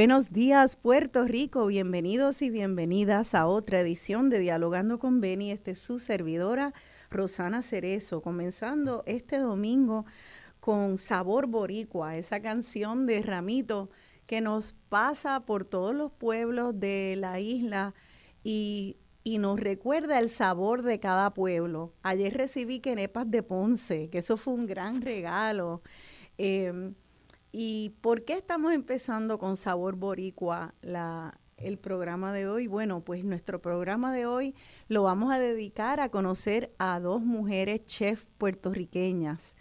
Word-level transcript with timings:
Buenos 0.00 0.32
días, 0.32 0.76
Puerto 0.76 1.24
Rico. 1.24 1.66
Bienvenidos 1.66 2.40
y 2.40 2.48
bienvenidas 2.48 3.34
a 3.34 3.46
otra 3.46 3.80
edición 3.80 4.30
de 4.30 4.38
Dialogando 4.38 4.98
con 4.98 5.20
Beni. 5.20 5.50
Este 5.50 5.72
es 5.72 5.78
su 5.78 5.98
servidora, 5.98 6.72
Rosana 7.10 7.62
Cerezo, 7.62 8.22
comenzando 8.22 9.02
este 9.04 9.36
domingo 9.36 10.06
con 10.58 10.96
Sabor 10.96 11.48
Boricua, 11.48 12.16
esa 12.16 12.40
canción 12.40 13.04
de 13.04 13.20
Ramito 13.20 13.90
que 14.26 14.40
nos 14.40 14.72
pasa 14.88 15.44
por 15.44 15.66
todos 15.66 15.94
los 15.94 16.10
pueblos 16.12 16.80
de 16.80 17.16
la 17.18 17.38
isla 17.38 17.94
y, 18.42 18.96
nos 19.26 19.60
recuerda 19.60 20.18
el 20.18 20.30
sabor 20.30 20.80
de 20.82 20.98
cada 20.98 21.34
pueblo. 21.34 21.92
Ayer 22.02 22.34
recibí 22.34 22.80
quenepas 22.80 23.30
de 23.30 23.42
Ponce, 23.42 24.08
que 24.08 24.18
eso 24.18 24.38
fue 24.38 24.54
un 24.54 24.66
gran 24.66 25.02
regalo. 25.02 25.82
Em, 26.38 26.94
¿Y 27.52 27.94
por 28.00 28.24
qué 28.24 28.34
estamos 28.34 28.72
empezando 28.72 29.38
con 29.38 29.56
Sabor 29.56 29.96
Boricua 29.96 30.74
el 31.56 31.78
programa 31.78 32.32
de 32.32 32.46
hoy? 32.46 32.68
Bueno, 32.68 33.00
pues 33.00 33.24
nuestro 33.24 33.60
programa 33.60 34.12
de 34.12 34.26
hoy 34.26 34.54
lo 34.86 35.02
vamos 35.02 35.32
a 35.32 35.38
dedicar 35.38 35.98
a 35.98 36.10
conocer 36.10 36.72
a 36.78 37.00
dos 37.00 37.22
mujeres 37.22 37.84
chef 37.86 38.26
puertorriqueñas. 38.38 39.56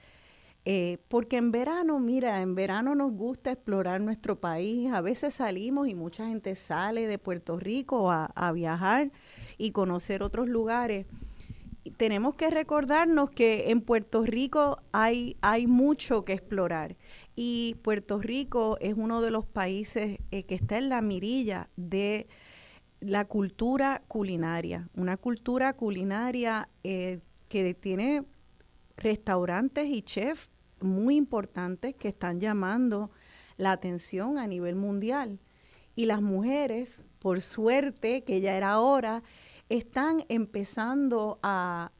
Eh, 0.65 0.99
porque 1.07 1.37
en 1.37 1.51
verano, 1.51 1.99
mira, 1.99 2.43
en 2.43 2.53
verano 2.53 2.93
nos 2.93 3.11
gusta 3.11 3.53
explorar 3.53 4.01
nuestro 4.01 4.39
país. 4.39 4.91
A 4.93 5.01
veces 5.01 5.33
salimos 5.33 5.87
y 5.87 5.95
mucha 5.95 6.27
gente 6.27 6.55
sale 6.55 7.07
de 7.07 7.17
Puerto 7.17 7.57
Rico 7.57 8.11
a 8.11 8.51
viajar 8.51 9.11
y 9.57 9.71
conocer 9.71 10.21
otros 10.21 10.47
lugares 10.47 11.07
tenemos 11.97 12.35
que 12.35 12.49
recordarnos 12.49 13.29
que 13.29 13.71
en 13.71 13.81
Puerto 13.81 14.23
Rico 14.23 14.79
hay, 14.91 15.37
hay 15.41 15.67
mucho 15.67 16.25
que 16.25 16.33
explorar 16.33 16.97
y 17.35 17.77
Puerto 17.81 18.19
Rico 18.19 18.77
es 18.81 18.95
uno 18.97 19.21
de 19.21 19.31
los 19.31 19.45
países 19.45 20.19
eh, 20.31 20.43
que 20.43 20.55
está 20.55 20.77
en 20.77 20.89
la 20.89 21.01
mirilla 21.01 21.69
de 21.75 22.27
la 22.99 23.25
cultura 23.25 24.03
culinaria, 24.07 24.89
una 24.95 25.17
cultura 25.17 25.73
culinaria 25.73 26.69
eh, 26.83 27.19
que 27.47 27.73
tiene 27.73 28.25
restaurantes 28.97 29.87
y 29.87 30.01
chefs 30.01 30.51
muy 30.81 31.15
importantes 31.15 31.95
que 31.95 32.09
están 32.09 32.39
llamando 32.39 33.09
la 33.57 33.71
atención 33.71 34.37
a 34.37 34.47
nivel 34.47 34.75
mundial. 34.75 35.39
Y 35.95 36.05
las 36.05 36.21
mujeres, 36.21 37.03
por 37.19 37.41
suerte, 37.41 38.23
que 38.23 38.41
ya 38.41 38.55
era 38.55 38.79
hora, 38.79 39.23
están 39.69 40.25
empezando 40.29 41.39
a, 41.43 41.91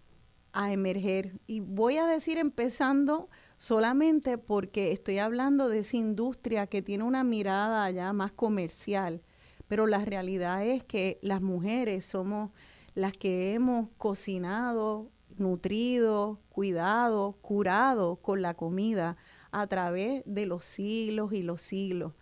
a 0.54 0.72
emerger. 0.72 1.40
Y 1.48 1.62
voy 1.62 1.98
a 1.98 2.06
decir 2.06 2.38
empezando 2.38 3.30
solamente 3.58 4.38
porque 4.38 4.92
estoy 4.92 5.20
hablando 5.20 5.70
de 5.70 5.80
esa 5.80 5.98
industria 5.98 6.68
que 6.68 6.82
tiene 6.82 7.04
una 7.04 7.24
mirada 7.24 7.90
ya 7.92 8.12
más 8.14 8.34
comercial, 8.34 9.22
pero 9.68 9.86
la 9.86 10.04
realidad 10.04 10.66
es 10.66 10.84
que 10.84 11.20
las 11.22 11.42
mujeres 11.42 12.06
somos 12.06 12.52
las 12.96 13.14
que 13.14 13.54
hemos 13.54 13.90
cocinado, 13.98 15.12
nutrido, 15.38 16.40
cuidado, 16.50 17.34
curado 17.42 18.18
con 18.18 18.42
la 18.42 18.56
comida 18.56 19.16
a 19.52 19.68
través 19.68 20.24
de 20.26 20.46
los 20.46 20.66
siglos 20.66 21.34
y 21.34 21.44
los 21.44 21.62
siglos. 21.62 22.14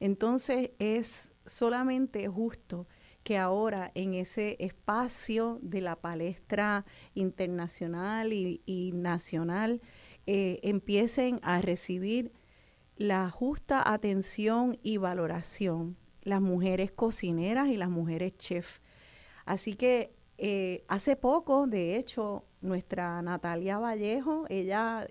Entonces 0.00 0.70
es 0.78 1.32
solamente 1.46 2.28
justo 2.28 2.86
que 3.28 3.36
ahora 3.36 3.92
en 3.94 4.14
ese 4.14 4.56
espacio 4.58 5.58
de 5.60 5.82
la 5.82 5.96
palestra 5.96 6.86
internacional 7.12 8.32
y, 8.32 8.92
nacional 8.94 9.82
eh, 10.26 10.60
empiecen 10.62 11.38
a 11.42 11.60
recibir 11.60 12.32
la 12.96 13.28
justa 13.28 13.82
atención 13.92 14.78
y 14.82 14.96
valoración 14.96 15.98
las 16.22 16.40
mujeres 16.40 16.90
cocineras 16.90 17.68
y 17.68 17.76
las 17.76 17.90
mujeres 17.90 18.34
chef. 18.38 18.78
Así 19.44 19.74
que 19.74 20.14
eh, 20.38 20.86
hace 20.88 21.14
poco, 21.14 21.66
de 21.66 21.96
hecho, 21.96 22.46
nuestra 22.62 23.20
Natalia 23.20 23.78
Vallejo, 23.78 24.46
ella 24.48 25.06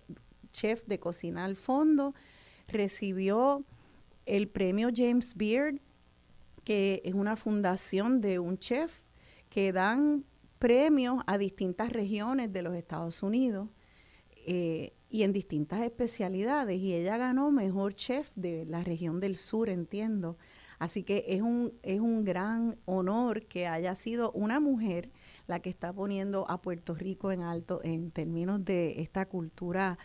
chef 0.52 0.88
de 0.88 1.00
Cocina 1.00 1.46
al 1.46 1.56
Fondo, 1.56 2.16
recibió 2.68 3.64
el 4.26 4.48
premio 4.48 4.90
James 4.92 5.36
Beard, 5.36 5.80
que 6.68 7.02
es 7.06 7.14
una 7.14 7.38
fundación 7.38 8.20
de 8.20 8.40
un 8.40 8.58
chef 8.58 9.04
que 9.48 9.72
dan 9.72 10.26
premios 10.60 11.24
a 11.26 11.38
distintas 11.38 11.94
regiones 11.94 12.52
de 12.52 12.62
los 12.62 12.76
Estados 12.76 13.24
Unidos. 13.24 13.70
Eh, 14.46 14.92
y 15.10 15.24
en 15.24 15.32
distintas 15.32 15.82
especialidades. 15.82 16.82
Y 16.82 16.94
ella 16.94 17.16
ganó 17.16 17.52
mejor 17.52 17.94
chef 17.94 18.32
de 18.36 18.66
la 18.66 18.84
región 18.84 19.22
del 19.22 19.38
sur, 19.38 19.70
entiendo. 19.70 20.38
Así 20.78 21.04
que 21.04 21.24
es 21.30 21.42
un, 21.42 21.72
es 21.84 22.02
un 22.02 22.26
gran 22.26 22.78
honor 22.84 23.46
que 23.46 23.66
haya 23.66 23.96
sido 23.96 24.34
una 24.34 24.60
mujer 24.60 25.10
la 25.48 25.62
que 25.62 25.70
está 25.70 25.94
poniendo 25.94 26.50
a 26.50 26.62
Puerto 26.62 26.96
Rico 26.96 27.32
en 27.32 27.44
alto 27.44 27.80
en 27.86 28.12
términos 28.12 28.66
de 28.66 29.00
esta 29.02 29.26
cultura 29.26 29.98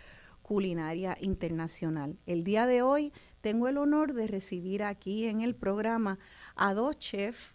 culinaria 0.42 1.18
internacional. 1.20 2.20
El 2.24 2.44
día 2.44 2.66
de 2.66 2.82
hoy 2.82 3.12
tengo 3.42 3.68
el 3.68 3.76
honor 3.76 4.14
de 4.14 4.26
recibir 4.26 4.82
aquí 4.82 5.26
en 5.26 5.42
el 5.42 5.54
programa 5.54 6.18
a 6.54 6.72
dos 6.72 6.98
chefs 6.98 7.54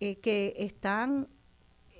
eh, 0.00 0.16
que 0.20 0.54
están 0.56 1.28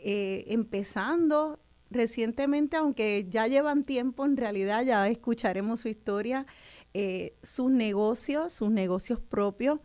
eh, 0.03 0.45
empezando 0.49 1.61
recientemente, 1.91 2.77
aunque 2.77 3.27
ya 3.29 3.47
llevan 3.47 3.85
tiempo, 3.85 4.25
en 4.25 4.37
realidad 4.37 4.85
ya 4.85 5.09
escucharemos 5.09 5.81
su 5.81 5.89
historia, 5.89 6.47
eh, 6.95 7.37
sus 7.43 7.71
negocios, 7.71 8.53
sus 8.53 8.71
negocios 8.71 9.21
propios, 9.21 9.81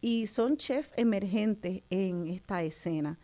y 0.00 0.26
son 0.26 0.56
chefs 0.56 0.92
emergentes 0.96 1.82
en 1.88 2.26
esta 2.26 2.62
escena. 2.62 3.18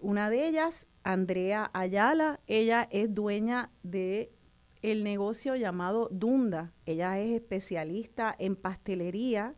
una 0.00 0.30
de 0.30 0.48
ellas, 0.48 0.86
Andrea 1.02 1.70
Ayala, 1.74 2.40
ella 2.46 2.88
es 2.90 3.14
dueña 3.14 3.70
de 3.82 4.32
el 4.82 5.04
negocio 5.04 5.56
llamado 5.56 6.08
Dunda. 6.10 6.72
Ella 6.86 7.18
es 7.18 7.30
especialista 7.30 8.34
en 8.38 8.56
pastelería, 8.56 9.54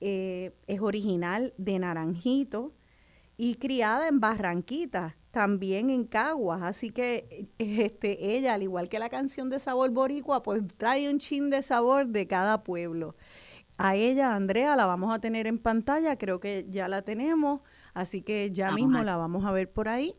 es 0.00 0.80
original 0.80 1.54
de 1.58 1.78
Naranjito, 1.78 2.72
y 3.40 3.54
criada 3.54 4.08
en 4.08 4.20
Barranquita, 4.20 5.16
también 5.30 5.90
en 5.90 6.04
Caguas, 6.04 6.60
así 6.62 6.90
que 6.90 7.48
este 7.58 8.36
ella, 8.36 8.54
al 8.54 8.62
igual 8.64 8.88
que 8.90 8.98
la 8.98 9.08
canción 9.08 9.48
de 9.48 9.60
Sabor 9.60 9.90
Boricua, 9.90 10.42
pues 10.42 10.60
trae 10.76 11.08
un 11.10 11.18
chin 11.18 11.48
de 11.48 11.62
sabor 11.62 12.08
de 12.08 12.26
cada 12.26 12.64
pueblo. 12.64 13.14
A 13.78 13.94
ella, 13.94 14.34
Andrea, 14.34 14.74
la 14.74 14.86
vamos 14.86 15.14
a 15.14 15.20
tener 15.20 15.46
en 15.46 15.58
pantalla, 15.58 16.18
creo 16.18 16.40
que 16.40 16.66
ya 16.68 16.88
la 16.88 17.02
tenemos, 17.02 17.60
así 17.94 18.22
que 18.22 18.50
ya 18.50 18.72
mismo 18.72 19.04
la 19.04 19.16
vamos 19.16 19.44
a 19.44 19.52
ver 19.52 19.70
por 19.70 19.88
ahí. 19.88 20.16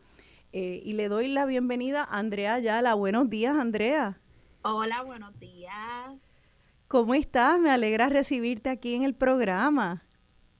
Eh, 0.51 0.81
y 0.83 0.93
le 0.93 1.09
doy 1.09 1.27
la 1.27 1.45
bienvenida 1.45 2.03
a 2.03 2.17
Andrea 2.17 2.55
Ayala. 2.55 2.95
Buenos 2.95 3.29
días, 3.29 3.55
Andrea. 3.55 4.19
Hola, 4.63 5.03
buenos 5.03 5.39
días. 5.39 6.59
¿Cómo 6.87 7.13
estás? 7.13 7.59
Me 7.59 7.69
alegra 7.69 8.09
recibirte 8.09 8.69
aquí 8.69 8.95
en 8.95 9.03
el 9.03 9.13
programa. 9.13 10.03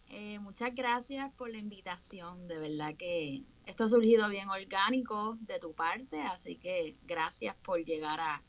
Eh, 0.07 0.37
muchas 0.39 0.75
gracias 0.75 1.31
por 1.33 1.49
la 1.49 1.57
invitación. 1.57 2.47
De 2.47 2.59
verdad 2.59 2.95
que 2.95 3.41
esto 3.65 3.85
ha 3.85 3.87
surgido 3.87 4.29
bien 4.29 4.47
orgánico 4.49 5.37
de 5.41 5.57
tu 5.57 5.73
parte, 5.73 6.21
así 6.21 6.55
que 6.55 6.95
gracias 7.07 7.55
por 7.63 7.83
llegar 7.83 8.19
a 8.19 8.43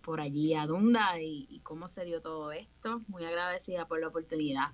por 0.00 0.20
allí 0.20 0.54
a 0.54 0.64
Dunda 0.64 1.20
y, 1.20 1.60
cómo 1.64 1.88
se 1.88 2.04
dio 2.04 2.20
todo 2.20 2.52
esto. 2.52 3.02
Muy 3.08 3.24
agradecida 3.24 3.88
por 3.88 4.00
la 4.00 4.08
oportunidad. 4.08 4.68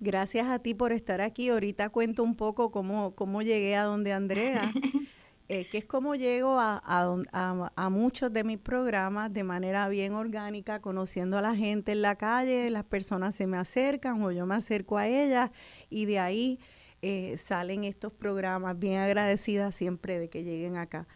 Gracias 0.00 0.48
a 0.48 0.58
ti 0.58 0.74
por 0.74 0.92
estar 0.92 1.20
aquí. 1.20 1.50
Ahorita 1.50 1.90
cuento 1.90 2.22
un 2.22 2.34
poco 2.34 2.70
cómo, 2.70 3.14
cómo 3.14 3.42
llegué 3.42 3.76
a 3.76 3.84
donde 3.84 4.14
Andrea. 4.14 4.72
Eh, 5.52 5.66
que 5.66 5.78
es 5.78 5.84
como 5.84 6.14
llego 6.14 6.60
a, 6.60 6.80
a, 6.84 7.90
muchos 7.90 8.32
de 8.32 8.44
mis 8.44 8.58
programas 8.58 9.32
de 9.32 9.42
manera 9.42 9.88
bien 9.88 10.12
orgánica, 10.12 10.80
conociendo 10.80 11.38
a 11.38 11.42
la 11.42 11.56
gente 11.56 11.90
en 11.90 12.02
la 12.02 12.14
calle, 12.14 12.70
las 12.70 12.84
personas 12.84 13.34
se 13.34 13.48
me 13.48 13.56
acercan 13.56 14.22
o 14.22 14.30
yo 14.30 14.46
me 14.46 14.54
acerco 14.54 14.96
a 14.96 15.08
ellas 15.08 15.50
y 15.88 16.06
de 16.06 16.20
ahí 16.20 16.60
eh, 17.02 17.36
salen 17.36 17.82
estos 17.82 18.12
programas, 18.12 18.78
bien 18.78 19.00
agradecida 19.00 19.72
siempre 19.72 20.20
de 20.20 20.30
que 20.30 20.44
lleguen 20.44 20.76
acá. 20.76 21.08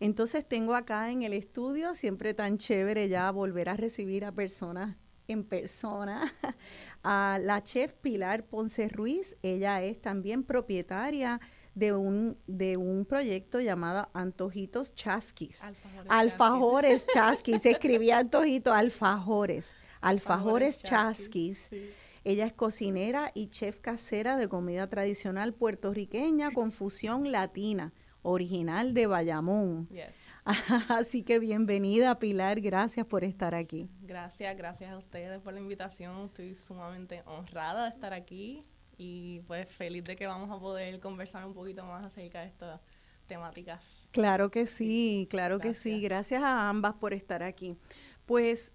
Entonces 0.00 0.48
tengo 0.48 0.74
acá 0.74 1.10
en 1.10 1.22
el 1.22 1.34
estudio, 1.34 1.94
siempre 1.94 2.32
tan 2.32 2.56
chévere 2.56 3.10
ya 3.10 3.30
volver 3.30 3.68
a 3.68 3.76
recibir 3.76 4.24
a 4.24 4.32
personas 4.32 4.96
en 5.28 5.44
persona, 5.44 6.32
a 7.02 7.38
la 7.42 7.62
chef 7.62 7.92
Pilar 7.92 8.46
Ponce 8.46 8.88
Ruiz, 8.88 9.36
ella 9.42 9.82
es 9.82 10.00
también 10.00 10.44
propietaria 10.44 11.40
de 11.74 11.92
un, 11.92 12.38
de 12.46 12.76
un 12.76 13.04
proyecto 13.04 13.60
llamado 13.60 14.08
Antojitos 14.12 14.94
Chasquis. 14.94 15.62
Alfajores, 16.08 17.06
Chasquis. 17.06 17.62
Se 17.62 17.70
escribía 17.70 18.18
Antojitos, 18.18 18.72
Alfajores. 18.72 19.74
Alfajores, 20.00 20.82
Chasquis. 20.82 21.70
Ella 22.24 22.46
es 22.46 22.52
cocinera 22.52 23.32
y 23.34 23.48
chef 23.48 23.80
casera 23.80 24.36
de 24.36 24.48
comida 24.48 24.88
tradicional 24.88 25.54
puertorriqueña 25.54 26.52
con 26.52 26.70
fusión 26.70 27.32
latina, 27.32 27.92
original 28.22 28.94
de 28.94 29.08
Bayamón. 29.08 29.88
Así 30.88 31.24
que 31.24 31.40
bienvenida 31.40 32.20
Pilar, 32.20 32.60
gracias 32.60 33.06
por 33.06 33.24
estar 33.24 33.56
aquí. 33.56 33.90
Gracias, 34.02 34.56
gracias 34.56 34.92
a 34.92 34.98
ustedes 34.98 35.40
por 35.40 35.52
la 35.52 35.60
invitación. 35.60 36.26
Estoy 36.26 36.54
sumamente 36.54 37.22
honrada 37.26 37.84
de 37.84 37.88
estar 37.90 38.12
aquí 38.12 38.64
y 38.96 39.40
pues 39.40 39.68
feliz 39.68 40.04
de 40.04 40.16
que 40.16 40.26
vamos 40.26 40.50
a 40.50 40.58
poder 40.58 41.00
conversar 41.00 41.44
un 41.44 41.54
poquito 41.54 41.84
más 41.84 42.04
acerca 42.04 42.40
de 42.40 42.48
estas 42.48 42.80
temáticas. 43.26 44.08
Claro 44.12 44.50
que 44.50 44.66
sí, 44.66 45.26
claro 45.30 45.58
que 45.58 45.74
sí. 45.74 46.00
Gracias 46.00 46.42
a 46.42 46.68
ambas 46.68 46.94
por 46.94 47.14
estar 47.14 47.42
aquí. 47.42 47.76
Pues 48.26 48.72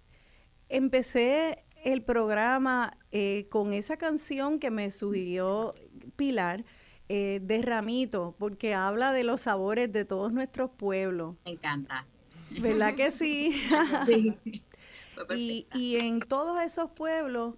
empecé 0.70 1.64
el 1.84 2.02
programa 2.04 2.98
eh, 3.12 3.48
con 3.50 3.74
esa 3.74 3.98
canción 3.98 4.60
que 4.60 4.72
me 4.72 4.92
sugirió 4.92 5.74
Pilar. 6.16 6.64
Eh, 7.10 7.40
de 7.42 7.62
Ramito, 7.62 8.36
porque 8.38 8.74
habla 8.74 9.14
de 9.14 9.24
los 9.24 9.40
sabores 9.40 9.90
de 9.94 10.04
todos 10.04 10.34
nuestros 10.34 10.72
pueblos. 10.72 11.38
Me 11.46 11.52
encanta. 11.52 12.06
¿Verdad 12.60 12.96
que 12.96 13.12
sí? 13.12 13.54
sí. 14.06 14.36
y, 15.34 15.68
y 15.74 15.96
en 15.96 16.20
todos 16.20 16.62
esos 16.62 16.92
pueblos 16.92 17.56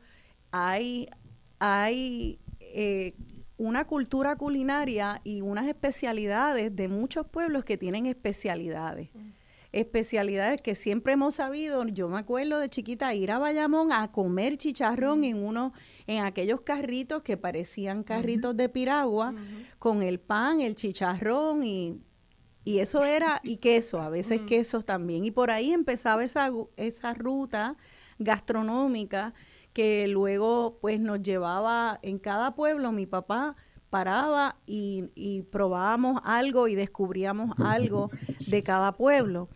hay, 0.52 1.10
hay 1.58 2.40
eh, 2.74 3.14
una 3.58 3.86
cultura 3.86 4.38
culinaria 4.38 5.22
y 5.24 5.42
unas 5.42 5.68
especialidades 5.68 6.76
de 6.76 6.88
muchos 6.88 7.28
pueblos 7.28 7.66
que 7.66 7.78
tienen 7.78 8.06
especialidades. 8.06 9.10
Especialidades 9.72 10.62
que 10.62 10.74
siempre 10.74 11.14
hemos 11.14 11.36
sabido, 11.36 11.86
yo 11.88 12.10
me 12.10 12.18
acuerdo 12.18 12.58
de 12.58 12.70
chiquita 12.70 13.14
ir 13.14 13.32
a 13.32 13.38
Bayamón 13.38 13.92
a 13.92 14.12
comer 14.12 14.58
chicharrón 14.58 15.26
en 15.26 15.44
uno, 15.44 15.74
en 16.08 16.24
aquellos 16.24 16.62
carritos 16.62 17.22
que 17.22 17.38
parecían 17.38 18.04
carritos 18.04 18.56
de 18.56 18.70
piragua, 18.70 19.36
con 19.78 20.02
el 20.02 20.20
pan, 20.20 20.62
el 20.62 20.74
chicharrón 20.74 21.64
y, 21.66 22.00
y 22.64 22.80
eso 22.80 23.04
era, 23.04 23.42
y 23.44 23.58
queso, 23.58 24.02
a 24.02 24.10
veces 24.10 24.42
quesos 24.48 24.86
también. 24.86 25.26
Y 25.26 25.32
por 25.32 25.52
ahí 25.52 25.74
empezaba 25.74 26.24
esa, 26.24 26.50
esa 26.78 27.14
ruta 27.14 27.76
gastronómica 28.20 29.34
que 29.80 30.10
luego 30.10 30.78
pues 30.82 31.00
nos 31.00 31.22
llevaba 31.22 32.00
en 32.02 32.20
cada 32.20 32.54
pueblo, 32.54 32.92
mi 32.92 33.06
papá 33.06 33.56
paraba 33.90 34.58
y, 34.66 35.44
probábamos 35.54 36.22
algo 36.26 36.68
y 36.68 36.76
descubríamos 36.76 37.58
algo 37.64 38.12
de 38.48 38.62
cada 38.62 38.98
pueblo. 38.98 39.48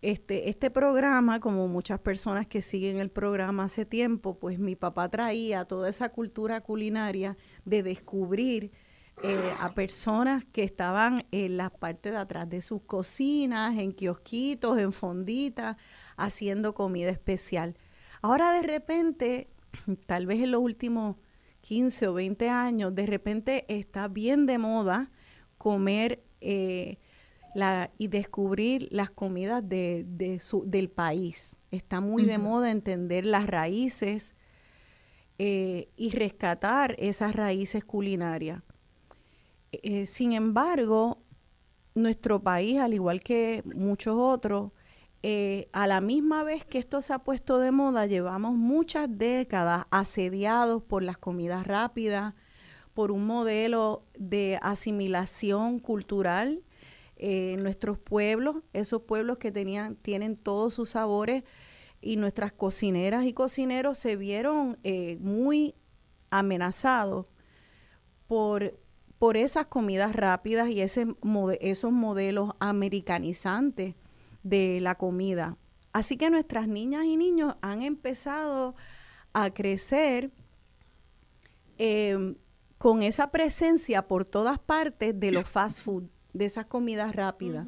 Este, 0.00 0.48
este 0.48 0.70
programa, 0.70 1.40
como 1.40 1.66
muchas 1.66 1.98
personas 1.98 2.46
que 2.46 2.62
siguen 2.62 3.00
el 3.00 3.10
programa 3.10 3.64
hace 3.64 3.84
tiempo, 3.84 4.38
pues 4.38 4.60
mi 4.60 4.76
papá 4.76 5.08
traía 5.08 5.64
toda 5.64 5.88
esa 5.88 6.10
cultura 6.10 6.60
culinaria 6.60 7.36
de 7.64 7.82
descubrir 7.82 8.70
eh, 9.24 9.54
a 9.58 9.74
personas 9.74 10.44
que 10.52 10.62
estaban 10.62 11.26
en 11.32 11.56
las 11.56 11.72
partes 11.72 12.12
de 12.12 12.18
atrás 12.18 12.48
de 12.48 12.62
sus 12.62 12.82
cocinas, 12.82 13.76
en 13.76 13.90
kiosquitos, 13.90 14.78
en 14.78 14.92
fonditas, 14.92 15.76
haciendo 16.16 16.74
comida 16.74 17.10
especial. 17.10 17.76
Ahora 18.22 18.52
de 18.52 18.62
repente 18.62 19.48
tal 20.06 20.26
vez 20.26 20.40
en 20.42 20.50
los 20.50 20.60
últimos 20.60 21.16
15 21.62 22.08
o 22.08 22.14
20 22.14 22.48
años, 22.48 22.94
de 22.94 23.06
repente 23.06 23.64
está 23.68 24.08
bien 24.08 24.46
de 24.46 24.58
moda 24.58 25.10
comer 25.56 26.22
eh, 26.40 26.98
la, 27.54 27.90
y 27.96 28.08
descubrir 28.08 28.88
las 28.90 29.10
comidas 29.10 29.66
de, 29.66 30.04
del 30.06 30.90
país. 30.90 31.56
Está 31.70 32.00
muy 32.00 32.24
de 32.24 32.38
moda 32.38 32.70
entender 32.70 33.24
las 33.24 33.46
raíces 33.46 34.34
eh, 35.38 35.88
y 35.96 36.10
rescatar 36.10 36.94
esas 36.98 37.34
raíces 37.34 37.82
culinarias. 37.84 38.62
Eh, 39.72 40.06
sin 40.06 40.32
embargo, 40.32 41.18
nuestro 41.94 42.42
país, 42.42 42.78
al 42.78 42.94
igual 42.94 43.20
que 43.20 43.62
muchos 43.74 44.16
otros, 44.16 44.72
eh, 45.26 45.70
a 45.72 45.86
la 45.86 46.02
misma 46.02 46.44
vez 46.44 46.66
que 46.66 46.76
esto 46.76 47.00
se 47.00 47.14
ha 47.14 47.18
puesto 47.18 47.58
de 47.58 47.70
moda, 47.70 48.04
llevamos 48.04 48.56
muchas 48.56 49.08
décadas 49.08 49.86
asediados 49.90 50.82
por 50.82 51.02
las 51.02 51.16
comidas 51.16 51.66
rápidas, 51.66 52.34
por 52.92 53.10
un 53.10 53.26
modelo 53.26 54.04
de 54.18 54.58
asimilación 54.60 55.78
cultural. 55.78 56.62
En 57.16 57.62
nuestros 57.62 57.96
pueblos, 57.98 58.64
esos 58.74 59.00
pueblos 59.00 59.38
que 59.38 59.50
tenían, 59.50 59.96
tienen 59.96 60.36
todos 60.36 60.74
sus 60.74 60.90
sabores 60.90 61.42
y 62.02 62.16
nuestras 62.16 62.52
cocineras 62.52 63.24
y 63.24 63.32
cocineros 63.32 63.96
se 63.96 64.16
vieron 64.16 64.78
eh, 64.84 65.16
muy 65.22 65.74
amenazados 66.28 67.28
por, 68.26 68.78
por 69.18 69.38
esas 69.38 69.68
comidas 69.68 70.14
rápidas 70.14 70.68
y 70.68 70.82
ese, 70.82 71.06
esos 71.62 71.92
modelos 71.92 72.50
americanizantes 72.58 73.94
de 74.44 74.78
la 74.80 74.94
comida. 74.94 75.58
Así 75.92 76.16
que 76.16 76.30
nuestras 76.30 76.68
niñas 76.68 77.06
y 77.06 77.16
niños 77.16 77.56
han 77.60 77.82
empezado 77.82 78.76
a 79.32 79.50
crecer 79.50 80.30
em, 81.78 82.36
con 82.78 83.02
esa 83.02 83.32
presencia 83.32 84.06
por 84.06 84.24
todas 84.24 84.58
partes 84.60 85.18
de 85.18 85.32
los 85.32 85.48
fast 85.48 85.82
food, 85.82 86.04
de 86.32 86.44
esas 86.44 86.66
comidas 86.66 87.16
rápidas. 87.16 87.66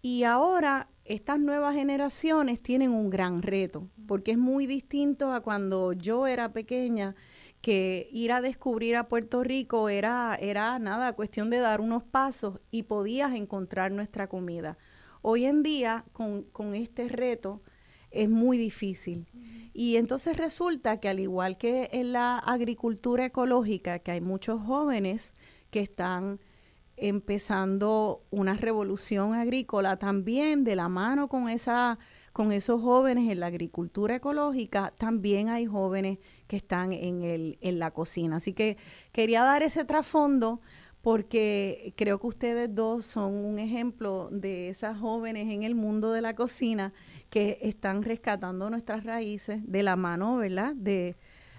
Y 0.00 0.24
ahora 0.24 0.88
estas 1.04 1.40
nuevas 1.40 1.74
generaciones 1.74 2.60
tienen 2.60 2.90
un 2.90 3.10
gran 3.10 3.42
reto, 3.42 3.88
porque 4.06 4.32
es 4.32 4.38
muy 4.38 4.66
distinto 4.66 5.32
a 5.32 5.40
cuando 5.40 5.92
yo 5.92 6.26
era 6.26 6.52
pequeña, 6.52 7.14
que 7.60 8.08
ir 8.10 8.32
a 8.32 8.40
descubrir 8.40 8.96
a 8.96 9.08
Puerto 9.08 9.44
Rico 9.44 9.88
era, 9.88 10.36
era 10.40 10.78
nada, 10.80 11.12
cuestión 11.12 11.48
de 11.48 11.58
dar 11.58 11.80
unos 11.80 12.02
pasos 12.02 12.60
y 12.72 12.84
podías 12.84 13.34
encontrar 13.34 13.92
nuestra 13.92 14.28
comida. 14.28 14.78
Hoy 15.22 15.46
en 15.46 15.62
día, 15.62 16.04
con, 16.12 16.42
con 16.42 16.74
este 16.74 17.08
reto, 17.08 17.62
es 18.10 18.28
muy 18.28 18.58
difícil. 18.58 19.26
Y 19.72 19.96
entonces 19.96 20.36
resulta 20.36 20.98
que 20.98 21.08
al 21.08 21.18
igual 21.18 21.56
que 21.56 21.88
en 21.92 22.12
la 22.12 22.38
agricultura 22.38 23.24
ecológica, 23.24 24.00
que 24.00 24.10
hay 24.10 24.20
muchos 24.20 24.60
jóvenes 24.60 25.34
que 25.70 25.80
están 25.80 26.38
empezando 26.96 28.22
una 28.30 28.54
revolución 28.54 29.32
agrícola 29.32 29.96
también 29.96 30.62
de 30.62 30.76
la 30.76 30.88
mano 30.88 31.28
con 31.28 31.48
esa 31.48 31.98
con 32.32 32.50
esos 32.50 32.80
jóvenes 32.80 33.30
en 33.30 33.40
la 33.40 33.46
agricultura 33.46 34.16
ecológica, 34.16 34.92
también 34.96 35.50
hay 35.50 35.66
jóvenes 35.66 36.18
que 36.46 36.56
están 36.56 36.92
en, 36.92 37.22
el, 37.22 37.58
en 37.60 37.78
la 37.78 37.90
cocina. 37.90 38.36
Así 38.36 38.54
que 38.54 38.78
quería 39.12 39.42
dar 39.42 39.62
ese 39.62 39.84
trasfondo 39.84 40.62
porque 41.02 41.92
creo 41.96 42.18
que 42.20 42.26
ustedes 42.28 42.74
dos 42.74 43.04
son 43.04 43.34
un 43.34 43.58
ejemplo 43.58 44.28
de 44.30 44.68
esas 44.68 44.98
jóvenes 44.98 45.48
en 45.48 45.64
el 45.64 45.74
mundo 45.74 46.12
de 46.12 46.20
la 46.20 46.34
cocina 46.34 46.92
que 47.28 47.58
están 47.60 48.02
rescatando 48.02 48.70
nuestras 48.70 49.04
raíces 49.04 49.60
de 49.64 49.82
la 49.82 49.96
mano, 49.96 50.36
¿verdad? 50.36 50.74
De, 50.76 51.16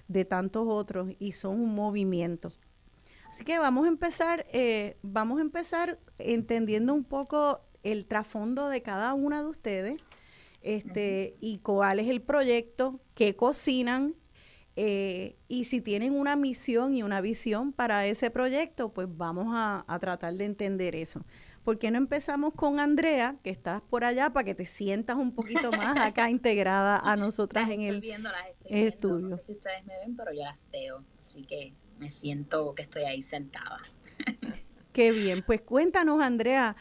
de 0.07 0.25
tantos 0.25 0.65
otros 0.67 1.09
y 1.19 1.33
son 1.33 1.59
un 1.59 1.75
movimiento. 1.75 2.53
Así 3.29 3.43
que 3.43 3.59
vamos 3.59 3.85
a 3.85 3.89
empezar, 3.89 4.45
eh, 4.53 4.95
vamos 5.01 5.39
a 5.39 5.41
empezar 5.41 5.99
entendiendo 6.19 6.93
un 6.93 7.03
poco 7.03 7.61
el 7.81 8.05
trasfondo 8.05 8.69
de 8.69 8.81
cada 8.81 9.13
una 9.13 9.41
de 9.41 9.49
ustedes, 9.49 9.97
este, 10.61 11.35
y 11.41 11.57
cuál 11.57 11.99
es 11.99 12.07
el 12.09 12.21
proyecto, 12.21 13.01
qué 13.15 13.35
cocinan, 13.35 14.15
eh, 14.75 15.37
y 15.47 15.65
si 15.65 15.81
tienen 15.81 16.13
una 16.13 16.35
misión 16.35 16.95
y 16.95 17.03
una 17.03 17.21
visión 17.21 17.73
para 17.73 18.05
ese 18.07 18.31
proyecto, 18.31 18.93
pues 18.93 19.07
vamos 19.09 19.47
a, 19.49 19.85
tratar 19.99 20.33
de 20.33 20.45
entender 20.45 20.95
eso. 20.95 21.25
¿Por 21.63 21.77
qué 21.77 21.91
no 21.91 21.97
empezamos 21.97 22.53
con 22.53 22.79
Andrea, 22.79 23.37
que 23.43 23.49
estás 23.49 23.81
por 23.81 24.03
allá, 24.03 24.31
para 24.31 24.43
que 24.43 24.55
te 24.55 24.65
sientas 24.65 25.15
un 25.15 25.33
poquito 25.33 25.71
más 25.71 25.97
acá 25.97 26.29
integrada 26.29 26.97
a 26.97 27.15
nosotras 27.15 27.69
en 27.69 27.81
el 27.81 28.03
estudio? 28.65 29.29
No 29.29 29.37
sé 29.37 29.43
si 29.43 29.53
ustedes 29.53 29.85
me 29.85 29.97
ven, 29.99 30.15
pero 30.15 30.33
yo 30.33 30.43
las 30.43 30.69
veo, 30.71 31.03
así 31.17 31.43
que 31.43 31.73
me 31.99 32.09
siento 32.09 32.73
que 32.75 32.81
estoy 32.81 33.03
ahí 33.03 33.21
sentada. 33.21 33.79
Qué 34.93 35.11
bien, 35.11 35.41
pues 35.41 35.61
cuéntanos 35.61 36.21
Andrea, 36.21 36.75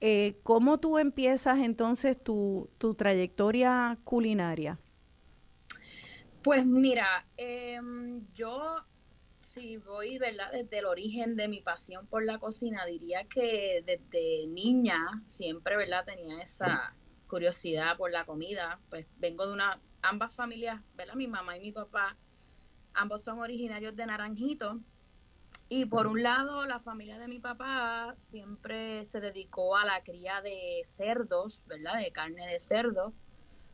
eh, 0.00 0.38
¿cómo 0.42 0.78
tú 0.78 0.98
empiezas 0.98 1.58
entonces 1.58 2.22
tu, 2.22 2.70
trayectoria 2.96 3.98
culinaria? 4.04 4.78
Pues 6.42 6.64
mira, 6.64 7.26
em, 7.36 8.26
yo 8.32 8.84
si 9.40 9.78
voy, 9.78 10.18
¿verdad? 10.18 10.50
Desde 10.52 10.78
el 10.78 10.86
origen 10.86 11.36
de 11.36 11.48
mi 11.48 11.60
pasión 11.60 12.06
por 12.06 12.24
la 12.24 12.38
cocina, 12.38 12.84
diría 12.84 13.24
que 13.24 13.82
desde 13.84 14.46
niña 14.48 14.98
siempre, 15.24 15.76
¿verdad? 15.76 16.04
Tenía 16.04 16.40
esa 16.40 16.94
curiosidad 17.26 17.96
por 17.96 18.10
la 18.10 18.24
comida. 18.24 18.80
Pues 18.90 19.06
vengo 19.18 19.46
de 19.46 19.52
una, 19.54 19.80
ambas 20.02 20.34
familias, 20.34 20.82
¿verdad? 20.94 21.14
Mi 21.14 21.28
mamá 21.28 21.56
y 21.56 21.60
mi 21.60 21.72
papá 21.72 22.16
Ambos 22.98 23.22
son 23.22 23.38
originarios 23.38 23.94
de 23.94 24.06
Naranjito. 24.06 24.80
Y 25.68 25.84
por 25.84 26.08
un 26.08 26.20
lado, 26.20 26.64
la 26.66 26.80
familia 26.80 27.16
de 27.18 27.28
mi 27.28 27.38
papá 27.38 28.14
siempre 28.18 29.04
se 29.04 29.20
dedicó 29.20 29.76
a 29.76 29.84
la 29.84 30.02
cría 30.02 30.40
de 30.40 30.82
cerdos, 30.84 31.64
¿verdad? 31.68 31.98
De 31.98 32.10
carne 32.10 32.48
de 32.48 32.58
cerdo, 32.58 33.14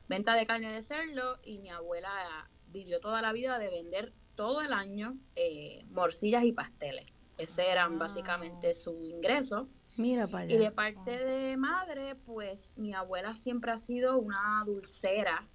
venta 0.08 0.34
de 0.34 0.46
carne 0.46 0.73
de 0.73 0.82
cerdo. 0.82 1.38
Y 1.44 1.58
mi 1.58 1.70
abuela 1.70 2.49
vivió 2.68 3.00
toda 3.00 3.23
la 3.23 3.32
vida 3.32 3.58
de 3.58 3.70
vender 3.70 4.12
todo 4.34 4.61
el 4.62 4.73
año 4.73 5.16
eh, 5.37 5.84
morcillas 5.90 6.44
y 6.44 6.52
pasteles. 6.52 7.06
Ese 7.38 7.68
eran 7.68 7.99
básicamente 7.99 8.75
su 8.75 9.04
ingreso. 9.04 9.68
Mira 9.96 10.26
para 10.26 10.46
Y 10.46 10.56
de 10.56 10.70
parte 10.70 11.25
de 11.25 11.56
madre, 11.56 12.16
pues 12.16 12.75
mi 12.76 12.94
abuela 12.94 13.34
siempre 13.34 13.70
ha 13.73 13.78
sido 13.78 14.18
una 14.18 14.62
dulcera. 14.64 15.49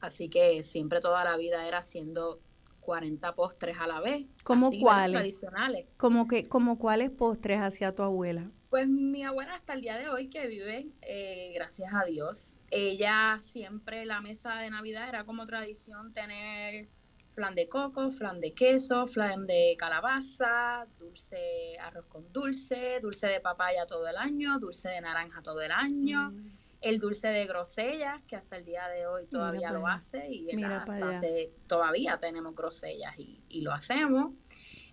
Así 0.00 0.28
que 0.28 0.62
siempre 0.62 1.00
toda 1.00 1.24
la 1.24 1.36
vida 1.36 1.66
era 1.66 1.78
haciendo 1.78 2.40
40 2.80 3.34
postres 3.34 3.76
a 3.78 3.86
la 3.86 4.00
vez. 4.00 4.26
¿Como 4.44 4.70
cuáles? 4.80 5.18
Tradicionales. 5.18 5.86
¿Como, 5.96 6.28
que, 6.28 6.48
como 6.48 6.78
cuáles 6.78 7.10
postres 7.10 7.60
hacía 7.60 7.92
tu 7.92 8.02
abuela? 8.02 8.50
Pues 8.70 8.86
mi 8.86 9.24
abuela 9.24 9.54
hasta 9.54 9.72
el 9.72 9.80
día 9.80 9.98
de 9.98 10.08
hoy 10.08 10.28
que 10.28 10.46
vive, 10.46 10.88
eh, 11.02 11.52
gracias 11.54 11.92
a 11.94 12.04
Dios, 12.04 12.60
ella 12.70 13.38
siempre 13.40 14.04
la 14.04 14.20
mesa 14.20 14.56
de 14.56 14.70
Navidad 14.70 15.08
era 15.08 15.24
como 15.24 15.46
tradición 15.46 16.12
tener 16.12 16.88
flan 17.32 17.54
de 17.54 17.68
coco, 17.68 18.10
flan 18.10 18.40
de 18.40 18.52
queso, 18.52 19.06
flan 19.06 19.46
de 19.46 19.76
calabaza, 19.78 20.86
dulce, 20.98 21.78
arroz 21.80 22.06
con 22.06 22.30
dulce, 22.32 22.98
dulce 23.00 23.28
de 23.28 23.40
papaya 23.40 23.86
todo 23.86 24.06
el 24.08 24.16
año, 24.16 24.58
dulce 24.58 24.90
de 24.90 25.00
naranja 25.00 25.40
todo 25.40 25.62
el 25.62 25.72
año. 25.72 26.30
Mm 26.30 26.58
el 26.80 27.00
dulce 27.00 27.28
de 27.28 27.46
grosellas, 27.46 28.22
que 28.26 28.36
hasta 28.36 28.56
el 28.56 28.64
día 28.64 28.86
de 28.88 29.06
hoy 29.06 29.26
todavía 29.26 29.72
lo 29.72 29.86
hace, 29.86 30.28
y 30.28 30.50
hasta 30.62 31.10
hace, 31.10 31.52
todavía 31.66 32.18
tenemos 32.18 32.54
grosellas 32.54 33.14
y, 33.18 33.60
lo 33.62 33.72
hacemos. 33.72 34.32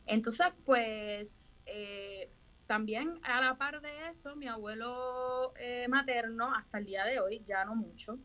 Entonces, 0.08 0.48
pues, 0.65 1.60
eh, 1.65 2.29
también 2.67 3.12
a 3.24 3.41
la 3.41 3.57
par 3.57 3.81
de 3.81 4.10
eso, 4.10 4.36
mi 4.36 4.48
abuelo 4.48 5.53
eh, 5.60 5.88
materno, 5.88 6.53
hasta 6.53 6.79
el 6.79 6.86
día 6.86 7.05
de 7.05 7.19
hoy, 7.19 7.41
ya 7.45 7.65
no 7.65 7.75
mucho, 7.75 8.17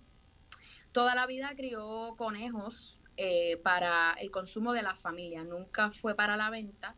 toda 0.92 1.14
la 1.14 1.26
vida 1.26 1.52
crió 1.56 2.14
conejos 2.16 3.00
eh, 3.16 3.58
para 3.62 4.14
el 4.14 4.30
consumo 4.30 4.72
de 4.72 4.82
la 4.82 4.94
familia, 4.94 5.44
nunca 5.44 5.90
fue 5.90 6.14
para 6.14 6.36
la 6.36 6.50
venta, 6.50 6.96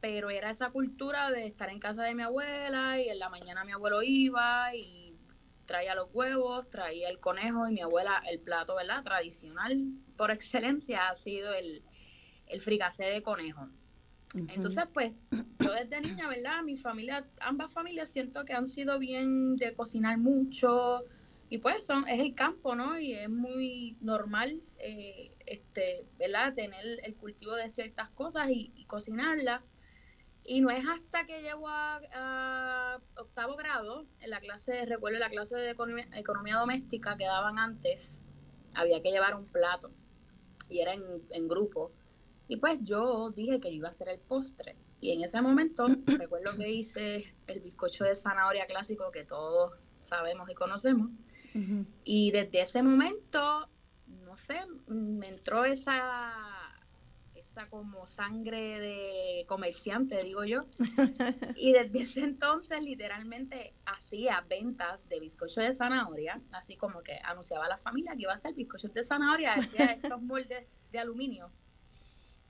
pero 0.00 0.30
era 0.30 0.50
esa 0.50 0.70
cultura 0.70 1.30
de 1.30 1.46
estar 1.46 1.68
en 1.70 1.80
casa 1.80 2.04
de 2.04 2.14
mi 2.14 2.22
abuela 2.22 2.98
y 3.00 3.08
en 3.08 3.18
la 3.18 3.28
mañana 3.28 3.64
mi 3.64 3.72
abuelo 3.72 4.02
iba 4.02 4.74
y 4.74 5.16
traía 5.66 5.94
los 5.94 6.08
huevos, 6.12 6.68
traía 6.70 7.08
el 7.08 7.20
conejo 7.20 7.68
y 7.68 7.72
mi 7.72 7.80
abuela 7.80 8.22
el 8.28 8.40
plato, 8.40 8.76
¿verdad? 8.76 9.02
Tradicional 9.04 9.92
por 10.16 10.30
excelencia 10.30 11.08
ha 11.08 11.14
sido 11.14 11.52
el, 11.52 11.84
el 12.46 12.60
fricasé 12.60 13.04
de 13.04 13.22
conejo. 13.22 13.68
Entonces, 14.34 14.84
pues, 14.92 15.12
yo 15.58 15.72
desde 15.72 16.00
niña, 16.00 16.28
¿verdad? 16.28 16.62
Mi 16.62 16.76
familia, 16.76 17.26
ambas 17.40 17.72
familias 17.72 18.10
siento 18.10 18.44
que 18.44 18.52
han 18.52 18.66
sido 18.66 18.98
bien 18.98 19.56
de 19.56 19.74
cocinar 19.74 20.18
mucho 20.18 21.04
y 21.48 21.58
pues 21.58 21.84
son, 21.84 22.06
es 22.06 22.20
el 22.20 22.34
campo, 22.36 22.76
¿no? 22.76 22.98
Y 22.98 23.12
es 23.12 23.28
muy 23.28 23.96
normal, 24.00 24.60
eh, 24.78 25.32
este, 25.46 26.06
¿verdad? 26.16 26.54
Tener 26.54 27.00
el 27.02 27.16
cultivo 27.16 27.56
de 27.56 27.68
ciertas 27.68 28.08
cosas 28.10 28.48
y, 28.50 28.72
y 28.76 28.84
cocinarlas. 28.84 29.62
Y 30.44 30.60
no 30.60 30.70
es 30.70 30.84
hasta 30.88 31.26
que 31.26 31.42
llego 31.42 31.68
a, 31.68 33.00
octavo 33.16 33.56
grado, 33.56 34.06
en 34.20 34.30
la 34.30 34.40
clase, 34.40 34.84
recuerdo 34.86 35.18
la 35.18 35.28
clase 35.28 35.56
de 35.56 35.70
economía, 35.70 36.56
doméstica 36.56 37.16
que 37.16 37.24
daban 37.24 37.58
antes, 37.58 38.22
había 38.74 39.02
que 39.02 39.10
llevar 39.10 39.34
un 39.34 39.46
plato 39.46 39.90
y 40.68 40.80
era 40.80 40.94
en, 40.94 41.48
grupo. 41.48 41.92
Y 42.50 42.56
pues 42.56 42.82
yo 42.82 43.30
dije 43.30 43.60
que 43.60 43.68
yo 43.68 43.76
iba 43.76 43.86
a 43.86 43.90
hacer 43.90 44.08
el 44.08 44.18
postre. 44.18 44.74
Y 45.00 45.12
en 45.12 45.22
ese 45.22 45.40
momento 45.40 45.86
recuerdo 46.06 46.56
que 46.56 46.68
hice 46.68 47.32
el 47.46 47.60
bizcocho 47.60 48.02
de 48.02 48.16
zanahoria 48.16 48.66
clásico 48.66 49.12
que 49.12 49.24
todos 49.24 49.72
sabemos 50.00 50.50
y 50.50 50.54
conocemos. 50.54 51.10
Y 52.04 52.32
desde 52.32 52.62
ese 52.62 52.82
momento, 52.82 53.68
no 54.24 54.36
sé, 54.36 54.58
me 54.88 55.28
entró 55.28 55.64
esa 55.64 56.32
como 57.68 58.06
sangre 58.06 58.80
de 58.80 59.44
comerciante, 59.46 60.22
digo 60.24 60.44
yo. 60.44 60.60
y 61.56 61.72
desde 61.72 62.00
ese 62.00 62.20
entonces 62.22 62.80
literalmente 62.82 63.74
hacía 63.84 64.44
ventas 64.48 65.08
de 65.08 65.20
bizcocho 65.20 65.60
de 65.60 65.72
zanahoria, 65.72 66.40
así 66.52 66.76
como 66.76 67.02
que 67.02 67.18
anunciaba 67.24 67.66
a 67.66 67.68
la 67.68 67.76
familia 67.76 68.12
que 68.16 68.22
iba 68.22 68.32
a 68.32 68.36
hacer 68.36 68.54
bizcocho 68.54 68.88
de 68.88 69.02
zanahoria, 69.02 69.54
hacía 69.54 69.86
estos 70.02 70.22
moldes 70.22 70.66
de 70.90 70.98
aluminio. 70.98 71.50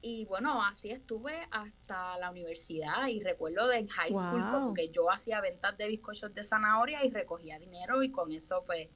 Y 0.03 0.25
bueno, 0.25 0.65
así 0.65 0.91
estuve 0.91 1.47
hasta 1.51 2.17
la 2.19 2.31
universidad 2.31 3.09
y 3.09 3.21
recuerdo 3.21 3.69
de 3.69 3.87
high 3.87 4.15
school 4.15 4.47
como 4.51 4.73
que 4.73 4.89
yo 4.89 5.11
hacía 5.11 5.41
ventas 5.41 5.77
de 5.77 5.89
bizcochos 5.89 6.33
de 6.33 6.43
zanahoria 6.43 7.05
y 7.05 7.11
recogía 7.11 7.59
dinero 7.59 8.03
y 8.03 8.11
con 8.11 8.33
eso 8.33 8.63
pues 8.65 8.89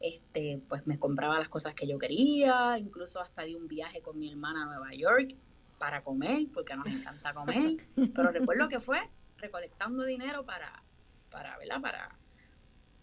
este, 0.00 0.60
pues 0.68 0.86
me 0.86 0.98
compraba 0.98 1.38
las 1.38 1.48
cosas 1.48 1.74
que 1.74 1.86
yo 1.86 1.98
quería, 1.98 2.78
incluso 2.78 3.20
hasta 3.20 3.42
di 3.42 3.54
un 3.54 3.66
viaje 3.66 4.00
con 4.02 4.18
mi 4.18 4.30
hermana 4.30 4.62
a 4.62 4.66
Nueva 4.66 4.92
York 4.92 5.34
para 5.78 6.04
comer, 6.04 6.46
porque 6.52 6.76
nos 6.76 6.86
encanta 6.86 7.32
comer, 7.32 7.76
pero 8.14 8.30
recuerdo 8.30 8.68
que 8.68 8.78
fue 8.78 9.00
recolectando 9.38 10.04
dinero 10.04 10.44
para, 10.44 10.82
para, 11.30 11.56
¿verdad? 11.58 11.80
Para, 11.80 12.18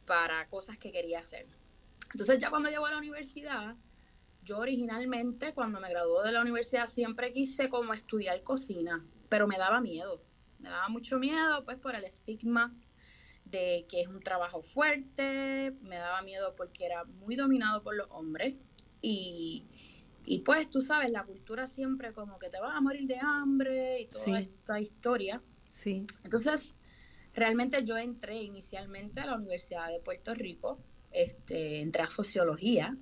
para 0.05 0.48
cosas 0.48 0.77
que 0.77 0.91
quería 0.91 1.20
hacer. 1.20 1.48
Entonces 2.12 2.39
ya 2.39 2.50
cuando 2.50 2.70
llego 2.70 2.86
a 2.86 2.91
la 2.91 2.98
universidad, 2.98 3.75
yo 4.43 4.60
originalmente 4.60 5.53
cuando 5.53 5.79
me 5.79 5.89
gradué 5.89 6.25
de 6.25 6.31
la 6.31 6.41
universidad 6.41 6.88
siempre 6.88 7.31
quise 7.31 7.69
como 7.69 7.93
estudiar 7.93 8.41
cocina, 8.43 9.05
pero 9.29 9.48
me 9.48 9.57
daba 9.57 9.81
miedo. 9.81 10.21
Me 10.60 10.69
daba 10.69 10.89
mucho 10.89 11.17
miedo 11.19 11.63
pues 11.65 11.77
por 11.77 11.95
el 11.95 12.03
estigma 12.03 12.74
de 13.45 13.86
que 13.89 14.01
es 14.01 14.07
un 14.07 14.21
trabajo 14.21 14.62
fuerte, 14.62 15.74
me 15.81 15.98
daba 15.98 16.21
miedo 16.21 16.55
porque 16.55 16.86
era 16.86 17.03
muy 17.03 17.36
dominado 17.36 17.83
por 17.83 17.95
los 17.95 18.07
hombres 18.10 18.55
y, 19.01 19.65
pues 20.45 20.69
tú 20.69 20.81
sabes, 20.81 21.12
la 21.12 21.24
cultura 21.24 21.67
siempre 21.67 22.13
como 22.13 22.38
que 22.39 22.50
te 22.50 22.60
vas 22.60 22.75
a 22.75 22.81
morir 22.81 23.07
de 23.07 23.17
hambre 23.19 24.01
y 24.01 24.05
toda 24.07 24.39
esta 24.39 24.79
historia. 24.79 25.41
Sí. 25.69 26.05
Entonces, 26.24 26.77
realmente 27.33 27.83
yo 27.83 27.98
entré 27.98 28.41
inicialmente 28.43 29.19
a 29.19 29.25
la 29.25 29.36
Universidad 29.36 29.88
de 29.89 30.00
Puerto 30.00 30.33
Rico, 30.33 30.79
este, 31.12 31.81
entré 31.81 32.03
a 32.03 32.07
sociología, 32.07 32.95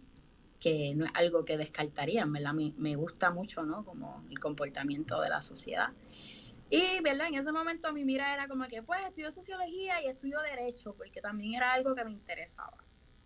que 0.60 0.94
no 0.96 1.06
es 1.06 1.12
algo 1.14 1.46
que 1.46 1.58
descartaría, 1.58 2.26
¿verdad? 2.26 2.54
Me, 2.54 2.74
me 2.78 2.96
gusta 2.96 3.32
mucho, 3.32 3.64
¿no? 3.64 3.86
Como 3.86 4.26
el 4.30 4.40
comportamiento 4.40 5.22
de 5.22 5.30
la 5.30 5.42
sociedad. 5.42 5.90
Y, 6.70 7.02
¿verdad? 7.02 7.28
En 7.28 7.36
ese 7.36 7.52
momento 7.52 7.92
mi 7.94 8.06
mira 8.06 8.34
era 8.34 8.48
como 8.48 8.68
que, 8.68 8.84
pues, 8.84 9.00
estudio 9.08 9.32
sociología 9.32 10.04
y 10.04 10.08
estudio 10.08 10.40
derecho, 10.42 10.94
porque 10.96 11.20
también 11.22 11.56
era 11.56 11.74
algo 11.74 11.96
que 11.96 12.04
me 12.04 12.12
interesaba. 12.12 12.78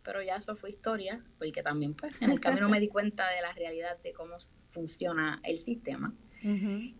Pero 0.01 0.21
ya 0.21 0.37
eso 0.37 0.55
fue 0.55 0.69
historia, 0.69 1.23
porque 1.37 1.61
también, 1.61 1.93
pues, 1.93 2.21
en 2.21 2.31
el 2.31 2.39
camino 2.39 2.69
me 2.69 2.79
di 2.79 2.87
cuenta 2.89 3.29
de 3.29 3.41
la 3.41 3.51
realidad 3.51 4.01
de 4.01 4.13
cómo 4.13 4.37
funciona 4.69 5.41
el 5.43 5.59
sistema. 5.59 6.13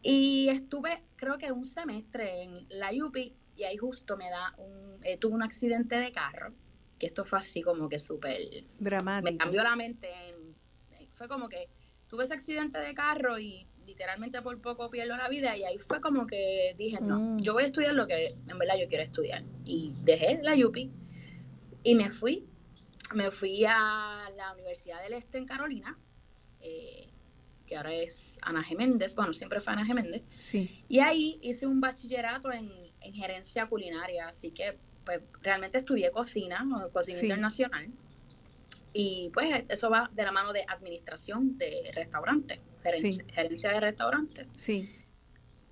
Y 0.02 0.48
estuve, 0.48 1.04
creo 1.18 1.38
que 1.38 1.52
un 1.52 1.66
semestre 1.66 2.44
en 2.44 2.66
la 2.70 2.92
UPI, 2.94 3.36
y 3.58 3.64
ahí 3.66 3.76
justo 3.76 4.16
me 4.16 4.30
da 4.30 4.54
un, 4.58 5.00
eh, 5.04 5.18
tuve 5.18 5.34
un 5.34 5.44
accidente 5.44 5.98
de 5.98 6.14
carro, 6.14 6.54
que 7.04 7.08
esto 7.08 7.26
fue 7.26 7.40
así 7.40 7.62
como 7.62 7.90
que 7.90 8.00
súper... 8.00 8.40
Dramático. 8.80 9.30
Me 9.30 9.38
cambió 9.38 9.62
la 9.62 9.76
mente. 9.76 10.10
fue 11.12 11.28
como 11.28 11.50
que 11.50 11.68
tuve 12.08 12.24
ese 12.24 12.34
accidente 12.34 12.80
de 12.80 12.94
carro 12.94 13.38
y 13.38 13.68
literalmente 13.86 14.42
por 14.42 14.62
poco 14.62 14.90
pierdo 14.90 15.18
la 15.18 15.28
vida 15.28 15.58
y 15.58 15.66
ahí 15.66 15.78
fue 15.78 16.00
como 16.00 16.26
que 16.26 16.74
dije, 16.78 17.00
no, 17.02 17.20
mm. 17.20 17.40
yo 17.40 17.52
voy 17.52 17.64
a 17.64 17.66
estudiar 17.66 17.94
lo 17.94 18.08
que 18.08 18.28
en 18.48 18.58
verdad 18.58 18.76
yo 18.80 18.88
quiero 18.88 19.04
estudiar. 19.04 19.44
Y 19.66 19.92
dejé 20.04 20.40
la 20.44 20.56
UPI 20.56 20.94
y 21.84 21.96
me 21.96 22.10
fui, 22.10 22.48
me 23.14 23.32
fui 23.32 23.66
a 23.66 24.30
la 24.38 24.54
Universidad 24.54 25.04
del 25.04 25.12
Este 25.12 25.40
en 25.40 25.46
Carolina, 25.46 26.00
eh, 26.62 27.10
que 27.66 27.76
ahora 27.76 27.94
es 27.94 28.40
Ana 28.44 28.64
Geméndez, 28.64 29.14
bueno, 29.14 29.34
siempre 29.34 29.60
fue 29.60 29.74
Ana 29.74 29.86
Geméndez. 29.86 30.24
Sí. 30.38 30.86
Y 30.88 31.00
ahí 31.00 31.38
hice 31.42 31.68
un 31.68 31.82
bachillerato 31.82 32.50
en, 32.50 32.72
gerencia 33.14 33.68
culinaria, 33.68 34.30
así 34.30 34.52
que 34.52 34.78
pues 35.06 35.22
realmente 35.42 35.78
estudié 35.80 36.12
cocina, 36.12 36.66
cocina 36.92 37.20
internacional. 37.22 37.90
Y 38.94 39.32
pues 39.34 39.64
eso 39.70 39.90
va 39.90 40.10
de 40.14 40.24
la 40.24 40.32
mano 40.32 40.54
de 40.54 40.64
administración 40.68 41.58
de 41.58 41.92
restaurantes 41.96 42.60
gerencia, 42.84 43.72
de 43.72 43.80
restaurantes. 43.80 44.48
Sí. 44.54 44.90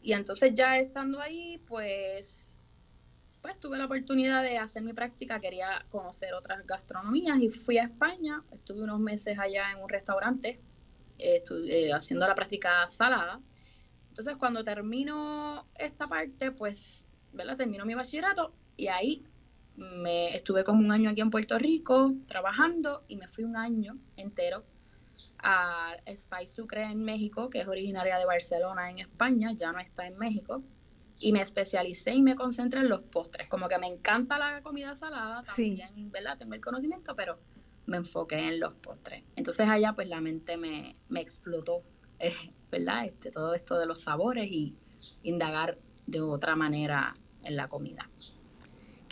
Y 0.01 0.13
entonces 0.13 0.53
ya 0.53 0.77
estando 0.77 1.19
ahí, 1.19 1.61
pues, 1.67 2.59
pues 3.41 3.59
tuve 3.59 3.77
la 3.77 3.85
oportunidad 3.85 4.43
de 4.43 4.57
hacer 4.57 4.81
mi 4.83 4.93
práctica, 4.93 5.39
quería 5.39 5.85
conocer 5.89 6.33
otras 6.33 6.65
gastronomías 6.65 7.39
y 7.39 7.49
fui 7.49 7.77
a 7.77 7.83
España, 7.83 8.43
estuve 8.51 8.81
unos 8.81 8.99
meses 8.99 9.37
allá 9.37 9.71
en 9.75 9.83
un 9.83 9.89
restaurante 9.89 10.59
eh, 11.19 11.91
haciendo 11.93 12.27
la 12.27 12.35
práctica 12.35 12.87
salada. 12.89 13.39
Entonces 14.09 14.35
cuando 14.37 14.63
termino 14.63 15.67
esta 15.75 16.07
parte, 16.07 16.51
pues, 16.51 17.05
¿verdad? 17.33 17.57
Termino 17.57 17.85
mi 17.85 17.93
bachillerato 17.93 18.53
y 18.81 18.87
ahí 18.87 19.23
me 19.75 20.35
estuve 20.35 20.63
como 20.63 20.79
un 20.79 20.91
año 20.91 21.11
aquí 21.11 21.21
en 21.21 21.29
Puerto 21.29 21.59
Rico 21.59 22.15
trabajando 22.25 23.03
y 23.07 23.15
me 23.15 23.27
fui 23.27 23.43
un 23.43 23.55
año 23.55 23.99
entero 24.17 24.65
a 25.37 25.95
Spice 26.07 26.47
Sucre 26.47 26.85
en 26.85 27.03
México, 27.03 27.51
que 27.51 27.59
es 27.59 27.67
originaria 27.67 28.17
de 28.17 28.25
Barcelona 28.25 28.89
en 28.89 28.97
España, 28.97 29.51
ya 29.55 29.71
no 29.71 29.77
está 29.77 30.07
en 30.07 30.17
México, 30.17 30.63
y 31.19 31.31
me 31.31 31.41
especialicé 31.41 32.15
y 32.15 32.23
me 32.23 32.35
concentré 32.35 32.79
en 32.79 32.89
los 32.89 33.01
postres. 33.01 33.47
Como 33.49 33.69
que 33.69 33.77
me 33.77 33.85
encanta 33.85 34.39
la 34.39 34.63
comida 34.63 34.95
salada, 34.95 35.43
también, 35.43 36.09
¿verdad? 36.09 36.39
Tengo 36.39 36.55
el 36.55 36.61
conocimiento, 36.61 37.15
pero 37.15 37.37
me 37.85 37.97
enfoqué 37.97 38.39
en 38.47 38.59
los 38.59 38.73
postres. 38.73 39.23
Entonces 39.35 39.67
allá 39.69 39.93
pues 39.93 40.07
la 40.07 40.21
mente 40.21 40.57
me, 40.57 40.95
me 41.07 41.21
explotó, 41.21 41.83
eh, 42.17 42.33
¿verdad? 42.71 43.05
Este, 43.05 43.29
todo 43.29 43.53
esto 43.53 43.77
de 43.77 43.85
los 43.85 44.01
sabores 44.01 44.47
y 44.47 44.75
indagar 45.21 45.77
de 46.07 46.21
otra 46.21 46.55
manera 46.55 47.15
en 47.43 47.55
la 47.55 47.67
comida. 47.67 48.09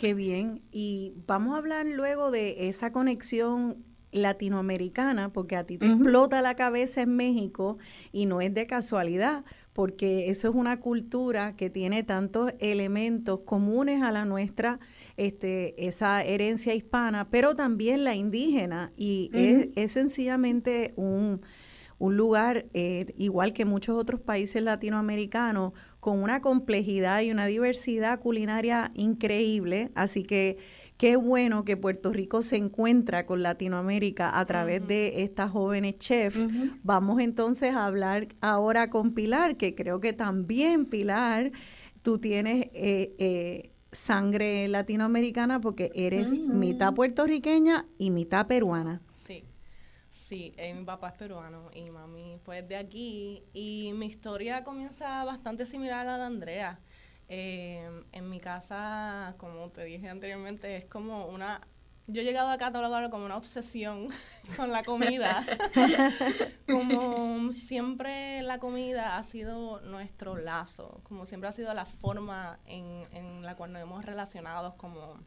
Qué 0.00 0.14
bien. 0.14 0.62
Y 0.72 1.12
vamos 1.26 1.54
a 1.54 1.58
hablar 1.58 1.84
luego 1.84 2.30
de 2.30 2.70
esa 2.70 2.90
conexión 2.90 3.84
latinoamericana, 4.12 5.30
porque 5.30 5.56
a 5.56 5.66
ti 5.66 5.76
te 5.76 5.84
explota 5.84 6.40
la 6.40 6.54
cabeza 6.54 7.02
en 7.02 7.14
México 7.16 7.76
y 8.10 8.24
no 8.24 8.40
es 8.40 8.54
de 8.54 8.66
casualidad, 8.66 9.44
porque 9.74 10.30
eso 10.30 10.48
es 10.48 10.54
una 10.54 10.80
cultura 10.80 11.52
que 11.52 11.68
tiene 11.68 12.02
tantos 12.02 12.54
elementos 12.60 13.40
comunes 13.40 14.00
a 14.02 14.10
la 14.10 14.24
nuestra, 14.24 14.80
este, 15.18 15.86
esa 15.86 16.24
herencia 16.24 16.74
hispana, 16.74 17.28
pero 17.28 17.54
también 17.54 18.02
la 18.02 18.14
indígena, 18.14 18.92
y 18.96 19.30
es, 19.34 19.92
sencillamente 19.92 20.94
un, 20.96 21.42
un 21.98 22.16
lugar, 22.16 22.64
eh, 22.72 23.12
igual 23.18 23.52
que 23.52 23.66
muchos 23.66 23.98
otros 23.98 24.22
países 24.22 24.62
latinoamericanos, 24.62 25.74
con 26.00 26.22
una 26.22 26.40
complejidad 26.40 27.20
y 27.20 27.30
una 27.30 27.46
diversidad 27.46 28.20
culinaria 28.20 28.90
increíble, 28.94 29.90
así 29.94 30.24
que 30.24 30.58
Qué 31.00 31.16
bueno 31.16 31.64
que 31.64 31.78
Puerto 31.78 32.12
Rico 32.12 32.42
se 32.42 32.56
encuentra 32.56 33.24
con 33.24 33.42
Latinoamérica 33.42 34.38
a 34.38 34.44
través 34.44 34.86
de 34.86 35.22
estas 35.22 35.50
jóvenes 35.50 35.96
chefs. 35.96 36.38
Vamos 36.82 37.20
entonces 37.20 37.74
a 37.74 37.86
hablar 37.86 38.28
ahora 38.42 38.90
con 38.90 39.14
Pilar, 39.14 39.56
que 39.56 39.74
creo 39.74 40.00
que 40.00 40.12
también 40.12 40.84
Pilar, 40.84 41.52
tú 42.02 42.18
tienes 42.18 42.66
eh, 42.74 43.14
eh, 43.16 43.70
sangre 43.92 44.68
latinoamericana 44.68 45.58
porque 45.58 45.90
eres 45.94 46.32
mitad 46.32 46.92
puertorriqueña 46.92 47.86
y 47.96 48.10
mitad 48.10 48.46
peruana. 48.46 49.00
Sí. 50.20 50.52
Eh, 50.58 50.74
mi 50.74 50.84
papá 50.84 51.08
es 51.08 51.14
peruano 51.14 51.70
y 51.74 51.90
mami 51.90 52.38
fue 52.44 52.62
de 52.62 52.76
aquí 52.76 53.42
y 53.52 53.92
mi 53.94 54.06
historia 54.06 54.62
comienza 54.62 55.24
bastante 55.24 55.66
similar 55.66 56.00
a 56.00 56.04
la 56.04 56.18
de 56.18 56.24
Andrea. 56.24 56.80
Eh, 57.28 57.88
en 58.12 58.28
mi 58.28 58.38
casa, 58.38 59.34
como 59.38 59.70
te 59.70 59.84
dije 59.84 60.08
anteriormente, 60.08 60.76
es 60.76 60.84
como 60.84 61.26
una... 61.26 61.66
Yo 62.06 62.20
he 62.20 62.24
llegado 62.24 62.48
acá 62.48 62.66
a 62.66 62.68
catalogarlo 62.68 63.08
como 63.08 63.24
una 63.24 63.36
obsesión 63.36 64.08
con 64.56 64.70
la 64.70 64.84
comida. 64.84 65.44
como 66.66 67.50
siempre 67.52 68.42
la 68.42 68.58
comida 68.58 69.16
ha 69.16 69.22
sido 69.22 69.80
nuestro 69.80 70.36
lazo, 70.36 71.00
como 71.04 71.24
siempre 71.24 71.48
ha 71.48 71.52
sido 71.52 71.72
la 71.72 71.86
forma 71.86 72.60
en, 72.66 73.06
en 73.12 73.42
la 73.42 73.56
cual 73.56 73.72
nos 73.72 73.82
hemos 73.82 74.04
relacionado 74.04 74.76
como, 74.76 75.18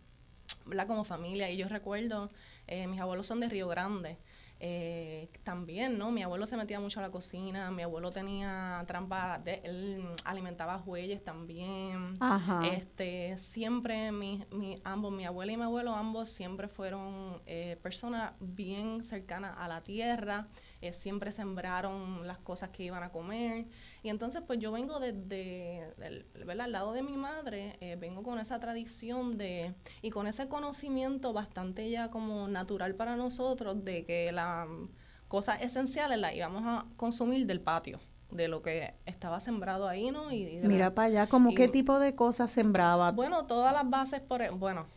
como 0.88 1.04
familia. 1.04 1.50
Y 1.50 1.58
yo 1.58 1.68
recuerdo, 1.68 2.30
eh, 2.68 2.88
mis 2.88 3.02
abuelos 3.02 3.28
son 3.28 3.40
de 3.40 3.50
Río 3.50 3.68
Grande. 3.68 4.20
Eh, 4.66 5.28
también, 5.44 5.98
¿no? 5.98 6.10
Mi 6.10 6.24
abuelo 6.24 6.46
se 6.46 6.56
metía 6.56 6.80
mucho 6.80 7.02
a 7.02 7.04
la 7.04 7.12
cocina, 7.12 7.70
mi 7.70 7.82
abuelo 7.82 8.12
tenía 8.12 8.82
trampa, 8.88 9.38
de, 9.44 9.60
él 9.66 10.06
alimentaba 10.24 10.80
jueyes 10.80 11.22
también. 11.22 12.06
Este, 12.72 13.38
siempre 13.38 14.14
mi, 14.14 14.46
mi, 14.52 14.80
ambos, 14.86 15.12
mi 15.12 15.26
abuela 15.26 15.52
y 15.52 15.58
mi 15.58 15.64
abuelo, 15.64 15.94
ambos 15.94 16.30
siempre 16.30 16.70
fueron 16.70 17.42
eh, 17.46 17.78
personas 17.84 18.36
bien 18.40 19.04
cercanas 19.04 19.54
a 19.60 19.68
la 19.68 19.82
tierra. 19.82 20.48
Eh, 20.84 20.92
siempre 20.92 21.32
sembraron 21.32 22.28
las 22.28 22.40
cosas 22.40 22.70
que 22.70 22.84
iban 22.84 23.04
a 23.04 23.10
comer. 23.10 23.68
Y 24.04 24.10
entonces, 24.10 24.42
pues 24.46 24.60
yo 24.60 24.74
vengo 24.74 25.00
desde, 25.00 25.94
¿verdad? 26.46 26.66
Al 26.66 26.74
lado 26.74 26.92
de 26.92 27.02
mi 27.02 27.16
madre, 27.16 27.78
eh, 27.80 27.96
vengo 27.98 28.22
con 28.22 28.38
esa 28.38 28.60
tradición 28.60 29.38
de, 29.38 29.76
y 30.02 30.10
con 30.10 30.28
ese 30.28 30.50
conocimiento 30.50 31.32
bastante 31.32 31.90
ya 31.90 32.12
como 32.12 32.50
natural 32.50 32.96
para 32.96 33.16
nosotros 33.16 33.86
de 33.86 34.04
que 34.04 34.34
las 34.34 34.68
cosas 35.30 35.62
esenciales 35.62 36.20
las 36.20 36.36
íbamos 36.36 36.64
a 36.66 36.86
consumir 36.98 37.48
del 37.48 37.62
patio 37.62 38.02
de 38.30 38.50
lo 38.50 38.62
que 38.62 38.94
estaba 39.06 39.40
sembrado 39.40 39.88
ahí, 39.88 40.12
¿no? 40.12 40.34
Y, 40.34 40.60
Mira 40.64 40.94
para 40.94 41.08
allá, 41.08 41.28
como 41.28 41.54
qué 41.54 41.70
tipo 41.70 41.98
de 42.00 42.14
cosas 42.14 42.52
sembraba. 42.52 43.12
Bueno, 43.12 43.46
todas 43.46 43.74
las 43.74 43.90
bases, 43.90 44.20
por, 44.20 44.42
e, 44.42 44.50
bueno, 44.50 44.88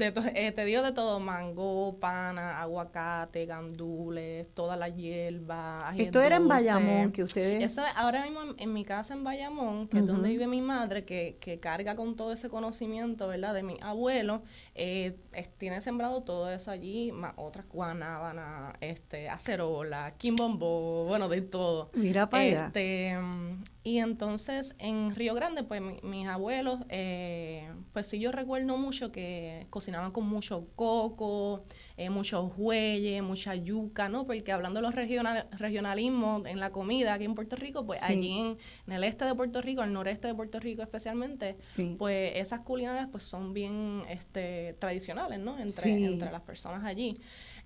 de 0.00 0.32
eh, 0.34 0.52
te 0.52 0.64
digo 0.64 0.82
de 0.82 0.92
todo, 0.92 1.20
mango, 1.20 1.96
pana, 2.00 2.60
aguacate, 2.60 3.46
gandules, 3.46 4.46
toda 4.54 4.76
la 4.76 4.88
hierba. 4.88 5.92
Esto 5.96 6.20
era 6.22 6.36
en 6.36 6.48
Bayamón, 6.48 7.12
que 7.12 7.22
ustedes... 7.22 7.62
Eso 7.62 7.82
ahora 7.94 8.24
mismo 8.24 8.40
en, 8.56 8.72
mi 8.72 8.84
casa 8.84 9.14
en 9.14 9.22
Bayamón, 9.22 9.86
que 9.88 9.98
es 9.98 10.06
donde 10.06 10.28
vive 10.28 10.46
mi 10.46 10.62
madre, 10.62 11.04
que, 11.04 11.36
que 11.40 11.60
carga 11.60 11.94
con 11.94 12.16
todo 12.16 12.32
ese 12.32 12.48
conocimiento, 12.48 13.28
¿verdad? 13.28 13.54
De 13.54 13.62
mi 13.62 13.76
abuelo, 13.80 14.42
eh, 14.82 15.14
tiene 15.58 15.82
sembrado 15.82 16.22
todo 16.22 16.50
eso 16.50 16.70
allí, 16.70 17.12
más 17.12 17.34
otras 17.36 17.68
guanábanas, 17.68 18.74
este, 18.80 19.28
acerola, 19.28 20.14
quimbombo, 20.16 21.04
bueno, 21.04 21.28
de 21.28 21.42
todo. 21.42 21.90
Mira 21.92 22.30
para 22.30 22.44
este, 22.44 23.14
mm, 23.20 23.64
y 23.84 23.98
entonces 23.98 24.74
en 24.78 25.14
Río 25.14 25.34
Grande, 25.34 25.64
pues 25.64 25.82
mis 26.02 26.26
abuelos, 26.26 26.80
eh, 26.88 27.70
pues 27.92 28.06
sí 28.06 28.18
yo 28.18 28.32
recuerdo 28.32 28.78
mucho 28.78 29.12
que 29.12 29.66
cocinaban 29.68 30.12
con 30.12 30.26
mucho 30.26 30.68
coco, 30.76 31.64
eh, 32.00 32.08
muchos 32.08 32.52
huelles, 32.56 33.22
mucha 33.22 33.54
yuca, 33.54 34.08
¿no? 34.08 34.26
Porque 34.26 34.52
hablando 34.52 34.80
de 34.80 34.86
los 34.86 34.94
regional, 34.94 35.46
regionalismos 35.52 36.46
en 36.46 36.58
la 36.58 36.72
comida 36.72 37.12
aquí 37.12 37.26
en 37.26 37.34
Puerto 37.34 37.56
Rico, 37.56 37.84
pues 37.84 38.02
allí 38.02 38.56
en, 38.86 38.92
el 38.92 39.04
este 39.04 39.26
de 39.26 39.34
Puerto 39.34 39.60
Rico, 39.60 39.82
al 39.82 39.92
noreste 39.92 40.26
de 40.28 40.34
Puerto 40.34 40.58
Rico 40.58 40.80
especialmente, 40.80 41.58
pues 41.98 42.32
esas 42.36 42.60
culinarias 42.60 43.08
pues 43.12 43.24
son 43.24 43.52
bien 43.52 44.02
este, 44.08 44.74
tradicionales, 44.78 45.40
¿no? 45.40 45.58
Entre, 45.58 46.06
entre 46.06 46.32
las 46.32 46.40
personas 46.40 46.86
allí. 46.86 47.16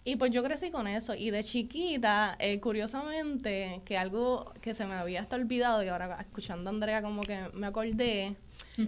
Y 0.03 0.17
pues 0.17 0.33
yo 0.33 0.43
crecí 0.43 0.73
con 0.73 0.89
eso. 0.89 1.15
Y 1.15 1.31
de 1.31 1.45
chiquita, 1.45 2.37
eh, 2.41 2.59
curiosamente, 2.59 3.83
que 3.85 3.97
algo 3.97 4.53
que 4.61 4.75
se 4.75 4.85
me 4.85 4.95
había 4.95 5.21
hasta 5.21 5.37
olvidado 5.37 5.85
y 5.85 5.89
ahora 5.89 6.19
escuchando 6.21 6.71
a 6.71 6.73
Andrea 6.73 7.03
como 7.03 7.23
que 7.23 7.51
me 7.55 7.69
acordé, 7.69 8.35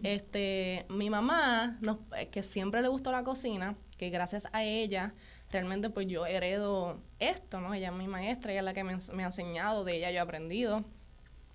este, 0.02 0.86
mi 0.90 1.08
mamá, 1.08 1.78
eh, 2.16 2.26
que 2.30 2.42
siempre 2.42 2.82
le 2.82 2.88
gustó 2.88 3.12
la 3.12 3.22
cocina, 3.22 3.76
que 3.96 4.10
gracias 4.10 4.48
a 4.52 4.64
ella 4.64 5.14
realmente 5.50 5.90
pues 5.90 6.06
yo 6.06 6.26
heredo 6.26 7.00
esto, 7.18 7.60
¿no? 7.60 7.74
Ella 7.74 7.88
es 7.88 7.94
mi 7.94 8.08
maestra, 8.08 8.52
ella 8.52 8.60
es 8.60 8.64
la 8.64 8.74
que 8.74 8.84
me, 8.84 8.92
ha 8.92 9.26
enseñado, 9.26 9.84
de 9.84 9.96
ella 9.96 10.10
yo 10.10 10.16
he 10.16 10.20
aprendido. 10.20 10.84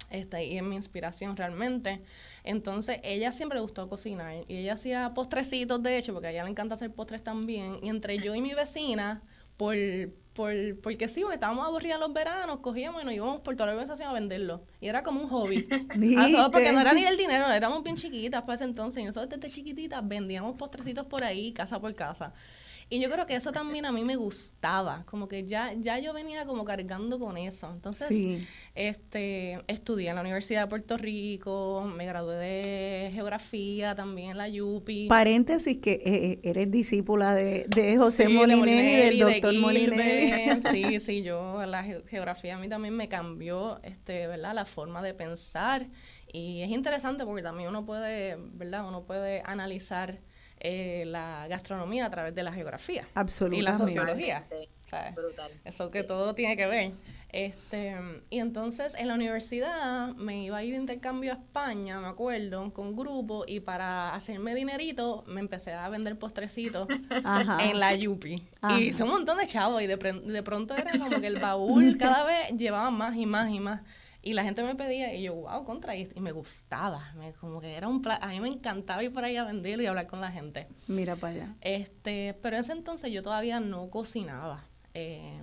Este, 0.09 0.43
y 0.43 0.57
es 0.57 0.63
mi 0.63 0.75
inspiración 0.75 1.37
realmente. 1.37 2.01
Entonces, 2.43 2.99
ella 3.03 3.31
siempre 3.31 3.57
le 3.57 3.61
gustó 3.61 3.87
cocinar 3.87 4.43
y 4.49 4.57
ella 4.57 4.73
hacía 4.73 5.13
postrecitos, 5.13 5.81
de 5.81 5.97
hecho, 5.97 6.11
porque 6.13 6.27
a 6.27 6.31
ella 6.31 6.43
le 6.43 6.49
encanta 6.49 6.75
hacer 6.75 6.91
postres 6.91 7.23
también. 7.23 7.79
Y 7.81 7.87
entre 7.87 8.17
yo 8.17 8.35
y 8.35 8.41
mi 8.41 8.53
vecina, 8.53 9.21
por, 9.55 9.75
por, 10.33 10.53
porque 10.81 11.09
sí, 11.09 11.21
porque 11.21 11.35
estábamos 11.35 11.65
aburridos 11.65 11.99
los 11.99 12.13
veranos, 12.13 12.59
cogíamos 12.59 13.01
y 13.01 13.05
nos 13.05 13.13
íbamos 13.13 13.41
por 13.41 13.55
toda 13.55 13.67
la 13.67 13.73
organización 13.73 14.09
a 14.09 14.13
venderlo. 14.13 14.63
Y 14.79 14.87
era 14.87 15.03
como 15.03 15.21
un 15.21 15.27
hobby. 15.27 15.67
porque 16.51 16.71
no 16.71 16.79
era 16.79 16.93
ni 16.93 17.03
el 17.03 17.17
dinero, 17.17 17.47
éramos 17.51 17.83
bien 17.83 17.97
chiquitas 17.97 18.41
para 18.43 18.55
ese 18.55 18.63
entonces. 18.63 19.03
Y 19.03 19.05
nosotros 19.05 19.29
desde 19.39 19.53
chiquititas 19.53 20.07
vendíamos 20.07 20.55
postrecitos 20.55 21.05
por 21.05 21.23
ahí, 21.23 21.51
casa 21.51 21.79
por 21.79 21.93
casa. 21.95 22.33
Y 22.93 22.99
yo 22.99 23.09
creo 23.09 23.25
que 23.25 23.35
eso 23.37 23.53
también 23.53 23.85
a 23.85 23.93
mí 23.93 24.03
me 24.03 24.17
gustaba, 24.17 25.05
como 25.05 25.29
que 25.29 25.45
ya, 25.45 25.71
ya 25.71 25.97
yo 25.99 26.11
venía 26.11 26.45
como 26.45 26.65
cargando 26.65 27.19
con 27.19 27.37
eso. 27.37 27.71
Entonces, 27.71 28.43
este, 28.75 29.61
estudié 29.67 30.09
en 30.09 30.15
la 30.15 30.21
Universidad 30.21 30.63
de 30.63 30.67
Puerto 30.67 30.97
Rico, 30.97 31.89
me 31.95 32.05
gradué 32.05 32.35
de 32.35 33.11
geografía 33.13 33.95
también 33.95 34.31
en 34.31 34.37
la 34.37 34.49
UPI. 34.49 35.07
Paréntesis 35.07 35.77
que 35.77 35.93
eh, 35.93 36.01
eh, 36.03 36.39
eres 36.43 36.69
discípula 36.69 37.33
de, 37.33 37.65
de 37.69 37.95
José 37.95 38.25
sí, 38.25 38.33
Molinelli, 38.33 39.19
del 39.19 39.19
doctor 39.19 39.53
Molinelli. 39.55 40.61
Sí, 40.71 40.99
sí, 40.99 41.23
yo 41.23 41.65
la 41.65 41.83
geografía 41.83 42.57
a 42.57 42.59
mí 42.59 42.67
también 42.67 42.93
me 42.93 43.07
cambió, 43.07 43.79
este, 43.83 44.27
¿verdad? 44.27 44.53
La 44.53 44.65
forma 44.65 45.01
de 45.01 45.13
pensar 45.13 45.87
y 46.33 46.61
es 46.61 46.69
interesante 46.69 47.23
porque 47.23 47.41
también 47.41 47.69
uno 47.69 47.85
puede, 47.85 48.35
¿verdad? 48.37 48.85
Uno 48.85 49.05
puede 49.05 49.43
analizar 49.45 50.19
eh, 50.63 51.05
la 51.07 51.47
gastronomía 51.49 52.05
a 52.05 52.11
través 52.11 52.35
de 52.35 52.43
la 52.43 52.53
geografía. 52.53 53.03
Absolutamente. 53.15 53.59
Y 53.59 53.63
la 53.63 53.77
sociología. 53.77 54.45
Brutal. 55.15 55.51
Eso 55.65 55.89
que 55.89 56.03
todo 56.03 56.35
tiene 56.35 56.55
que 56.55 56.67
ver. 56.67 56.91
Este, 57.29 57.95
y 58.29 58.39
entonces 58.39 58.93
en 58.95 59.07
la 59.07 59.15
universidad 59.15 60.13
me 60.15 60.43
iba 60.43 60.57
a 60.57 60.63
ir 60.63 60.73
de 60.73 60.81
intercambio 60.81 61.31
a 61.31 61.35
España, 61.35 61.99
me 61.99 62.07
acuerdo, 62.07 62.73
con 62.73 62.95
grupo, 62.95 63.45
y 63.47 63.61
para 63.61 64.13
hacerme 64.13 64.53
dinerito 64.53 65.23
me 65.27 65.39
empecé 65.39 65.73
a 65.73 65.87
vender 65.87 66.19
postrecitos 66.19 66.87
en 67.61 67.79
la 67.79 67.95
Yupi. 67.95 68.43
Y 68.69 68.73
hice 68.83 69.03
un 69.03 69.09
montón 69.09 69.37
de 69.37 69.47
chavos 69.47 69.81
y 69.81 69.87
de, 69.87 69.95
de 69.95 70.43
pronto 70.43 70.75
era 70.75 70.91
como 70.91 71.21
que 71.21 71.27
el 71.27 71.39
baúl 71.39 71.97
cada 71.97 72.25
vez 72.25 72.51
llevaba 72.55 72.91
más 72.91 73.15
y 73.15 73.25
más 73.25 73.49
y 73.49 73.59
más. 73.59 73.81
Y 74.23 74.33
la 74.33 74.43
gente 74.43 74.61
me 74.63 74.75
pedía 74.75 75.13
y 75.15 75.23
yo, 75.23 75.33
wow, 75.33 75.63
contra, 75.63 75.95
y, 75.95 76.07
me 76.19 76.31
gustaba, 76.31 77.13
me, 77.17 77.33
como 77.33 77.59
que 77.59 77.73
era 77.73 77.87
un 77.87 78.01
a 78.07 78.27
mí 78.27 78.39
me 78.39 78.49
encantaba 78.49 79.03
ir 79.03 79.11
por 79.11 79.23
ahí 79.23 79.35
a 79.37 79.43
venderlo 79.43 79.83
y 79.83 79.87
hablar 79.87 80.07
con 80.07 80.21
la 80.21 80.31
gente. 80.31 80.67
Mira 80.87 81.15
para 81.15 81.33
allá. 81.33 81.55
Este, 81.61 82.37
pero 82.41 82.55
en 82.55 82.61
ese 82.61 82.73
entonces 82.73 83.11
yo 83.11 83.23
todavía 83.23 83.59
no 83.59 83.89
cocinaba. 83.89 84.65
Eh, 84.93 85.41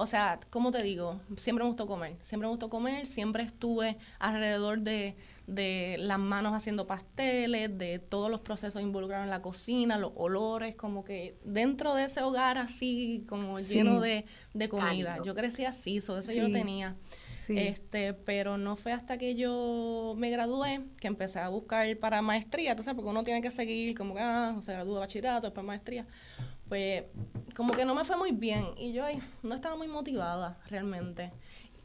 o 0.00 0.06
sea, 0.06 0.38
como 0.50 0.70
te 0.70 0.80
digo, 0.84 1.20
siempre 1.36 1.64
me 1.64 1.68
gustó 1.68 1.88
comer, 1.88 2.16
siempre 2.22 2.46
me 2.46 2.50
gustó 2.50 2.70
comer, 2.70 3.08
siempre 3.08 3.42
estuve 3.42 3.98
alrededor 4.20 4.78
de, 4.78 5.16
de 5.48 5.96
las 5.98 6.20
manos 6.20 6.54
haciendo 6.54 6.86
pasteles, 6.86 7.76
de 7.76 7.98
todos 7.98 8.30
los 8.30 8.40
procesos 8.40 8.80
involucrados 8.80 9.24
en 9.24 9.30
la 9.30 9.42
cocina, 9.42 9.98
los 9.98 10.12
olores, 10.14 10.76
como 10.76 11.02
que 11.02 11.36
dentro 11.42 11.96
de 11.96 12.04
ese 12.04 12.22
hogar 12.22 12.58
así, 12.58 13.24
como 13.28 13.58
lleno 13.58 14.00
de, 14.00 14.24
comida. 14.68 15.18
Yo 15.24 15.34
crecí 15.34 15.64
así, 15.64 15.96
eso 15.96 16.20
yo 16.20 16.46
lo 16.46 16.52
tenía. 16.52 16.94
Este, 17.48 18.14
pero 18.14 18.56
no 18.56 18.76
fue 18.76 18.92
hasta 18.92 19.18
que 19.18 19.34
yo 19.34 20.14
me 20.16 20.30
gradué 20.30 20.80
que 21.00 21.08
empecé 21.08 21.40
a 21.40 21.48
buscar 21.48 21.96
para 21.96 22.22
maestría, 22.22 22.76
sabes, 22.76 22.94
porque 22.94 23.10
uno 23.10 23.24
tiene 23.24 23.42
que 23.42 23.50
seguir 23.50 23.96
como 23.98 24.14
que, 24.14 24.20
ah, 24.20 24.54
se 24.60 24.72
gradúa 24.72 24.94
de 24.94 25.00
bachillerato, 25.00 25.48
después 25.48 25.66
maestría. 25.66 26.06
Pues 26.68 27.04
como 27.56 27.74
que 27.74 27.84
no 27.84 27.94
me 27.94 28.04
fue 28.04 28.16
muy 28.16 28.32
bien 28.32 28.66
y 28.76 28.92
yo 28.92 29.04
ay, 29.04 29.20
no 29.42 29.54
estaba 29.54 29.76
muy 29.76 29.88
motivada 29.88 30.58
realmente. 30.68 31.32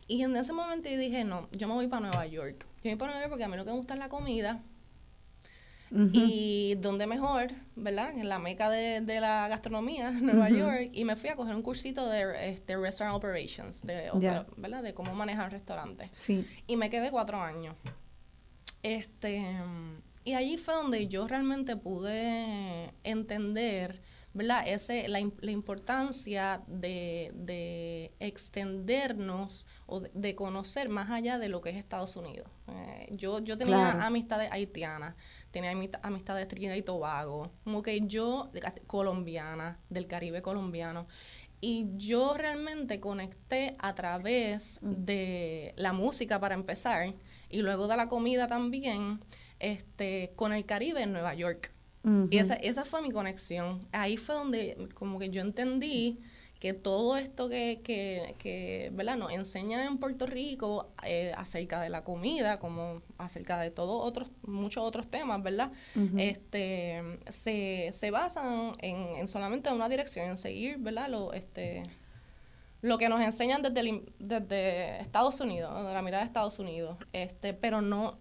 Y 0.07 0.21
en 0.23 0.35
ese 0.35 0.53
momento 0.53 0.89
yo 0.89 0.97
dije, 0.97 1.23
no, 1.23 1.47
yo 1.51 1.67
me 1.67 1.73
voy 1.73 1.87
para 1.87 2.07
Nueva 2.07 2.25
York. 2.27 2.65
Yo 2.83 2.83
me 2.83 2.91
voy 2.91 2.99
para 2.99 3.11
Nueva 3.11 3.21
York 3.21 3.31
porque 3.31 3.43
a 3.45 3.47
mí 3.47 3.57
lo 3.57 3.65
que 3.65 3.71
me 3.71 3.77
gusta 3.77 3.93
es 3.93 3.99
la 3.99 4.09
comida. 4.09 4.61
Y 6.11 6.73
donde 6.79 7.05
mejor, 7.05 7.49
¿verdad? 7.75 8.17
En 8.17 8.27
la 8.27 8.39
meca 8.39 8.67
de, 8.67 9.19
la 9.19 9.47
gastronomía, 9.47 10.09
Nueva 10.21 10.49
York. 10.49 10.89
Y 10.91 11.05
me 11.05 11.15
fui 11.15 11.29
a 11.29 11.35
coger 11.35 11.55
un 11.55 11.61
cursito 11.61 12.09
de 12.09 12.49
este, 12.49 12.77
Restaurant 12.77 13.15
Operations, 13.15 13.83
de, 13.83 14.09
¿verdad? 14.57 14.81
De 14.81 14.95
cómo 14.95 15.13
manejar 15.13 15.51
restaurantes. 15.51 16.09
Sí. 16.11 16.47
Y 16.65 16.77
me 16.77 16.89
quedé 16.89 17.11
cuatro 17.11 17.39
años. 17.39 17.75
Este, 18.81 19.45
y 20.25 20.33
allí 20.33 20.57
fue 20.57 20.73
donde 20.73 21.07
yo 21.07 21.27
realmente 21.27 21.75
pude 21.75 22.91
entender 23.03 24.01
¿verdad? 24.33 24.63
Ese, 24.67 25.07
la, 25.07 25.19
la 25.41 25.51
importancia 25.51 26.63
de, 26.67 27.31
de, 27.35 28.13
extendernos 28.19 29.65
o 29.85 29.99
de, 29.99 30.35
conocer 30.35 30.89
más 30.89 31.11
allá 31.11 31.37
de 31.37 31.49
lo 31.49 31.61
que 31.61 31.69
es 31.69 31.75
Estados 31.75 32.15
Unidos. 32.15 32.49
Eh, 32.67 33.09
yo, 33.11 33.39
yo 33.39 33.57
tenía 33.57 34.05
amistades 34.05 34.51
haitianas, 34.51 35.15
tenía 35.51 35.71
amistades 36.01 36.45
de 36.45 36.47
Trinidad 36.47 36.75
y 36.75 36.81
Tobago, 36.81 37.51
como 37.63 37.83
que 37.83 38.01
yo, 38.01 38.51
colombiana, 38.87 39.79
del 39.89 40.07
Caribe 40.07 40.41
colombiano, 40.41 41.07
y 41.61 41.87
yo 41.95 42.33
realmente 42.33 42.99
conecté 42.99 43.75
a 43.79 43.93
través 43.95 44.79
mm. 44.81 45.05
de 45.05 45.73
la 45.77 45.93
música 45.93 46.39
para 46.39 46.55
empezar, 46.55 47.13
y 47.49 47.61
luego 47.61 47.87
de 47.87 47.97
la 47.97 48.09
comida 48.09 48.47
también, 48.47 49.19
este, 49.59 50.33
con 50.35 50.53
el 50.53 50.65
Caribe 50.65 51.03
en 51.03 51.13
Nueva 51.13 51.35
York. 51.35 51.72
Y 52.29 52.37
esa, 52.37 52.55
esa 52.55 52.83
fue 52.83 53.01
mi 53.01 53.11
conexión. 53.11 53.79
Ahí 53.91 54.17
fue 54.17 54.35
donde 54.35 54.89
como 54.93 55.19
que 55.19 55.29
yo 55.29 55.41
entendí 55.41 56.19
que 56.63 56.73
todo 56.73 57.17
esto 57.17 57.49
que, 57.49 57.81
que, 57.83 58.35
que 58.39 58.89
¿verdad? 58.93 59.17
nos 59.17 59.33
enseña 59.33 59.83
en 59.83 59.97
Puerto 59.97 60.25
Rico 60.25 60.87
eh, 61.05 61.33
acerca 61.35 61.81
de 61.81 61.89
la 61.89 62.05
comida, 62.05 62.57
como 62.57 63.01
acerca 63.17 63.59
de 63.59 63.69
todos 63.69 64.01
otros, 64.07 64.31
muchos 64.43 64.81
otros 64.81 65.11
temas, 65.11 65.43
¿verdad? 65.43 65.73
este, 66.17 67.03
se, 67.27 67.89
se 67.91 68.11
basan 68.11 68.71
en, 68.79 68.97
en, 69.17 69.27
solamente 69.27 69.73
una 69.73 69.89
dirección, 69.89 70.29
en 70.29 70.37
seguir, 70.37 70.77
¿verdad? 70.77 71.09
Lo, 71.09 71.33
este, 71.33 71.83
lo 72.79 72.97
que 72.97 73.09
nos 73.09 73.19
enseñan 73.19 73.61
desde, 73.61 74.01
desde 74.19 75.01
Estados 75.01 75.41
Unidos, 75.41 75.85
de 75.85 75.93
la 75.93 76.01
mirada 76.01 76.23
de 76.23 76.27
Estados 76.27 76.59
Unidos, 76.59 76.97
este, 77.11 77.53
pero 77.53 77.81
no, 77.81 78.17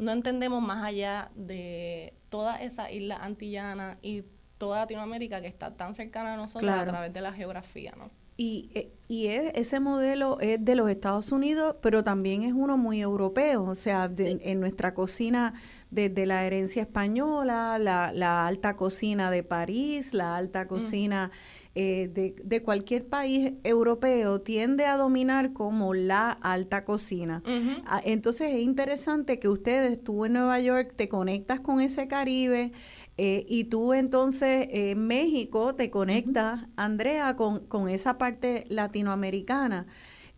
no 0.00 0.12
entendemos 0.12 0.62
más 0.62 0.82
allá 0.82 1.30
de 1.34 2.14
toda 2.30 2.56
esa 2.56 2.90
isla 2.90 3.16
antillana 3.16 3.98
y 4.02 4.24
toda 4.58 4.80
Latinoamérica 4.80 5.40
que 5.40 5.46
está 5.46 5.76
tan 5.76 5.94
cercana 5.94 6.34
a 6.34 6.36
nosotros 6.36 6.70
a 6.70 6.84
través 6.84 7.12
de 7.12 7.20
la 7.20 7.32
geografía, 7.32 7.94
¿no? 7.96 8.10
Y, 8.36 8.70
eh, 8.74 8.90
y 9.06 9.26
ese 9.26 9.80
modelo 9.80 10.40
es 10.40 10.64
de 10.64 10.74
los 10.74 10.88
Estados 10.88 11.30
Unidos, 11.30 11.76
pero 11.82 12.02
también 12.02 12.42
es 12.42 12.54
uno 12.54 12.78
muy 12.78 13.02
europeo, 13.02 13.64
o 13.64 13.74
sea, 13.74 14.10
en 14.16 14.60
nuestra 14.60 14.94
cocina 14.94 15.52
desde 15.90 16.24
la 16.24 16.46
herencia 16.46 16.80
española, 16.80 17.78
la, 17.78 18.12
la 18.14 18.46
alta 18.46 18.76
cocina 18.76 19.30
de 19.30 19.42
París, 19.42 20.14
la 20.14 20.38
alta 20.38 20.66
cocina 20.66 21.30
eh, 21.76 22.10
de, 22.12 22.34
de, 22.42 22.62
cualquier 22.64 23.06
país 23.08 23.52
europeo 23.62 24.40
tiende 24.40 24.86
a 24.86 24.96
dominar 24.96 25.52
como 25.52 25.94
la 25.94 26.32
alta 26.32 26.84
cocina. 26.84 27.44
Ah, 27.86 28.00
entonces 28.04 28.52
es 28.52 28.60
interesante 28.60 29.38
que 29.38 29.48
ustedes, 29.48 30.02
tú 30.02 30.24
en 30.24 30.32
Nueva 30.32 30.58
York, 30.58 30.94
te 30.96 31.08
conectas 31.08 31.60
con 31.60 31.80
ese 31.80 32.08
Caribe 32.08 32.72
eh, 33.18 33.46
y 33.48 33.64
tú 33.64 33.94
entonces 33.94 34.66
en 34.70 35.06
México 35.06 35.76
te 35.76 35.90
conectas, 35.90 36.66
Andrea, 36.74 37.36
con, 37.36 37.60
con, 37.66 37.88
esa 37.88 38.18
parte 38.18 38.64
latinoamericana. 38.68 39.86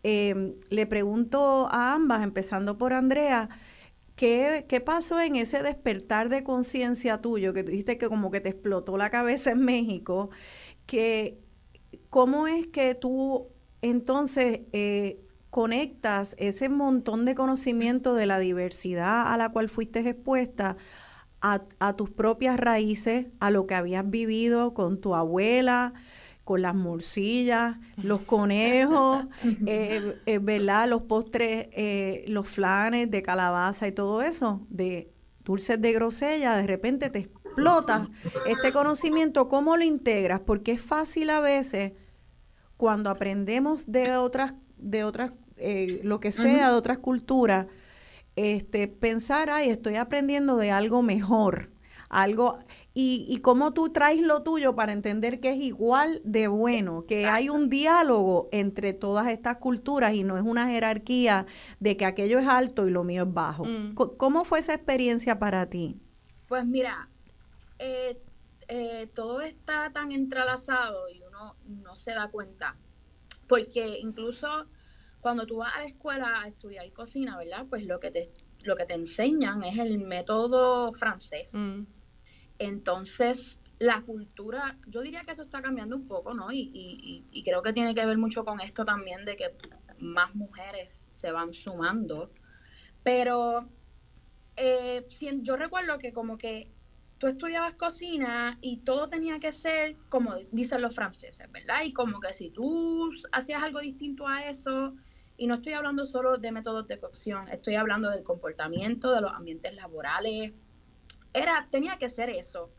Em, 0.03 0.53
le 0.69 0.85
pregunto 0.85 1.67
a 1.71 1.93
ambas, 1.93 2.23
empezando 2.23 2.77
por 2.77 2.93
Andrea, 2.93 3.49
¿Qué, 4.15 4.65
¿Qué, 4.69 4.79
pasó 4.79 5.19
en 5.19 5.35
ese 5.35 5.63
despertar 5.63 6.29
de 6.29 6.43
conciencia 6.43 7.19
tuyo 7.19 7.51
que 7.51 7.63
dijiste 7.63 7.97
que 7.97 8.09
como 8.09 8.29
que 8.29 8.41
te 8.41 8.49
explotó 8.49 8.95
la 8.95 9.09
cabeza 9.09 9.51
en 9.51 9.65
México? 9.65 10.29
Que 10.85 11.39
cómo 12.09 12.47
es 12.47 12.67
que 12.67 12.95
tú 12.95 13.47
entonces 13.81 14.61
eh, 14.71 15.19
conectas 15.49 16.35
ese 16.39 16.67
montón 16.67 17.25
de 17.25 17.35
conocimiento 17.35 18.15
de 18.15 18.25
la 18.25 18.39
diversidad 18.39 19.31
a 19.31 19.37
la 19.37 19.49
cual 19.49 19.69
fuiste 19.69 19.99
expuesta 19.99 20.77
a, 21.43 21.93
tus 21.93 22.09
propias 22.09 22.57
raíces, 22.57 23.27
a 23.39 23.51
lo 23.51 23.67
que 23.67 23.75
habías 23.75 24.09
vivido 24.09 24.73
con 24.73 24.99
tu 24.99 25.13
abuela, 25.13 25.93
con 26.43 26.61
las 26.61 26.73
morcillas, 26.73 27.77
los 28.01 28.21
conejos, 28.21 29.25
eh, 29.67 30.19
eh, 30.25 30.39
¿verdad? 30.39 30.87
Los 30.87 31.03
postres, 31.03 31.67
eh, 31.73 32.23
los 32.27 32.47
flanes 32.47 33.11
de 33.11 33.21
calabaza 33.21 33.87
y 33.87 33.91
todo 33.91 34.21
eso, 34.21 34.65
de 34.69 35.11
dulces 35.43 35.79
de 35.81 35.91
grosella, 35.91 36.55
de 36.55 36.65
repente 36.65 37.09
te 37.09 37.29
explota 37.53 38.09
este 38.45 38.71
conocimiento, 38.71 39.47
¿cómo 39.47 39.77
lo 39.77 39.83
integras? 39.83 40.41
Porque 40.41 40.73
es 40.73 40.81
fácil 40.81 41.29
a 41.29 41.39
veces 41.39 41.93
cuando 42.77 43.09
aprendemos 43.09 43.91
de 43.91 44.17
otras, 44.17 44.55
de 44.77 45.03
otras, 45.03 45.37
lo 46.03 46.19
que 46.19 46.31
sea, 46.31 46.69
de 46.69 46.75
otras 46.75 46.99
culturas, 46.99 47.67
este, 48.35 48.87
pensar, 48.87 49.49
ay, 49.49 49.69
estoy 49.69 49.95
aprendiendo 49.95 50.57
de 50.57 50.71
algo 50.71 51.03
mejor, 51.03 51.71
algo, 52.09 52.57
y, 52.95 53.25
y 53.29 53.37
cómo 53.37 53.73
tú 53.73 53.89
traes 53.89 54.21
lo 54.21 54.41
tuyo 54.41 54.75
para 54.75 54.91
entender 54.91 55.39
que 55.39 55.51
es 55.51 55.61
igual 55.61 56.21
de 56.23 56.47
bueno, 56.47 57.05
que 57.05 57.27
hay 57.27 57.49
un 57.49 57.69
diálogo 57.69 58.49
entre 58.51 58.93
todas 58.93 59.27
estas 59.27 59.57
culturas 59.57 60.13
y 60.15 60.23
no 60.23 60.35
es 60.37 60.43
una 60.43 60.67
jerarquía 60.67 61.45
de 61.79 61.95
que 61.95 62.05
aquello 62.05 62.39
es 62.39 62.47
alto 62.47 62.87
y 62.87 62.91
lo 62.91 63.03
mío 63.03 63.23
es 63.23 63.33
bajo. 63.33 63.65
Mm. 63.65 63.93
¿Cómo 63.93 64.43
fue 64.43 64.59
esa 64.59 64.73
experiencia 64.73 65.39
para 65.39 65.69
ti? 65.69 65.99
Pues 66.47 66.65
mira, 66.65 67.09
eh, 67.83 68.17
eh, 68.69 69.09
todo 69.13 69.41
está 69.41 69.91
tan 69.91 70.13
entrelazado 70.13 71.09
y 71.09 71.21
uno 71.21 71.57
no 71.65 71.97
se 71.97 72.11
da 72.11 72.29
cuenta, 72.31 72.77
porque 73.47 73.99
incluso 73.99 74.67
cuando 75.19 75.45
tú 75.45 75.57
vas 75.57 75.75
a 75.75 75.79
la 75.79 75.85
escuela 75.85 76.41
a 76.41 76.47
estudiar 76.47 76.89
cocina, 76.93 77.37
¿verdad? 77.37 77.65
Pues 77.69 77.85
lo 77.85 77.99
que 77.99 78.09
te, 78.09 78.31
lo 78.61 78.77
que 78.77 78.85
te 78.85 78.93
enseñan 78.93 79.63
es 79.63 79.77
el 79.79 79.99
método 79.99 80.93
francés. 80.93 81.53
Mm. 81.53 81.83
Entonces, 82.59 83.61
la 83.79 84.01
cultura, 84.01 84.77
yo 84.87 85.01
diría 85.01 85.23
que 85.23 85.31
eso 85.31 85.43
está 85.43 85.61
cambiando 85.61 85.97
un 85.97 86.07
poco, 86.07 86.33
¿no? 86.33 86.51
Y, 86.51 86.71
y, 87.31 87.43
creo 87.43 87.61
que 87.61 87.73
tiene 87.73 87.93
que 87.93 88.05
ver 88.05 88.17
mucho 88.17 88.45
con 88.45 88.61
esto 88.61 88.85
también 88.85 89.25
de 89.25 89.35
que 89.35 89.55
más 89.99 90.33
mujeres 90.35 91.09
se 91.11 91.31
van 91.31 91.53
sumando. 91.53 92.31
Pero 93.03 93.67
eh, 94.55 95.05
yo 95.41 95.57
recuerdo 95.57 95.97
que 95.97 96.13
como 96.13 96.37
que 96.37 96.71
tú 97.23 97.29
estudiabas 97.29 97.75
cocina 97.75 98.57
y 98.59 98.79
todo 98.79 99.07
tenía 99.07 99.39
que 99.39 99.53
ser 99.53 99.95
como 100.09 100.35
dicen 100.51 100.81
los 100.81 100.93
franceses, 100.93 101.49
¿verdad? 101.53 101.83
Y 101.85 101.93
como 101.93 102.19
que 102.19 102.33
si 102.33 102.49
tú 102.49 103.09
hacías 103.31 103.63
algo 103.63 103.79
distinto 103.79 104.27
a 104.27 104.49
eso, 104.49 104.93
y 105.37 105.47
no 105.47 105.55
estoy 105.55 105.71
hablando 105.71 106.03
solo 106.03 106.37
de 106.37 106.51
métodos 106.51 106.85
de 106.85 106.99
cocción, 106.99 107.47
estoy 107.47 107.75
hablando 107.75 108.09
del 108.09 108.23
comportamiento, 108.23 109.15
de 109.15 109.21
los 109.21 109.31
ambientes 109.31 109.73
laborales. 109.73 110.51
Era, 111.33 111.65
tenía 111.71 111.97
que 111.97 112.09
ser 112.09 112.29
eso. 112.29 112.73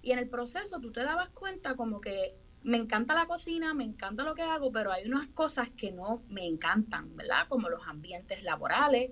Y 0.00 0.12
en 0.12 0.18
el 0.18 0.30
proceso 0.30 0.80
tú 0.80 0.92
te 0.92 1.02
dabas 1.02 1.28
cuenta 1.28 1.76
como 1.76 2.00
que 2.00 2.34
me 2.62 2.78
encanta 2.78 3.12
la 3.12 3.26
cocina, 3.26 3.74
me 3.74 3.84
encanta 3.84 4.24
lo 4.24 4.34
que 4.34 4.40
hago, 4.40 4.72
pero 4.72 4.92
hay 4.92 5.06
unas 5.06 5.28
cosas 5.28 5.68
que 5.76 5.92
no 5.92 6.22
me 6.30 6.46
encantan, 6.46 7.14
¿verdad? 7.16 7.48
Como 7.50 7.68
los 7.68 7.86
ambientes 7.86 8.44
laborales. 8.44 9.10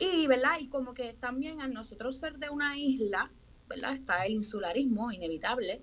Y, 0.00 0.26
¿verdad? 0.26 0.58
Y 0.58 0.68
como 0.68 0.92
que 0.92 1.14
también 1.14 1.60
a 1.60 1.68
nosotros 1.68 2.18
ser 2.18 2.38
de 2.38 2.50
una 2.50 2.76
isla, 2.76 3.30
¿verdad? 3.68 3.94
Está 3.94 4.24
el 4.26 4.34
insularismo 4.34 5.12
inevitable. 5.12 5.82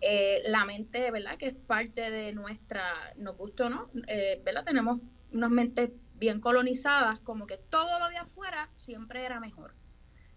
Eh, 0.00 0.42
la 0.46 0.64
mente, 0.64 1.10
¿verdad? 1.10 1.38
Que 1.38 1.48
es 1.48 1.54
parte 1.54 2.10
de 2.10 2.32
nuestra, 2.32 3.14
nos 3.16 3.36
gusta 3.36 3.68
no, 3.68 3.90
eh, 4.08 4.40
¿verdad? 4.44 4.64
Tenemos 4.64 5.00
unas 5.32 5.50
mentes 5.50 5.90
bien 6.18 6.40
colonizadas, 6.40 7.20
como 7.20 7.46
que 7.46 7.58
todo 7.58 7.98
lo 7.98 8.08
de 8.08 8.18
afuera 8.18 8.70
siempre 8.74 9.24
era 9.24 9.40
mejor. 9.40 9.74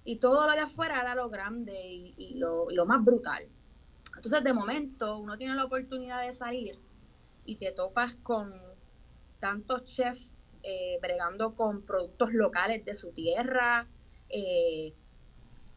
Y 0.04 0.18
todo 0.18 0.48
lo 0.48 0.54
de 0.54 0.60
afuera 0.60 1.02
era 1.02 1.16
lo 1.16 1.30
grande 1.30 1.74
y, 1.86 2.36
lo, 2.36 2.68
más 2.86 3.04
brutal. 3.04 3.44
Entonces, 4.16 4.44
de 4.44 4.54
momento, 4.54 5.18
uno 5.18 5.38
tiene 5.38 5.56
la 5.56 5.66
oportunidad 5.66 6.26
de 6.26 6.34
salir 6.34 6.80
y 7.46 7.58
te 7.58 7.72
topas 7.72 8.16
con 8.16 8.54
tantos 9.40 9.86
chefs 9.86 10.34
eh, 10.64 10.98
bregando 11.02 11.56
con 11.56 11.86
productos 11.86 12.34
locales 12.34 12.84
de 12.86 12.94
su 12.94 13.12
tierra. 13.12 13.88
Eh, 14.30 14.94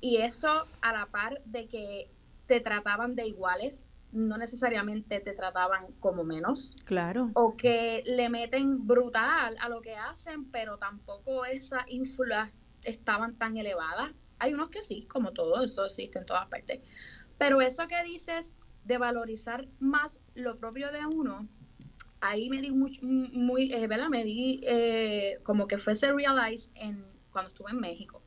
y 0.02 0.16
eso 0.16 0.66
a 0.82 0.92
la 0.92 1.06
par 1.06 1.40
de 1.44 1.68
que 1.68 2.10
te 2.46 2.60
trataban 2.60 3.14
de 3.14 3.24
iguales, 3.28 3.90
no 4.10 4.36
necesariamente 4.36 5.20
te 5.20 5.32
trataban 5.32 5.92
como 6.00 6.24
menos. 6.24 6.76
Claro. 6.84 7.30
O 7.34 7.56
que 7.56 8.02
le 8.04 8.28
meten 8.28 8.84
brutal 8.86 9.56
a 9.60 9.68
lo 9.68 9.80
que 9.80 9.94
hacen, 9.94 10.50
pero 10.50 10.76
tampoco 10.76 11.44
esas 11.44 11.84
ínfulas 11.86 12.50
estaban 12.82 13.38
tan 13.38 13.56
elevadas. 13.56 14.10
Hay 14.40 14.52
unos 14.52 14.70
que 14.70 14.82
sí, 14.82 15.06
como 15.06 15.30
todo, 15.30 15.62
eso 15.62 15.84
existe 15.84 16.18
en 16.18 16.26
todas 16.26 16.48
partes. 16.48 16.80
Pero 17.38 17.60
eso 17.60 17.86
que 17.86 18.02
dices 18.02 18.56
de 18.84 18.98
valorizar 18.98 19.68
más 19.78 20.18
lo 20.34 20.58
propio 20.58 20.90
de 20.90 21.06
uno, 21.06 21.48
ahí 22.20 22.50
me 22.50 22.60
di 22.60 22.72
muy, 22.72 22.98
muy 23.02 23.72
eh, 23.72 23.86
¿verdad? 23.86 24.08
Me 24.08 24.24
di 24.24 24.60
eh, 24.64 25.38
como 25.44 25.68
que 25.68 25.78
fuese 25.78 26.12
realize 26.12 26.72
en, 26.74 27.06
cuando 27.30 27.50
estuve 27.50 27.70
en 27.70 27.78
México. 27.78 28.20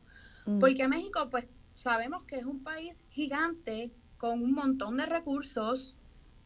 Mm. 0.45 0.59
Porque 0.59 0.87
México, 0.87 1.29
pues 1.29 1.47
sabemos 1.75 2.23
que 2.23 2.37
es 2.37 2.45
un 2.45 2.63
país 2.63 3.03
gigante 3.09 3.91
con 4.17 4.41
un 4.41 4.53
montón 4.53 4.97
de 4.97 5.05
recursos 5.05 5.95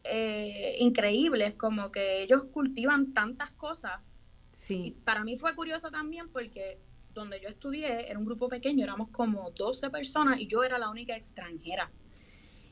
eh, 0.04 0.76
increíbles, 0.80 1.54
como 1.54 1.90
que 1.90 2.22
ellos 2.22 2.44
cultivan 2.52 3.14
tantas 3.14 3.50
cosas. 3.52 4.00
Sí. 4.52 4.96
para 5.04 5.22
mí 5.22 5.36
fue 5.36 5.54
curioso 5.54 5.92
también 5.92 6.28
porque 6.28 6.80
donde 7.14 7.40
yo 7.40 7.48
estudié 7.48 8.10
era 8.10 8.18
un 8.18 8.24
grupo 8.24 8.48
pequeño, 8.48 8.82
éramos 8.82 9.08
como 9.10 9.50
12 9.52 9.90
personas 9.90 10.40
y 10.40 10.48
yo 10.48 10.64
era 10.64 10.76
la 10.76 10.90
única 10.90 11.16
extranjera. 11.16 11.90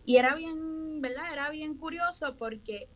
Y 0.04 0.16
era 0.16 0.34
bien, 0.34 1.00
¿verdad? 1.00 1.32
Era 1.32 1.50
bien 1.50 1.76
curioso 1.76 2.34
porque 2.36 2.88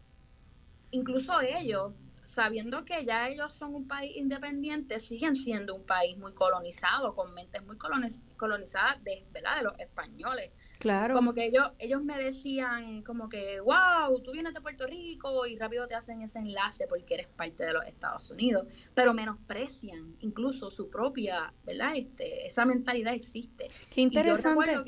incluso 0.91 1.41
ellos, 1.41 1.93
sabiendo 2.33 2.83
que 2.87 3.05
ya 3.05 3.29
ellos 3.29 3.53
son 3.53 3.75
un 3.75 3.87
país 3.87 4.17
independiente, 4.17 4.99
siguen 5.01 5.37
siendo 5.37 5.75
un 5.75 5.85
país 5.85 6.17
muy 6.17 6.33
colonizado, 6.33 7.15
con 7.15 7.35
mentes 7.35 7.63
muy 7.63 7.77
colonizadas 7.77 9.05
de, 9.05 9.27
¿verdad? 9.33 9.59
de 9.59 9.65
los 9.65 9.79
españoles. 9.79 10.51
Claro. 10.79 11.15
Como 11.15 11.35
que 11.35 11.45
ellos, 11.45 11.73
ellos 11.79 12.03
me 12.03 12.17
decían 12.17 13.03
como 13.03 13.29
que, 13.29 13.61
wow, 13.61 14.19
tú 14.23 14.33
vienes 14.33 14.55
de 14.55 14.63
Puerto 14.63 14.87
Rico 14.87 15.45
y 15.45 15.57
rápido 15.57 15.87
te 15.87 15.95
hacen 15.95 16.23
ese 16.23 16.39
enlace 16.39 16.87
porque 16.89 17.15
eres 17.15 17.29
parte 17.29 17.65
de 17.65 17.75
los 17.75 17.87
Estados 17.87 18.31
Unidos, 18.31 18.67
pero 18.95 19.13
menosprecian 19.13 20.17
incluso 20.21 20.71
su 20.71 20.89
propia, 20.89 21.53
¿verdad? 21.65 21.97
Este, 21.97 22.47
esa 22.47 22.65
mentalidad 22.65 23.13
existe. 23.13 23.69
Qué 23.95 24.01
interesante. 24.01 24.81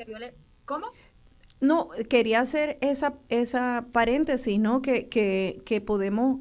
¿Cómo? 0.64 0.86
No, 1.60 1.90
quería 2.08 2.40
hacer 2.40 2.78
esa, 2.80 3.18
esa 3.28 3.86
paréntesis, 3.92 4.58
¿no? 4.58 4.80
Que, 4.80 5.10
que, 5.10 5.60
que 5.66 5.82
podemos 5.82 6.40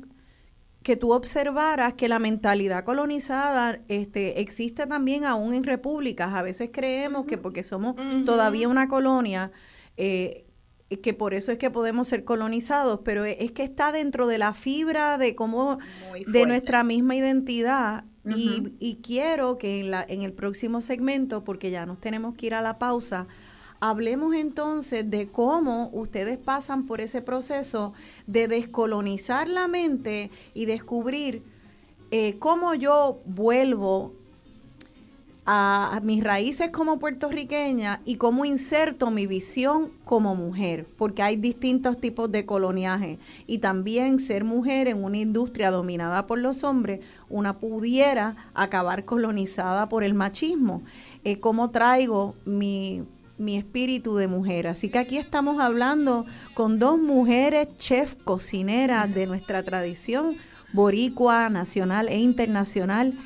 que 0.84 0.98
tú 0.98 1.13
observaras 1.13 1.93
que 1.93 2.10
la 2.10 2.19
mentalidad 2.19 2.84
colonizada 2.84 3.80
este, 3.88 4.41
existe 4.41 4.86
también 4.86 5.24
aún 5.24 5.54
en 5.54 5.63
repúblicas. 5.63 6.34
A 6.34 6.41
veces 6.41 6.69
creemos 6.72 7.26
que 7.26 7.38
porque 7.38 7.63
somos 7.63 7.96
todavía 8.26 8.67
una 8.67 8.89
colonia, 8.89 9.52
eh, 9.96 10.46
que 11.02 11.13
por 11.13 11.34
eso 11.34 11.52
es 11.52 11.58
que 11.58 11.72
podemos 11.72 12.10
ser 12.10 12.26
colonizados, 12.26 13.00
pero 13.04 13.24
es 13.24 13.52
que 13.52 13.63
está 13.63 13.91
dentro 13.91 14.28
de 14.28 14.38
la 14.38 14.54
fibra 14.54 15.17
de 15.17 15.36
cómo, 15.36 15.80
de 16.28 16.46
nuestra 16.46 16.84
misma 16.84 17.15
identidad. 17.15 18.04
y, 18.26 18.76
y, 18.80 19.02
quiero 19.02 19.58
que 19.58 19.82
en, 19.82 19.91
la, 19.91 20.06
en 20.08 20.22
el 20.22 20.32
próximo 20.32 20.80
segmento, 20.80 21.43
porque 21.43 21.72
ya 21.72 21.86
nos 21.86 22.00
tenemos 22.00 22.36
que 22.36 22.46
ir 22.46 22.54
a 22.54 22.62
la 22.62 22.80
pausa, 22.80 23.28
Hablemos 23.86 24.34
entonces 24.34 25.12
de 25.12 25.28
cómo 25.28 25.89
ustedes 25.91 26.38
pasan 26.38 26.88
por 26.88 27.02
ese 27.02 27.22
proceso 27.22 27.91
de 28.28 28.48
descolonizar 28.48 29.50
la 29.50 29.67
mente 29.67 30.32
y 30.54 30.63
descubrir 30.63 31.43
eh, 32.10 32.38
cómo 32.39 32.76
yo 32.76 33.19
vuelvo 33.26 34.13
a, 35.46 36.00
mis 36.02 36.24
raíces 36.24 36.69
como 36.69 36.98
puertorriqueña 36.98 38.00
y 38.06 38.15
cómo 38.15 38.46
inserto 38.46 39.12
mi 39.12 39.28
visión 39.28 39.91
como 40.06 40.34
mujer, 40.34 40.88
porque 40.98 41.22
hay 41.22 41.36
distintos 41.36 42.00
tipos 42.00 42.32
de 42.32 42.46
coloniaje 42.46 43.19
y 43.48 43.58
también 43.58 44.22
ser 44.22 44.46
mujer 44.46 44.88
en 44.88 45.04
una 45.04 45.17
industria 45.17 45.72
dominada 45.72 46.26
por 46.26 46.39
los 46.39 46.63
hombres, 46.63 47.02
una 47.30 47.60
pudiera 47.60 48.38
acabar 48.54 49.04
colonizada 49.04 49.89
por 49.89 50.06
el 50.06 50.13
machismo. 50.13 50.82
Eh, 51.26 51.41
¿Cómo 51.41 51.69
traigo 51.69 52.36
mi 52.46 53.04
mi 53.43 53.58
espíritu 53.58 54.15
de 54.15 54.27
mujer. 54.27 54.67
Así 54.67 54.89
que 54.89 54.99
aquí 54.99 55.17
estamos 55.17 55.60
hablando 55.62 56.25
con 56.53 56.79
dos 56.79 56.99
mujeres 56.99 57.67
chef 57.77 58.15
cocineras 58.23 59.13
de 59.13 59.27
nuestra 59.27 59.63
tradición 59.63 60.38
boricua, 60.73 61.49
nacional 61.49 62.10
e 62.10 62.17
internacional. 62.19 63.17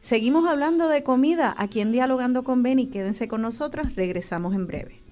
Seguimos 0.00 0.48
hablando 0.48 0.88
de 0.88 1.02
comida 1.02 1.54
aquí 1.56 1.80
en 1.80 1.92
Dialogando 1.92 2.44
con 2.44 2.62
Beni. 2.62 2.86
Quédense 2.86 3.28
con 3.28 3.42
nosotras, 3.42 3.94
regresamos 3.94 4.54
en 4.54 4.66
breve. 4.66 5.02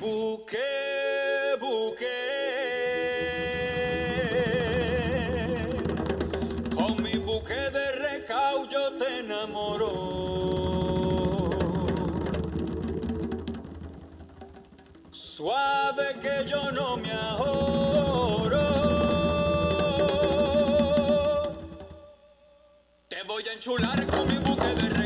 Buque, 0.00 1.56
buque. 1.60 2.37
Yo 8.70 8.92
te 8.98 9.20
enamoró. 9.20 9.88
Suave 15.10 16.18
que 16.20 16.44
yo 16.46 16.70
no 16.72 16.98
me 16.98 17.10
ahorro. 17.10 18.58
Te 23.08 23.22
voy 23.22 23.48
a 23.48 23.52
enchular 23.54 24.06
con 24.06 24.26
mi 24.26 24.36
buque 24.36 24.74
verde. 24.74 24.97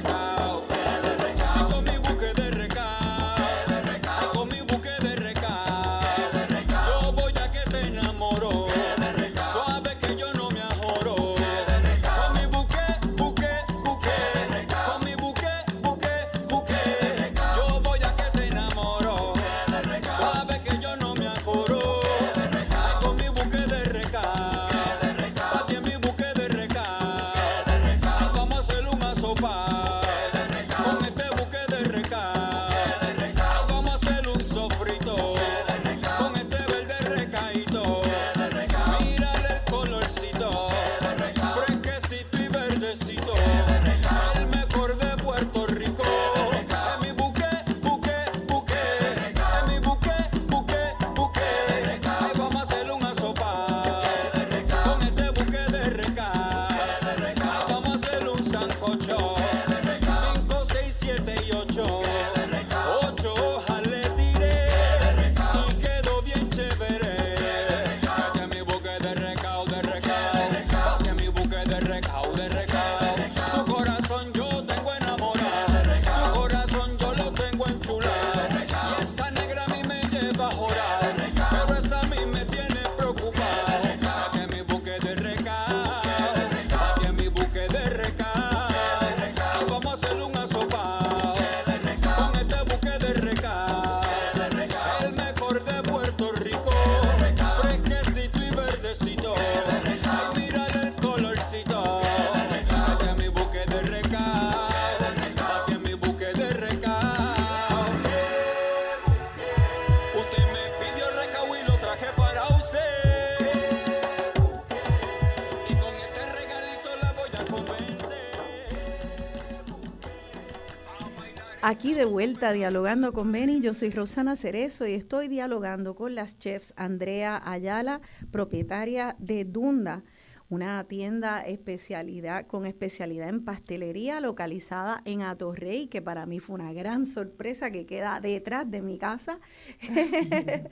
Vuelta 122.22 122.52
dialogando 122.52 123.12
con 123.12 123.32
Beni, 123.32 123.60
yo 123.60 123.74
soy 123.74 123.90
Rosana 123.90 124.36
Cerezo 124.36 124.86
y 124.86 124.92
estoy 124.92 125.26
dialogando 125.26 125.96
con 125.96 126.14
las 126.14 126.38
chefs 126.38 126.72
Andrea 126.76 127.42
Ayala, 127.44 128.00
propietaria 128.30 129.16
de 129.18 129.44
Dunda, 129.44 130.04
una 130.48 130.84
tienda 130.84 131.40
especialidad 131.40 132.46
con 132.46 132.64
especialidad 132.64 133.28
en 133.28 133.44
pastelería 133.44 134.20
localizada 134.20 135.02
en 135.04 135.22
Atorrey, 135.22 135.88
que 135.88 136.00
para 136.00 136.24
mí 136.24 136.38
fue 136.38 136.54
una 136.54 136.72
gran 136.72 137.06
sorpresa 137.06 137.72
que 137.72 137.86
queda 137.86 138.20
detrás 138.20 138.70
de 138.70 138.82
mi 138.82 138.98
casa. 138.98 139.40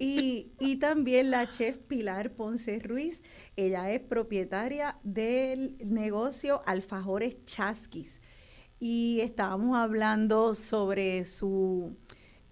y, 0.00 0.50
y 0.58 0.76
también 0.80 1.30
la 1.30 1.48
chef 1.48 1.78
Pilar 1.78 2.32
Ponce 2.32 2.80
Ruiz, 2.80 3.22
ella 3.54 3.88
es 3.92 4.00
propietaria 4.00 4.98
del 5.04 5.76
negocio 5.78 6.60
Alfajores 6.66 7.44
Chasquis 7.44 8.20
y 8.80 9.20
estábamos 9.20 9.76
hablando 9.76 10.54
sobre 10.54 11.24
su, 11.24 11.96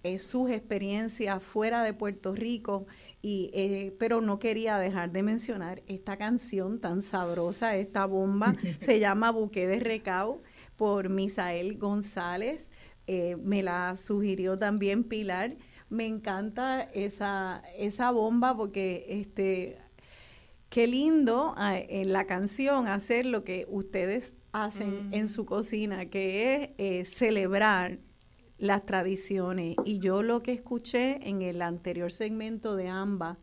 eh, 0.03 0.19
sus 0.19 0.49
experiencias 0.49 1.41
fuera 1.41 1.83
de 1.83 1.93
Puerto 1.93 2.35
Rico, 2.35 2.85
y, 3.21 3.49
eh, 3.53 3.95
pero 3.97 4.21
no 4.21 4.39
quería 4.39 4.77
dejar 4.77 5.11
de 5.11 5.23
mencionar 5.23 5.81
esta 5.87 6.17
canción 6.17 6.79
tan 6.79 7.01
sabrosa, 7.01 7.75
esta 7.75 8.05
bomba, 8.05 8.53
se 8.79 8.99
llama 8.99 9.31
Buque 9.31 9.67
de 9.67 9.79
Recao 9.79 10.41
por 10.75 11.09
Misael 11.09 11.77
González, 11.77 12.69
eh, 13.07 13.37
me 13.37 13.63
la 13.63 13.95
sugirió 13.97 14.57
también 14.57 15.03
Pilar, 15.03 15.55
me 15.89 16.05
encanta 16.05 16.81
esa, 16.93 17.63
esa 17.77 18.11
bomba 18.11 18.55
porque 18.55 19.05
este, 19.07 19.77
qué 20.69 20.87
lindo 20.87 21.53
ah, 21.55 21.77
en 21.77 22.11
la 22.11 22.25
canción 22.25 22.87
hacer 22.87 23.25
lo 23.25 23.45
que 23.45 23.65
ustedes 23.69 24.33
hacen 24.51 25.09
en 25.11 25.27
su 25.27 25.45
cocina, 25.45 26.05
que 26.07 26.55
es 26.55 26.69
eh, 26.77 27.05
celebrar 27.05 27.99
las 28.57 28.85
tradiciones. 28.85 29.75
Y 29.85 29.99
yo 29.99 30.23
lo 30.23 30.41
que 30.41 30.53
escuché 30.53 31.27
en 31.27 31.41
el 31.41 31.61
anterior 31.61 32.11
segmento 32.11 32.75
de 32.75 32.89
AMBA 32.89 33.37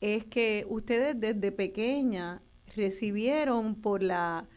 es 0.00 0.24
que 0.24 0.66
ustedes 0.68 1.18
desde 1.18 1.52
pequeña 1.52 2.42
recibieron 2.74 3.74
por 3.76 4.02
la, 4.02 4.48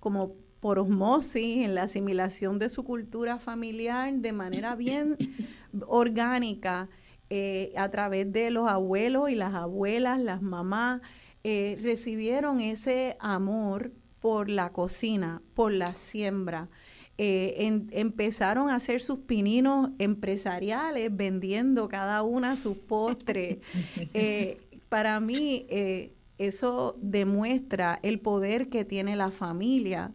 como 0.00 0.36
por 0.60 0.78
osmosis, 0.78 1.64
en 1.64 1.74
la 1.74 1.82
asimilación 1.82 2.58
de 2.58 2.68
su 2.68 2.84
cultura 2.84 3.38
familiar 3.38 4.14
de 4.14 4.32
manera 4.32 4.76
bien 4.76 5.16
orgánica, 5.86 6.88
eh, 7.28 7.72
a 7.76 7.90
través 7.90 8.32
de 8.32 8.50
los 8.50 8.68
abuelos 8.68 9.30
y 9.30 9.34
las 9.34 9.54
abuelas, 9.54 10.20
las 10.20 10.42
mamás, 10.42 11.00
eh, 11.42 11.78
recibieron 11.82 12.60
ese 12.60 13.16
amor 13.18 13.92
por 14.24 14.48
la 14.48 14.70
cocina, 14.72 15.42
por 15.52 15.70
la 15.70 15.94
siembra. 15.94 16.70
Eh, 17.18 17.56
en- 17.66 17.90
empezaron 17.92 18.70
a 18.70 18.76
hacer 18.76 19.02
sus 19.02 19.18
pininos 19.18 19.90
empresariales 19.98 21.14
vendiendo 21.14 21.88
cada 21.90 22.22
una 22.22 22.56
sus 22.56 22.78
postres. 22.78 23.58
Eh, 24.14 24.62
para 24.88 25.20
mí 25.20 25.66
eh, 25.68 26.14
eso 26.38 26.96
demuestra 27.02 28.00
el 28.02 28.18
poder 28.18 28.70
que 28.70 28.86
tiene 28.86 29.14
la 29.14 29.30
familia, 29.30 30.10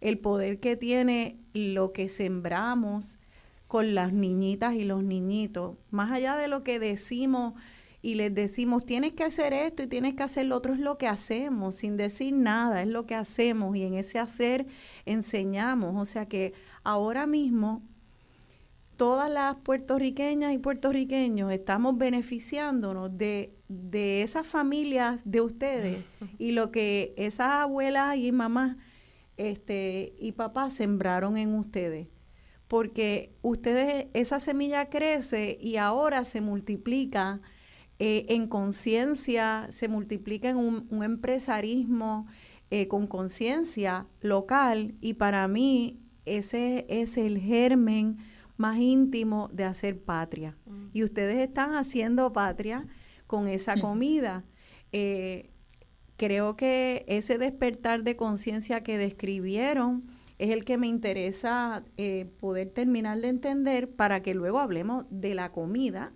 el 0.00 0.16
poder 0.18 0.58
que 0.58 0.74
tiene 0.76 1.36
lo 1.52 1.92
que 1.92 2.08
sembramos 2.08 3.18
con 3.68 3.94
las 3.94 4.14
niñitas 4.14 4.72
y 4.74 4.84
los 4.84 5.04
niñitos, 5.04 5.76
más 5.90 6.10
allá 6.12 6.34
de 6.36 6.48
lo 6.48 6.64
que 6.64 6.78
decimos 6.78 7.52
y 8.02 8.14
les 8.14 8.34
decimos, 8.34 8.86
tienes 8.86 9.12
que 9.12 9.24
hacer 9.24 9.52
esto 9.52 9.82
y 9.82 9.86
tienes 9.86 10.14
que 10.14 10.22
hacer 10.22 10.46
lo 10.46 10.56
otro, 10.56 10.72
es 10.72 10.80
lo 10.80 10.96
que 10.96 11.06
hacemos, 11.06 11.74
sin 11.76 11.96
decir 11.96 12.34
nada, 12.34 12.82
es 12.82 12.88
lo 12.88 13.06
que 13.06 13.14
hacemos 13.14 13.76
y 13.76 13.82
en 13.82 13.94
ese 13.94 14.18
hacer 14.18 14.66
enseñamos. 15.04 15.94
O 15.96 16.04
sea 16.04 16.26
que 16.26 16.54
ahora 16.82 17.26
mismo 17.26 17.82
todas 18.96 19.30
las 19.30 19.56
puertorriqueñas 19.58 20.52
y 20.52 20.58
puertorriqueños 20.58 21.52
estamos 21.52 21.96
beneficiándonos 21.98 23.16
de, 23.16 23.54
de 23.68 24.22
esas 24.22 24.46
familias 24.46 25.22
de 25.24 25.40
ustedes 25.40 26.04
y 26.38 26.52
lo 26.52 26.70
que 26.70 27.14
esas 27.16 27.50
abuelas 27.62 28.16
y 28.16 28.32
mamás 28.32 28.76
este, 29.36 30.14
y 30.18 30.32
papás 30.32 30.74
sembraron 30.74 31.36
en 31.36 31.54
ustedes. 31.54 32.08
Porque 32.68 33.34
ustedes, 33.42 34.08
esa 34.12 34.38
semilla 34.38 34.90
crece 34.90 35.58
y 35.60 35.76
ahora 35.76 36.24
se 36.24 36.40
multiplica 36.40 37.40
eh, 38.00 38.26
en 38.30 38.48
conciencia, 38.48 39.68
se 39.70 39.86
multiplica 39.86 40.48
en 40.48 40.56
un, 40.56 40.86
un 40.90 41.04
empresarismo 41.04 42.26
eh, 42.70 42.88
con 42.88 43.06
conciencia 43.06 44.06
local 44.20 44.94
y 45.00 45.14
para 45.14 45.46
mí 45.48 46.00
ese 46.24 46.86
es 46.88 47.16
el 47.16 47.38
germen 47.38 48.18
más 48.56 48.78
íntimo 48.78 49.48
de 49.52 49.64
hacer 49.64 50.00
patria. 50.00 50.56
Y 50.92 51.02
ustedes 51.02 51.38
están 51.38 51.74
haciendo 51.74 52.32
patria 52.32 52.86
con 53.26 53.48
esa 53.48 53.80
comida. 53.80 54.44
Eh, 54.92 55.50
creo 56.16 56.56
que 56.56 57.04
ese 57.08 57.38
despertar 57.38 58.02
de 58.02 58.16
conciencia 58.16 58.82
que 58.82 58.98
describieron 58.98 60.04
es 60.38 60.50
el 60.50 60.64
que 60.64 60.78
me 60.78 60.86
interesa 60.86 61.84
eh, 61.96 62.30
poder 62.38 62.70
terminar 62.70 63.20
de 63.20 63.28
entender 63.28 63.90
para 63.90 64.22
que 64.22 64.34
luego 64.34 64.58
hablemos 64.58 65.06
de 65.10 65.34
la 65.34 65.52
comida 65.52 66.12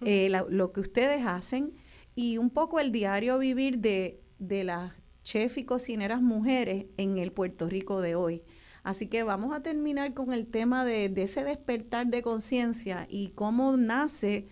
eh, 0.00 0.30
lo 0.48 0.72
que 0.72 0.80
ustedes 0.80 1.26
hacen 1.26 1.74
y 2.14 2.38
un 2.38 2.50
poco 2.50 2.80
el 2.80 2.92
diario 2.92 3.38
vivir 3.38 3.78
de, 3.78 4.20
de 4.38 4.64
las 4.64 4.92
chef 5.22 5.58
y 5.58 5.64
cocineras 5.64 6.22
mujeres 6.22 6.86
en 6.96 7.18
el 7.18 7.32
Puerto 7.32 7.68
Rico 7.68 8.00
de 8.00 8.14
hoy. 8.14 8.42
Así 8.82 9.08
que 9.08 9.24
vamos 9.24 9.54
a 9.54 9.62
terminar 9.62 10.14
con 10.14 10.32
el 10.32 10.46
tema 10.46 10.84
de, 10.84 11.08
de 11.08 11.24
ese 11.24 11.42
despertar 11.42 12.06
de 12.06 12.22
conciencia 12.22 13.06
y 13.10 13.30
cómo 13.30 13.76
nace 13.76 14.46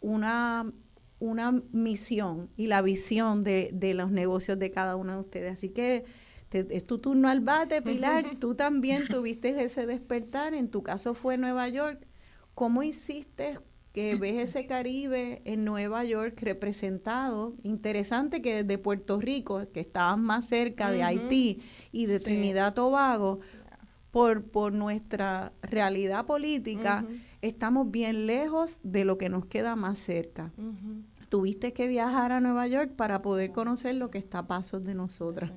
una, 0.00 0.72
una 1.18 1.52
misión 1.72 2.50
y 2.56 2.66
la 2.66 2.80
visión 2.80 3.44
de, 3.44 3.70
de 3.74 3.92
los 3.92 4.10
negocios 4.10 4.58
de 4.58 4.70
cada 4.70 4.96
uno 4.96 5.12
de 5.14 5.20
ustedes. 5.20 5.52
Así 5.52 5.68
que 5.68 6.06
es 6.50 6.86
tu 6.86 6.98
turno 6.98 7.28
al 7.28 7.40
bate, 7.40 7.82
Pilar. 7.82 8.36
Tú 8.40 8.54
también 8.54 9.06
tuviste 9.06 9.62
ese 9.62 9.86
despertar. 9.86 10.54
En 10.54 10.70
tu 10.70 10.82
caso 10.82 11.14
fue 11.14 11.36
Nueva 11.36 11.68
York. 11.68 12.06
¿Cómo 12.54 12.82
hiciste 12.82 13.58
que 13.92 14.16
ves 14.16 14.50
ese 14.50 14.66
Caribe 14.66 15.42
en 15.44 15.64
Nueva 15.64 16.04
York 16.04 16.40
representado? 16.42 17.54
Interesante 17.62 18.42
que 18.42 18.62
desde 18.62 18.78
Puerto 18.78 19.20
Rico, 19.20 19.66
que 19.72 19.80
estaban 19.80 20.22
más 20.22 20.46
cerca 20.48 20.90
de 20.90 21.02
Haití 21.02 21.62
y 21.92 22.06
de 22.06 22.20
Trinidad 22.20 22.74
Tobago, 22.74 23.40
por, 24.10 24.44
por 24.44 24.72
nuestra 24.72 25.52
realidad 25.62 26.26
política, 26.26 27.04
estamos 27.42 27.90
bien 27.90 28.26
lejos 28.26 28.78
de 28.82 29.04
lo 29.04 29.18
que 29.18 29.28
nos 29.28 29.46
queda 29.46 29.76
más 29.76 29.98
cerca. 29.98 30.52
Tuviste 31.28 31.72
que 31.72 31.88
viajar 31.88 32.32
a 32.32 32.40
Nueva 32.40 32.66
York 32.66 32.92
para 32.96 33.20
poder 33.20 33.52
conocer 33.52 33.94
lo 33.94 34.08
que 34.08 34.18
está 34.18 34.40
a 34.40 34.46
pasos 34.46 34.84
de 34.84 34.94
nosotras. 34.94 35.52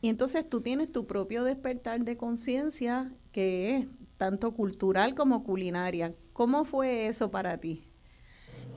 Y 0.00 0.08
entonces 0.08 0.48
tú 0.48 0.60
tienes 0.60 0.92
tu 0.92 1.06
propio 1.06 1.44
despertar 1.44 2.04
de 2.04 2.16
conciencia 2.16 3.12
que 3.30 3.76
es 3.76 3.86
tanto 4.16 4.52
cultural 4.52 5.14
como 5.14 5.42
culinaria. 5.42 6.14
¿Cómo 6.32 6.64
fue 6.64 7.06
eso 7.06 7.30
para 7.30 7.58
ti? 7.58 7.84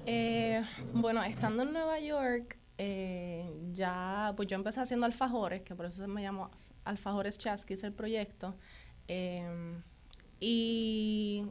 Eh, 0.05 0.61
bueno, 0.93 1.23
estando 1.23 1.63
en 1.63 1.73
Nueva 1.73 1.99
York, 1.99 2.57
eh, 2.77 3.49
ya, 3.71 4.33
pues 4.35 4.47
yo 4.47 4.55
empecé 4.55 4.81
haciendo 4.81 5.05
alfajores, 5.05 5.61
que 5.61 5.75
por 5.75 5.85
eso 5.85 6.03
se 6.03 6.07
me 6.07 6.21
llamó 6.21 6.51
Alfajores 6.83 7.37
Chasquis 7.37 7.83
el 7.83 7.93
proyecto. 7.93 8.55
Eh, 9.07 9.79
y 10.39 11.45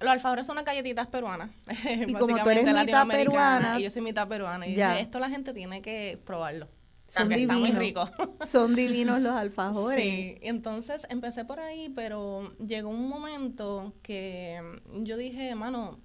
los 0.00 0.10
alfajores 0.10 0.46
son 0.46 0.54
unas 0.54 0.64
galletitas 0.64 1.06
peruanas. 1.06 1.50
Y 2.06 2.12
como 2.14 2.42
tú 2.42 2.50
eres 2.50 2.64
mitad 2.64 3.06
peruana. 3.06 3.78
Y 3.78 3.84
yo 3.84 3.90
soy 3.90 4.02
mitad 4.02 4.26
peruana. 4.26 4.66
Y 4.66 4.80
esto 4.80 5.18
la 5.18 5.28
gente 5.28 5.52
tiene 5.52 5.82
que 5.82 6.20
probarlo. 6.24 6.68
Son 7.12 7.28
divinos. 7.28 8.10
Son 8.40 8.74
divinos 8.74 9.20
los 9.20 9.34
alfajores. 9.34 10.02
Sí, 10.02 10.38
entonces 10.40 11.06
empecé 11.10 11.44
por 11.44 11.60
ahí, 11.60 11.90
pero 11.90 12.56
llegó 12.56 12.88
un 12.88 13.06
momento 13.06 13.92
que 14.02 14.58
yo 15.02 15.18
dije, 15.18 15.54
mano, 15.54 16.00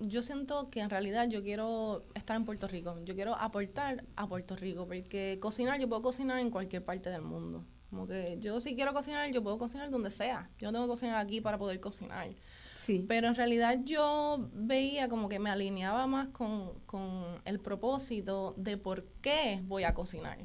yo 0.00 0.24
siento 0.24 0.68
que 0.68 0.80
en 0.80 0.90
realidad 0.90 1.28
yo 1.28 1.44
quiero 1.44 2.04
estar 2.16 2.36
en 2.36 2.44
Puerto 2.44 2.66
Rico. 2.66 2.98
Yo 3.04 3.14
quiero 3.14 3.36
aportar 3.36 4.04
a 4.16 4.26
Puerto 4.26 4.56
Rico, 4.56 4.88
porque 4.88 5.38
cocinar, 5.40 5.78
yo 5.78 5.88
puedo 5.88 6.02
cocinar 6.02 6.40
en 6.40 6.50
cualquier 6.50 6.84
parte 6.84 7.10
del 7.10 7.22
mundo. 7.22 7.64
Como 7.90 8.08
que 8.08 8.38
yo 8.40 8.60
si 8.60 8.74
quiero 8.74 8.92
cocinar, 8.92 9.30
yo 9.30 9.44
puedo 9.44 9.56
cocinar 9.56 9.88
donde 9.90 10.10
sea. 10.10 10.50
Yo 10.58 10.68
no 10.68 10.72
tengo 10.72 10.86
que 10.86 10.90
cocinar 10.98 11.24
aquí 11.24 11.40
para 11.40 11.58
poder 11.58 11.78
cocinar. 11.78 12.28
Pero 13.08 13.28
en 13.28 13.34
realidad 13.34 13.78
yo 13.84 14.48
veía 14.52 15.08
como 15.08 15.28
que 15.28 15.38
me 15.38 15.50
alineaba 15.50 16.06
más 16.06 16.28
con, 16.28 16.72
el 17.44 17.60
propósito 17.60 18.54
de 18.56 18.76
por 18.76 19.04
qué 19.20 19.60
voy 19.64 19.84
a 19.84 19.94
cocinar. 19.94 20.38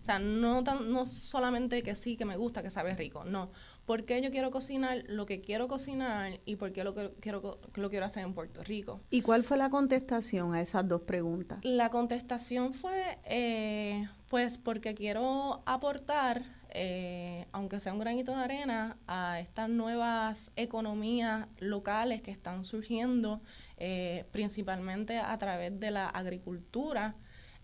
O 0.00 0.04
sea, 0.04 0.18
no, 0.18 0.64
tan, 0.64 0.90
no 0.90 1.06
solamente 1.06 1.82
que 1.82 1.94
sí, 1.94 2.16
que 2.16 2.24
me 2.24 2.36
gusta, 2.36 2.62
que 2.62 2.70
sabe 2.70 2.94
rico, 2.94 3.24
no. 3.24 3.50
¿Por 3.84 4.04
qué 4.04 4.20
yo 4.20 4.30
quiero 4.30 4.50
cocinar 4.50 5.04
lo 5.06 5.24
que 5.24 5.40
quiero 5.40 5.66
cocinar 5.66 6.40
y 6.44 6.56
por 6.56 6.72
qué 6.72 6.84
lo, 6.84 6.94
que 6.94 7.10
quiero, 7.20 7.58
lo 7.74 7.90
quiero 7.90 8.04
hacer 8.04 8.22
en 8.22 8.34
Puerto 8.34 8.62
Rico? 8.62 9.00
¿Y 9.10 9.22
cuál 9.22 9.44
fue 9.44 9.56
la 9.56 9.70
contestación 9.70 10.54
a 10.54 10.60
esas 10.60 10.86
dos 10.86 11.02
preguntas? 11.02 11.58
La 11.62 11.90
contestación 11.90 12.74
fue, 12.74 13.18
eh, 13.24 14.08
pues 14.28 14.58
porque 14.58 14.94
quiero 14.94 15.62
aportar 15.64 16.57
eh, 16.70 17.46
aunque 17.52 17.80
sea 17.80 17.92
un 17.92 17.98
granito 17.98 18.36
de 18.36 18.42
arena, 18.42 18.98
a 19.06 19.40
estas 19.40 19.68
nuevas 19.68 20.52
economías 20.56 21.46
locales 21.58 22.22
que 22.22 22.30
están 22.30 22.64
surgiendo, 22.64 23.40
eh, 23.76 24.26
principalmente 24.32 25.18
a 25.18 25.36
través 25.38 25.78
de 25.78 25.90
la 25.90 26.08
agricultura. 26.08 27.16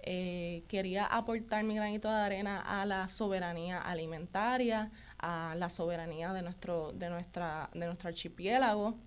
Eh, 0.06 0.64
quería 0.68 1.06
aportar 1.06 1.64
mi 1.64 1.76
granito 1.76 2.08
de 2.08 2.16
arena 2.16 2.60
a 2.60 2.84
la 2.84 3.08
soberanía 3.08 3.80
alimentaria, 3.80 4.90
a 5.18 5.54
la 5.56 5.70
soberanía 5.70 6.32
de 6.32 6.42
nuestro, 6.42 6.92
de 6.92 7.08
nuestra, 7.08 7.70
de 7.72 7.86
nuestro 7.86 8.08
archipiélago. 8.08 8.98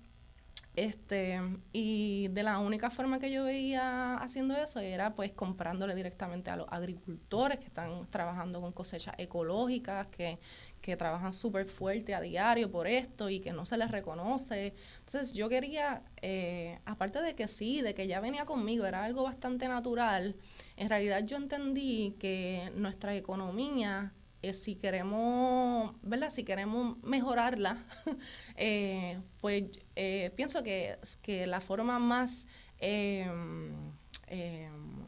Este, 0.77 1.41
y 1.73 2.27
de 2.27 2.43
la 2.43 2.59
única 2.59 2.91
forma 2.91 3.17
que 3.17 3.31
yo 3.31 3.45
veía 3.45 4.13
haciendo 4.17 4.55
eso 4.55 4.79
era 4.79 5.15
pues 5.15 5.31
comprándole 5.31 5.95
directamente 5.95 6.51
a 6.51 6.55
los 6.55 6.67
agricultores 6.69 7.57
que 7.57 7.65
están 7.65 8.05
trabajando 8.11 8.61
con 8.61 8.73
cosechas 8.73 9.15
ecológicas, 9.17 10.05
que, 10.05 10.37
que 10.79 10.95
trabajan 10.95 11.33
súper 11.33 11.65
fuerte 11.65 12.13
a 12.13 12.21
diario 12.21 12.69
por 12.69 12.85
esto 12.85 13.27
y 13.31 13.39
que 13.39 13.53
no 13.53 13.65
se 13.65 13.75
les 13.75 13.89
reconoce. 13.89 14.75
Entonces 14.99 15.33
yo 15.33 15.49
quería, 15.49 16.03
eh, 16.21 16.77
aparte 16.85 17.23
de 17.23 17.33
que 17.33 17.47
sí, 17.47 17.81
de 17.81 17.95
que 17.95 18.05
ya 18.05 18.19
venía 18.19 18.45
conmigo, 18.45 18.85
era 18.85 19.03
algo 19.03 19.23
bastante 19.23 19.67
natural, 19.67 20.35
en 20.75 20.89
realidad 20.89 21.25
yo 21.25 21.37
entendí 21.37 22.15
que 22.19 22.71
nuestra 22.75 23.15
economía 23.15 24.13
eh, 24.43 24.53
si 24.53 24.75
queremos, 24.75 25.95
¿verdad? 26.03 26.29
Si 26.29 26.43
queremos 26.43 27.01
mejorarla, 27.03 27.83
eh, 28.55 29.19
pues 29.41 29.63
eh, 29.99 30.31
pienso 30.35 30.63
que, 30.63 30.97
que, 31.21 31.47
la 31.47 31.59
forma 31.59 31.99
más 31.99 32.47
em, 32.77 33.73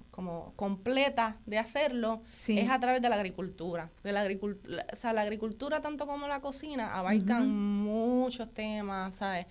como 0.10 0.54
completa 0.56 1.38
de 1.46 1.58
hacerlo 1.60 2.22
es 2.48 2.70
a 2.70 2.80
través 2.80 3.02
de 3.02 3.10
la 3.10 3.16
agricultura. 3.16 3.90
Porque 3.96 4.12
la 4.12 4.22
agricultura, 4.22 4.86
o 4.92 4.96
sea, 4.96 5.14
la 5.14 5.22
agricultura 5.22 5.82
tanto 5.82 6.08
como 6.08 6.28
la 6.28 6.42
cocina 6.42 6.96
abarcan 6.98 7.50
muchos 7.50 8.54
temas, 8.54 9.16
¿sabes? 9.16 9.46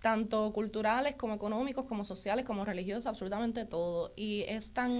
tanto 0.00 0.52
culturales 0.52 1.14
como 1.16 1.34
económicos, 1.34 1.86
como 1.86 2.04
sociales, 2.04 2.44
como 2.44 2.64
religiosos, 2.64 3.06
absolutamente 3.06 3.64
todo. 3.64 4.12
Y 4.16 4.42
es 4.42 4.72
tan 4.72 4.90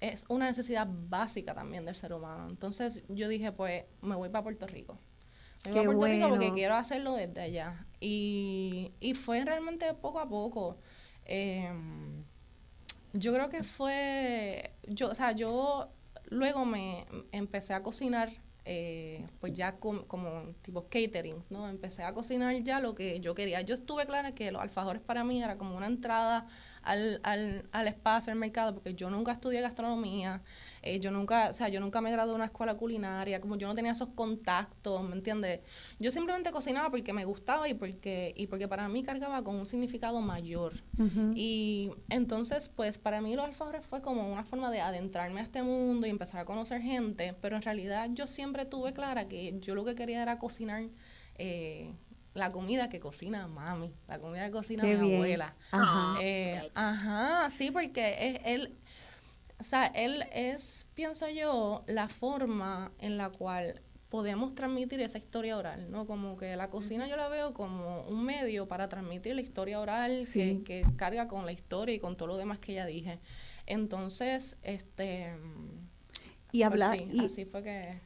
es 0.00 0.24
una 0.28 0.46
necesidad 0.46 0.88
básica 0.88 1.54
también 1.54 1.84
del 1.84 1.94
ser 1.94 2.12
humano. 2.12 2.48
Entonces 2.48 3.02
yo 3.08 3.28
dije, 3.28 3.52
pues 3.52 3.84
me 4.00 4.14
voy 4.14 4.28
para 4.28 4.44
Puerto 4.44 4.66
Rico. 4.66 4.98
Me 5.66 5.72
para 5.72 5.84
Puerto 5.84 6.06
Rico 6.06 6.28
porque 6.28 6.52
quiero 6.52 6.74
hacerlo 6.74 7.14
desde 7.14 7.40
allá. 7.40 7.86
Y, 8.00 8.92
y 9.00 9.14
fue 9.14 9.44
realmente 9.44 9.92
poco 9.94 10.20
a 10.20 10.28
poco. 10.28 10.78
Em, 11.24 12.24
yo 13.12 13.32
creo 13.32 13.48
que 13.48 13.62
fue, 13.62 14.70
yo, 14.86 15.10
o 15.10 15.14
sea, 15.14 15.32
yo 15.32 15.90
luego 16.30 16.64
me 16.64 17.06
empecé 17.32 17.74
a 17.74 17.82
cocinar, 17.82 18.30
eh, 18.64 19.26
pues 19.40 19.52
ya 19.54 19.76
como 19.76 20.42
tipo 20.62 20.84
caterings, 20.84 21.50
¿no? 21.50 21.68
Empecé 21.68 22.02
a 22.02 22.12
cocinar 22.14 22.62
ya 22.62 22.80
lo 22.80 22.94
que 22.94 23.20
yo 23.20 23.34
quería. 23.34 23.60
Yo 23.62 23.74
estuve 23.74 24.06
clara 24.06 24.32
que 24.34 24.52
los 24.52 24.62
alfajores 24.62 25.02
para 25.02 25.24
mí 25.24 25.42
era 25.42 25.58
como 25.58 25.76
una 25.76 25.86
entrada 25.86 26.46
al, 26.88 27.20
al, 27.22 27.68
al 27.70 27.86
espacio, 27.86 28.32
al 28.32 28.38
mercado, 28.38 28.74
porque 28.74 28.94
yo 28.94 29.10
nunca 29.10 29.32
estudié 29.32 29.60
gastronomía, 29.60 30.42
eh, 30.80 31.00
yo 31.00 31.10
nunca, 31.10 31.50
o 31.50 31.54
sea, 31.54 31.68
yo 31.68 31.80
nunca 31.80 32.00
me 32.00 32.10
gradué 32.10 32.30
de 32.30 32.36
una 32.36 32.46
escuela 32.46 32.74
culinaria, 32.76 33.40
como 33.40 33.56
yo 33.56 33.68
no 33.68 33.74
tenía 33.74 33.92
esos 33.92 34.08
contactos, 34.14 35.02
¿me 35.06 35.14
entiendes? 35.14 35.60
Yo 35.98 36.10
simplemente 36.10 36.50
cocinaba 36.50 36.90
porque 36.90 37.12
me 37.12 37.26
gustaba 37.26 37.68
y 37.68 37.74
porque, 37.74 38.32
y 38.36 38.46
porque 38.46 38.68
para 38.68 38.88
mí 38.88 39.02
cargaba 39.02 39.44
con 39.44 39.56
un 39.56 39.66
significado 39.66 40.20
mayor. 40.20 40.82
Y 41.34 41.90
entonces, 42.08 42.68
pues 42.68 42.98
para 42.98 43.20
mí 43.20 43.36
los 43.36 43.44
alfajores 43.44 43.84
fue 43.84 44.00
como 44.00 44.32
una 44.32 44.44
forma 44.44 44.70
de 44.70 44.80
adentrarme 44.80 45.40
a 45.40 45.44
este 45.44 45.62
mundo 45.62 46.06
y 46.06 46.10
empezar 46.10 46.40
a 46.40 46.44
conocer 46.44 46.80
gente, 46.80 47.34
pero 47.40 47.56
en 47.56 47.62
realidad 47.62 48.08
yo 48.12 48.26
siempre 48.26 48.64
tuve 48.64 48.92
clara 48.92 49.28
que 49.28 49.58
yo 49.60 49.74
lo 49.74 49.84
que 49.84 49.94
quería 49.94 50.22
era 50.22 50.38
cocinar. 50.38 50.84
Eh, 51.36 51.92
la 52.38 52.52
comida 52.52 52.88
que 52.88 53.00
cocina 53.00 53.46
mami, 53.46 53.92
la 54.06 54.18
comida 54.18 54.46
que 54.46 54.52
cocina 54.52 54.84
mi 54.84 55.14
abuela. 55.14 55.54
Ajá. 55.70 56.18
Eh, 56.22 56.70
ajá, 56.74 57.50
sí, 57.50 57.70
porque 57.70 58.16
es 58.18 58.40
él, 58.44 58.78
o 59.60 59.64
sea, 59.64 59.86
él 59.86 60.24
es, 60.32 60.86
pienso 60.94 61.28
yo, 61.28 61.84
la 61.86 62.08
forma 62.08 62.92
en 62.98 63.18
la 63.18 63.30
cual 63.30 63.82
podemos 64.08 64.54
transmitir 64.54 65.00
esa 65.00 65.18
historia 65.18 65.58
oral, 65.58 65.90
¿no? 65.90 66.06
Como 66.06 66.36
que 66.36 66.56
la 66.56 66.70
cocina 66.70 67.06
yo 67.06 67.16
la 67.16 67.28
veo 67.28 67.52
como 67.52 68.02
un 68.02 68.24
medio 68.24 68.66
para 68.66 68.88
transmitir 68.88 69.34
la 69.34 69.42
historia 69.42 69.80
oral 69.80 70.22
que, 70.32 70.62
que, 70.64 70.82
carga 70.96 71.28
con 71.28 71.44
la 71.44 71.52
historia 71.52 71.94
y 71.94 71.98
con 71.98 72.16
todo 72.16 72.28
lo 72.28 72.36
demás 72.36 72.58
que 72.58 72.74
ya 72.74 72.86
dije. 72.86 73.18
Entonces, 73.66 74.56
este... 74.62 75.36
Y 76.52 76.62
hablar... 76.62 76.96
Pues 76.96 77.14
y, 77.14 77.26
así 77.26 77.44
fue 77.44 77.62
que 77.62 78.00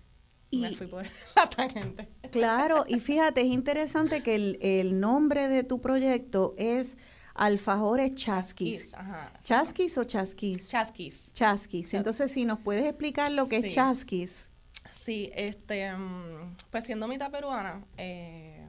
y, 0.52 0.60
me 0.60 0.70
fui 0.72 0.86
por 0.86 1.04
la 1.36 1.50
tangente. 1.50 2.08
Claro, 2.30 2.84
y 2.86 3.00
fíjate, 3.00 3.40
es 3.40 3.48
interesante 3.48 4.22
que 4.22 4.58
el, 4.60 5.00
nombre 5.00 5.48
de 5.48 5.64
tu 5.64 5.80
proyecto 5.80 6.54
es 6.58 6.96
Alfajores 7.34 8.14
Chasquis. 8.14 8.94
¿Chasquis 9.42 9.98
o 9.98 10.04
chasquis? 10.04 10.68
Chasquis. 10.68 11.32
Chasquis. 11.32 11.94
Entonces, 11.94 12.30
si 12.30 12.44
nos 12.44 12.60
puedes 12.60 12.84
explicar 12.84 13.32
lo 13.32 13.48
que 13.48 13.56
es 13.56 13.74
chasquis. 13.74 14.50
Sí, 14.92 15.30
este, 15.34 15.90
mm, 15.90 16.56
pues 16.70 16.84
siendo 16.84 17.08
mitad 17.08 17.30
peruana, 17.30 17.82
eh, 17.96 18.66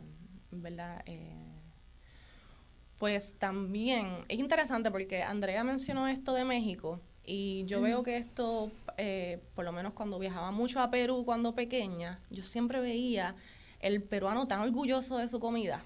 ¿verdad? 0.52 1.04
Eh, 1.06 1.44
pues 2.98 3.34
también 3.38 4.08
es 4.30 4.40
interesante 4.40 4.90
porque 4.90 5.22
Andrea 5.22 5.66
mencionó 5.66 6.08
esto 6.08 6.34
de 6.34 6.46
México 6.46 7.02
y 7.26 7.66
yo 7.66 7.82
veo 7.82 8.04
que 8.04 8.16
esto, 8.16 8.72
eh, 8.98 9.44
por 9.56 9.66
lo 9.66 9.72
menos 9.72 9.94
cuando 9.94 10.20
viajaba 10.20 10.52
mucho 10.52 10.80
a 10.80 10.90
Perú 10.92 11.24
cuando 11.26 11.56
pequeña, 11.56 12.22
yo 12.30 12.44
siempre 12.44 12.80
veía 12.80 13.36
el 13.80 14.02
peruano 14.02 14.48
tan 14.48 14.62
orgulloso 14.62 15.18
de 15.18 15.28
su 15.28 15.40
comida, 15.40 15.86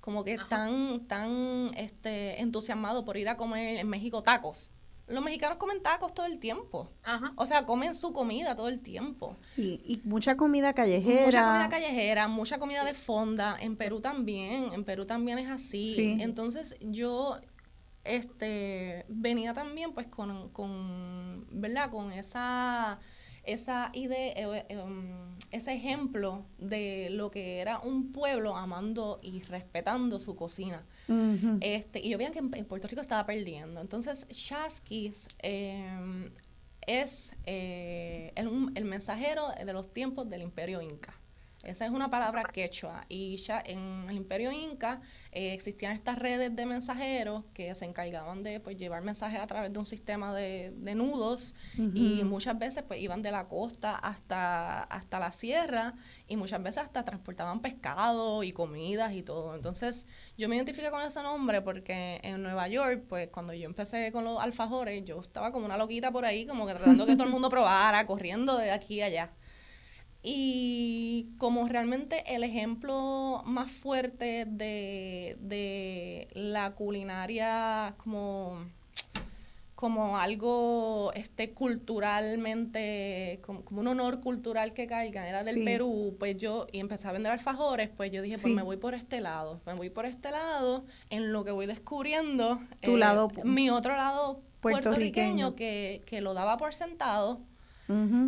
como 0.00 0.24
que 0.24 0.38
tan, 0.48 1.06
tan 1.06 1.70
este, 1.76 2.40
entusiasmado 2.40 3.04
por 3.04 3.16
ir 3.16 3.28
a 3.28 3.36
comer 3.36 3.78
en 3.78 3.88
México 3.88 4.22
tacos. 4.22 4.70
Los 5.06 5.22
mexicanos 5.22 5.58
comen 5.58 5.82
tacos 5.82 6.14
todo 6.14 6.24
el 6.24 6.38
tiempo. 6.38 6.90
Ajá. 7.02 7.34
O 7.36 7.46
sea, 7.46 7.66
comen 7.66 7.92
su 7.92 8.14
comida 8.14 8.56
todo 8.56 8.68
el 8.68 8.80
tiempo. 8.80 9.36
Y, 9.54 9.80
y 9.84 10.00
mucha 10.04 10.34
comida 10.34 10.72
callejera. 10.72 11.26
Mucha 11.26 11.44
comida 11.44 11.68
callejera, 11.68 12.28
mucha 12.28 12.58
comida 12.58 12.84
de 12.84 12.94
fonda. 12.94 13.54
En 13.60 13.76
Perú 13.76 14.00
también, 14.00 14.72
en 14.72 14.82
Perú 14.84 15.04
también 15.04 15.38
es 15.38 15.50
así. 15.50 15.94
Sí. 15.94 16.16
Entonces 16.20 16.76
yo 16.80 17.38
este 18.04 19.04
venía 19.08 19.54
también 19.54 19.92
pues 19.92 20.06
con, 20.06 20.50
con 20.50 21.46
¿verdad? 21.50 21.90
Con 21.90 22.12
esa 22.12 23.00
esa 23.44 23.90
idea, 23.92 24.32
eh, 24.36 24.66
em, 24.68 25.36
ese 25.50 25.74
ejemplo 25.74 26.46
de 26.58 27.08
lo 27.10 27.30
que 27.30 27.58
era 27.58 27.78
un 27.78 28.12
pueblo 28.12 28.56
amando 28.56 29.20
y 29.22 29.42
respetando 29.42 30.18
su 30.18 30.34
cocina. 30.34 30.84
Este, 31.60 32.00
y 32.00 32.10
yo 32.10 32.18
veía 32.18 32.30
que 32.30 32.38
en, 32.38 32.50
en 32.54 32.64
Puerto 32.64 32.88
Rico 32.88 33.02
estaba 33.02 33.26
perdiendo. 33.26 33.80
Entonces, 33.80 34.26
Chasquis 34.28 35.28
eh, 35.42 36.30
es 36.86 37.34
eh, 37.44 38.32
el, 38.34 38.70
el 38.74 38.84
mensajero 38.84 39.48
de 39.50 39.72
los 39.72 39.92
tiempos 39.92 40.28
del 40.28 40.42
imperio 40.42 40.80
inca. 40.80 41.14
Esa 41.64 41.86
es 41.86 41.90
una 41.90 42.10
palabra 42.10 42.44
quechua. 42.44 43.04
Y 43.08 43.36
ya 43.36 43.62
en 43.64 44.06
el 44.08 44.16
imperio 44.16 44.52
inca 44.52 45.00
eh, 45.32 45.52
existían 45.52 45.92
estas 45.92 46.18
redes 46.18 46.54
de 46.54 46.66
mensajeros 46.66 47.44
que 47.54 47.74
se 47.74 47.84
encargaban 47.84 48.42
de 48.42 48.60
pues, 48.60 48.76
llevar 48.76 49.02
mensajes 49.02 49.40
a 49.40 49.46
través 49.46 49.72
de 49.72 49.78
un 49.78 49.86
sistema 49.86 50.34
de, 50.34 50.72
de 50.76 50.94
nudos 50.94 51.54
y 51.76 52.22
muchas 52.24 52.58
veces 52.58 52.84
pues 52.86 53.00
iban 53.00 53.22
de 53.22 53.30
la 53.30 53.48
costa 53.48 53.96
hasta, 53.96 54.82
hasta 54.84 55.18
la 55.18 55.32
sierra 55.32 55.94
y 56.28 56.36
muchas 56.36 56.62
veces 56.62 56.84
hasta 56.84 57.04
transportaban 57.04 57.60
pescado 57.60 58.42
y 58.42 58.52
comidas 58.52 59.12
y 59.12 59.22
todo. 59.22 59.54
Entonces 59.54 60.06
yo 60.38 60.48
me 60.48 60.56
identifiqué 60.56 60.90
con 60.90 61.02
ese 61.02 61.22
nombre 61.22 61.62
porque 61.62 62.20
en 62.22 62.42
Nueva 62.42 62.68
York, 62.68 63.04
pues 63.08 63.28
cuando 63.28 63.52
yo 63.54 63.66
empecé 63.66 64.12
con 64.12 64.24
los 64.24 64.40
alfajores, 64.40 65.04
yo 65.04 65.20
estaba 65.20 65.52
como 65.52 65.66
una 65.66 65.76
loquita 65.76 66.10
por 66.10 66.24
ahí, 66.24 66.46
como 66.46 66.66
que 66.66 66.74
tratando 66.74 67.06
que 67.06 67.14
todo 67.14 67.24
el 67.24 67.32
mundo 67.32 67.50
probara, 67.50 68.06
corriendo 68.06 68.56
de 68.56 68.70
aquí 68.70 69.00
a 69.00 69.06
allá. 69.06 69.30
Y 70.26 71.28
como 71.36 71.68
realmente 71.68 72.34
el 72.34 72.44
ejemplo 72.44 73.42
más 73.44 73.70
fuerte 73.70 74.46
de, 74.48 75.36
de 75.38 76.28
la 76.32 76.70
culinaria 76.74 77.94
como, 77.98 78.64
como 79.74 80.16
algo 80.16 81.12
este 81.14 81.50
culturalmente, 81.52 83.38
como, 83.44 83.66
como 83.66 83.82
un 83.82 83.88
honor 83.88 84.20
cultural 84.20 84.72
que 84.72 84.86
cargan, 84.86 85.26
era 85.26 85.44
del 85.44 85.56
Sí. 85.56 85.64
Perú, 85.66 86.16
pues 86.18 86.38
yo, 86.38 86.68
y 86.72 86.80
empecé 86.80 87.06
a 87.06 87.12
vender 87.12 87.30
alfajores, 87.30 87.90
pues 87.94 88.10
yo 88.10 88.22
dije, 88.22 88.36
Sí. 88.38 88.44
pues 88.44 88.54
me 88.54 88.62
voy 88.62 88.78
por 88.78 88.94
este 88.94 89.20
lado, 89.20 89.60
me 89.66 89.74
voy 89.74 89.90
por 89.90 90.06
este 90.06 90.30
lado, 90.30 90.86
en 91.10 91.32
lo 91.32 91.44
que 91.44 91.50
voy 91.50 91.66
descubriendo 91.66 92.60
Tu 92.80 92.96
lado 92.96 93.28
pu- 93.28 93.44
mi 93.44 93.68
otro 93.68 93.94
lado 93.94 94.40
puertorriqueño. 94.62 95.52
puertorriqueño 95.52 95.54
que, 95.54 96.02
que 96.06 96.22
lo 96.22 96.32
daba 96.32 96.56
por 96.56 96.72
sentado 96.72 97.40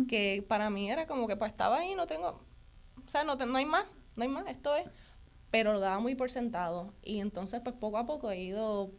Que 0.07 0.43
para 0.47 0.69
mí 0.69 0.89
era 0.91 1.07
como 1.07 1.27
que 1.27 1.35
pues 1.35 1.51
estaba 1.51 1.79
ahí, 1.79 1.95
no 1.95 2.07
tengo, 2.07 2.41
o 3.05 3.09
sea, 3.09 3.23
no, 3.23 3.37
te- 3.37 3.45
no 3.45 3.57
hay 3.57 3.65
más, 3.65 3.85
no 4.15 4.23
hay 4.23 4.29
más, 4.29 4.47
esto 4.47 4.75
es, 4.75 4.85
pero 5.51 5.73
lo 5.73 5.79
daba 5.79 5.99
muy 5.99 6.15
por 6.15 6.29
sentado. 6.31 6.93
Y 7.03 7.19
entonces 7.19 7.61
pues 7.63 7.75
poco 7.75 7.97
a 7.97 8.05
poco 8.05 8.29
he 8.31 8.39
ido 8.41 8.91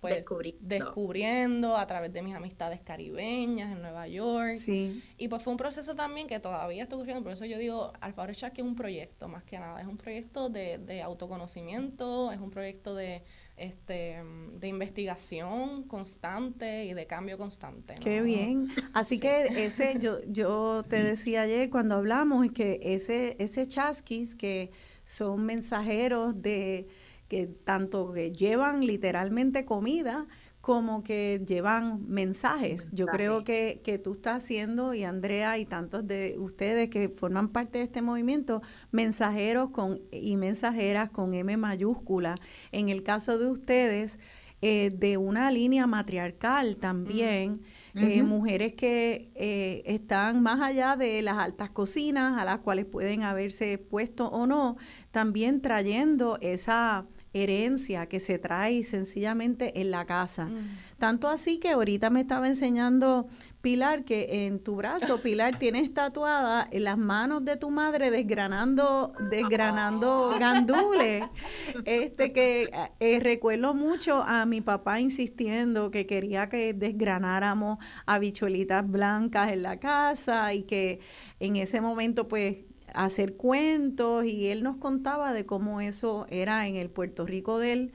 pues 0.00 0.16
Descubriendo. 0.16 0.60
descubriendo 0.68 1.76
a 1.78 1.86
través 1.86 2.12
de 2.12 2.20
mis 2.20 2.34
amistades 2.34 2.80
caribeñas 2.82 3.72
en 3.72 3.80
Nueva 3.80 4.06
York. 4.06 4.56
Sí. 4.58 5.02
y 5.16 5.28
pues 5.28 5.42
fue 5.42 5.50
un 5.52 5.56
proceso 5.56 5.94
también 5.94 6.26
que 6.26 6.38
todavía 6.40 6.82
estoy 6.82 6.96
ocurriendo, 6.98 7.22
por 7.24 7.32
eso 7.32 7.46
yo 7.46 7.56
digo, 7.56 7.90
Alfaro 8.02 8.34
Chasqui 8.34 8.60
es 8.60 8.66
un 8.66 8.74
proyecto 8.76 9.28
más 9.28 9.44
que 9.44 9.58
nada, 9.58 9.80
es 9.80 9.86
un 9.86 9.96
proyecto 9.96 10.50
de, 10.50 10.76
de 10.76 11.00
autoconocimiento, 11.00 12.32
es 12.32 12.38
un 12.40 12.50
proyecto 12.50 12.94
de 12.94 13.22
este 13.56 14.16
de 14.58 14.68
investigación 14.68 15.84
constante 15.84 16.84
y 16.86 16.94
de 16.94 17.06
cambio 17.06 17.38
constante. 17.38 17.94
Qué 18.02 18.20
bien. 18.22 18.68
Así 18.92 19.16
Sí. 19.16 19.20
que 19.20 19.66
ese, 19.66 19.96
yo, 20.00 20.18
yo 20.26 20.82
te 20.88 21.02
decía 21.04 21.42
ayer 21.42 21.70
cuando 21.70 21.96
hablamos 21.96 22.50
que 22.52 22.80
ese, 22.82 23.36
ese 23.38 23.66
chasquis 23.68 24.34
que 24.34 24.70
son 25.06 25.44
mensajeros 25.46 26.40
de 26.42 26.88
que 27.28 27.46
tanto 27.46 28.12
que 28.12 28.32
llevan 28.32 28.86
literalmente 28.86 29.64
comida 29.64 30.26
como 30.64 31.04
que 31.04 31.42
llevan 31.46 32.08
mensajes. 32.08 32.88
Yo 32.92 33.04
creo 33.04 33.44
que, 33.44 33.82
que 33.84 33.98
tú 33.98 34.14
estás 34.14 34.42
haciendo, 34.42 34.94
y 34.94 35.04
Andrea 35.04 35.58
y 35.58 35.66
tantos 35.66 36.06
de 36.06 36.36
ustedes 36.38 36.88
que 36.88 37.10
forman 37.10 37.48
parte 37.48 37.76
de 37.76 37.84
este 37.84 38.00
movimiento, 38.00 38.62
mensajeros 38.90 39.68
con 39.68 40.00
y 40.10 40.38
mensajeras 40.38 41.10
con 41.10 41.34
M 41.34 41.54
mayúscula. 41.58 42.36
En 42.72 42.88
el 42.88 43.02
caso 43.02 43.36
de 43.36 43.50
ustedes, 43.50 44.18
eh, 44.62 44.90
de 44.96 45.18
una 45.18 45.50
línea 45.50 45.86
matriarcal 45.86 46.78
también, 46.78 47.60
eh, 47.94 48.22
Ujú. 48.22 48.26
mujeres 48.26 48.72
que 48.72 49.30
eh, 49.34 49.82
están 49.84 50.42
más 50.42 50.62
allá 50.62 50.96
de 50.96 51.20
las 51.20 51.36
altas 51.36 51.68
cocinas 51.72 52.40
a 52.40 52.44
las 52.46 52.60
cuales 52.60 52.86
pueden 52.86 53.22
haberse 53.22 53.76
puesto 53.76 54.28
o 54.28 54.46
no, 54.46 54.78
también 55.10 55.60
trayendo 55.60 56.38
esa 56.40 57.04
herencia 57.34 58.06
que 58.06 58.20
se 58.20 58.38
trae 58.38 58.84
sencillamente 58.84 59.80
en 59.80 59.90
la 59.90 60.06
casa. 60.06 60.46
Mm. 60.46 60.78
Tanto 60.98 61.28
así 61.28 61.58
que 61.58 61.70
ahorita 61.70 62.08
me 62.08 62.20
estaba 62.20 62.46
enseñando 62.46 63.26
Pilar 63.60 64.04
que 64.04 64.46
en 64.46 64.60
tu 64.60 64.76
brazo, 64.76 65.18
Pilar, 65.22 65.58
tienes 65.58 65.92
tatuada 65.92 66.68
en 66.70 66.84
las 66.84 66.96
manos 66.96 67.44
de 67.44 67.56
tu 67.56 67.70
madre 67.70 68.10
desgranando, 68.10 69.12
desgranando 69.30 70.36
gandules. 70.38 71.24
Este 71.84 72.32
que 72.32 72.70
eh, 73.00 73.20
recuerdo 73.20 73.74
mucho 73.74 74.22
a 74.22 74.46
mi 74.46 74.60
papá 74.60 75.00
insistiendo 75.00 75.90
que 75.90 76.06
quería 76.06 76.48
que 76.48 76.72
desgranáramos 76.72 77.78
habichuelitas 78.06 78.88
blancas 78.88 79.52
en 79.52 79.62
la 79.62 79.80
casa 79.80 80.54
y 80.54 80.62
que 80.62 81.00
en 81.40 81.56
ese 81.56 81.80
momento 81.80 82.28
pues 82.28 82.58
hacer 82.94 83.36
cuentos 83.36 84.24
y 84.24 84.46
él 84.48 84.62
nos 84.62 84.76
contaba 84.76 85.32
de 85.32 85.44
cómo 85.46 85.80
eso 85.80 86.26
era 86.30 86.66
en 86.66 86.76
el 86.76 86.90
Puerto 86.90 87.26
Rico 87.26 87.58
de 87.58 87.72
él, 87.72 87.92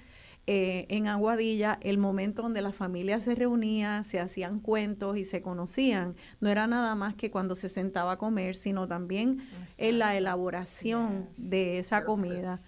eh, 0.51 0.87
en 0.89 1.05
Aguadilla, 1.07 1.77
el 1.83 1.99
momento 1.99 2.41
donde 2.41 2.61
la 2.63 2.71
familia 2.73 3.21
se 3.21 3.35
reunía, 3.35 4.03
se 4.03 4.19
hacían 4.19 4.59
cuentos 4.59 5.15
y 5.17 5.23
se 5.23 5.43
conocían. 5.43 6.15
No 6.39 6.49
era 6.49 6.65
nada 6.65 6.95
más 6.95 7.13
que 7.13 7.29
cuando 7.29 7.55
se 7.55 7.69
sentaba 7.69 8.13
a 8.13 8.17
comer, 8.17 8.55
sino 8.55 8.87
también 8.87 9.41
en 9.77 9.99
la 9.99 10.15
elaboración 10.17 11.27
Yes. 11.37 11.49
de 11.51 11.77
esa 11.79 12.03
comida. 12.03 12.59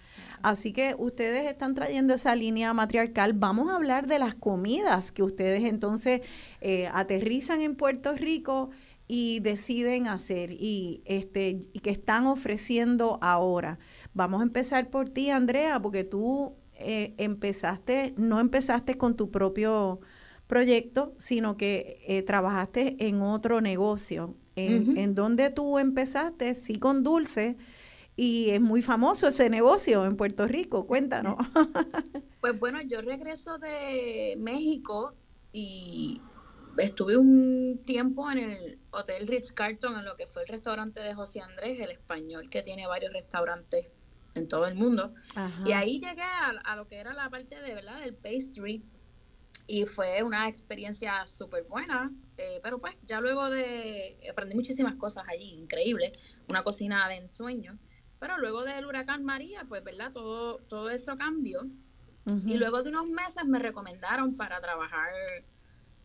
Así 0.42 0.72
que 0.72 0.94
ustedes 0.98 1.46
están 1.50 1.74
trayendo 1.74 2.14
esa 2.14 2.34
línea 2.36 2.72
matriarcal. 2.72 3.32
Vamos 3.32 3.70
a 3.70 3.76
hablar 3.76 4.06
de 4.06 4.18
las 4.20 4.34
comidas 4.34 5.10
que 5.12 5.22
ustedes 5.24 5.64
entonces 5.64 6.20
eh, 6.60 6.88
aterrizan 6.92 7.62
en 7.62 7.74
Puerto 7.76 8.14
Rico 8.16 8.70
y 9.14 9.40
deciden 9.40 10.06
hacer 10.06 10.52
y 10.52 11.02
este 11.04 11.60
y 11.74 11.80
que 11.80 11.90
están 11.90 12.24
ofreciendo 12.24 13.18
ahora. 13.20 13.78
Vamos 14.14 14.40
a 14.40 14.44
empezar 14.44 14.88
por 14.88 15.10
ti, 15.10 15.28
Andrea, 15.28 15.82
porque 15.82 16.02
tú 16.02 16.54
eh, 16.78 17.12
empezaste, 17.18 18.14
no 18.16 18.40
empezaste 18.40 18.96
con 18.96 19.14
tu 19.14 19.30
propio 19.30 20.00
proyecto, 20.46 21.12
sino 21.18 21.58
que 21.58 22.00
eh, 22.06 22.22
trabajaste 22.22 22.96
en 23.06 23.20
otro 23.20 23.60
negocio. 23.60 24.34
En, 24.56 24.96
en 24.96 25.14
donde 25.14 25.50
tú 25.50 25.78
empezaste, 25.78 26.54
sí 26.54 26.78
con 26.78 27.02
dulce, 27.02 27.58
y 28.16 28.48
es 28.50 28.62
muy 28.62 28.80
famoso 28.80 29.28
ese 29.28 29.50
negocio 29.50 30.06
en 30.06 30.16
Puerto 30.16 30.48
Rico. 30.48 30.86
Cuéntanos. 30.86 31.36
Pues 32.40 32.58
bueno, 32.58 32.80
yo 32.80 33.02
regreso 33.02 33.58
de 33.58 34.36
México 34.38 35.12
y 35.52 36.20
estuve 36.78 37.16
un 37.16 37.82
tiempo 37.84 38.30
en 38.30 38.38
el 38.38 38.78
Hotel 38.90 39.26
Ritz 39.26 39.52
Carlton, 39.52 39.98
en 39.98 40.04
lo 40.04 40.16
que 40.16 40.26
fue 40.26 40.42
el 40.42 40.48
restaurante 40.48 41.00
de 41.00 41.14
José 41.14 41.40
Andrés, 41.40 41.80
el 41.80 41.90
español 41.90 42.48
que 42.50 42.62
tiene 42.62 42.86
varios 42.86 43.12
restaurantes 43.12 43.86
en 44.34 44.48
todo 44.48 44.66
el 44.66 44.74
mundo. 44.74 45.14
Ajá. 45.34 45.64
Y 45.66 45.72
ahí 45.72 46.00
llegué 46.00 46.22
a, 46.22 46.48
a 46.64 46.76
lo 46.76 46.86
que 46.86 46.96
era 46.96 47.12
la 47.12 47.28
parte 47.30 47.60
de, 47.60 47.74
¿verdad? 47.74 48.00
del 48.00 48.14
pastry 48.14 48.82
y 49.66 49.86
fue 49.86 50.22
una 50.22 50.48
experiencia 50.48 51.26
súper 51.26 51.64
buena, 51.64 52.12
eh, 52.36 52.60
pero 52.62 52.78
pues 52.80 52.94
ya 53.06 53.20
luego 53.20 53.48
de, 53.48 54.18
aprendí 54.30 54.54
muchísimas 54.54 54.96
cosas 54.96 55.24
allí, 55.28 55.54
increíble, 55.54 56.12
una 56.50 56.62
cocina 56.62 57.08
de 57.08 57.16
ensueño, 57.16 57.78
pero 58.18 58.38
luego 58.38 58.64
del 58.64 58.84
huracán 58.86 59.24
María, 59.24 59.64
pues, 59.68 59.82
¿verdad? 59.84 60.12
Todo, 60.12 60.58
todo 60.68 60.90
eso 60.90 61.16
cambió 61.16 61.66
y 62.46 62.56
luego 62.56 62.84
de 62.84 62.90
unos 62.90 63.08
meses 63.08 63.44
me 63.46 63.58
recomendaron 63.58 64.36
para 64.36 64.60
trabajar 64.60 65.08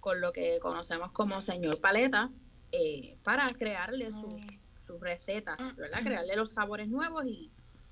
con 0.08 0.22
lo 0.22 0.32
que 0.32 0.60
conocemos 0.62 1.12
como 1.12 1.42
señor 1.42 1.82
paleta, 1.82 2.30
eh, 2.72 3.18
para 3.24 3.46
crearle 3.48 4.10
sus, 4.14 4.36
sus 4.80 5.02
recetas, 5.02 5.76
¿verdad? 5.78 6.00
Crearle 6.02 6.38
los 6.38 6.52
sabores 6.54 6.88
nuevos 6.88 7.26
y, 7.26 7.52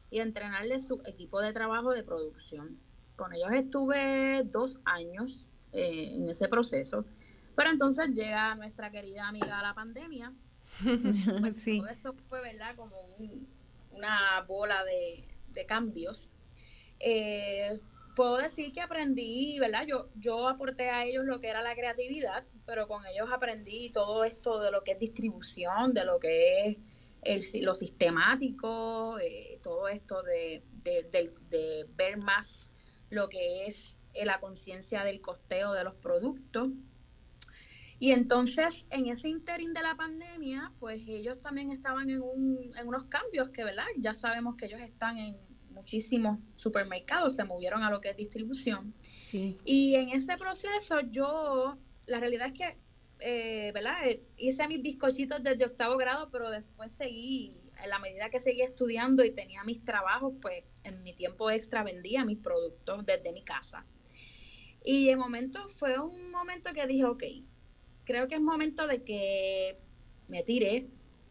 y 0.09 0.19
entrenarle 0.21 0.79
su 0.79 1.01
equipo 1.05 1.41
de 1.41 1.51
trabajo 1.51 1.91
de 1.91 2.03
producción. 2.05 2.79
Con 3.17 3.33
ellos 3.33 3.49
estuve 3.51 4.43
dos 4.45 4.79
años 4.85 5.47
eh, 5.73 6.11
en 6.15 6.29
ese 6.29 6.47
proceso. 6.47 7.03
Pero 7.53 7.69
entonces 7.69 8.15
llega 8.15 8.55
nuestra 8.55 8.89
querida 8.91 9.27
amiga 9.27 9.61
la 9.61 9.73
pandemia. 9.73 10.31
Pues 11.41 11.57
sí. 11.61 11.79
Todo 11.81 11.89
eso 11.89 12.13
fue, 12.29 12.39
¿verdad? 12.41 12.77
Como 12.77 12.95
un- 13.17 13.45
una 13.91 14.39
bola 14.47 14.85
de, 14.85 15.27
de 15.53 15.65
cambios. 15.65 16.31
Eh, 17.01 17.77
puedo 18.15 18.37
decir 18.37 18.71
que 18.73 18.81
aprendí, 18.81 19.59
¿verdad? 19.59 19.85
Yo, 19.87 20.09
yo 20.15 20.47
aporté 20.49 20.89
a 20.89 21.03
ellos 21.05 21.25
lo 21.25 21.39
que 21.39 21.49
era 21.49 21.61
la 21.61 21.75
creatividad, 21.75 22.45
pero 22.65 22.87
con 22.87 23.05
ellos 23.05 23.29
aprendí 23.31 23.91
todo 23.91 24.23
esto 24.23 24.61
de 24.61 24.71
lo 24.71 24.83
que 24.83 24.93
es 24.93 24.99
distribución, 24.99 25.93
de 25.93 26.05
lo 26.05 26.19
que 26.19 26.79
es 27.21 27.55
lo 27.61 27.75
sistemático, 27.75 29.19
eh, 29.19 29.59
todo 29.63 29.87
esto 29.87 30.21
de, 30.23 30.63
de- 30.83 31.33
de 31.49 31.85
ver 31.95 32.17
más 32.17 32.71
lo 33.09 33.29
que 33.29 33.65
es 33.67 34.01
eh, 34.13 34.25
la 34.25 34.39
conciencia 34.39 35.03
del 35.03 35.21
costeo 35.21 35.73
de 35.73 35.83
los 35.83 35.95
productos. 35.95 36.69
Y 37.99 38.11
entonces, 38.11 38.87
en 38.89 39.07
ese 39.07 39.29
interín 39.29 39.73
de 39.73 39.81
la 39.81 39.95
pandemia, 39.95 40.73
pues 40.79 41.01
ellos 41.07 41.41
también 41.41 41.71
estaban 41.71 42.09
en, 42.09 42.21
un, 42.21 42.71
en 42.77 42.87
unos 42.87 43.05
cambios 43.05 43.49
que, 43.51 43.63
¿verdad? 43.63 43.85
Ya 43.97 44.15
sabemos 44.15 44.55
que 44.57 44.65
ellos 44.65 44.81
están 44.81 45.17
en 45.17 45.54
muchísimos 45.85 46.39
supermercados, 46.55 47.35
se 47.35 47.43
movieron 47.43 47.83
a 47.83 47.91
lo 47.91 48.01
que 48.01 48.09
es 48.09 48.17
distribución. 48.17 48.91
Sí. 49.03 49.59
Y 49.65 49.93
en 49.93 50.09
ese 50.09 50.35
proceso 50.35 50.99
yo, 51.11 51.77
la 52.07 52.19
realidad 52.19 52.47
es 52.47 52.53
que, 52.53 52.77
eh, 53.19 53.71
¿verdad? 53.71 54.07
Eh, 54.07 54.23
Hice 54.37 54.67
mis 54.67 54.81
bizcochitos 54.81 55.43
desde 55.43 55.63
octavo 55.65 55.95
grado, 55.97 56.29
pero 56.31 56.49
después 56.49 56.91
seguí, 56.91 57.55
en 57.83 57.89
la 57.91 57.99
medida 57.99 58.31
que 58.31 58.39
seguía 58.39 58.65
estudiando 58.65 59.23
y 59.23 59.29
tenía 59.31 59.63
mis 59.63 59.83
trabajos, 59.85 60.33
pues 60.41 60.63
en 60.83 61.03
mi 61.03 61.13
tiempo 61.13 61.51
extra 61.51 61.83
vendía 61.83 62.25
mis 62.25 62.39
productos 62.39 63.05
desde 63.05 63.31
mi 63.31 63.43
casa. 63.43 63.85
Y 64.83 65.05
de 65.05 65.15
momento 65.17 65.69
fue 65.69 65.99
un 65.99 66.31
momento 66.31 66.73
que 66.73 66.87
dije, 66.87 67.05
ok, 67.05 67.23
creo 68.05 68.27
que 68.27 68.35
es 68.35 68.41
momento 68.41 68.87
de 68.87 69.03
que 69.03 69.77
me 70.29 70.41
tire, 70.41 70.87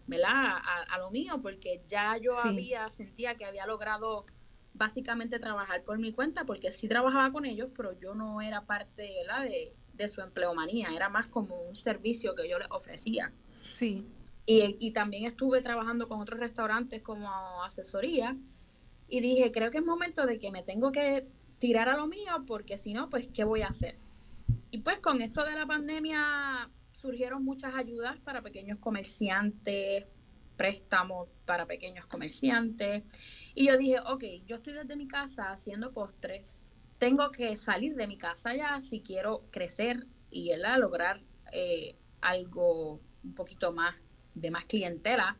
¿verdad? 0.07 0.33
A, 0.35 0.83
a 0.95 0.99
lo 0.99 1.11
mío, 1.11 1.41
porque 1.43 1.83
ya 1.89 2.17
yo 2.19 2.33
Sí. 2.33 2.49
había, 2.49 2.91
sentía 2.91 3.37
que 3.37 3.45
había 3.47 3.67
logrado 3.67 4.27
básicamente 4.75 5.39
trabajar 5.39 5.83
por 5.85 5.99
mi 5.99 6.13
cuenta, 6.13 6.45
porque 6.45 6.71
sí 6.71 6.89
trabajaba 6.89 7.33
con 7.33 7.47
ellos, 7.47 7.71
pero 7.75 7.99
yo 7.99 8.15
no 8.15 8.43
era 8.43 8.67
parte, 8.67 9.09
¿verdad? 9.23 9.45
De, 9.45 9.75
de 9.95 10.09
su 10.09 10.21
empleomanía, 10.21 10.89
era 10.95 11.09
más 11.09 11.29
como 11.29 11.55
un 11.63 11.77
servicio 11.77 12.35
que 12.35 12.49
yo 12.49 12.59
les 12.59 12.71
ofrecía. 12.71 13.33
Sí. 13.61 14.05
Y, 14.47 14.77
y 14.79 14.93
también 14.93 15.25
estuve 15.25 15.63
trabajando 15.63 16.09
con 16.09 16.21
otros 16.21 16.39
restaurantes 16.39 17.03
como 17.03 17.31
asesoría 17.63 18.37
y 19.09 19.21
dije, 19.21 19.53
creo 19.53 19.71
que 19.71 19.79
es 19.79 19.85
momento 19.85 20.27
de 20.27 20.39
que 20.39 20.51
me 20.51 20.63
tengo 20.63 20.93
que 20.93 21.27
tirar 21.59 21.89
a 21.89 21.97
lo 21.97 22.07
mío 22.07 22.45
porque 22.47 22.77
si 22.77 22.93
no, 22.93 23.09
pues, 23.09 23.29
¿qué 23.29 23.45
voy 23.45 23.63
a 23.63 23.69
hacer? 23.69 23.97
Y 24.71 24.79
pues 24.79 24.99
con 24.99 25.23
esto 25.23 25.45
de 25.45 25.53
la 25.53 25.67
pandemia 25.67 26.69
surgieron 26.91 27.45
muchas 27.45 27.75
ayudas 27.75 28.19
para 28.21 28.43
pequeños 28.43 28.79
comerciantes, 28.81 30.07
préstamos 30.57 31.29
para 31.45 31.67
pequeños 31.67 32.07
comerciantes. 32.07 33.05
Y 33.55 33.67
yo 33.67 33.77
dije, 33.77 34.01
ok, 34.01 34.25
yo 34.47 34.57
estoy 34.57 34.75
desde 34.75 34.97
mi 34.97 35.07
casa 35.07 35.53
haciendo 35.53 35.93
postres, 35.93 36.67
tengo 36.99 37.31
que 37.31 37.57
salir 37.57 37.95
de 37.95 38.07
mi 38.07 38.17
casa 38.17 38.55
ya 38.55 38.81
si 38.81 39.01
quiero 39.01 39.45
crecer 39.51 40.07
y 40.31 40.51
¿verdad? 40.51 40.79
lograr 40.79 41.21
eh, 41.53 41.97
algo 42.21 43.01
un 43.23 43.35
poquito 43.35 43.73
más 43.73 43.95
de 44.35 44.51
más 44.51 44.65
clientela. 44.65 45.37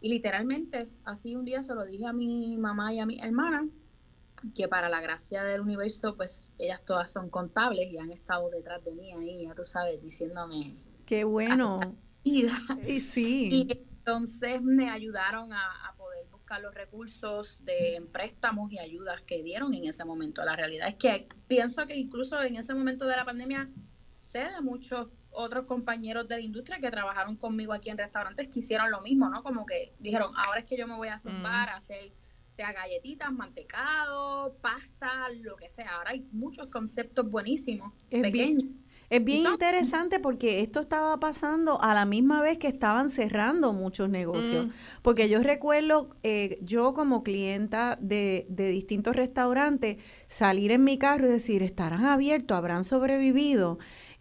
Y 0.00 0.08
literalmente, 0.08 0.88
así 1.04 1.36
un 1.36 1.44
día 1.44 1.62
se 1.62 1.74
lo 1.74 1.84
dije 1.84 2.06
a 2.06 2.12
mi 2.12 2.56
mamá 2.58 2.92
y 2.92 3.00
a 3.00 3.06
mi 3.06 3.20
hermana, 3.20 3.68
que 4.54 4.68
para 4.68 4.88
la 4.88 5.00
gracia 5.00 5.42
del 5.42 5.60
universo, 5.60 6.16
pues 6.16 6.52
ellas 6.58 6.82
todas 6.84 7.10
son 7.12 7.30
contables 7.30 7.90
y 7.90 7.98
han 7.98 8.10
estado 8.10 8.50
detrás 8.50 8.84
de 8.84 8.94
mí 8.94 9.12
ahí, 9.12 9.44
ya 9.44 9.54
tú 9.54 9.64
sabes, 9.64 10.00
diciéndome, 10.02 10.76
Qué 11.06 11.24
bueno. 11.24 11.96
Y 12.24 12.48
sí. 13.00 13.48
Y 13.52 13.72
entonces 13.72 14.60
me 14.60 14.90
ayudaron 14.90 15.52
a, 15.52 15.85
buscar 16.46 16.60
los 16.62 16.74
recursos 16.76 17.64
de 17.64 18.00
préstamos 18.12 18.70
y 18.70 18.78
ayudas 18.78 19.20
que 19.22 19.42
dieron 19.42 19.74
en 19.74 19.84
ese 19.84 20.04
momento. 20.04 20.44
La 20.44 20.54
realidad 20.54 20.86
es 20.86 20.94
que 20.94 21.26
pienso 21.48 21.84
que 21.86 21.96
incluso 21.96 22.40
en 22.40 22.54
ese 22.54 22.72
momento 22.72 23.04
de 23.06 23.16
la 23.16 23.24
pandemia 23.24 23.68
sé 24.16 24.38
de 24.44 24.60
muchos 24.62 25.08
otros 25.32 25.66
compañeros 25.66 26.28
de 26.28 26.36
la 26.36 26.40
industria 26.42 26.78
que 26.78 26.88
trabajaron 26.88 27.34
conmigo 27.34 27.72
aquí 27.72 27.90
en 27.90 27.98
restaurantes 27.98 28.46
que 28.46 28.60
hicieron 28.60 28.92
lo 28.92 29.00
mismo, 29.00 29.28
¿no? 29.28 29.42
Como 29.42 29.66
que 29.66 29.92
dijeron, 29.98 30.32
ahora 30.36 30.60
es 30.60 30.66
que 30.66 30.76
yo 30.76 30.86
me 30.86 30.94
voy 30.94 31.08
a 31.08 31.18
zumbar 31.18 31.68
a 31.68 31.76
hacer 31.78 32.12
sea 32.48 32.72
galletitas, 32.72 33.32
mantecado, 33.32 34.56
pasta, 34.62 35.28
lo 35.42 35.56
que 35.56 35.68
sea. 35.68 35.96
Ahora 35.96 36.12
hay 36.12 36.20
muchos 36.30 36.68
conceptos 36.68 37.28
buenísimos, 37.28 37.92
Es 38.08 38.22
bien- 38.22 38.22
pequeños. 38.22 38.64
Es 39.08 39.24
bien 39.24 39.46
interesante 39.46 40.18
porque 40.18 40.60
esto 40.60 40.80
estaba 40.80 41.18
pasando 41.18 41.80
a 41.80 41.94
la 41.94 42.06
misma 42.06 42.42
vez 42.42 42.58
que 42.58 42.68
estaban 42.68 43.08
cerrando 43.08 43.72
muchos 43.72 44.08
negocios. 44.08 44.68
Porque 45.02 45.28
yo 45.28 45.40
recuerdo, 45.42 46.10
eh, 46.22 46.58
yo 46.62 46.92
como 46.94 47.22
clienta 47.22 47.98
de, 48.00 48.46
de 48.48 48.68
distintos 48.68 49.14
restaurantes, 49.14 49.98
salir 50.26 50.72
en 50.72 50.84
mi 50.84 50.98
carro 50.98 51.26
y 51.26 51.30
decir, 51.30 51.62
¿estarán 51.62 52.04
abiertos? 52.04 52.56
¿Habrán 52.56 52.84
sobrevivido? 52.84 53.78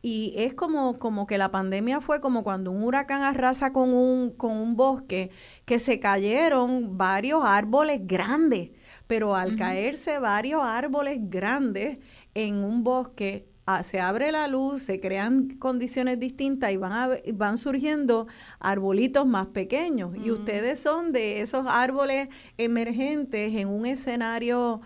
Y 0.08 0.36
es 0.38 0.54
como, 0.54 1.00
como 1.00 1.26
que 1.26 1.40
la 1.40 1.50
pandemia 1.50 2.00
fue 2.00 2.22
como 2.22 2.44
cuando 2.44 2.70
un 2.70 2.84
huracán 2.84 3.24
arrasa 3.24 3.74
con 3.74 3.92
un, 3.92 4.30
con 4.30 4.52
un 4.52 4.76
bosque, 4.76 5.32
que 5.66 5.80
se 5.80 6.00
cayeron 6.00 6.96
varios 6.96 7.44
árboles 7.44 8.02
grandes, 8.04 8.70
pero 9.08 9.36
al 9.36 9.56
caerse 9.56 10.20
varios 10.20 10.62
árboles 10.64 11.18
grandes 11.22 11.98
en 12.36 12.58
un 12.58 12.84
bosque, 12.84 13.48
se 13.84 14.00
abre 14.00 14.32
la 14.32 14.48
luz, 14.48 14.84
se 14.84 15.00
crean 15.00 15.50
condiciones 15.58 16.20
distintas 16.20 16.72
y 16.72 16.78
van, 16.78 16.94
a 16.94 17.10
van 17.34 17.58
surgiendo 17.58 18.28
arbolitos 18.60 19.26
más 19.26 19.48
pequeños. 19.48 20.16
Y 20.24 20.32
ustedes 20.32 20.80
son 20.80 21.12
de 21.12 21.42
esos 21.42 21.66
árboles 21.68 22.30
emergentes 22.58 23.56
en 23.56 23.68
un 23.68 23.88
escenario, 23.88 24.82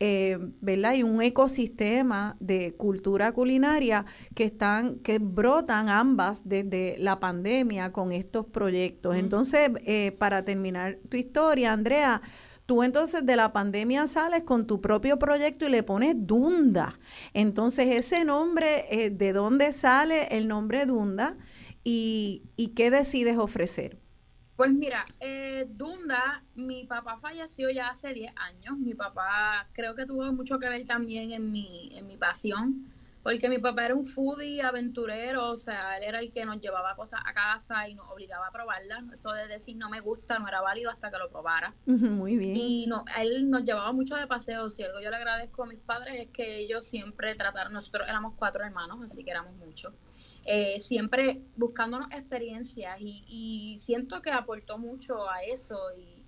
eh, 0.00 0.38
¿verdad? 0.60 0.94
Y 0.94 1.02
un 1.02 1.20
ecosistema 1.20 2.36
de 2.40 2.74
cultura 2.74 3.32
culinaria 3.32 4.06
que 4.34 4.44
están, 4.44 4.96
que 5.00 5.18
brotan 5.18 5.90
ambas 5.90 6.40
desde 6.44 6.96
la 6.98 7.20
pandemia 7.20 7.92
con 7.92 8.12
estos 8.12 8.46
proyectos. 8.46 9.14
Entonces, 9.14 9.70
eh, 9.84 10.12
para 10.18 10.42
terminar 10.42 10.98
tu 11.08 11.18
historia, 11.18 11.72
Andrea, 11.72 12.22
Tú 12.66 12.82
entonces 12.82 13.26
de 13.26 13.36
la 13.36 13.52
pandemia 13.52 14.06
sales 14.06 14.44
con 14.44 14.66
tu 14.66 14.80
propio 14.80 15.18
proyecto 15.18 15.66
y 15.66 15.70
le 15.70 15.82
pones 15.82 16.14
Dunda. 16.18 16.98
Entonces 17.34 17.94
ese 17.94 18.24
nombre, 18.24 18.86
eh, 18.90 19.10
¿de 19.10 19.32
dónde 19.32 19.72
sale 19.72 20.36
el 20.36 20.48
nombre 20.48 20.86
Dunda? 20.86 21.36
¿Y, 21.84 22.44
y 22.56 22.68
qué 22.68 22.90
decides 22.90 23.36
ofrecer? 23.38 23.98
Pues 24.56 24.72
mira, 24.72 25.04
eh, 25.18 25.66
Dunda, 25.68 26.44
mi 26.54 26.84
papá 26.84 27.16
falleció 27.16 27.70
ya 27.70 27.88
hace 27.88 28.12
10 28.12 28.32
años. 28.36 28.78
Mi 28.78 28.94
papá 28.94 29.68
creo 29.72 29.94
que 29.96 30.06
tuvo 30.06 30.30
mucho 30.32 30.58
que 30.58 30.68
ver 30.68 30.84
también 30.86 31.32
en 31.32 31.50
mi, 31.50 31.90
en 31.96 32.06
mi 32.06 32.16
pasión, 32.16 32.86
porque 33.22 33.48
mi 33.48 33.58
papá 33.58 33.86
era 33.86 33.94
un 33.94 34.04
foodie 34.04 34.62
aventurero, 34.62 35.50
o 35.50 35.56
sea, 35.56 35.96
él 35.96 36.04
era 36.04 36.18
el 36.18 36.30
que 36.30 36.44
nos 36.44 36.60
llevaba 36.60 36.96
cosas 36.96 37.20
a 37.24 37.32
casa 37.32 37.88
y 37.88 37.94
nos 37.94 38.08
obligaba 38.08 38.48
a 38.48 38.50
probarlas. 38.50 39.04
Eso 39.12 39.32
de 39.32 39.46
decir 39.46 39.76
no 39.76 39.88
me 39.90 40.00
gusta 40.00 40.38
no 40.38 40.48
era 40.48 40.60
válido 40.60 40.90
hasta 40.90 41.10
que 41.10 41.18
lo 41.18 41.30
probara. 41.30 41.74
Muy 41.86 42.36
bien. 42.36 42.56
Y 42.56 42.86
no, 42.86 43.04
él 43.18 43.48
nos 43.48 43.64
llevaba 43.64 43.92
mucho 43.92 44.16
de 44.16 44.26
paseo. 44.26 44.68
Si 44.70 44.82
algo 44.82 45.00
yo 45.00 45.10
le 45.10 45.16
agradezco 45.16 45.62
a 45.62 45.66
mis 45.66 45.78
padres 45.78 46.14
es 46.18 46.30
que 46.30 46.58
ellos 46.58 46.84
siempre 46.84 47.34
trataron, 47.36 47.72
nosotros 47.72 48.08
éramos 48.08 48.34
cuatro 48.36 48.64
hermanos, 48.64 48.98
así 49.04 49.22
que 49.22 49.30
éramos 49.30 49.54
muchos, 49.54 49.92
eh, 50.44 50.80
siempre 50.80 51.42
buscándonos 51.56 52.10
experiencias 52.10 53.00
y, 53.00 53.24
y 53.28 53.78
siento 53.78 54.20
que 54.20 54.32
aportó 54.32 54.78
mucho 54.78 55.30
a 55.30 55.42
eso. 55.44 55.78
Y, 55.96 56.22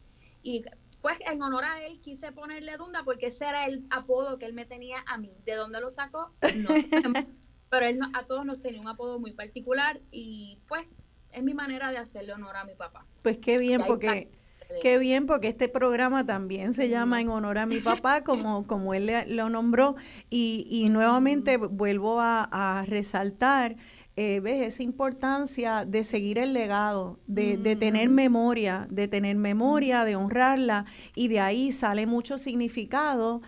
y 0.45 0.63
pues 1.05 1.19
en 1.31 1.43
honor 1.43 1.65
a 1.65 1.85
él 1.85 2.01
quise 2.01 2.33
ponerle 2.33 2.79
Dunda 2.79 3.03
porque 3.05 3.27
ese 3.27 3.45
era 3.45 3.67
el 3.67 3.85
apodo 3.91 4.39
que 4.39 4.47
él 4.47 4.55
me 4.55 4.65
tenía 4.65 5.05
a 5.07 5.19
mí. 5.19 5.37
¿De 5.45 5.53
dónde 5.55 5.79
lo 5.79 5.91
sacó? 5.91 6.31
No 6.57 6.71
sabemos. 6.71 7.25
Pero 7.69 7.85
él 7.85 7.99
no- 7.99 8.09
a 8.15 8.25
todos 8.25 8.47
nos 8.47 8.59
tenía 8.61 8.81
un 8.81 8.89
apodo 8.89 9.19
muy 9.19 9.33
particular 9.33 10.01
y 10.11 10.61
pues 10.67 10.89
es 11.31 11.43
mi 11.43 11.53
manera 11.53 11.91
de 11.91 11.99
hacerle 11.99 12.33
honor 12.33 12.57
a 12.57 12.65
mi 12.65 12.75
papá. 12.75 13.05
Pues 13.23 13.37
qué 13.37 13.59
bien, 13.59 13.83
porque 13.87 14.31
qué 14.81 14.97
bien, 14.97 15.27
porque 15.27 15.49
este 15.49 15.69
programa 15.69 16.25
también 16.25 16.73
se 16.73 16.89
llama 16.89 17.21
en 17.21 17.29
honor 17.29 17.59
a 17.59 17.67
mi 17.67 17.81
papá, 17.81 18.25
como, 18.25 18.67
como 18.67 18.95
él 18.95 19.05
le- 19.05 19.27
lo 19.27 19.51
nombró. 19.51 19.97
Y, 20.31 20.67
y 20.71 20.89
nuevamente 20.89 21.59
vuelvo 21.59 22.19
a, 22.23 22.49
a 22.51 22.85
resaltar, 22.87 23.77
eh, 24.17 24.41
ves, 24.41 24.67
esa 24.67 24.83
importancia 24.83 25.85
de 25.85 26.05
seguir 26.05 26.39
el 26.39 26.53
legado, 26.53 27.19
de, 27.27 27.57
de 27.57 27.77
tener 27.77 28.09
memoria, 28.09 28.87
de 28.91 29.09
tener 29.09 29.37
memoria, 29.37 30.05
de 30.05 30.17
honrarla, 30.17 30.87
y 31.15 31.29
de 31.29 31.41
ahí 31.41 31.73
sale 31.73 32.07
mucho 32.07 32.39
significado 32.39 33.43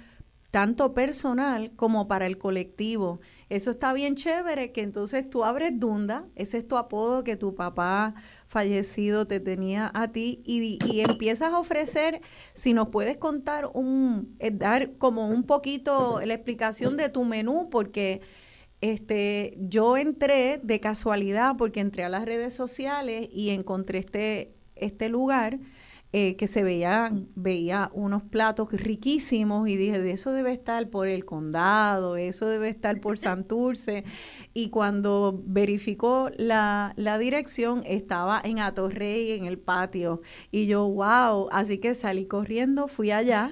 tanto 0.50 0.94
personal 0.94 1.72
como 1.76 2.08
para 2.08 2.26
el 2.26 2.38
colectivo. 2.38 3.20
Eso 3.50 3.70
está 3.70 3.92
bien 3.92 4.14
chévere, 4.14 4.72
que 4.72 4.80
entonces 4.80 5.28
tú 5.28 5.44
abres 5.44 5.78
Dunda, 5.78 6.26
ese 6.34 6.56
es 6.58 6.66
tu 6.66 6.78
apodo 6.78 7.24
que 7.24 7.36
tu 7.36 7.54
papá 7.54 8.14
fallecido 8.46 9.26
te 9.26 9.38
tenía 9.38 9.90
a 9.92 10.08
ti 10.08 10.42
y, 10.46 10.78
y 10.86 11.00
empiezas 11.00 11.52
a 11.52 11.58
ofrecer, 11.58 12.22
si 12.54 12.72
nos 12.72 12.88
puedes 12.88 13.18
contar 13.18 13.70
un, 13.74 14.34
eh, 14.38 14.50
dar 14.50 14.96
como 14.96 15.28
un 15.28 15.42
poquito 15.42 16.20
la 16.24 16.34
explicación 16.34 16.96
de 16.96 17.10
tu 17.10 17.24
menú, 17.24 17.68
porque 17.70 18.22
este, 18.80 19.54
yo 19.58 19.96
entré 19.96 20.60
de 20.62 20.80
casualidad 20.80 21.56
porque 21.56 21.80
entré 21.80 22.04
a 22.04 22.08
las 22.08 22.24
redes 22.24 22.54
sociales 22.54 23.28
y 23.32 23.50
encontré 23.50 23.98
este, 23.98 24.54
este 24.74 25.08
lugar 25.08 25.58
eh, 26.12 26.36
que 26.36 26.46
se 26.46 26.62
veían, 26.62 27.28
veía 27.34 27.90
unos 27.92 28.22
platos 28.22 28.72
riquísimos 28.72 29.68
y 29.68 29.76
dije, 29.76 30.00
de 30.00 30.12
eso 30.12 30.32
debe 30.32 30.52
estar 30.52 30.88
por 30.88 31.08
el 31.08 31.24
condado, 31.24 32.16
eso 32.16 32.46
debe 32.46 32.68
estar 32.68 33.00
por 33.00 33.18
Santurce. 33.18 34.04
Y 34.54 34.70
cuando 34.70 35.42
verificó 35.44 36.30
la, 36.36 36.94
la 36.96 37.18
dirección, 37.18 37.82
estaba 37.84 38.40
en 38.42 38.60
Atorrey, 38.60 39.32
en 39.32 39.44
el 39.44 39.58
patio. 39.58 40.22
Y 40.50 40.66
yo, 40.66 40.88
wow, 40.88 41.48
así 41.50 41.78
que 41.78 41.94
salí 41.94 42.26
corriendo, 42.26 42.88
fui 42.88 43.10
allá 43.10 43.50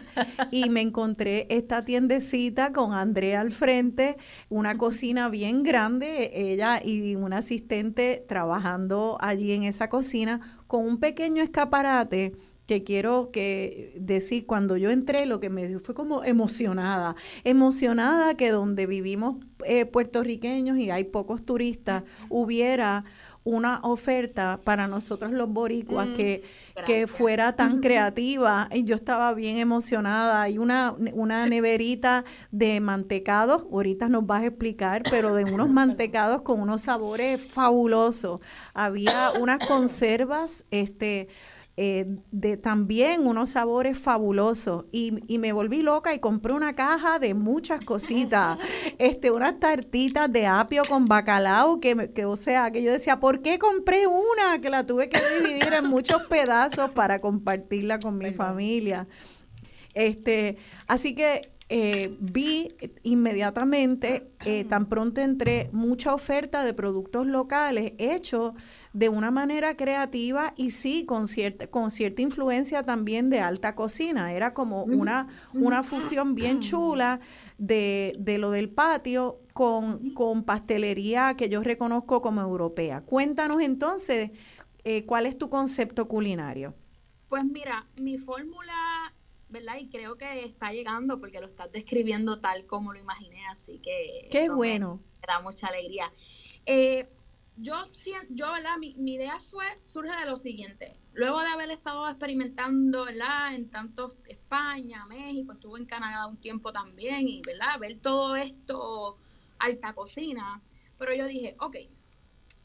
y 0.51 0.71
me 0.71 0.81
encontré 0.81 1.47
esta 1.51 1.85
tiendecita 1.85 2.73
con 2.73 2.95
Andrea 2.95 3.41
al 3.41 3.53
frente, 3.53 4.17
una 4.49 4.79
cocina 4.79 5.29
bien 5.29 5.65
grande, 5.65 6.31
ella 6.33 6.81
y 6.83 7.17
un 7.17 7.33
asistente 7.33 8.25
trabajando 8.27 9.19
allí 9.21 9.53
en 9.53 9.65
esa 9.65 9.89
cocina 9.89 10.41
con 10.67 10.87
un 10.87 10.99
pequeño 10.99 11.43
escaparate 11.43 12.33
que 12.67 12.83
quiero 12.83 13.31
que 13.31 13.93
decir 14.01 14.47
cuando 14.47 14.77
yo 14.77 14.91
entré 14.91 15.27
lo 15.27 15.39
que 15.39 15.51
me 15.51 15.69
dio 15.69 15.81
fue 15.81 15.95
como 15.95 16.25
emocionada, 16.25 17.15
emocionada 17.45 18.37
que 18.37 18.51
donde 18.51 18.87
vivimos 18.87 19.37
eh, 19.67 19.85
puertorriqueños 19.85 20.79
y 20.79 20.91
hay 20.91 21.05
pocos 21.05 21.45
turistas 21.45 22.05
hubiera 22.31 23.05
una 23.45 23.81
oferta 23.83 24.59
para 24.65 24.89
nosotros 24.89 25.33
los 25.33 25.51
boricuas 25.51 26.09
mm, 26.09 26.15
que, 26.15 26.43
que 26.87 27.07
fuera 27.07 27.55
tan 27.55 27.81
creativa 27.81 28.69
y 28.73 28.85
yo 28.85 28.97
estaba 28.97 29.35
bien 29.35 29.59
emocionada. 29.59 30.43
Hay 30.43 30.57
una, 30.57 30.95
una 31.13 31.47
neverita 31.47 32.25
de 32.51 32.81
mantecados, 32.81 33.67
ahorita 33.71 34.09
nos 34.09 34.27
vas 34.27 34.43
a 34.43 34.47
explicar, 34.47 35.03
pero 35.11 35.35
de 35.35 35.45
unos 35.45 35.69
mantecados 35.71 36.43
con 36.43 36.61
unos 36.61 36.83
sabores 36.83 37.41
fabulosos. 37.41 38.41
Había 38.73 39.33
unas 39.39 39.59
conservas, 39.67 40.65
este, 40.71 41.29
eh, 41.77 42.07
de 42.31 42.57
también 42.57 43.27
unos 43.27 43.51
sabores 43.51 43.99
fabulosos 43.99 44.85
y, 44.93 45.13
y, 45.27 45.39
me 45.39 45.53
volví 45.53 45.83
loca 45.83 46.15
y 46.15 46.21
compré 46.21 46.53
una 46.53 46.77
caja 46.77 47.19
de 47.19 47.35
muchas 47.35 47.85
cositas, 47.85 48.59
este, 48.99 49.33
unas 49.33 49.59
tartitas 49.59 50.33
de 50.33 50.47
apio 50.47 50.85
con 50.89 51.07
bacalao 51.07 51.81
que, 51.81 52.13
que, 52.15 52.27
o 52.27 52.37
sea, 52.37 52.71
que 52.71 52.81
yo 52.83 52.93
decía, 52.93 53.19
¿por 53.19 53.43
qué 53.43 53.59
compré 53.59 54.07
una? 54.07 54.61
Que 54.63 54.71
la 54.71 54.87
tuve 54.87 55.09
que 55.09 55.19
dividir 55.41 55.73
en 55.73 55.89
muchos 55.89 56.23
pedazos 56.27 56.93
para 56.93 57.21
compartirla 57.21 57.99
con 57.99 58.19
mi 58.19 58.31
familia. 58.31 59.09
Este, 59.95 60.59
así 60.87 61.15
que 61.15 61.54
eh, 61.71 62.15
vi 62.21 62.75
inmediatamente, 63.05 64.31
eh, 64.45 64.65
tan 64.65 64.87
pronto 64.87 65.23
entré, 65.23 65.71
mucha 65.73 66.13
oferta 66.13 66.63
de 66.63 66.75
productos 66.75 67.27
locales 67.27 67.95
hechos 67.97 68.53
de 68.93 69.09
una 69.09 69.31
manera 69.31 69.75
creativa 69.75 70.53
y 70.57 70.73
sí, 70.73 71.07
con 71.07 71.27
cierta, 71.27 71.67
con 71.69 71.91
cierta 71.91 72.21
influencia 72.21 72.83
también 72.83 73.31
de 73.31 73.41
alta 73.41 73.75
cocina. 73.75 74.35
Era 74.35 74.53
como 74.53 74.85
una, 74.85 75.29
una 75.55 75.83
fusión 75.83 76.35
bien 76.35 76.61
chula 76.61 77.21
de, 77.57 78.15
de 78.19 78.37
lo 78.37 78.51
del 78.51 78.69
patio 78.69 79.41
con, 79.55 80.11
con, 80.11 80.45
pastelería 80.45 81.35
que 81.35 81.49
yo 81.49 81.63
reconozco 81.63 82.21
como 82.21 82.43
europea. 82.43 83.01
Cuéntanos 83.01 83.63
entonces, 83.63 84.33
eh, 84.85 85.07
¿cuál 85.07 85.25
es 85.25 85.39
tu 85.39 85.49
concepto 85.49 86.09
culinario? 86.09 86.75
Pues 87.31 87.45
mira, 87.45 87.87
mi 88.01 88.19
fórmula 88.19 89.14
¿verdad? 89.55 89.77
Y 89.79 89.89
creo 89.89 90.17
que 90.19 90.45
está 90.45 90.73
llegando 90.73 91.21
porque 91.21 91.41
lo 91.41 91.47
estás 91.47 91.71
describiendo 91.71 92.41
tal 92.41 92.67
como 92.67 92.93
lo 92.93 92.99
imaginé, 92.99 93.47
así 93.47 93.79
que... 93.79 94.29
Qué 94.31 94.51
bueno. 94.51 95.01
Me, 95.23 95.27
da 95.27 95.41
mucha 95.41 95.69
alegría. 95.69 96.13
Eh, 96.67 97.09
yo, 97.57 97.77
yo 98.31 98.53
¿verdad? 98.53 98.77
Mi, 98.79 98.95
mi, 98.97 99.15
idea 99.15 99.39
fue, 99.39 99.65
surge 99.83 100.15
de 100.17 100.27
lo 100.27 100.37
siguiente. 100.37 100.99
Luego 101.13 101.41
de 101.41 101.47
haber 101.47 101.71
estado 101.71 102.09
experimentando, 102.09 103.05
¿verdad? 103.05 103.55
En 103.55 103.71
tanto 103.71 104.17
España, 104.27 105.07
México, 105.07 105.53
estuve 105.53 105.79
en 105.79 105.87
Canadá 105.87 106.27
un 106.27 106.37
tiempo 106.39 106.73
también 106.73 107.29
y, 107.29 107.41
¿verdad? 107.41 107.79
Ver 107.79 108.01
todo 108.01 108.35
esto, 108.35 109.19
alta 109.61 109.95
cocina. 109.95 110.61
Pero 110.99 111.15
yo 111.15 111.27
dije, 111.27 111.57
ok, 111.61 111.77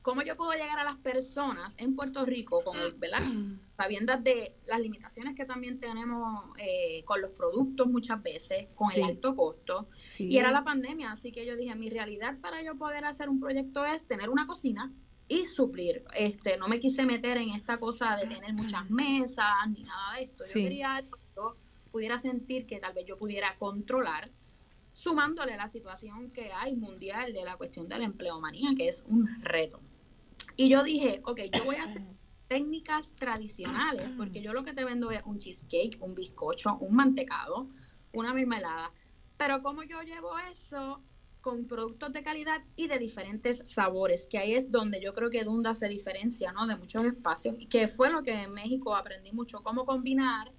¿cómo 0.10 0.24
yo 0.24 0.36
puedo 0.36 0.54
llegar 0.54 0.80
a 0.80 0.84
las 0.84 0.98
personas 0.98 1.76
en 1.78 1.96
Puerto 1.96 2.26
Rico 2.26 2.64
con 2.64 2.76
el, 2.80 2.94
¿verdad? 2.94 3.20
Sabiendo 3.78 4.18
de 4.18 4.56
las 4.66 4.82
limitaciones 4.82 5.36
que 5.36 5.46
también 5.46 5.78
tenemos 5.78 6.46
eh, 6.58 7.04
con 7.06 7.22
los 7.22 7.30
productos 7.30 7.86
muchas 7.86 8.24
veces, 8.24 8.70
con 8.74 8.92
el 8.92 9.04
alto 9.04 9.36
costo. 9.36 9.88
Y 10.18 10.40
era 10.40 10.50
la 10.50 10.64
pandemia, 10.64 11.12
así 11.12 11.32
que 11.32 11.46
yo 11.46 11.56
dije, 11.56 11.76
mi 11.76 11.92
realidad 11.92 12.40
para 12.42 12.64
yo 12.64 12.76
poder 12.76 13.06
hacer 13.06 13.30
un 13.30 13.40
proyecto 13.40 13.86
es 13.86 14.08
tener 14.08 14.32
una 14.32 14.48
cocina 14.48 14.92
y 15.28 15.46
suplir. 15.46 16.04
Este, 16.16 16.58
no 16.58 16.68
me 16.68 16.80
quise 16.80 17.06
meter 17.06 17.38
en 17.38 17.52
esta 17.52 17.78
cosa 17.78 18.16
de 18.16 18.26
tener 18.26 18.54
muchas 18.54 18.90
mesas 18.90 19.48
ni 19.70 19.84
nada 19.84 20.16
de 20.16 20.24
esto. 20.24 20.44
Yo 20.44 20.54
quería 20.64 21.04
que 21.04 21.20
yo 21.36 21.56
pudiera 21.92 22.18
sentir 22.18 22.66
que 22.66 22.80
tal 22.80 22.94
vez 22.94 23.06
yo 23.06 23.16
pudiera 23.16 23.56
controlar 23.60 24.32
sumándole 24.92 25.56
la 25.56 25.68
situación 25.68 26.32
que 26.32 26.52
hay 26.52 26.76
mundial 26.76 27.32
de 27.32 27.44
la 27.44 27.58
cuestión 27.58 27.88
de 27.88 28.00
la 28.00 28.06
empleomanía, 28.06 28.72
que 28.76 28.88
es 28.88 29.06
un 29.08 29.30
reto. 29.44 29.80
Y 30.60 30.68
yo 30.68 30.84
dije, 30.84 31.22
ok, 31.24 31.40
yo 31.54 31.64
voy 31.64 31.78
a 31.78 31.86
hacer 31.86 32.02
técnicas 32.50 33.16
tradicionales, 33.16 34.14
porque 34.14 34.42
yo 34.42 34.52
lo 34.52 34.66
que 34.66 34.74
te 34.74 34.84
vendo 34.84 35.10
es 35.10 35.24
un 35.24 35.40
cheesecake, 35.40 35.98
un 36.02 36.16
bizcocho, 36.16 36.76
un 36.82 36.98
mantecado, 36.98 37.66
una 38.12 38.34
mermelada. 38.34 38.92
Pero 39.38 39.64
como 39.64 39.84
yo 39.84 40.02
llevo 40.02 40.38
eso 40.52 41.02
con 41.40 41.66
productos 41.66 42.12
de 42.12 42.24
calidad 42.24 42.62
y 42.76 42.88
de 42.88 43.00
diferentes 43.00 43.72
sabores, 43.72 44.28
que 44.30 44.38
ahí 44.38 44.54
es 44.54 44.70
donde 44.70 45.00
yo 45.00 45.14
creo 45.14 45.30
que 45.30 45.46
Dunda 45.46 45.74
se 45.74 45.88
diferencia, 45.88 46.52
¿no? 46.52 46.68
De 46.68 46.76
muchos 46.76 47.06
espacios, 47.06 47.56
y 47.58 47.68
que 47.68 47.88
fue 47.88 48.10
lo 48.10 48.22
que 48.22 48.34
en 48.34 48.54
México 48.54 48.98
aprendí 48.98 49.32
mucho, 49.32 49.64
cómo 49.64 49.86
combinar 49.86 50.52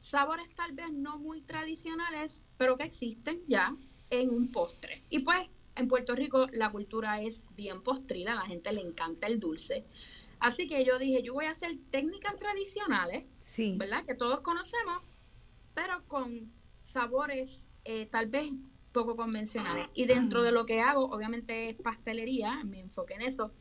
sabores 0.00 0.54
tal 0.54 0.72
vez 0.72 0.92
no 0.92 1.18
muy 1.18 1.40
tradicionales, 1.40 2.44
pero 2.58 2.76
que 2.76 2.84
existen 2.84 3.40
ya 3.48 3.74
en 4.10 4.28
un 4.28 4.52
postre. 4.52 5.02
Y 5.08 5.20
pues 5.20 5.48
en 5.76 5.88
Puerto 5.88 6.14
Rico 6.14 6.46
la 6.52 6.70
cultura 6.70 7.20
es 7.20 7.44
bien 7.56 7.82
postrila, 7.82 8.32
a 8.32 8.36
la 8.36 8.46
gente 8.46 8.72
le 8.72 8.80
encanta 8.80 9.26
el 9.26 9.40
dulce. 9.40 9.84
Así 10.38 10.68
que 10.68 10.84
yo 10.84 10.98
dije, 10.98 11.22
yo 11.22 11.34
voy 11.34 11.46
a 11.46 11.50
hacer 11.50 11.76
técnicas 11.90 12.36
tradicionales, 12.36 13.24
sí. 13.38 13.76
¿verdad? 13.78 14.04
Que 14.06 14.14
todos 14.14 14.40
conocemos, 14.40 15.02
pero 15.74 16.02
con 16.08 16.50
sabores 16.78 17.68
eh, 17.84 18.06
tal 18.06 18.26
vez 18.26 18.50
poco 18.92 19.16
convencionales. 19.16 19.88
Y 19.94 20.06
dentro 20.06 20.42
de 20.42 20.52
lo 20.52 20.66
que 20.66 20.80
hago, 20.80 21.04
obviamente 21.04 21.68
es 21.68 21.76
pastelería, 21.76 22.64
me 22.64 22.80
enfoqué 22.80 23.14
en 23.14 23.22
eso. 23.22 23.52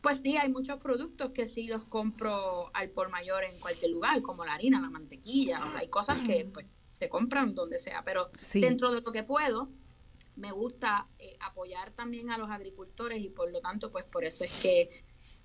Pues 0.00 0.18
sí, 0.18 0.36
hay 0.36 0.48
muchos 0.48 0.78
productos 0.78 1.32
que 1.32 1.46
sí 1.46 1.66
los 1.66 1.84
compro 1.84 2.70
al 2.74 2.90
por 2.90 3.10
mayor 3.10 3.44
en 3.44 3.58
cualquier 3.58 3.90
lugar, 3.90 4.22
como 4.22 4.44
la 4.44 4.54
harina, 4.54 4.80
la 4.80 4.90
mantequilla, 4.90 5.64
o 5.64 5.66
sea, 5.66 5.80
hay 5.80 5.88
cosas 5.88 6.18
que 6.24 6.48
pues, 6.52 6.66
se 6.98 7.08
compran 7.08 7.54
donde 7.54 7.78
sea, 7.78 8.02
pero 8.04 8.30
dentro 8.54 8.92
de 8.92 9.00
lo 9.00 9.12
que 9.12 9.24
puedo, 9.24 9.68
me 10.38 10.52
gusta 10.52 11.04
eh, 11.18 11.36
apoyar 11.40 11.90
también 11.90 12.30
a 12.30 12.38
los 12.38 12.50
agricultores 12.50 13.20
y 13.20 13.28
por 13.28 13.50
lo 13.50 13.60
tanto, 13.60 13.90
pues 13.90 14.04
por 14.04 14.24
eso 14.24 14.44
es 14.44 14.62
que 14.62 14.90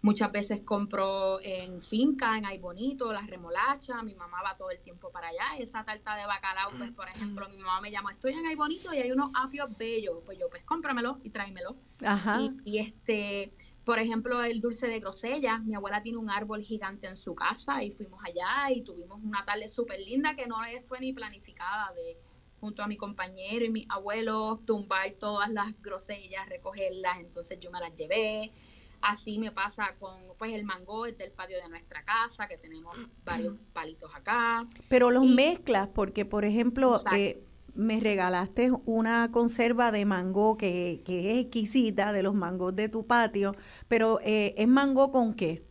muchas 0.01 0.31
veces 0.31 0.61
compro 0.61 1.39
en 1.41 1.81
finca, 1.81 2.37
en 2.37 2.45
Ay 2.45 2.59
Bonito, 2.59 3.11
las 3.11 3.25
remolachas, 3.25 4.03
mi 4.03 4.13
mamá 4.13 4.41
va 4.43 4.55
todo 4.55 4.69
el 4.69 4.79
tiempo 4.81 5.09
para 5.11 5.29
allá, 5.29 5.57
esa 5.57 5.83
tarta 5.83 6.15
de 6.15 6.27
bacalao, 6.27 6.71
pues 6.77 6.91
por 6.91 7.07
ejemplo, 7.07 7.47
mi 7.49 7.57
mamá 7.57 7.81
me 7.81 7.89
llama, 7.89 8.11
estoy 8.11 8.33
en 8.33 8.45
Ay 8.45 8.55
Bonito 8.55 8.93
y 8.93 8.97
hay 8.97 9.11
unos 9.11 9.31
apios 9.33 9.75
bellos, 9.77 10.19
pues 10.25 10.37
yo, 10.37 10.49
pues 10.49 10.63
cómpramelo 10.63 11.19
y 11.23 11.29
tráemelo. 11.29 11.77
Ajá. 12.05 12.39
Y, 12.65 12.79
este, 12.79 13.51
por 13.85 13.97
ejemplo, 13.97 14.43
el 14.43 14.59
dulce 14.59 14.87
de 14.87 14.99
grosella, 14.99 15.57
mi 15.59 15.73
abuela 15.73 16.03
tiene 16.03 16.17
un 16.17 16.29
árbol 16.29 16.61
gigante 16.61 17.07
en 17.07 17.15
su 17.15 17.33
casa 17.33 17.81
y 17.81 17.89
fuimos 17.89 18.19
allá 18.25 18.71
y 18.71 18.83
tuvimos 18.83 19.19
una 19.23 19.43
tarde 19.45 19.69
súper 19.69 20.01
linda 20.01 20.35
que 20.35 20.47
no 20.47 20.57
fue 20.83 20.99
ni 20.99 21.13
planificada 21.13 21.93
de 21.93 22.17
junto 22.64 22.82
a 22.82 22.88
mi 22.88 22.95
compañero 22.95 23.66
y 23.66 23.70
mi 23.70 23.86
abuelo, 23.89 24.61
tumbar 24.66 25.11
todas 25.20 25.51
las 25.51 25.74
grosellas, 25.82 26.47
recogerlas, 26.47 27.20
entonces 27.20 27.59
yo 27.59 27.70
me 27.72 27.82
las 27.82 27.93
llevé. 27.93 28.53
Así 29.01 29.38
me 29.38 29.51
pasa 29.51 29.95
con 29.99 30.14
pues 30.38 30.53
el 30.53 30.64
mango 30.64 31.03
del 31.03 31.30
patio 31.34 31.57
de 31.61 31.68
nuestra 31.68 32.05
casa, 32.05 32.47
que 32.47 32.57
tenemos 32.57 32.95
varios 33.26 33.57
palitos 33.74 34.16
acá. 34.16 34.66
Pero 34.88 35.11
los 35.11 35.26
mezclas, 35.26 35.89
porque 35.89 36.24
por 36.24 36.45
ejemplo, 36.45 37.03
eh, 37.14 37.43
me 37.74 37.99
regalaste 37.99 38.72
una 38.86 39.30
conserva 39.30 39.91
de 39.91 40.05
mango 40.05 40.55
que, 40.55 41.01
que, 41.03 41.32
es 41.32 41.45
exquisita, 41.45 42.14
de 42.14 42.24
los 42.24 42.34
mangos 42.34 42.74
de 42.78 42.88
tu 42.88 43.05
patio, 43.05 43.57
pero 43.89 44.22
eh, 44.22 44.55
¿es 44.57 44.70
mango 44.70 45.11
con 45.11 45.34
qué? 45.34 45.68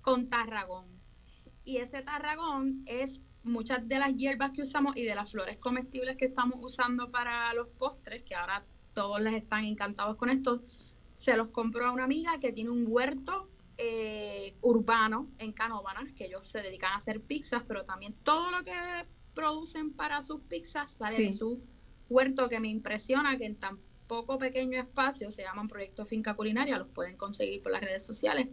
Con 0.00 0.28
tarragón. 0.28 0.86
Y 1.64 1.78
ese 1.78 2.02
tarragón 2.02 2.84
es 2.86 3.25
muchas 3.46 3.86
de 3.88 3.98
las 3.98 4.14
hierbas 4.16 4.50
que 4.52 4.62
usamos 4.62 4.96
y 4.96 5.04
de 5.04 5.14
las 5.14 5.30
flores 5.30 5.56
comestibles 5.58 6.16
que 6.16 6.26
estamos 6.26 6.56
usando 6.62 7.10
para 7.10 7.52
los 7.54 7.68
postres, 7.68 8.22
que 8.22 8.34
ahora 8.34 8.64
todos 8.92 9.20
les 9.20 9.34
están 9.34 9.64
encantados 9.64 10.16
con 10.16 10.30
esto, 10.30 10.60
se 11.12 11.36
los 11.36 11.48
compró 11.48 11.86
a 11.86 11.92
una 11.92 12.04
amiga 12.04 12.38
que 12.40 12.52
tiene 12.52 12.70
un 12.70 12.84
huerto 12.88 13.48
eh, 13.78 14.54
urbano 14.62 15.28
en 15.38 15.52
Canóvanas, 15.52 16.12
que 16.14 16.26
ellos 16.26 16.48
se 16.48 16.62
dedican 16.62 16.92
a 16.92 16.96
hacer 16.96 17.20
pizzas, 17.20 17.62
pero 17.66 17.84
también 17.84 18.14
todo 18.22 18.50
lo 18.50 18.62
que 18.62 18.72
producen 19.34 19.92
para 19.92 20.20
sus 20.20 20.40
pizzas 20.42 20.92
sale 20.92 21.18
de 21.18 21.32
su 21.32 21.62
huerto, 22.08 22.48
que 22.48 22.60
me 22.60 22.68
impresiona 22.68 23.36
que 23.36 23.46
en 23.46 23.56
tan 23.56 23.78
poco 24.06 24.38
pequeño 24.38 24.80
espacio, 24.80 25.30
se 25.30 25.42
llaman 25.42 25.68
Proyecto 25.68 26.04
Finca 26.04 26.34
Culinaria, 26.34 26.78
los 26.78 26.88
pueden 26.88 27.16
conseguir 27.16 27.62
por 27.62 27.72
las 27.72 27.80
redes 27.82 28.04
sociales. 28.04 28.48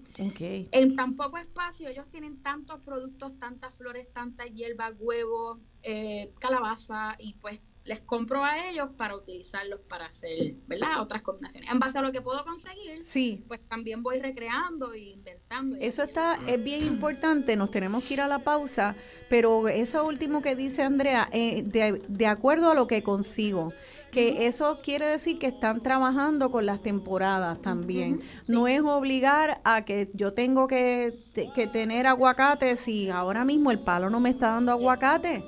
En 0.72 0.96
tan 0.96 1.16
poco 1.16 1.38
espacio 1.38 1.90
ellos 1.90 2.08
tienen 2.10 2.42
tantos 2.42 2.82
productos, 2.84 3.38
tantas 3.40 3.74
flores, 3.76 4.08
tantas 4.14 4.52
hierbas, 4.54 4.94
huevos, 5.00 5.60
eh, 5.84 6.32
calabaza 6.40 7.16
y 7.20 7.34
pues 7.36 7.60
les 7.86 8.00
compro 8.00 8.44
a 8.44 8.70
ellos 8.70 8.90
para 8.96 9.14
utilizarlos 9.16 9.82
para 9.82 10.06
hacer, 10.06 10.54
¿verdad? 10.68 11.02
Otras 11.02 11.22
combinaciones. 11.22 11.70
En 11.70 11.80
base 11.80 11.98
a 11.98 12.02
lo 12.02 12.14
que 12.14 12.22
puedo 12.22 12.44
conseguir, 12.46 13.04
Sí, 13.04 13.44
pues 13.48 13.60
también 13.68 14.02
voy 14.02 14.20
recreando 14.20 14.94
e 14.94 15.00
inventando. 15.00 15.76
y 15.76 15.84
Eso 15.84 16.04
está, 16.04 16.40
es 16.48 16.64
bien 16.64 16.84
importante, 16.86 17.58
nos 17.58 17.72
tenemos 17.72 18.06
que 18.06 18.14
ir 18.14 18.22
a 18.22 18.28
la 18.30 18.40
pausa, 18.40 18.96
pero 19.30 19.68
eso 19.68 20.06
último 20.06 20.42
que 20.42 20.56
dice 20.56 20.82
Andrea, 20.82 21.28
eh, 21.34 21.64
de, 21.64 22.02
de 22.08 22.28
acuerdo 22.28 22.72
a 22.72 22.74
lo 22.74 22.88
que 22.88 23.04
consigo, 23.04 23.74
que 24.14 24.46
eso 24.46 24.80
quiere 24.84 25.08
decir 25.08 25.40
que 25.40 25.48
están 25.48 25.82
trabajando 25.82 26.52
con 26.52 26.68
las 26.68 26.84
temporadas 26.84 27.60
también. 27.64 28.22
Sí. 28.44 28.54
No 28.54 28.68
es 28.68 28.80
obligar 28.82 29.60
a 29.64 29.84
que 29.86 30.12
yo 30.14 30.34
tengo 30.34 30.68
que, 30.68 31.16
que 31.56 31.66
tener 31.66 32.06
aguacate 32.06 32.76
si 32.76 33.10
ahora 33.10 33.44
mismo 33.44 33.72
el 33.72 33.80
palo 33.80 34.12
no 34.12 34.20
me 34.20 34.30
está 34.30 34.50
dando 34.50 34.72
aguacate. 34.72 35.44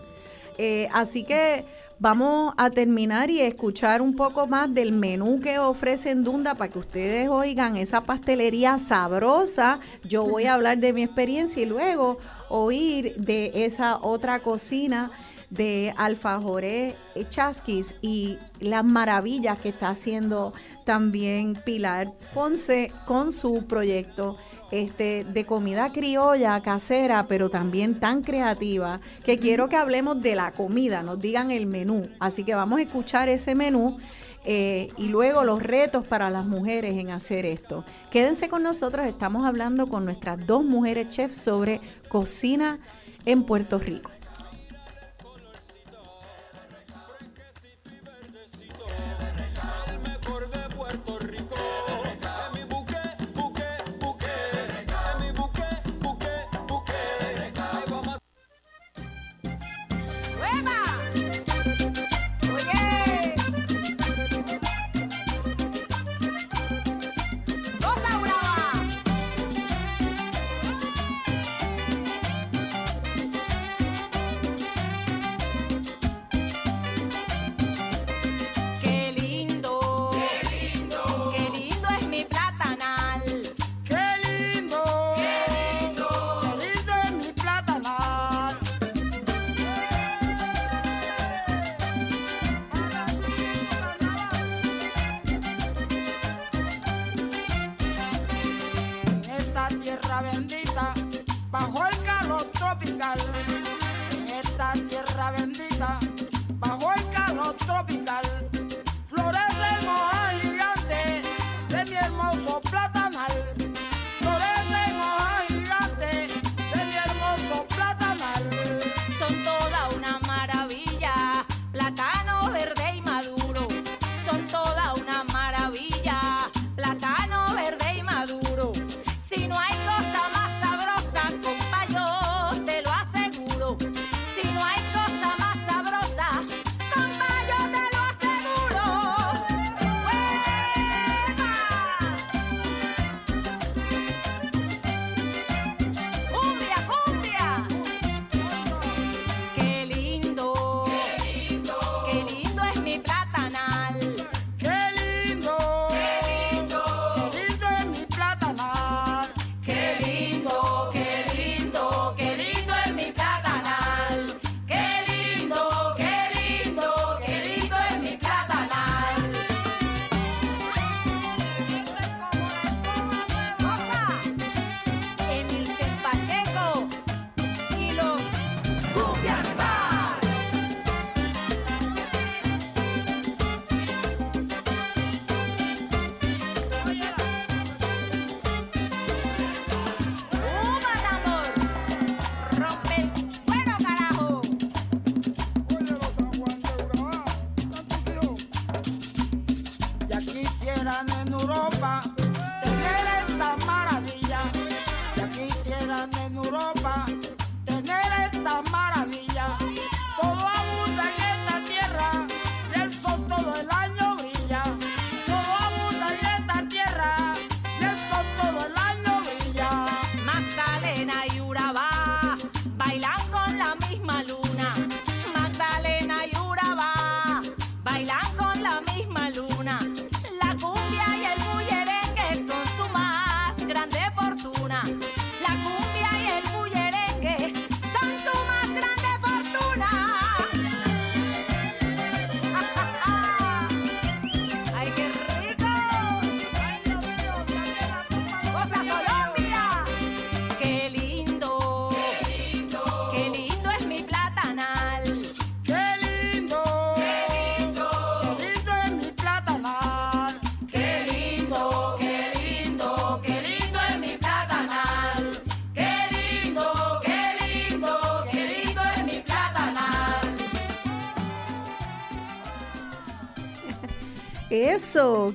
Eh, 0.58 0.90
así 0.94 1.24
que 1.24 1.64
vamos 2.00 2.56
a 2.58 2.72
terminar 2.72 3.30
y 3.30 3.40
escuchar 3.42 4.02
un 4.02 4.16
poco 4.16 4.48
más 4.48 4.74
del 4.74 4.94
menú 4.94 5.40
que 5.40 5.60
ofrecen 5.60 6.24
Dunda 6.24 6.56
para 6.56 6.72
que 6.72 6.80
ustedes 6.80 7.30
oigan 7.30 7.78
esa 7.78 8.02
pastelería 8.02 8.80
sabrosa. 8.80 9.80
Yo 10.04 10.26
voy 10.26 10.46
a 10.46 10.56
hablar 10.56 10.80
de 10.80 10.92
mi 10.92 11.04
experiencia 11.04 11.62
y 11.62 11.68
luego 11.68 12.18
oír 12.50 13.16
de 13.18 13.52
esa 13.66 14.00
otra 14.02 14.40
cocina 14.40 15.12
de 15.50 15.94
alfajores 15.98 16.96
chasquis 17.30 17.96
y 18.02 18.38
las 18.60 18.84
maravillas 18.84 19.60
que 19.60 19.70
está 19.70 19.90
haciendo 19.90 20.54
también 20.84 21.56
Pilar 21.66 22.14
Ponce 22.34 22.92
con 23.06 23.32
su 23.32 23.66
proyecto 23.66 24.38
este 24.72 25.24
de 25.24 25.46
comida 25.46 25.92
criolla 25.92 26.62
casera 26.62 27.26
pero 27.28 27.50
también 27.50 28.00
tan 28.00 28.22
creativa 28.22 29.00
que 29.24 29.40
quiero 29.40 29.70
que 29.70 29.78
hablemos 29.78 30.22
de 30.22 30.36
la 30.36 30.52
comida 30.52 31.04
nos 31.04 31.20
digan 31.20 31.52
el 31.52 31.68
menú. 31.68 32.08
Así 32.20 32.44
que 32.44 32.56
vamos 32.56 32.80
a 32.80 32.84
escuchar 32.84 33.30
ese 33.30 33.56
menú 33.56 33.98
eh, 34.44 34.90
y 34.98 35.08
luego 35.08 35.44
los 35.44 35.62
retos 35.62 36.06
para 36.08 36.30
las 36.30 36.46
mujeres 36.46 36.98
en 36.98 37.12
hacer 37.12 37.46
esto. 37.46 37.84
Quédense 38.12 38.50
con 38.50 38.64
nosotros 38.64 39.06
estamos 39.06 39.46
hablando 39.46 39.88
con 39.88 40.06
nuestras 40.06 40.46
dos 40.46 40.64
mujeres 40.64 41.10
chefs 41.10 41.38
sobre 41.38 41.82
cocina 42.10 42.80
en 43.26 43.44
Puerto 43.44 43.80
Rico 43.80 44.12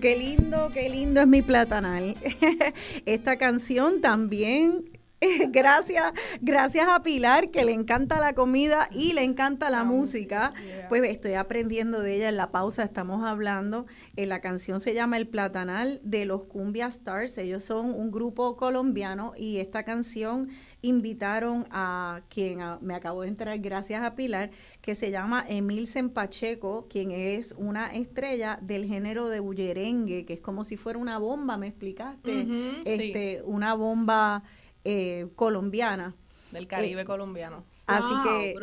Qué 0.01 0.17
lindo, 0.17 0.71
qué 0.73 0.89
lindo 0.89 1.21
es 1.21 1.27
mi 1.27 1.43
platanal. 1.43 2.17
Esta 3.05 3.37
canción 3.37 4.01
también 4.01 4.91
gracias, 5.51 6.13
gracias 6.51 6.89
a 6.89 7.03
Pilar, 7.05 7.51
que 7.51 7.65
le 7.65 7.73
encanta 7.73 8.19
la 8.19 8.35
comida 8.35 8.89
y 8.93 9.13
le 9.13 9.23
encanta 9.23 9.71
la 9.71 9.85
música. 9.85 10.53
Pues 10.89 11.03
estoy 11.05 11.35
aprendiendo 11.35 12.01
de 12.01 12.17
ella 12.17 12.29
en 12.29 12.37
la 12.37 12.51
pausa, 12.51 12.83
estamos 12.83 13.25
hablando. 13.25 13.87
En 14.17 14.29
la 14.29 14.41
canción 14.41 14.81
se 14.81 14.93
llama 14.93 15.17
El 15.17 15.29
Platanal 15.29 16.01
de 16.03 16.25
los 16.25 16.45
Cumbia 16.45 16.89
Stars. 16.89 17.39
Ellos 17.39 17.63
son 17.63 17.95
un 17.95 18.11
grupo 18.11 18.57
colombiano 18.57 19.33
y 19.37 19.59
esta 19.59 19.85
canción 19.85 20.49
invitaron 20.83 21.67
a 21.71 22.23
quien 22.29 22.59
me 22.81 22.95
acabo 22.95 23.23
de 23.23 23.29
enterar, 23.29 23.59
gracias 23.59 24.03
a 24.03 24.17
Pilar, 24.17 24.51
que 24.81 24.97
se 24.97 25.13
llama 25.13 25.45
Emil 25.49 25.89
Pacheco, 26.13 26.89
quien 26.91 27.13
es 27.13 27.55
una 27.57 27.95
estrella 27.95 28.59
del 28.61 28.87
género 28.87 29.29
de 29.29 29.39
bullerengue, 29.39 30.25
que 30.25 30.35
es 30.35 30.41
como 30.41 30.65
si 30.65 30.77
fuera 30.77 30.99
una 30.99 31.19
bomba, 31.19 31.57
¿me 31.57 31.69
explicaste? 31.69 32.47
este, 32.85 33.43
Una 33.45 33.75
bomba 33.75 34.43
eh, 34.85 35.29
colombiana. 35.37 36.17
Del 36.53 36.67
Caribe 36.67 37.03
eh, 37.03 37.05
colombiano. 37.05 37.65
Así 37.87 38.13
que, 38.25 38.55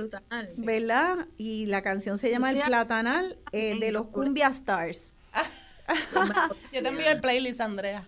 ¿verdad? 0.57 1.27
Y 1.37 1.67
la 1.67 1.81
canción 1.81 2.17
se 2.17 2.29
llama 2.29 2.51
El 2.51 2.61
Platanal 2.61 3.37
eh, 3.51 3.77
de 3.79 3.91
los 3.91 4.07
Cumbia 4.07 4.47
Stars. 4.47 5.13
Yo 6.73 6.83
te 6.83 6.89
envío 6.89 7.09
el 7.09 7.21
playlist, 7.21 7.61
Andrea. 7.61 8.07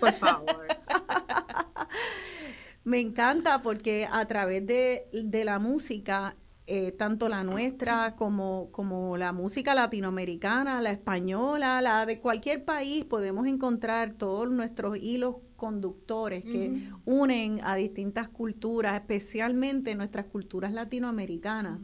Por 0.00 0.12
favor. 0.12 0.66
Me 2.84 3.00
encanta 3.00 3.62
porque 3.62 4.08
a 4.10 4.26
través 4.26 4.66
de, 4.66 5.08
de 5.12 5.44
la 5.44 5.58
música 5.58 6.36
eh, 6.66 6.92
tanto 6.92 7.28
la 7.28 7.44
nuestra 7.44 8.16
como, 8.16 8.70
como 8.72 9.18
la 9.18 9.32
música 9.32 9.74
latinoamericana, 9.74 10.80
la 10.80 10.92
española, 10.92 11.82
la 11.82 12.06
de 12.06 12.20
cualquier 12.20 12.64
país, 12.64 13.04
podemos 13.04 13.46
encontrar 13.46 14.14
todos 14.14 14.50
nuestros 14.50 14.96
hilos 14.96 15.36
conductores 15.64 16.44
que 16.44 16.90
unen 17.06 17.58
a 17.62 17.74
distintas 17.74 18.28
culturas, 18.28 18.92
especialmente 18.96 19.94
nuestras 19.94 20.26
culturas 20.26 20.74
latinoamericanas. 20.74 21.80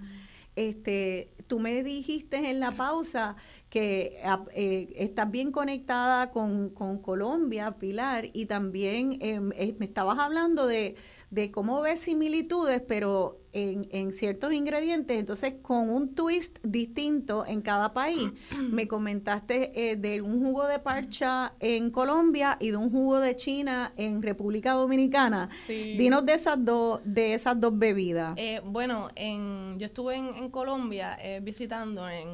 Este, 0.55 1.33
tú 1.47 1.59
me 1.61 1.83
dijiste 1.83 2.51
en 2.51 2.61
la 2.61 2.72
pausa 2.72 3.37
que 3.70 4.20
ah, 4.22 4.45
eh, 4.53 4.93
estás 4.97 5.31
bien 5.31 5.51
conectada 5.51 6.31
con, 6.31 6.68
Colombia, 7.01 7.78
Pilar, 7.78 8.26
y 8.35 8.45
también 8.45 9.16
em, 9.22 9.51
eh, 9.55 9.74
me 9.78 9.87
estabas 9.87 10.18
hablando 10.18 10.66
de, 10.66 10.97
de 11.31 11.51
cómo 11.51 11.81
ves 11.81 12.01
similitudes, 12.01 12.83
pero 12.87 13.39
en, 13.53 13.88
en, 13.90 14.12
ciertos 14.12 14.53
ingredientes, 14.53 15.16
entonces 15.16 15.55
con 15.62 15.90
un 15.90 16.14
twist 16.14 16.59
distinto 16.62 17.44
en 17.46 17.62
cada 17.62 17.92
país. 17.92 18.30
Me 18.70 18.86
comentaste 18.88 19.90
eh, 19.90 19.96
de 19.96 20.20
un 20.22 20.40
jugo 20.40 20.66
de 20.66 20.78
parcha 20.78 21.55
en 21.61 21.90
Colombia 21.90 22.57
y 22.61 22.70
de 22.70 22.76
un 22.76 22.90
jugo 22.90 23.20
de 23.20 23.36
China 23.36 23.92
en 23.96 24.22
República 24.22 24.72
Dominicana. 24.72 25.48
Dinos 25.68 26.24
de 26.26 26.34
esas 26.34 26.64
dos, 26.64 27.01
de 27.05 27.34
esas 27.34 27.61
dos 27.61 27.76
bebidas. 27.78 28.34
Eh, 28.36 28.61
bueno, 28.64 29.09
en, 29.14 29.78
yo 29.78 29.86
estuve 29.86 30.16
en, 30.16 30.51
Colombia 30.51 31.16
eh, 31.22 31.40
visitando 31.42 32.09
en 32.09 32.26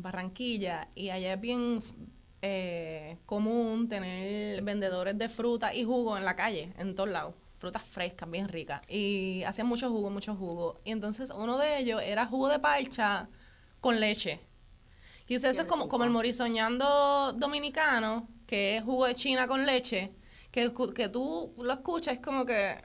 Barranquilla 0.00 0.88
y 0.94 1.10
allá 1.10 1.34
es 1.34 1.40
bien 1.40 1.82
común 3.24 3.88
tener 3.88 4.60
vendedores 4.62 5.16
de 5.16 5.30
fruta 5.30 5.74
y 5.74 5.82
jugo 5.82 6.18
en 6.18 6.26
la 6.26 6.36
calle, 6.36 6.74
en 6.76 6.94
todos 6.94 7.08
lados 7.08 7.43
frutas 7.64 7.82
frescas, 7.82 8.30
bien 8.30 8.48
ricas. 8.48 8.82
Y 8.90 9.42
hacían 9.46 9.66
mucho 9.66 9.88
jugo, 9.88 10.10
mucho 10.10 10.36
jugo. 10.36 10.80
Y 10.84 10.90
entonces 10.90 11.32
uno 11.34 11.56
de 11.56 11.78
ellos 11.78 12.02
era 12.04 12.26
jugo 12.26 12.48
de 12.48 12.58
parcha 12.58 13.28
con 13.80 14.00
leche. 14.00 14.40
Y 15.26 15.36
eso 15.36 15.48
es 15.48 15.64
como, 15.64 15.88
como 15.88 16.04
el 16.04 16.10
morisoñando 16.10 17.32
dominicano, 17.32 18.28
que 18.46 18.76
es 18.76 18.84
jugo 18.84 19.06
de 19.06 19.14
china 19.14 19.48
con 19.48 19.64
leche, 19.64 20.12
que, 20.50 20.70
que 20.94 21.08
tú 21.08 21.54
lo 21.56 21.72
escuchas, 21.72 22.14
es 22.14 22.20
como 22.20 22.44
que, 22.44 22.76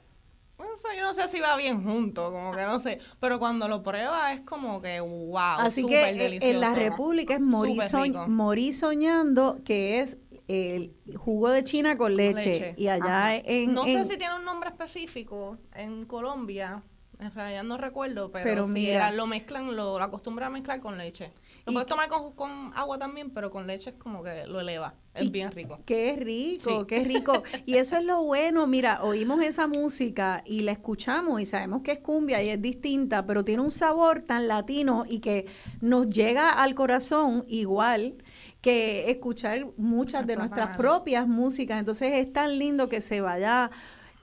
no 0.57 0.65
sé, 0.77 0.97
yo 0.97 1.03
no 1.03 1.13
sé 1.13 1.27
si 1.27 1.41
va 1.41 1.57
bien 1.57 1.84
junto, 1.84 2.32
como 2.32 2.53
que 2.53 2.63
no 2.63 2.80
sé, 2.80 2.99
pero 3.19 3.38
cuando 3.38 3.67
lo 3.67 3.84
pruebas 3.84 4.36
es 4.36 4.41
como 4.41 4.82
que, 4.82 5.01
wow, 5.01 5.59
Así 5.59 5.86
que 5.86 6.11
eh, 6.11 6.39
en 6.41 6.61
la 6.61 6.73
República 6.73 7.34
es 7.34 7.41
morisoñando, 7.41 9.57
que 9.65 9.99
es 9.99 10.17
el 10.49 10.95
jugo 11.15 11.51
de 11.51 11.63
China 11.63 11.95
con 11.95 12.15
leche. 12.15 12.73
Y 12.75 12.87
allá 12.87 13.35
en... 13.35 13.73
No 13.73 13.83
sé 13.83 14.03
si 14.05 14.17
tiene 14.17 14.35
un 14.35 14.43
nombre 14.43 14.69
específico 14.69 15.57
en 15.73 16.05
Colombia. 16.05 16.83
En 17.19 17.33
realidad 17.33 17.63
no 17.63 17.77
recuerdo, 17.77 18.31
pero, 18.31 18.65
mira, 18.65 19.11
lo 19.11 19.27
mezclan, 19.27 19.75
lo, 19.75 20.01
acostumbran 20.01 20.47
a 20.47 20.49
mezclar 20.51 20.79
con 20.79 20.97
leche. 20.97 21.33
Lo 21.65 21.73
puedes 21.73 21.85
tomar 21.85 22.07
con, 22.07 22.71
agua 22.73 22.97
también, 22.97 23.31
pero 23.31 23.51
con 23.51 23.67
leche 23.67 23.89
es 23.89 23.97
como 23.97 24.23
que 24.23 24.47
lo 24.47 24.61
eleva. 24.61 24.95
Es 25.13 25.29
bien 25.29 25.51
rico. 25.51 25.81
Qué 25.85 26.15
rico, 26.15 26.87
qué 26.87 27.03
rico. 27.03 27.43
y 27.65 27.75
eso 27.75 27.97
es 27.97 28.05
lo 28.05 28.23
bueno. 28.23 28.65
Mira, 28.67 29.03
oímos 29.03 29.43
esa 29.43 29.67
música 29.67 30.41
y 30.45 30.61
la 30.61 30.71
escuchamos 30.71 31.41
y 31.41 31.45
sabemos 31.45 31.81
que 31.81 31.91
es 31.91 31.99
cumbia 31.99 32.41
y 32.41 32.49
es 32.49 32.61
distinta, 32.61 33.25
pero 33.25 33.43
tiene 33.43 33.63
un 33.63 33.71
sabor 33.71 34.21
tan 34.21 34.47
latino 34.47 35.03
y 35.05 35.19
que 35.19 35.45
nos 35.81 36.09
llega 36.09 36.49
al 36.51 36.73
corazón 36.73 37.43
igual 37.49 38.15
que 38.62 39.10
escuchar 39.10 39.68
muchas 39.78 40.28
de 40.28 40.36
nuestras 40.36 40.76
propias 40.78 41.28
músicas. 41.28 41.80
Entonces 41.80 42.14
es 42.14 42.32
tan 42.32 42.60
lindo 42.60 42.89
que 42.89 43.01
se 43.01 43.22
vaya, 43.22 43.72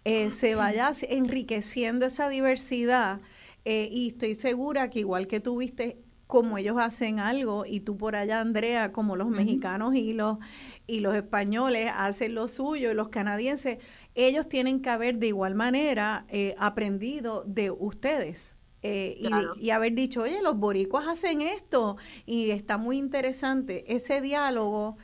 eh, 0.05 0.31
se 0.31 0.55
vaya 0.55 0.93
enriqueciendo 1.09 2.07
esa 2.07 2.29
diversidad. 2.29 3.21
Eh, 3.65 3.89
y 3.91 4.09
estoy 4.09 4.35
segura 4.35 4.91
que 4.91 5.01
igual 5.01 5.27
que 5.27 5.41
tú 5.41 5.59
viste 5.59 5.99
como 6.27 6.59
ellos 6.59 6.77
hacen 6.79 7.21
algo 7.21 7.65
y 7.67 7.81
tú 7.81 7.97
por 7.97 8.17
allá, 8.17 8.41
Andrea, 8.41 8.93
como 8.93 9.17
los 9.17 9.29
mexicanos 9.29 9.95
y 9.95 10.13
los 10.13 10.39
y 10.87 11.01
los 11.01 11.15
españoles 11.15 11.91
hacen 11.95 12.35
lo 12.35 12.49
suyo 12.49 12.91
y 12.91 12.95
los 12.95 13.09
canadienses, 13.09 13.79
ellos 14.15 14.49
tienen 14.49 14.81
que 14.81 14.91
haber 14.91 15.19
de 15.19 15.29
igual 15.29 15.55
manera 15.55 16.27
eh, 16.29 16.55
aprendido 16.59 17.45
de 17.45 17.71
ustedes. 17.71 18.57
Eh, 18.83 19.19
y, 19.59 19.71
haber 19.71 19.95
dicho, 19.95 20.23
oye, 20.23 20.41
los 20.43 20.57
boricuas 20.59 21.09
hacen 21.09 21.41
esto 21.41 21.97
y 22.25 22.51
está 22.51 22.79
muy 22.79 22.99
interesante. 22.99 23.85
Ese 23.95 24.21
diálogo 24.21 24.97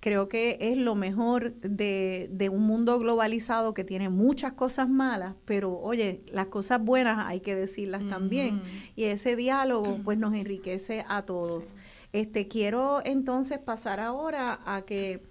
creo 0.00 0.28
que 0.28 0.56
es 0.60 0.78
lo 0.78 0.94
mejor 0.94 1.54
de, 1.54 2.48
un 2.50 2.62
mundo 2.62 2.98
globalizado 2.98 3.74
que 3.74 3.84
tiene 3.84 4.08
muchas 4.08 4.52
cosas 4.52 4.88
malas, 4.88 5.34
pero 5.44 5.78
oye, 5.78 6.22
las 6.32 6.46
cosas 6.46 6.82
buenas 6.82 7.26
hay 7.26 7.40
que 7.40 7.54
decirlas 7.54 8.06
también. 8.08 8.62
Y 8.94 9.04
ese 9.04 9.36
diálogo 9.36 9.98
pues 10.04 10.18
nos 10.18 10.34
enriquece 10.34 11.04
a 11.08 11.22
todos. 11.22 11.74
Este 12.12 12.48
quiero 12.48 13.00
entonces 13.04 13.58
pasar 13.58 14.00
ahora 14.00 14.60
a 14.64 14.82
que 14.82 15.22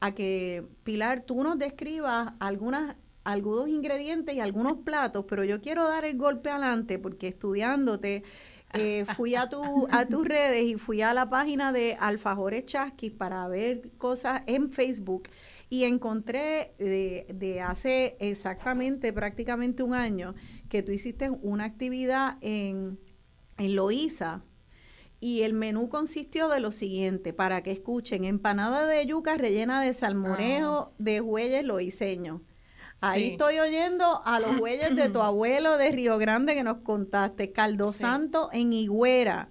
a 0.00 0.12
que 0.12 0.66
Pilar 0.84 1.22
tú 1.22 1.42
nos 1.42 1.58
describas 1.58 2.34
algunas 2.38 2.96
algunos 3.26 3.68
ingredientes 3.68 4.36
y 4.36 4.40
algunos 4.40 4.78
platos, 4.78 5.24
pero 5.28 5.42
yo 5.42 5.60
quiero 5.60 5.88
dar 5.88 6.04
el 6.04 6.16
golpe 6.16 6.48
adelante 6.48 7.00
porque 7.00 7.26
estudiándote 7.26 8.22
eh, 8.72 9.04
fui 9.16 9.34
a, 9.34 9.48
tu, 9.48 9.88
a 9.90 10.06
tus 10.06 10.24
redes 10.24 10.62
y 10.62 10.76
fui 10.76 11.02
a 11.02 11.12
la 11.12 11.28
página 11.28 11.72
de 11.72 11.96
Alfajores 11.98 12.66
Chasquis 12.66 13.10
para 13.10 13.48
ver 13.48 13.90
cosas 13.98 14.42
en 14.46 14.70
Facebook 14.70 15.28
y 15.68 15.84
encontré 15.84 16.74
de, 16.78 17.26
de, 17.34 17.60
hace 17.62 18.16
exactamente 18.20 19.12
prácticamente 19.12 19.82
un 19.82 19.94
año 19.94 20.36
que 20.68 20.84
tú 20.84 20.92
hiciste 20.92 21.28
una 21.28 21.64
actividad 21.64 22.38
en, 22.42 23.00
en 23.58 23.74
Loíza 23.74 24.44
y 25.18 25.42
el 25.42 25.52
menú 25.52 25.88
consistió 25.88 26.48
de 26.48 26.60
lo 26.60 26.70
siguiente, 26.70 27.32
para 27.32 27.62
que 27.64 27.72
escuchen, 27.72 28.24
empanada 28.24 28.86
de 28.86 29.04
yuca 29.04 29.36
rellena 29.36 29.80
de 29.80 29.94
salmorejo 29.94 30.92
ah. 30.92 30.92
de 30.98 31.20
huelles 31.20 31.64
loiseños 31.64 32.42
Ahí 33.00 33.32
estoy 33.32 33.58
oyendo 33.58 34.22
a 34.24 34.40
los 34.40 34.56
güeyes 34.58 34.94
de 34.96 35.08
tu 35.08 35.20
abuelo 35.20 35.76
de 35.76 35.92
Río 35.92 36.18
Grande 36.18 36.54
que 36.54 36.64
nos 36.64 36.78
contaste. 36.78 37.52
Caldo 37.52 37.92
Santo 37.92 38.50
en 38.52 38.72
Higüera. 38.72 39.48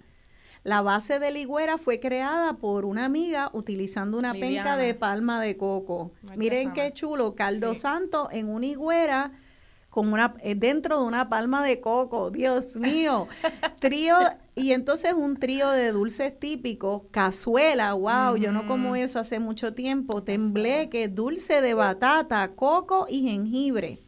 La 0.64 0.82
base 0.82 1.20
de 1.20 1.30
la 1.30 1.38
higuera 1.38 1.78
fue 1.78 2.00
creada 2.00 2.54
por 2.54 2.86
una 2.86 3.06
amiga 3.06 3.52
utilizando 3.54 4.18
una 4.18 4.34
penca 4.34 4.78
de 4.78 4.96
palma 4.96 5.40
de 5.40 5.58
coco. 5.58 6.12
Miren 6.36 6.74
qué 6.74 6.92
chulo, 6.92 7.36
caldo 7.36 7.76
santo 7.76 8.30
en 8.32 8.50
una 8.50 8.66
higuera 8.66 9.32
con 9.96 10.12
una 10.12 10.36
eh, 10.42 10.56
dentro 10.56 11.00
de 11.00 11.06
una 11.06 11.30
palma 11.30 11.66
de 11.66 11.80
coco. 11.80 12.30
Dios 12.30 12.76
mío. 12.76 13.30
trío 13.80 14.18
y 14.54 14.74
entonces 14.74 15.14
un 15.14 15.38
trío 15.38 15.70
de 15.70 15.94
dulces 15.94 16.38
típicos, 16.38 17.04
cazuela, 17.12 17.94
wow, 17.94 18.36
yo 18.36 18.52
no 18.52 18.68
como 18.68 18.98
eso 18.98 19.20
hace 19.20 19.40
mucho 19.40 19.74
tiempo, 19.74 20.22
tembleque, 20.22 21.08
dulce 21.08 21.62
de 21.62 21.74
batata, 21.76 22.46
coco 22.56 23.08
y 23.10 23.22
jengibre. 23.22 24.00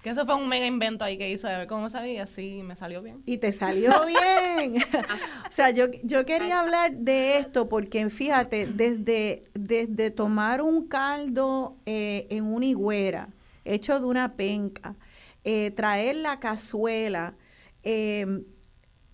Que 0.00 0.10
eso 0.10 0.24
fue 0.26 0.36
un 0.36 0.48
mega 0.48 0.66
invento 0.66 1.04
ahí 1.04 1.18
que 1.18 1.28
hice 1.28 1.48
de 1.48 1.56
ver 1.56 1.66
cómo 1.66 1.90
salía 1.90 2.12
y 2.12 2.18
así 2.18 2.62
me 2.62 2.76
salió 2.76 3.02
bien. 3.02 3.20
Y 3.26 3.38
te 3.38 3.50
salió 3.50 3.90
bien. 4.06 4.80
o 5.48 5.50
sea, 5.50 5.70
yo, 5.70 5.86
yo 6.04 6.24
quería 6.24 6.60
hablar 6.60 6.92
de 6.92 7.38
esto 7.38 7.68
porque 7.68 8.08
fíjate, 8.10 8.68
desde, 8.68 9.42
desde 9.54 10.12
tomar 10.12 10.62
un 10.62 10.86
caldo 10.86 11.78
eh, 11.84 12.28
en 12.30 12.44
una 12.44 12.66
higuera, 12.66 13.28
hecho 13.74 13.98
de 14.00 14.06
una 14.06 14.36
penca, 14.36 14.96
eh, 15.44 15.70
traer 15.72 16.16
la 16.16 16.40
cazuela, 16.40 17.36
eh, 17.82 18.44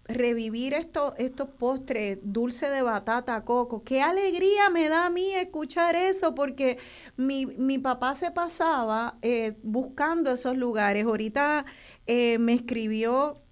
revivir 0.08 0.74
estos, 0.74 1.14
estos 1.18 1.48
postres, 1.48 2.18
dulce 2.22 2.70
de 2.70 2.82
batata, 2.82 3.44
coco. 3.44 3.82
Qué 3.82 4.02
alegría 4.02 4.70
me 4.70 4.88
da 4.88 5.06
a 5.06 5.10
mí 5.10 5.32
escuchar 5.32 5.96
eso, 5.96 6.34
porque 6.34 6.78
mi, 7.16 7.46
mi 7.46 7.78
papá 7.78 8.14
se 8.14 8.30
pasaba 8.30 9.18
eh, 9.22 9.56
buscando 9.62 10.30
esos 10.30 10.56
lugares. 10.56 11.04
Ahorita 11.04 11.64
eh, 12.06 12.38
me 12.38 12.54
escribió 12.54 13.42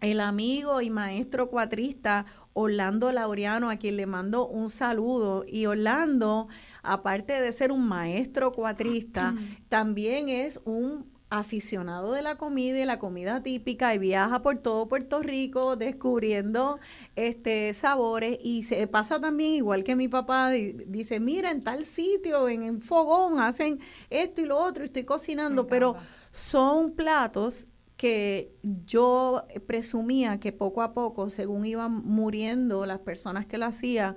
el 0.00 0.20
amigo 0.20 0.80
y 0.80 0.90
maestro 0.90 1.50
cuatrista 1.50 2.24
Orlando 2.52 3.10
Laureano, 3.12 3.70
a 3.70 3.76
quien 3.76 3.96
le 3.96 4.06
mando 4.06 4.46
un 4.46 4.68
saludo. 4.68 5.44
Y 5.46 5.66
Orlando, 5.66 6.48
aparte 6.92 7.40
de 7.40 7.52
ser 7.52 7.72
un 7.72 7.86
maestro 7.86 8.52
cuatrista, 8.52 9.34
también 9.68 10.28
es 10.28 10.60
un 10.64 11.06
aficionado 11.30 12.12
de 12.12 12.22
la 12.22 12.36
comida 12.36 12.78
y 12.78 12.84
la 12.86 12.98
comida 12.98 13.42
típica 13.42 13.94
y 13.94 13.98
viaja 13.98 14.42
por 14.42 14.58
todo 14.58 14.88
Puerto 14.88 15.20
Rico 15.20 15.76
descubriendo 15.76 16.78
este 17.16 17.74
sabores 17.74 18.38
y 18.42 18.62
se 18.62 18.86
pasa 18.86 19.20
también 19.20 19.52
igual 19.52 19.84
que 19.84 19.94
mi 19.94 20.08
papá 20.08 20.50
dice 20.50 21.20
mira 21.20 21.50
en 21.50 21.62
tal 21.62 21.84
sitio 21.84 22.48
en, 22.48 22.62
en 22.62 22.80
fogón 22.80 23.40
hacen 23.40 23.78
esto 24.08 24.40
y 24.40 24.46
lo 24.46 24.56
otro 24.56 24.84
y 24.84 24.86
estoy 24.86 25.04
cocinando 25.04 25.66
pero 25.66 25.96
son 26.30 26.92
platos 26.92 27.68
que 27.98 28.54
yo 28.62 29.44
presumía 29.66 30.40
que 30.40 30.52
poco 30.52 30.80
a 30.80 30.94
poco 30.94 31.28
según 31.28 31.66
iban 31.66 31.92
muriendo 31.92 32.86
las 32.86 33.00
personas 33.00 33.44
que 33.44 33.58
lo 33.58 33.66
hacían 33.66 34.16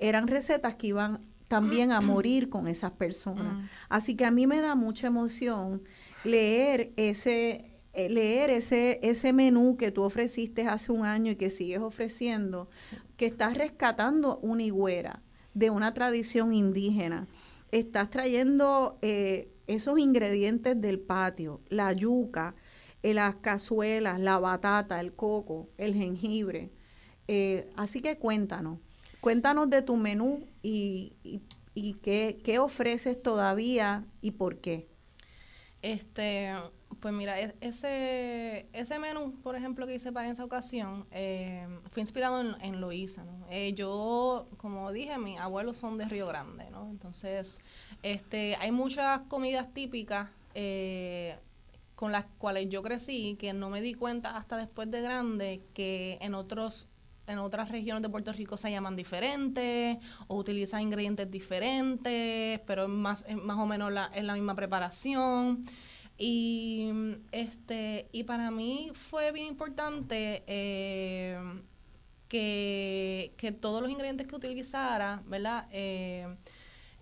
eran 0.00 0.28
recetas 0.28 0.76
que 0.76 0.88
iban 0.88 1.26
también 1.48 1.92
a 1.92 2.00
morir 2.00 2.48
con 2.48 2.68
esas 2.68 2.92
personas. 2.92 3.58
Mm. 3.58 3.68
así 3.88 4.16
que 4.16 4.24
a 4.24 4.30
mí 4.30 4.46
me 4.46 4.60
da 4.60 4.74
mucha 4.74 5.06
emoción 5.06 5.82
leer 6.24 6.92
ese 6.96 7.72
eh, 7.92 8.10
leer 8.10 8.50
ese 8.50 9.00
ese 9.02 9.32
menú 9.32 9.76
que 9.76 9.90
tú 9.90 10.02
ofreciste 10.02 10.66
hace 10.66 10.92
un 10.92 11.06
año 11.06 11.32
y 11.32 11.36
que 11.36 11.50
sigues 11.50 11.80
ofreciendo 11.80 12.68
que 13.16 13.26
estás 13.26 13.56
rescatando 13.56 14.38
una 14.38 14.62
higuera 14.62 15.22
de 15.54 15.70
una 15.70 15.94
tradición 15.94 16.52
indígena. 16.52 17.28
Estás 17.72 18.10
trayendo 18.10 18.98
eh, 19.00 19.50
esos 19.66 19.98
ingredientes 19.98 20.78
del 20.80 21.00
patio 21.00 21.62
la 21.68 21.92
yuca 21.92 22.54
eh, 23.02 23.14
las 23.14 23.36
cazuelas 23.36 24.20
la 24.20 24.38
batata 24.38 25.00
el 25.00 25.14
coco 25.14 25.70
el 25.78 25.94
jengibre. 25.94 26.70
Eh, 27.28 27.70
así 27.76 28.00
que 28.00 28.18
cuéntanos 28.18 28.78
cuéntanos 29.26 29.68
de 29.68 29.82
tu 29.82 29.96
menú 29.96 30.46
y, 30.62 31.12
y, 31.74 31.94
qué, 31.94 32.38
qué 32.44 32.60
ofreces 32.60 33.20
todavía 33.20 34.04
y 34.20 34.30
por 34.30 34.60
qué 34.60 34.86
Este, 35.82 36.54
pues 37.00 37.12
mira, 37.12 37.40
e- 37.40 37.56
ese, 37.60 38.68
ese 38.72 38.98
menú, 39.00 39.32
por 39.42 39.56
ejemplo, 39.56 39.84
que 39.84 39.96
hice 39.96 40.12
para 40.12 40.28
esa 40.28 40.44
ocasión, 40.44 41.08
eh, 41.10 41.66
fue 41.90 42.02
inspirado 42.02 42.40
en, 42.40 42.54
en 42.62 42.80
¿no? 42.80 43.46
Eh, 43.50 43.72
yo, 43.74 44.46
como 44.58 44.92
dije, 44.92 45.18
mis 45.18 45.40
abuelos 45.40 45.76
son 45.76 45.98
de 45.98 46.04
Río 46.04 46.28
Grande, 46.28 46.70
¿no? 46.70 46.88
Entonces, 46.88 47.58
este, 48.04 48.54
hay 48.60 48.70
muchas 48.70 49.22
comidas 49.22 49.74
típicas 49.74 50.30
eh, 50.54 51.36
con 51.96 52.12
las 52.12 52.26
cuales 52.38 52.68
yo 52.68 52.80
crecí 52.84 53.36
que 53.40 53.52
no 53.52 53.70
me 53.70 53.80
di 53.80 53.94
cuenta 53.94 54.36
hasta 54.36 54.56
después 54.56 54.88
de 54.88 55.00
grande 55.00 55.62
que 55.74 56.16
en 56.20 56.36
otros 56.36 56.88
en 57.26 57.38
otras 57.38 57.70
regiones 57.70 58.02
de 58.02 58.08
Puerto 58.08 58.32
Rico 58.32 58.56
se 58.56 58.70
llaman 58.70 58.96
diferentes 58.96 59.98
o 60.28 60.36
utilizan 60.36 60.82
ingredientes 60.82 61.30
diferentes, 61.30 62.60
pero 62.66 62.84
es 62.84 62.88
más, 62.88 63.24
es 63.28 63.36
más 63.36 63.58
o 63.58 63.66
menos 63.66 63.92
la, 63.92 64.10
es 64.14 64.24
la 64.24 64.34
misma 64.34 64.54
preparación. 64.54 65.62
Y 66.18 66.90
este 67.30 68.08
y 68.10 68.24
para 68.24 68.50
mí 68.50 68.90
fue 68.94 69.32
bien 69.32 69.48
importante 69.48 70.42
eh, 70.46 71.38
que, 72.28 73.34
que 73.36 73.52
todos 73.52 73.82
los 73.82 73.90
ingredientes 73.90 74.26
que 74.26 74.34
utilizara, 74.34 75.22
¿verdad? 75.26 75.66
Eh, 75.70 76.26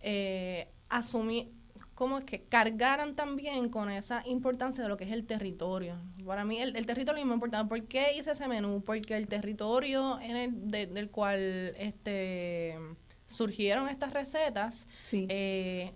eh, 0.03 0.69
asumí, 0.89 1.54
como 1.95 2.19
es 2.19 2.25
que 2.25 2.43
cargaran 2.45 3.15
también 3.15 3.69
con 3.69 3.91
esa 3.91 4.23
importancia 4.27 4.83
de 4.83 4.89
lo 4.89 4.97
que 4.97 5.05
es 5.05 5.13
el 5.13 5.27
territorio. 5.27 5.97
Para 6.27 6.45
mí 6.45 6.59
el, 6.61 6.77
el 6.77 6.87
territorio 6.87 7.21
es 7.21 7.27
muy 7.27 7.35
importante. 7.35 7.69
¿Por 7.69 7.83
qué 7.87 8.17
hice 8.17 8.33
ese 8.33 8.49
menú? 8.49 8.83
Porque 8.85 9.17
el 9.17 9.29
territorio 9.29 10.19
en 10.21 10.37
el, 10.37 10.71
de- 10.71 10.87
del 10.87 11.11
cual 11.11 11.75
este 11.79 12.79
surgieron 13.27 13.89
estas 13.89 14.13
recetas 14.13 14.87
sí 14.99 15.27
eh, 15.29 15.93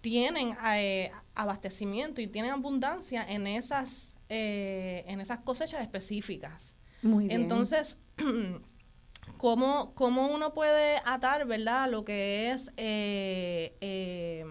tienen 0.00 0.56
eh, 0.74 1.10
abastecimiento 1.34 2.20
y 2.20 2.26
tienen 2.26 2.52
abundancia 2.52 3.24
en 3.28 3.46
esas 3.46 4.14
eh, 4.28 5.04
en 5.06 5.20
esas 5.20 5.40
cosechas 5.40 5.80
específicas. 5.82 6.76
muy 7.02 7.28
bien 7.28 7.42
Entonces, 7.42 7.98
¿cómo, 9.38 9.94
¿cómo 9.94 10.28
uno 10.28 10.54
puede 10.54 10.98
atar, 11.04 11.46
verdad, 11.46 11.90
lo 11.90 12.04
que 12.04 12.50
es 12.52 12.72
eh, 12.76 14.44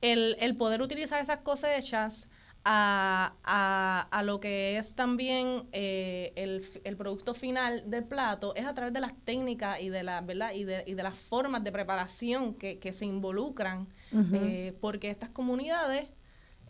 el, 0.00 0.36
el 0.40 0.56
poder 0.56 0.82
utilizar 0.82 1.20
esas 1.20 1.38
cosechas 1.38 2.28
a, 2.64 3.34
a, 3.42 4.06
a 4.10 4.22
lo 4.22 4.38
que 4.38 4.76
es 4.76 4.94
también 4.94 5.68
eh, 5.72 6.32
el, 6.36 6.62
el 6.84 6.96
producto 6.96 7.32
final 7.32 7.88
del 7.88 8.04
plato 8.04 8.54
es 8.54 8.66
a 8.66 8.74
través 8.74 8.92
de 8.92 9.00
las 9.00 9.14
técnicas 9.24 9.80
y 9.80 9.88
de 9.88 10.02
la 10.02 10.20
verdad 10.20 10.52
y 10.52 10.64
de, 10.64 10.84
y 10.86 10.92
de 10.92 11.02
las 11.02 11.16
formas 11.16 11.64
de 11.64 11.72
preparación 11.72 12.54
que, 12.54 12.78
que 12.78 12.92
se 12.92 13.06
involucran 13.06 13.88
eh, 14.34 14.74
porque 14.80 15.08
estas 15.10 15.30
comunidades 15.30 16.08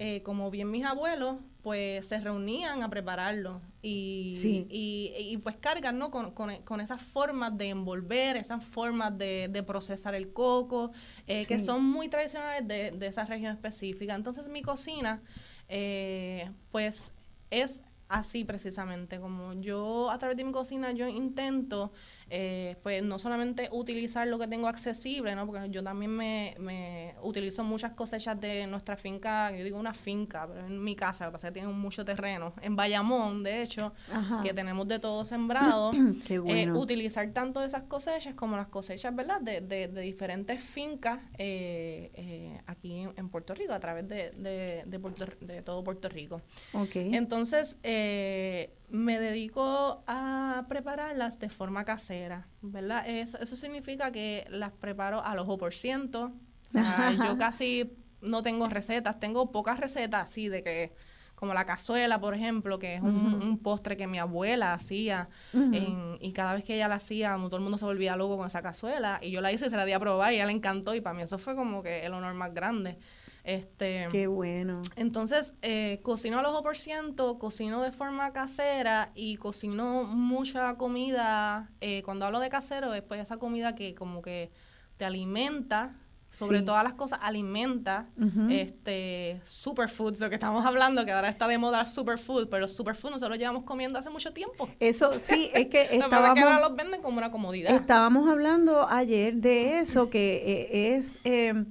eh, 0.02 0.22
como 0.22 0.50
bien 0.50 0.70
mis 0.70 0.86
abuelos 0.86 1.36
pues 1.62 2.06
se 2.06 2.18
reunían 2.18 2.82
a 2.82 2.88
prepararlo 2.88 3.60
y, 3.82 4.34
Sí. 4.40 4.66
y, 4.70 5.12
y, 5.18 5.36
pues 5.36 5.56
cargan 5.56 5.98
¿no? 5.98 6.10
con, 6.10 6.30
con, 6.30 6.56
con 6.62 6.80
esas 6.80 7.02
formas 7.02 7.54
de 7.58 7.68
envolver, 7.68 8.38
esas 8.38 8.64
formas 8.64 9.16
de, 9.18 9.48
de 9.52 9.62
procesar 9.62 10.14
el 10.14 10.32
coco, 10.32 10.90
eh, 11.26 11.44
que 11.46 11.60
son 11.60 11.84
muy 11.84 12.08
tradicionales 12.08 12.66
de, 12.66 12.92
de 12.92 13.06
esa 13.08 13.26
región 13.26 13.52
específica. 13.52 14.14
Entonces 14.14 14.48
mi 14.48 14.62
cocina 14.62 15.20
eh, 15.68 16.50
pues 16.72 17.12
es 17.50 17.82
así 18.08 18.44
precisamente, 18.44 19.20
como 19.20 19.52
yo 19.60 20.10
a 20.10 20.16
través 20.16 20.36
de 20.38 20.44
mi 20.44 20.52
cocina 20.52 20.92
yo 20.92 21.06
intento 21.08 21.92
eh, 22.30 22.76
pues 22.82 23.02
no 23.02 23.18
solamente 23.18 23.68
utilizar 23.72 24.26
lo 24.28 24.38
que 24.38 24.46
tengo 24.48 24.68
accesible, 24.68 25.34
¿no? 25.34 25.46
porque 25.46 25.68
yo 25.70 25.82
también 25.82 26.12
me, 26.12 26.54
me 26.58 27.14
utilizo 27.22 27.64
muchas 27.64 27.92
cosechas 27.92 28.40
de 28.40 28.66
nuestra 28.68 28.96
finca, 28.96 29.50
yo 29.56 29.64
digo 29.64 29.78
una 29.78 29.92
finca, 29.92 30.46
pero 30.46 30.66
en 30.66 30.82
mi 30.82 30.94
casa, 30.96 31.24
lo 31.26 31.30
que 31.30 31.32
pasa 31.32 31.48
es 31.48 31.52
que 31.52 31.60
tiene 31.60 31.72
mucho 31.74 32.04
terreno, 32.04 32.54
en 32.62 32.76
Bayamón, 32.76 33.42
de 33.42 33.62
hecho, 33.62 33.92
Ajá. 34.12 34.40
que 34.42 34.54
tenemos 34.54 34.86
de 34.88 34.98
todo 35.00 35.24
sembrado, 35.24 35.90
Qué 36.26 36.34
eh, 36.34 36.38
bueno. 36.38 36.78
utilizar 36.78 37.28
tanto 37.32 37.62
esas 37.64 37.82
cosechas 37.82 38.34
como 38.34 38.56
las 38.56 38.68
cosechas, 38.68 39.14
¿verdad?, 39.14 39.40
de, 39.40 39.60
de, 39.60 39.88
de 39.88 40.00
diferentes 40.00 40.62
fincas 40.62 41.18
eh, 41.38 42.10
eh, 42.14 42.60
aquí 42.66 43.00
en, 43.00 43.12
en 43.16 43.28
Puerto 43.28 43.54
Rico, 43.54 43.72
a 43.72 43.80
través 43.80 44.06
de, 44.08 44.30
de, 44.32 44.84
de, 44.86 44.98
Puerto- 45.00 45.26
de 45.40 45.62
todo 45.62 45.82
Puerto 45.82 46.08
Rico. 46.08 46.40
Ok. 46.72 46.94
Entonces, 46.96 47.76
eh, 47.82 48.70
me 48.90 49.18
dedico 49.18 50.02
a 50.06 50.64
prepararlas 50.68 51.38
de 51.38 51.48
forma 51.48 51.84
casera, 51.84 52.48
¿verdad? 52.62 53.08
Eso, 53.08 53.38
eso 53.40 53.56
significa 53.56 54.10
que 54.12 54.46
las 54.50 54.72
preparo 54.72 55.24
al 55.24 55.38
ojo 55.38 55.58
por 55.58 55.72
ciento. 55.74 56.32
O 56.68 56.72
sea, 56.72 57.10
yo 57.24 57.36
casi 57.38 57.92
no 58.20 58.42
tengo 58.42 58.68
recetas, 58.68 59.18
tengo 59.20 59.50
pocas 59.52 59.78
recetas 59.80 60.24
así 60.24 60.48
de 60.48 60.62
que, 60.62 60.92
como 61.34 61.54
la 61.54 61.64
cazuela, 61.64 62.20
por 62.20 62.34
ejemplo, 62.34 62.78
que 62.78 62.96
es 62.96 63.02
un, 63.02 63.58
postre 63.62 63.96
que 63.96 64.06
mi 64.06 64.18
abuela 64.18 64.74
hacía, 64.74 65.28
en- 65.54 66.18
y 66.20 66.32
cada 66.32 66.54
vez 66.54 66.64
que 66.64 66.74
ella 66.74 66.88
la 66.88 66.96
hacía, 66.96 67.34
todo 67.36 67.56
el 67.56 67.62
mundo 67.62 67.78
se 67.78 67.84
volvía 67.86 68.16
loco 68.16 68.36
con 68.36 68.46
esa 68.46 68.60
cazuela, 68.60 69.18
y 69.22 69.30
yo 69.30 69.40
la 69.40 69.50
hice 69.52 69.66
y 69.66 69.70
se 69.70 69.76
la 69.76 69.84
di 69.86 69.92
a 69.92 70.00
probar, 70.00 70.32
y 70.32 70.36
a 70.36 70.38
ella 70.40 70.46
le 70.46 70.52
encantó, 70.52 70.94
y 70.94 71.00
para 71.00 71.14
mí 71.14 71.22
eso 71.22 71.38
fue 71.38 71.54
como 71.56 71.82
que 71.82 72.04
el 72.04 72.12
honor 72.12 72.34
más 72.34 72.52
grande. 72.52 72.98
Este, 73.44 74.06
Qué 74.12 74.26
bueno. 74.26 74.82
entonces, 74.96 75.54
eh, 75.62 76.00
cocino 76.02 76.38
al 76.38 76.44
ojo 76.46 76.62
por 76.62 76.76
ciento, 76.76 77.38
cocino 77.38 77.80
de 77.82 77.90
forma 77.92 78.32
casera 78.32 79.12
y 79.14 79.36
cocino 79.36 80.04
mucha 80.04 80.74
comida. 80.76 81.70
eh, 81.80 82.02
cuando 82.04 82.26
hablo 82.26 82.40
de 82.40 82.50
casero, 82.50 82.92
es 82.94 83.02
pues 83.02 83.20
esa 83.20 83.38
comida 83.38 83.74
que 83.74 83.94
como 83.94 84.20
que 84.22 84.50
te 84.96 85.04
alimenta, 85.04 85.96
sobre 86.32 86.60
Sí. 86.60 86.64
todas 86.64 86.84
las 86.84 86.94
cosas, 86.94 87.18
alimenta 87.22 88.06
este 88.50 89.40
superfoods, 89.44 90.20
lo 90.20 90.28
que 90.28 90.34
estamos 90.36 90.64
hablando, 90.64 91.04
que 91.04 91.10
ahora 91.12 91.28
está 91.28 91.48
de 91.48 91.58
moda 91.58 91.86
superfood, 91.86 92.48
pero 92.48 92.60
los 92.60 92.72
superfoods 92.76 93.14
nosotros 93.14 93.38
llevamos 93.38 93.64
comiendo 93.64 93.98
hace 93.98 94.10
mucho 94.10 94.32
tiempo. 94.32 94.68
Eso 94.78 95.12
sí, 95.12 95.50
es 95.54 95.66
que 95.66 95.84
Lo 95.84 95.90
que 95.90 95.98
pasa 95.98 96.04
es 96.04 96.08
que 96.08 96.14
ahora 96.14 96.34
estábamos, 96.34 96.60
los 96.68 96.76
venden 96.76 97.02
como 97.02 97.18
una 97.18 97.30
comodidad. 97.32 97.74
estábamos 97.74 98.28
hablando 98.28 98.88
ayer 98.88 99.34
de 99.34 99.78
eso, 99.80 100.08
que 100.10 100.36
eh, 100.70 100.94
es, 100.96 101.18
eh, 101.24 101.64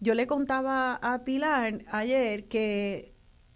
yo 0.00 0.14
le 0.14 0.26
contaba 0.26 0.94
a 0.94 1.24
Pilar 1.24 1.84
ayer 1.90 2.48
que 2.48 3.14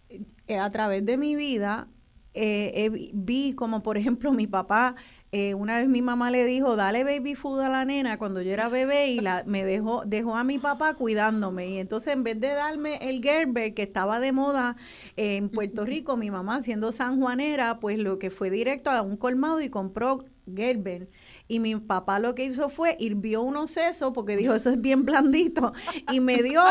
eh, 0.09 0.59
a 0.59 0.71
través 0.71 1.05
de 1.05 1.17
mi 1.17 1.35
vida 1.35 1.89
eh, 2.35 3.11
vi 3.13 3.55
como 3.55 3.83
por 3.83 3.97
ejemplo 3.97 4.33
mi 4.33 4.47
papá, 4.47 4.95
eh, 5.33 5.55
una 5.55 5.79
vez 5.79 5.89
mi 5.89 6.03
mamá 6.03 6.33
le 6.33 6.45
dijo, 6.45 6.75
dale 6.75 7.05
baby 7.05 7.37
food 7.37 7.61
a 7.61 7.69
la 7.69 7.85
nena 7.85 8.19
cuando 8.19 8.43
yo 8.43 8.53
era 8.53 8.69
bebé 8.69 9.11
y 9.11 9.21
la, 9.21 9.45
me 9.47 9.65
dejó, 9.65 10.03
dejó 10.05 10.37
a 10.37 10.43
mi 10.43 10.59
papá 10.59 10.95
cuidándome. 10.95 11.69
Y 11.69 11.79
entonces 11.79 12.15
en 12.15 12.25
vez 12.25 12.41
de 12.41 12.49
darme 12.49 12.97
el 12.97 13.23
Gerber 13.23 13.73
que 13.73 13.83
estaba 13.83 14.19
de 14.19 14.33
moda 14.33 14.77
eh, 15.17 15.37
en 15.37 15.49
Puerto 15.49 15.85
Rico, 15.85 16.17
mi 16.17 16.33
mamá 16.33 16.63
siendo 16.63 16.91
sanjuanera, 16.91 17.79
pues 17.79 17.99
lo 17.99 18.19
que 18.19 18.31
fue 18.31 18.51
directo 18.51 18.91
a 18.91 19.03
un 19.03 19.17
colmado 19.17 19.61
y 19.61 19.71
compró 19.71 20.25
Gerber. 20.53 21.09
Y 21.47 21.61
mi 21.61 21.77
papá 21.77 22.19
lo 22.19 22.35
que 22.35 22.45
hizo 22.47 22.69
fue 22.69 22.97
hirvió 22.99 23.43
unos 23.43 23.71
sesos 23.71 24.11
porque 24.13 24.37
dijo, 24.37 24.55
eso 24.55 24.71
es 24.71 24.81
bien 24.81 25.05
blandito. 25.05 25.73
Y 26.11 26.19
me 26.19 26.43
dio, 26.43 26.63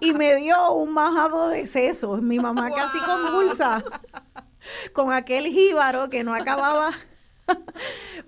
y 0.00 0.12
me 0.12 0.36
dio 0.36 0.72
un 0.74 0.92
majado 0.92 1.48
de 1.48 1.66
sesos. 1.66 2.22
Mi 2.22 2.38
mamá 2.38 2.70
casi 2.70 2.98
convulsa 3.00 3.82
con 4.92 5.12
aquel 5.12 5.46
jíbaro 5.46 6.08
que 6.08 6.22
no 6.22 6.34
acababa. 6.34 6.92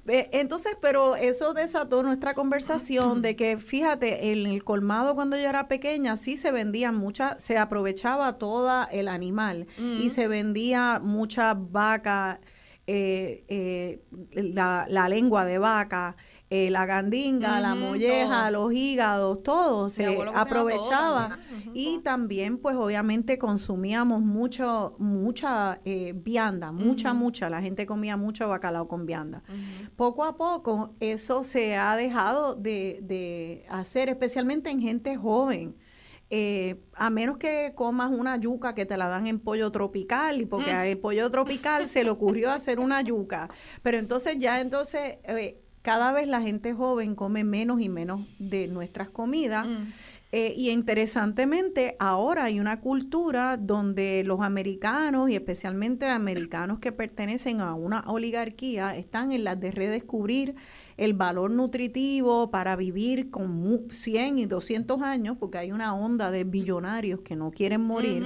Entonces, 0.07 0.77
pero 0.81 1.17
eso 1.17 1.53
desató 1.53 2.03
nuestra 2.03 2.35
conversación 2.35 3.23
de 3.23 3.35
que, 3.35 3.59
fíjate, 3.59 4.31
en 4.33 4.47
el 4.47 4.63
colmado 4.63 5.15
cuando 5.15 5.37
yo 5.37 5.49
era 5.49 5.69
pequeña 5.69 6.17
sí 6.17 6.37
se 6.37 6.53
vendían 6.53 6.97
muchas, 6.97 7.43
se 7.43 7.59
aprovechaba 7.59 8.39
toda 8.39 8.85
el 8.85 9.09
animal 9.09 9.67
y 9.79 10.11
se 10.11 10.29
vendía 10.29 11.01
mucha 11.03 11.55
vaca, 11.55 12.41
eh, 12.87 13.45
eh, 13.49 14.01
la, 14.33 14.87
la 14.89 15.09
lengua 15.09 15.45
de 15.45 15.59
vaca, 15.59 16.17
eh, 16.49 16.71
la 16.71 16.87
gandinga, 16.87 17.61
la 17.61 17.75
molleja, 17.75 18.51
los 18.53 18.73
hígados, 18.73 19.43
todo 19.43 19.89
se 19.89 20.07
todo 20.07 20.31
aprovechaba. 20.35 21.39
y 21.75 21.99
también, 21.99 22.59
pues 22.59 22.77
obviamente 22.77 23.37
consumíamos 23.37 24.23
mucho, 24.23 24.95
mucha 24.99 25.81
eh, 25.85 26.13
vianda, 26.15 26.71
mucha, 26.71 27.15
mucha. 27.15 27.51
La 27.51 27.61
gente 27.61 27.85
comía 27.85 28.17
mucho 28.17 28.49
bacalao 28.49 28.87
con 28.87 29.07
vianda. 29.07 29.43
Poco 29.97 30.25
a 30.25 30.37
poco 30.37 30.95
eso 31.01 31.43
se 31.43 31.77
ha 31.77 31.97
dejado 31.97 32.55
de, 32.55 33.01
de 33.03 33.65
hacer, 33.69 34.09
especialmente 34.09 34.71
en 34.71 34.81
gente 34.81 35.17
joven. 35.17 35.75
Eh, 36.29 36.83
a 36.95 37.09
menos 37.09 37.37
que 37.39 37.73
comas 37.77 38.11
una 38.11 38.37
yuca 38.37 38.75
que 38.75 38.85
te 38.85 38.97
la 38.97 39.07
dan 39.07 39.29
en 39.29 39.39
pollo 39.39 39.71
tropical, 39.71 40.41
y 40.41 40.47
porque 40.47 40.73
al 40.73 40.99
pollo 40.99 41.31
tropical 41.31 41.87
se 41.87 42.03
le 42.03 42.11
ocurrió 42.11 42.51
hacer 42.51 42.81
una 42.81 43.01
yuca. 43.01 43.49
Pero 43.83 43.99
entonces 43.99 44.37
ya 44.39 44.61
entonces 44.61 45.19
eh, 45.25 45.61
cada 45.87 46.11
vez 46.11 46.27
la 46.27 46.43
gente 46.43 46.75
joven 46.75 47.15
come 47.15 47.45
menos 47.45 47.81
y 47.81 47.89
menos 47.89 48.21
de 48.41 48.67
nuestras 48.67 49.09
comidas. 49.09 49.69
Mm. 49.69 49.85
Eh, 50.33 50.53
y 50.57 50.71
interesantemente, 50.71 51.97
ahora 52.01 52.45
hay 52.45 52.59
una 52.59 52.81
cultura 52.81 53.57
donde 53.57 54.23
los 54.27 54.41
americanos, 54.41 55.31
y 55.31 55.35
especialmente 55.35 56.07
americanos 56.07 56.79
que 56.81 56.91
pertenecen 56.93 57.61
a 57.61 57.75
una 57.75 58.01
oligarquía, 58.09 58.97
están 58.97 59.31
en 59.33 59.45
las 59.45 59.59
de 59.61 59.71
redescubrir 59.71 60.55
el 60.97 61.15
valor 61.15 61.51
nutritivo 61.51 62.51
para 62.51 62.75
vivir 62.75 63.31
con 63.31 63.51
mu- 63.51 63.89
100 63.91 64.39
y 64.39 64.47
200 64.47 65.01
años, 65.03 65.37
porque 65.39 65.59
hay 65.59 65.71
una 65.73 65.95
onda 65.95 66.31
de 66.31 66.45
billonarios 66.45 67.21
que 67.21 67.37
no 67.37 67.51
quieren 67.51 67.83
morir. 67.83 68.23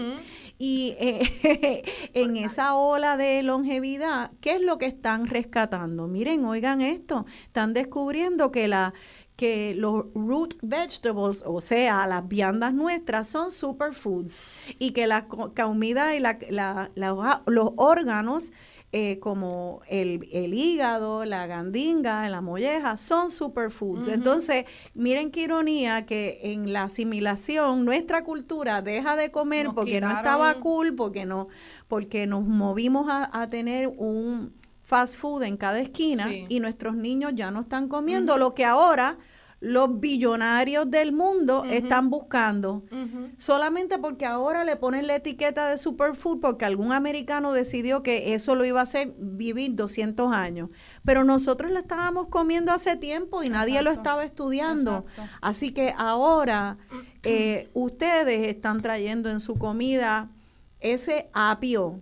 Y 0.59 0.95
eh, 0.99 1.83
en 2.15 2.37
esa 2.37 2.75
ola 2.75 3.17
de 3.17 3.43
longevidad, 3.43 4.31
¿qué 4.41 4.53
es 4.57 4.63
lo 4.63 4.79
que 4.79 4.87
están 4.87 5.27
rescatando? 5.27 6.09
Miren, 6.09 6.45
oigan 6.45 6.81
esto, 6.81 7.27
están 7.45 7.73
descubriendo 7.75 8.51
que 8.53 8.69
la 8.69 8.95
que 9.41 9.75
los 9.75 10.05
root 10.15 10.55
vegetables, 10.63 11.43
o 11.47 11.61
sea, 11.61 12.07
las 12.07 12.29
viandas 12.29 12.75
nuestras, 12.75 13.27
son 13.29 13.51
superfoods 13.51 14.43
y 14.79 14.91
que 14.93 15.07
la 15.07 15.27
co- 15.29 15.53
comida 15.55 16.15
y 16.15 16.21
la, 16.21 16.39
la- 16.51 16.91
la- 16.95 17.43
los 17.47 17.71
órganos 17.77 18.53
eh, 18.93 19.19
como 19.21 19.81
el, 19.89 20.29
el 20.33 20.53
hígado, 20.53 21.25
la 21.25 21.47
gandinga, 21.47 22.29
la 22.29 22.41
molleja, 22.41 22.97
son 22.97 23.31
superfoods. 23.31 24.09
Entonces, 24.09 24.65
miren 24.95 25.31
qué 25.31 25.43
ironía 25.43 26.05
que 26.07 26.41
en 26.43 26.73
la 26.73 26.83
asimilación 26.85 27.85
nuestra 27.85 28.25
cultura 28.25 28.83
deja 28.83 29.15
de 29.15 29.31
comer 29.31 29.67
Nos 29.67 29.75
porque 29.75 30.01
no 30.01 30.09
estaba 30.11 30.55
cool, 30.61 30.95
porque 30.97 31.25
no, 31.25 31.47
porque 31.87 32.27
nos 32.27 32.43
movimos 32.45 33.07
a, 33.09 33.31
a 33.41 33.49
tener 33.49 33.87
un 33.89 34.53
fast 34.91 35.17
food 35.21 35.45
en 35.45 35.57
cada 35.57 35.79
esquina 35.81 36.27
Sí. 36.29 36.47
y 36.49 36.59
nuestros 36.61 36.95
niños 36.97 37.33
ya 37.37 37.51
no 37.53 37.61
están 37.61 37.87
comiendo 37.89 38.37
lo 38.39 38.55
que 38.55 38.65
ahora 38.65 39.19
los 39.61 40.01
billonarios 40.01 40.91
del 40.91 41.13
mundo 41.13 41.65
están 41.65 42.09
buscando. 42.09 42.83
Solamente 43.37 43.99
porque 43.99 44.25
ahora 44.25 44.65
le 44.65 44.77
ponen 44.77 45.07
la 45.07 45.17
etiqueta 45.17 45.69
de 45.69 45.77
superfood 45.77 46.41
porque 46.41 46.65
algún 46.65 46.93
americano 46.93 47.53
decidió 47.53 48.03
que 48.03 48.33
eso 48.35 48.55
lo 48.55 48.65
iba 48.65 48.81
a 48.81 48.85
hacer 48.85 49.13
vivir 49.19 49.75
200 49.75 50.33
años. 50.33 50.71
Pero 51.05 51.25
nosotros 51.25 51.71
lo 51.71 51.79
estábamos 51.79 52.29
comiendo 52.29 52.73
hace 52.73 52.97
tiempo 52.97 53.43
y 53.43 53.51
nadie 53.51 53.83
lo 53.83 53.91
estaba 53.91 54.25
estudiando. 54.25 55.05
Exacto. 55.07 55.37
Así 55.43 55.71
que 55.73 55.95
ahora 55.97 56.79
eh, 57.23 57.69
ustedes 57.75 58.49
están 58.49 58.81
trayendo 58.81 59.29
en 59.29 59.41
su 59.41 59.57
comida 59.59 60.31
ese 60.81 61.29
apio, 61.35 62.01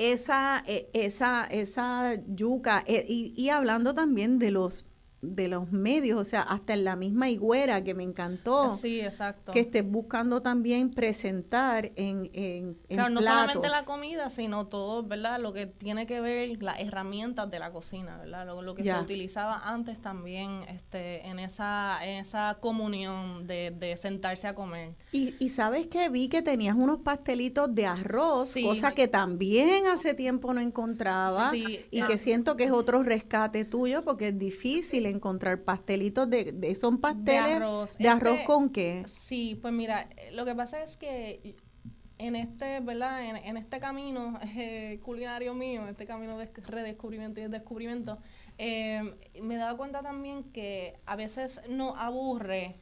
esa, 0.00 0.64
eh, 0.66 0.88
esa, 0.94 1.44
esa 1.44 2.14
yuca, 2.26 2.82
eh, 2.86 3.04
y, 3.06 3.34
y 3.36 3.50
hablando 3.50 3.94
también 3.94 4.38
de 4.38 4.50
los 4.50 4.86
de 5.22 5.48
los 5.48 5.70
medios, 5.70 6.18
o 6.18 6.24
sea, 6.24 6.40
hasta 6.40 6.72
en 6.72 6.84
la 6.84 6.96
misma 6.96 7.28
higuera 7.28 7.84
que 7.84 7.92
me 7.94 8.02
encantó 8.02 8.78
Sí, 8.78 9.00
exacto. 9.00 9.52
que 9.52 9.60
estés 9.60 9.84
buscando 9.86 10.40
también 10.40 10.90
presentar 10.90 11.92
en, 11.96 12.30
en, 12.32 12.78
en 12.88 12.96
Claro, 12.96 13.10
no 13.10 13.20
platos. 13.20 13.40
solamente 13.52 13.68
la 13.68 13.84
comida, 13.84 14.30
sino 14.30 14.66
todo, 14.68 15.02
¿verdad? 15.02 15.38
Lo 15.38 15.52
que 15.52 15.66
tiene 15.66 16.06
que 16.06 16.20
ver 16.22 16.62
las 16.62 16.80
herramientas 16.80 17.50
de 17.50 17.58
la 17.58 17.70
cocina, 17.70 18.16
¿verdad? 18.16 18.46
Lo, 18.46 18.62
lo 18.62 18.74
que 18.74 18.82
Ya. 18.82 18.96
se 18.96 19.02
utilizaba 19.02 19.60
antes 19.68 20.00
también 20.00 20.62
este, 20.68 21.26
en, 21.28 21.38
esa, 21.38 21.98
en 22.02 22.20
esa 22.20 22.56
comunión 22.60 23.46
de, 23.46 23.72
de 23.78 23.96
sentarse 23.98 24.46
a 24.48 24.54
comer. 24.54 24.94
Y, 25.12 25.34
y 25.38 25.50
sabes 25.50 25.86
que 25.86 26.08
vi 26.08 26.28
que 26.28 26.40
tenías 26.40 26.74
unos 26.76 26.98
pastelitos 27.00 27.74
de 27.74 27.84
arroz, 27.86 28.48
Sí. 28.50 28.62
cosa 28.62 28.92
que 28.92 29.06
también 29.06 29.86
hace 29.86 30.14
tiempo 30.14 30.54
no 30.54 30.60
encontraba 30.60 31.50
Sí, 31.50 31.80
y 31.90 32.00
ah. 32.00 32.06
que 32.06 32.16
siento 32.16 32.56
que 32.56 32.64
es 32.64 32.70
otro 32.70 33.02
rescate 33.02 33.66
tuyo 33.66 34.02
porque 34.02 34.28
es 34.28 34.38
difícil 34.38 35.09
encontrar 35.10 35.62
pastelitos 35.62 36.28
de, 36.30 36.52
de 36.52 36.74
son 36.74 36.98
pasteles 36.98 37.56
arroz. 37.56 37.98
de 37.98 38.08
arroz 38.08 38.34
Este- 38.34 38.44
con 38.46 38.70
qué. 38.70 39.04
Sí, 39.08 39.58
pues 39.60 39.72
mira, 39.74 40.08
lo 40.32 40.44
que 40.44 40.54
pasa 40.54 40.82
es 40.82 40.96
que 40.96 41.56
en 42.18 42.36
este, 42.36 42.80
¿verdad? 42.80 43.24
En, 43.24 43.36
en 43.36 43.56
este 43.56 43.80
camino 43.80 44.38
eh, 44.56 45.00
culinario 45.02 45.54
mío, 45.54 45.88
este 45.88 46.04
camino 46.06 46.36
de 46.38 46.50
redescubrimiento 46.66 47.40
y 47.40 47.48
descubrimiento, 47.48 48.18
eh, 48.58 49.14
me 49.42 49.54
he 49.54 49.58
dado 49.58 49.76
cuenta 49.78 50.02
también 50.02 50.44
que 50.52 50.98
a 51.06 51.16
veces 51.16 51.62
no 51.68 51.96
aburre. 51.96 52.76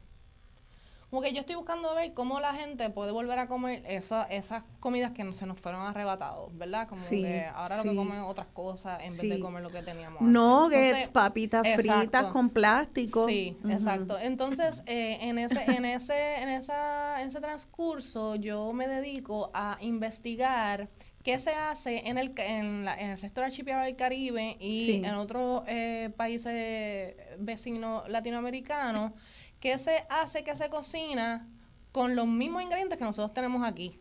Como 1.09 1.23
que 1.23 1.33
yo 1.33 1.39
estoy 1.39 1.55
buscando 1.55 1.95
ver 1.95 2.13
cómo 2.13 2.39
la 2.39 2.53
gente 2.53 2.87
puede 2.91 3.11
volver 3.11 3.39
a 3.39 3.47
comer 3.47 3.81
esa- 3.87 4.23
esas 4.29 4.63
comidas 4.79 5.11
que 5.11 5.33
se 5.33 5.47
nos 5.47 5.59
fueron 5.59 5.81
arrebatados, 5.81 6.55
¿verdad? 6.55 6.87
Como 6.87 7.01
Sí, 7.01 7.23
que 7.23 7.45
ahora 7.45 7.77
lo 7.77 7.83
que 7.83 7.95
comen 7.95 8.19
otras 8.19 8.45
cosas 8.53 8.99
en 9.03 9.17
vez 9.17 9.27
de 9.29 9.39
comer 9.39 9.63
lo 9.63 9.71
que 9.71 9.81
teníamos. 9.81 10.21
antes. 10.21 10.31
Nuggets, 10.33 10.83
Entonces, 10.85 11.09
papitas 11.09 11.67
fritas 11.75 12.25
con 12.27 12.49
plástico. 12.51 13.25
Sí, 13.27 13.57
exacto. 13.67 14.19
Entonces, 14.19 14.83
eh, 14.85 15.17
en 15.21 15.39
ese, 15.39 15.63
en 15.63 15.85
ese, 15.85 16.35
en 16.43 16.49
esa, 16.49 17.21
en 17.23 17.29
ese 17.29 17.41
transcurso, 17.41 18.35
yo 18.35 18.71
me 18.73 18.87
dedico 18.87 19.49
a 19.55 19.77
investigar 19.81 20.89
qué 21.23 21.39
se 21.39 21.51
hace 21.55 22.07
en 22.07 22.19
el, 22.19 22.33
en, 22.37 22.85
la- 22.85 22.95
en 22.99 23.09
el 23.09 23.19
resto 23.19 23.41
del 23.41 23.49
archipiélago 23.49 23.85
del 23.85 23.95
Caribe 23.95 24.57
y 24.59 24.85
Sí. 24.85 25.01
en 25.03 25.15
otros 25.15 25.63
eh, 25.67 26.11
países 26.15 27.15
vecinos 27.39 28.07
latinoamericanos, 28.09 29.11
qué 29.59 29.77
se 29.77 30.05
hace, 30.09 30.43
qué 30.43 30.55
se 30.55 30.69
cocina 30.69 31.47
con 31.91 32.15
los 32.15 32.27
mismos 32.27 32.61
ingredientes 32.63 32.97
que 32.97 33.03
nosotros 33.05 33.33
tenemos 33.33 33.63
aquí. 33.67 33.99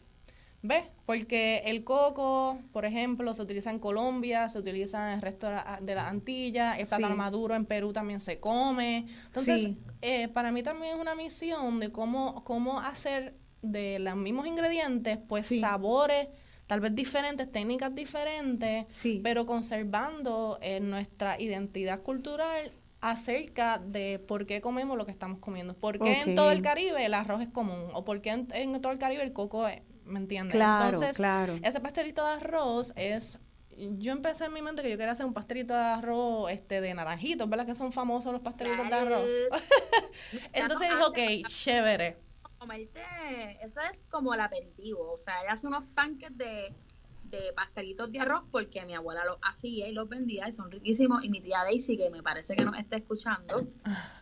¿Ves? 0.60 0.84
Porque 1.06 1.62
el 1.66 1.84
coco, 1.84 2.58
por 2.72 2.84
ejemplo, 2.84 3.32
se 3.32 3.42
utiliza 3.42 3.70
en 3.70 3.78
Colombia, 3.78 4.48
se 4.48 4.58
utiliza 4.58 5.08
en 5.10 5.14
el 5.14 5.22
resto 5.22 5.46
de 5.46 5.52
la, 5.54 5.78
de 5.80 5.94
la 5.94 6.08
Antilla, 6.08 6.76
el 6.76 6.86
plátano 6.88 7.14
Sí. 7.14 7.18
maduro 7.18 7.54
en 7.54 7.64
Perú 7.64 7.92
también 7.92 8.20
se 8.20 8.40
come. 8.40 9.06
Entonces, 9.26 9.62
Sí. 9.62 9.78
eh, 10.02 10.26
para 10.28 10.50
mí 10.50 10.64
también 10.64 10.96
es 10.96 11.00
una 11.00 11.14
misión 11.14 11.78
de 11.78 11.92
cómo, 11.92 12.42
cómo 12.42 12.80
hacer 12.80 13.36
de 13.62 14.00
los 14.00 14.16
mismos 14.16 14.48
ingredientes, 14.48 15.18
pues 15.28 15.46
Sí. 15.46 15.60
sabores 15.60 16.28
tal 16.66 16.80
vez 16.80 16.92
diferentes, 16.94 17.50
técnicas 17.50 17.94
diferentes, 17.94 18.84
pero 19.22 19.46
conservando 19.46 20.58
eh, 20.60 20.80
nuestra 20.80 21.40
identidad 21.40 22.02
cultural 22.02 22.72
acerca 23.00 23.78
de 23.78 24.18
por 24.18 24.46
qué 24.46 24.60
comemos 24.60 24.96
lo 24.96 25.06
que 25.06 25.12
estamos 25.12 25.38
comiendo. 25.38 25.74
¿Por 25.74 25.98
qué 25.98 26.20
en 26.22 26.34
todo 26.34 26.50
el. 26.50 26.62
Caribe 26.62 27.04
el 27.04 27.14
arroz 27.14 27.42
es 27.42 27.48
común? 27.48 27.90
¿O 27.92 28.04
por 28.04 28.20
qué 28.20 28.30
en, 28.30 28.48
en 28.52 28.80
todo 28.80 28.92
el 28.92 28.98
Caribe 28.98 29.22
el 29.22 29.32
coco 29.32 29.68
es? 29.68 29.82
¿Me 30.04 30.18
entiendes? 30.18 30.54
Claro, 30.54 30.86
Entonces, 30.86 31.16
claro. 31.16 31.58
ese 31.62 31.80
pastelito 31.80 32.24
de 32.24 32.32
arroz 32.32 32.92
es... 32.96 33.38
Yo 33.76 34.10
empecé 34.10 34.46
en 34.46 34.54
mi 34.54 34.62
mente 34.62 34.82
que 34.82 34.90
yo 34.90 34.96
quería 34.96 35.12
hacer 35.12 35.24
un 35.26 35.34
pastelito 35.34 35.72
de 35.72 35.80
arroz 35.80 36.50
este 36.50 36.80
de 36.80 36.92
naranjitos, 36.94 37.48
¿verdad? 37.48 37.64
Que 37.64 37.76
son 37.76 37.92
famosos 37.92 38.32
los 38.32 38.40
pastelitos 38.40 38.88
de 38.88 38.94
arroz. 38.94 39.28
Entonces 40.52 40.88
dije, 40.88 41.02
ok, 41.02 41.46
chévere. 41.46 42.16
comerte, 42.58 43.00
eso 43.62 43.80
es 43.82 44.04
como 44.10 44.34
el 44.34 44.40
aperitivo, 44.40 45.12
o 45.12 45.18
sea, 45.18 45.42
ella 45.42 45.52
hace 45.52 45.68
unos 45.68 45.86
panques 45.86 46.36
de, 46.36 46.74
de 47.30 47.52
pastelitos 47.54 48.10
de 48.12 48.20
arroz 48.20 48.44
porque 48.50 48.84
mi 48.84 48.94
abuela 48.94 49.24
los 49.24 49.38
hacía 49.42 49.88
y 49.88 49.92
los 49.92 50.08
vendía 50.08 50.48
y 50.48 50.52
son 50.52 50.70
riquísimos. 50.70 51.24
Y 51.24 51.30
mi 51.30 51.40
tía 51.40 51.62
Daisy, 51.62 51.96
que 51.96 52.10
me 52.10 52.22
parece 52.22 52.56
que 52.56 52.64
nos 52.64 52.78
está 52.78 52.96
escuchando, 52.96 53.66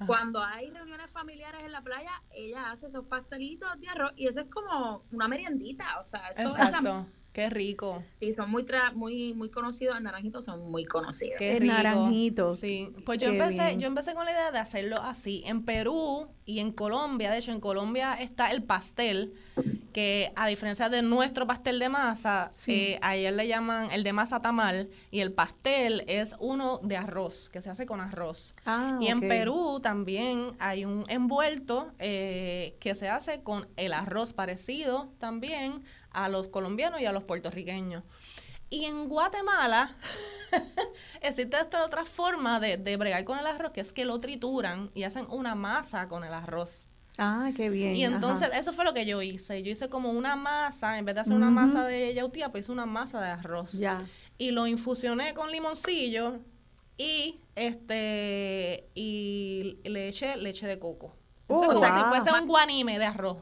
cuando 0.07 0.43
hay 0.43 0.70
reuniones 0.70 1.11
familiares 1.11 1.62
en 1.65 1.73
la 1.73 1.83
playa, 1.83 2.23
ella 2.31 2.70
hace 2.70 2.87
esos 2.87 3.07
pastelitos 3.07 3.69
de 3.81 3.89
arroz 3.89 4.12
y 4.16 4.27
eso 4.27 4.41
es 4.41 4.49
como 4.49 5.05
una 5.12 5.28
meriendita. 5.28 5.99
O 5.99 6.03
sea, 6.03 6.28
eso 6.28 6.49
es 6.49 6.59
la. 6.59 7.07
Qué 7.37 7.51
rico. 7.51 8.03
y 8.19 8.33
son 8.33 8.51
muy 8.51 8.63
tra- 8.65 8.95
muy 8.95 9.35
muy 9.35 9.51
conocidos, 9.51 9.97
en 9.99 10.05
Naranjito 10.05 10.41
son 10.41 10.71
muy 10.71 10.87
conocidos. 10.87 11.37
Qué 11.39 11.57
El 11.57 11.61
rico. 11.65 11.75
naranjito. 11.75 12.55
Sí. 12.55 12.93
Pues 13.05 13.19
yo 13.19 13.31
Qué 13.31 13.37
empecé, 13.37 13.67
bien. 13.67 13.81
yo 13.81 13.87
empecé 13.89 14.15
con 14.15 14.25
la 14.25 14.31
idea 14.33 14.51
de 14.53 14.59
hacerlo 14.59 14.97
así. 15.03 15.43
En 15.45 15.63
Perú 15.65 16.29
y 16.47 16.61
en 16.61 16.73
Colombia, 16.73 17.31
de 17.31 17.39
hecho, 17.39 17.53
en 17.53 17.61
Colombia 17.61 18.15
está 18.15 18.51
el 18.53 18.63
pastel, 18.63 19.35
que 19.93 20.33
a 20.37 20.47
diferencia 20.47 20.89
de 20.89 21.03
nuestro 21.03 21.47
pastel 21.47 21.79
de 21.79 21.89
masa, 21.91 22.49
Sí. 22.53 22.73
eh, 22.73 22.99
a 23.03 23.17
ellos 23.17 23.33
le 23.35 23.49
llaman 23.49 23.91
el 23.91 24.03
de 24.03 24.13
masa 24.15 24.41
tamal, 24.41 24.89
y 25.11 25.21
el 25.21 25.33
pastel 25.33 26.05
es 26.07 26.37
uno 26.39 26.81
de 26.83 26.97
arroz, 26.97 27.49
que 27.51 27.61
se 27.61 27.69
hace 27.69 27.85
con 27.85 28.01
arroz. 28.01 28.55
Ah, 28.65 28.99
Y 29.01 29.09
en. 29.09 29.21
Perú 29.27 29.81
también 29.83 30.53
hay 30.61 30.85
un 30.85 31.05
envuelto 31.09 31.91
eh, 31.99 32.77
que 32.81 32.95
se 32.95 33.09
hace 33.09 33.43
con 33.43 33.67
el 33.77 33.93
arroz 33.93 34.33
parecido 34.33 35.09
también 35.19 35.83
a 36.16 36.28
los 36.28 36.48
colombianos 36.48 37.01
y 37.01 37.06
a 37.06 37.12
los 37.12 37.22
puertorriqueños. 37.24 38.02
Y 38.70 38.86
en 38.86 39.09
Guatemala 39.09 39.94
existe 41.20 41.56
esta 41.56 41.84
otra 41.84 42.05
forma 42.05 42.59
de, 42.59 42.78
de 42.78 42.97
bregar 42.97 43.24
con 43.24 43.38
el 43.38 43.47
arroz, 43.47 43.70
que 43.72 43.80
es 43.80 43.93
que 43.93 44.05
lo 44.05 44.18
trituran 44.18 44.90
y 44.94 45.05
hacen 45.05 45.26
una 45.28 45.55
masa 45.55 46.09
con 46.09 46.24
el 46.24 46.32
arroz. 46.32 46.88
Ah, 47.18 47.51
qué 47.55 47.70
bien. 47.70 47.94
Y 47.94 48.05
entonces 48.05 48.48
ajá. 48.48 48.59
eso 48.59 48.72
fue 48.72 48.84
lo 48.84 48.93
que 48.93 49.06
yo 49.06 49.22
hice. 49.22 49.62
Yo 49.62 49.70
hice 49.70 49.88
como 49.88 50.10
una 50.10 50.36
masa, 50.36 50.98
en 50.98 51.05
vez 51.05 51.14
de 51.14 51.20
hacer 51.20 51.34
una 51.34 51.51
masa 51.51 51.84
de 51.84 52.12
yautía, 52.14 52.51
pues 52.51 52.64
hice 52.64 52.72
una 52.72 52.86
masa 52.86 53.20
de 53.20 53.28
arroz 53.28 53.72
Ya. 53.74 54.05
y 54.38 54.51
lo 54.51 54.66
infusioné 54.66 55.32
con 55.34 55.51
limoncillo 55.51 56.40
y 56.98 57.40
este 57.55 58.88
y 58.94 59.78
le 59.84 60.09
eché 60.09 60.36
leche 60.36 60.66
de 60.66 60.78
coco. 60.78 61.14
O 61.47 61.74
sea, 61.76 61.90
wow. 61.90 61.98
si 61.98 62.09
fuese 62.09 62.38
un 62.38 62.48
guanime 62.48 62.98
de 62.98 63.05
arroz, 63.05 63.38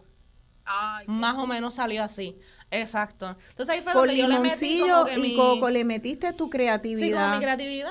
Ay, 0.66 1.06
más 1.08 1.36
o 1.36 1.46
menos 1.46 1.74
salió 1.74 2.02
así. 2.02 2.38
Exacto. 2.80 3.36
Entonces 3.50 3.74
ahí 3.74 3.82
fue 3.82 3.92
Con 3.92 4.06
donde 4.06 4.16
yo 4.16 4.28
le 4.28 4.38
metí 4.40 4.66
limoncillo 4.66 4.94
como 4.94 5.04
que 5.06 5.18
y 5.18 5.22
mi- 5.22 5.36
coco 5.36 5.70
le 5.70 5.84
metiste 5.84 6.32
tu 6.32 6.34
Sí, 6.34 6.38
con 6.38 6.50
creatividad. 6.50 7.34
mi 7.36 7.40
creatividad, 7.42 7.90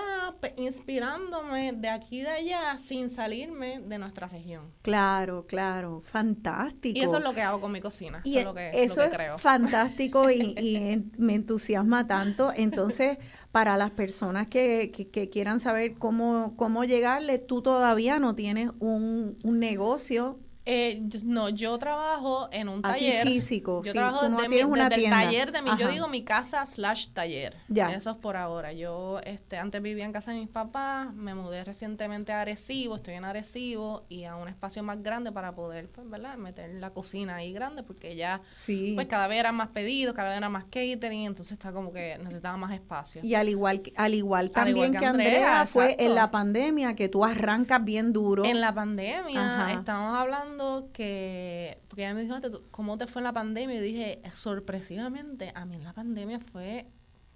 inspirándome 0.57 1.73
de 1.73 1.89
aquí 1.89 2.19
y 2.19 2.21
de 2.23 2.29
allá 2.29 2.77
sin 2.77 3.09
salirme 3.09 3.79
de 3.79 3.97
nuestra 3.97 4.27
región. 4.27 4.71
Claro, 4.81 5.45
claro. 5.47 6.01
Fantástico. 6.05 6.97
Y 6.97 7.01
eso 7.01 7.17
es 7.17 7.23
lo 7.23 7.33
que 7.33 7.41
hago 7.41 7.61
con 7.61 7.71
mi 7.71 7.79
cocina. 7.81 8.21
Y 8.23 8.31
eso 8.31 8.39
es 8.39 8.45
lo 8.45 8.53
que, 8.53 8.71
eso 8.83 8.95
lo 8.95 9.01
que 9.03 9.07
es 9.09 9.13
creo. 9.15 9.37
fantástico 9.37 10.29
y, 10.29 10.53
y 10.59 10.75
en- 10.91 11.11
me 11.17 11.35
entusiasma 11.35 12.07
tanto. 12.07 12.51
Entonces, 12.55 13.17
para 13.51 13.77
las 13.77 13.91
personas 13.91 14.47
que, 14.47 14.91
que- 14.91 15.09
que 15.09 15.29
quieran 15.29 15.59
saber 15.59 15.95
cómo, 15.97 16.55
cómo 16.57 16.83
llegarle, 16.83 17.37
tú 17.37 17.61
todavía 17.61 18.19
no 18.19 18.35
tienes 18.35 18.69
un, 18.79 19.37
un 19.43 19.59
negocio 19.59 20.39
Eh, 20.65 20.99
yo- 21.07 21.19
no, 21.25 21.49
yo 21.49 21.77
trabajo 21.77 22.47
en 22.51 22.69
un 22.69 22.79
así 22.85 23.05
taller. 23.07 23.27
físico. 23.27 23.81
Yo 23.83 23.91
trabajo 23.91 24.29
no 24.29 24.37
mi- 24.39 24.47
tienes 24.47 24.65
una 24.65 24.87
desde 24.87 25.01
tienda. 25.01 25.21
el 25.23 25.25
taller 25.27 25.51
de 25.51 25.61
mi, 25.61 25.71
yo 25.77 25.89
digo 25.89 26.07
mi 26.07 26.23
casa 26.23 26.65
slash 26.65 27.07
taller. 27.13 27.57
Ya. 27.67 27.91
Eso 27.93 28.11
es 28.11 28.17
por 28.17 28.37
ahora. 28.37 28.71
Yo 28.71 29.19
este, 29.25 29.57
antes 29.57 29.81
vivía 29.81 30.05
en 30.05 30.13
casa 30.13 30.31
de 30.31 30.39
mis 30.39 30.47
papás, 30.49 31.13
me 31.13 31.35
mudé 31.35 31.63
recientemente 31.65 32.31
a 32.31 32.41
Arecibo, 32.41 32.95
estoy 32.95 33.15
en 33.15 33.25
Arecibo 33.25 34.05
y 34.07 34.23
a 34.23 34.35
un 34.37 34.47
espacio 34.47 34.83
más 34.83 35.03
grande 35.03 35.31
para 35.33 35.53
poder, 35.53 35.89
pues, 35.89 36.09
¿verdad? 36.09 36.37
Meter 36.37 36.73
la 36.75 36.91
cocina 36.91 37.35
ahí 37.35 37.51
grande 37.51 37.83
porque 37.83 38.15
ya, 38.15 38.41
Sí. 38.51 38.93
pues 38.95 39.07
cada 39.07 39.27
vez 39.27 39.39
eran 39.39 39.55
más 39.55 39.67
pedidos, 39.69 40.15
cada 40.15 40.29
vez 40.29 40.37
era 40.37 40.47
más 40.49 40.63
catering, 40.65 41.25
entonces 41.25 41.51
está 41.53 41.73
como 41.73 41.91
que 41.91 42.17
necesitaba 42.19 42.55
más 42.55 42.71
espacio. 42.71 43.21
Y 43.23 43.35
al 43.35 43.49
igual, 43.49 43.81
al 43.97 44.13
igual 44.13 44.45
Al 44.45 44.51
también 44.51 44.77
igual 44.77 44.91
que, 44.93 44.97
que 44.99 45.05
Andrea, 45.07 45.59
Andrea, 45.59 45.65
fue 45.67 45.95
en 45.99 46.15
la 46.15 46.31
pandemia 46.31 46.95
que 46.95 47.09
tú 47.09 47.25
arrancas 47.25 47.83
bien 47.83 48.13
duro. 48.13 48.45
En 48.45 48.61
la 48.61 48.73
pandemia, 48.73 49.63
Ajá. 49.65 49.73
estábamos 49.73 50.15
hablando 50.17 50.52
que, 50.93 51.79
porque 51.87 52.03
ella 52.03 52.13
me 52.13 52.21
dijo, 52.21 52.33
"Mate, 52.33 52.49
¿tú- 52.49 52.63
¿cómo 52.71 52.97
te 52.97 53.07
fue 53.07 53.19
en 53.21 53.23
la 53.25 53.33
pandemia? 53.33 53.75
Y 53.77 53.81
dije, 53.81 54.21
sorpresivamente, 54.35 55.51
a 55.55 55.65
mí 55.65 55.75
en 55.75 55.83
la 55.83 55.93
pandemia 55.93 56.39
fue 56.39 56.87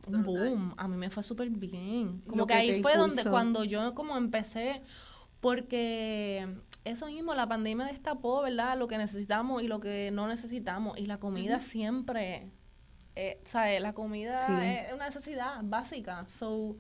un 0.07 0.23
boom, 0.23 0.73
a 0.77 0.87
mí 0.87 0.95
me 0.97 1.09
fue 1.09 1.23
súper 1.23 1.49
bien. 1.49 2.21
Como 2.27 2.37
Lo 2.37 2.47
que, 2.47 2.53
que 2.53 2.59
ahí 2.59 2.81
fue 2.81 2.95
donde, 2.95 3.23
cuando 3.25 3.63
yo 3.63 3.93
como 3.93 4.15
empecé, 4.17 4.81
porque 5.41 6.47
eso 6.85 7.05
mismo, 7.07 7.33
la 7.35 7.47
pandemia 7.47 7.85
destapó, 7.85 8.41
¿verdad? 8.41 8.77
Lo 8.77 8.87
que 8.87 8.97
necesitamos 8.97 9.61
y 9.63 9.67
lo 9.67 9.79
que 9.79 10.09
no 10.11 10.27
necesitamos. 10.27 10.97
Y 10.97 11.05
la 11.07 11.19
comida 11.19 11.59
siempre, 11.59 12.49
eh, 13.15 13.41
¿sabes? 13.45 13.81
La 13.81 13.93
comida 13.93 14.33
Sí. 14.45 14.53
es 14.87 14.93
una 14.93 15.05
necesidad 15.05 15.59
básica. 15.63 16.25
So, 16.29 16.77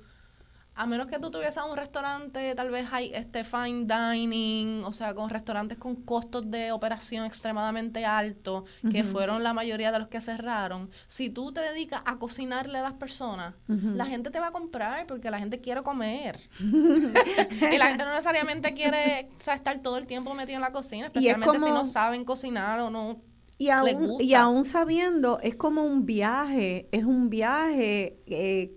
a 0.77 0.85
menos 0.85 1.07
que 1.07 1.17
tú 1.17 1.31
tuvieses 1.31 1.61
un 1.67 1.75
restaurante, 1.75 2.53
tal 2.53 2.69
vez 2.69 2.87
hay 2.91 3.11
este 3.13 3.43
fine 3.43 3.85
dining, 3.85 4.83
o 4.83 4.93
sea, 4.93 5.15
con 5.15 5.29
restaurantes 5.29 5.77
con 5.79 5.95
costos 5.95 6.49
de 6.51 6.71
operación 6.71 7.25
extremadamente 7.25 8.05
altos, 8.05 8.63
que 8.91 9.03
fueron 9.03 9.41
la 9.41 9.53
mayoría 9.53 9.91
de 9.91 9.97
los 9.97 10.07
que 10.07 10.21
cerraron. 10.21 10.91
Si 11.07 11.31
tú 11.31 11.51
te 11.51 11.61
dedicas 11.61 12.01
a 12.05 12.19
cocinarle 12.19 12.77
a 12.77 12.83
las 12.83 12.93
personas, 12.93 13.55
la 13.67 14.05
gente 14.05 14.29
te 14.29 14.39
va 14.39 14.47
a 14.47 14.51
comprar 14.51 15.07
porque 15.07 15.31
la 15.31 15.39
gente 15.39 15.59
quiere 15.59 15.81
comer. 15.81 16.39
y 16.59 17.77
la 17.77 17.87
gente 17.87 18.05
no 18.05 18.11
necesariamente 18.11 18.73
quiere 18.73 19.29
o 19.39 19.43
sea, 19.43 19.55
estar 19.55 19.79
todo 19.79 19.97
el 19.97 20.05
tiempo 20.05 20.33
metido 20.35 20.57
en 20.57 20.61
la 20.61 20.71
cocina, 20.71 21.07
es 21.07 21.11
especialmente 21.15 21.59
si 21.59 21.71
no 21.71 21.85
saben 21.87 22.23
cocinar 22.23 22.79
o 22.81 22.91
no. 22.91 23.19
Y 23.59 23.69
aún, 23.69 24.17
y 24.19 24.35
aún 24.35 24.63
sabiendo, 24.63 25.39
es 25.41 25.55
como 25.55 25.83
un 25.83 26.05
viaje, 26.05 26.87
es 26.91 27.05
un 27.05 27.31
viaje, 27.31 28.19
eh, 28.27 28.76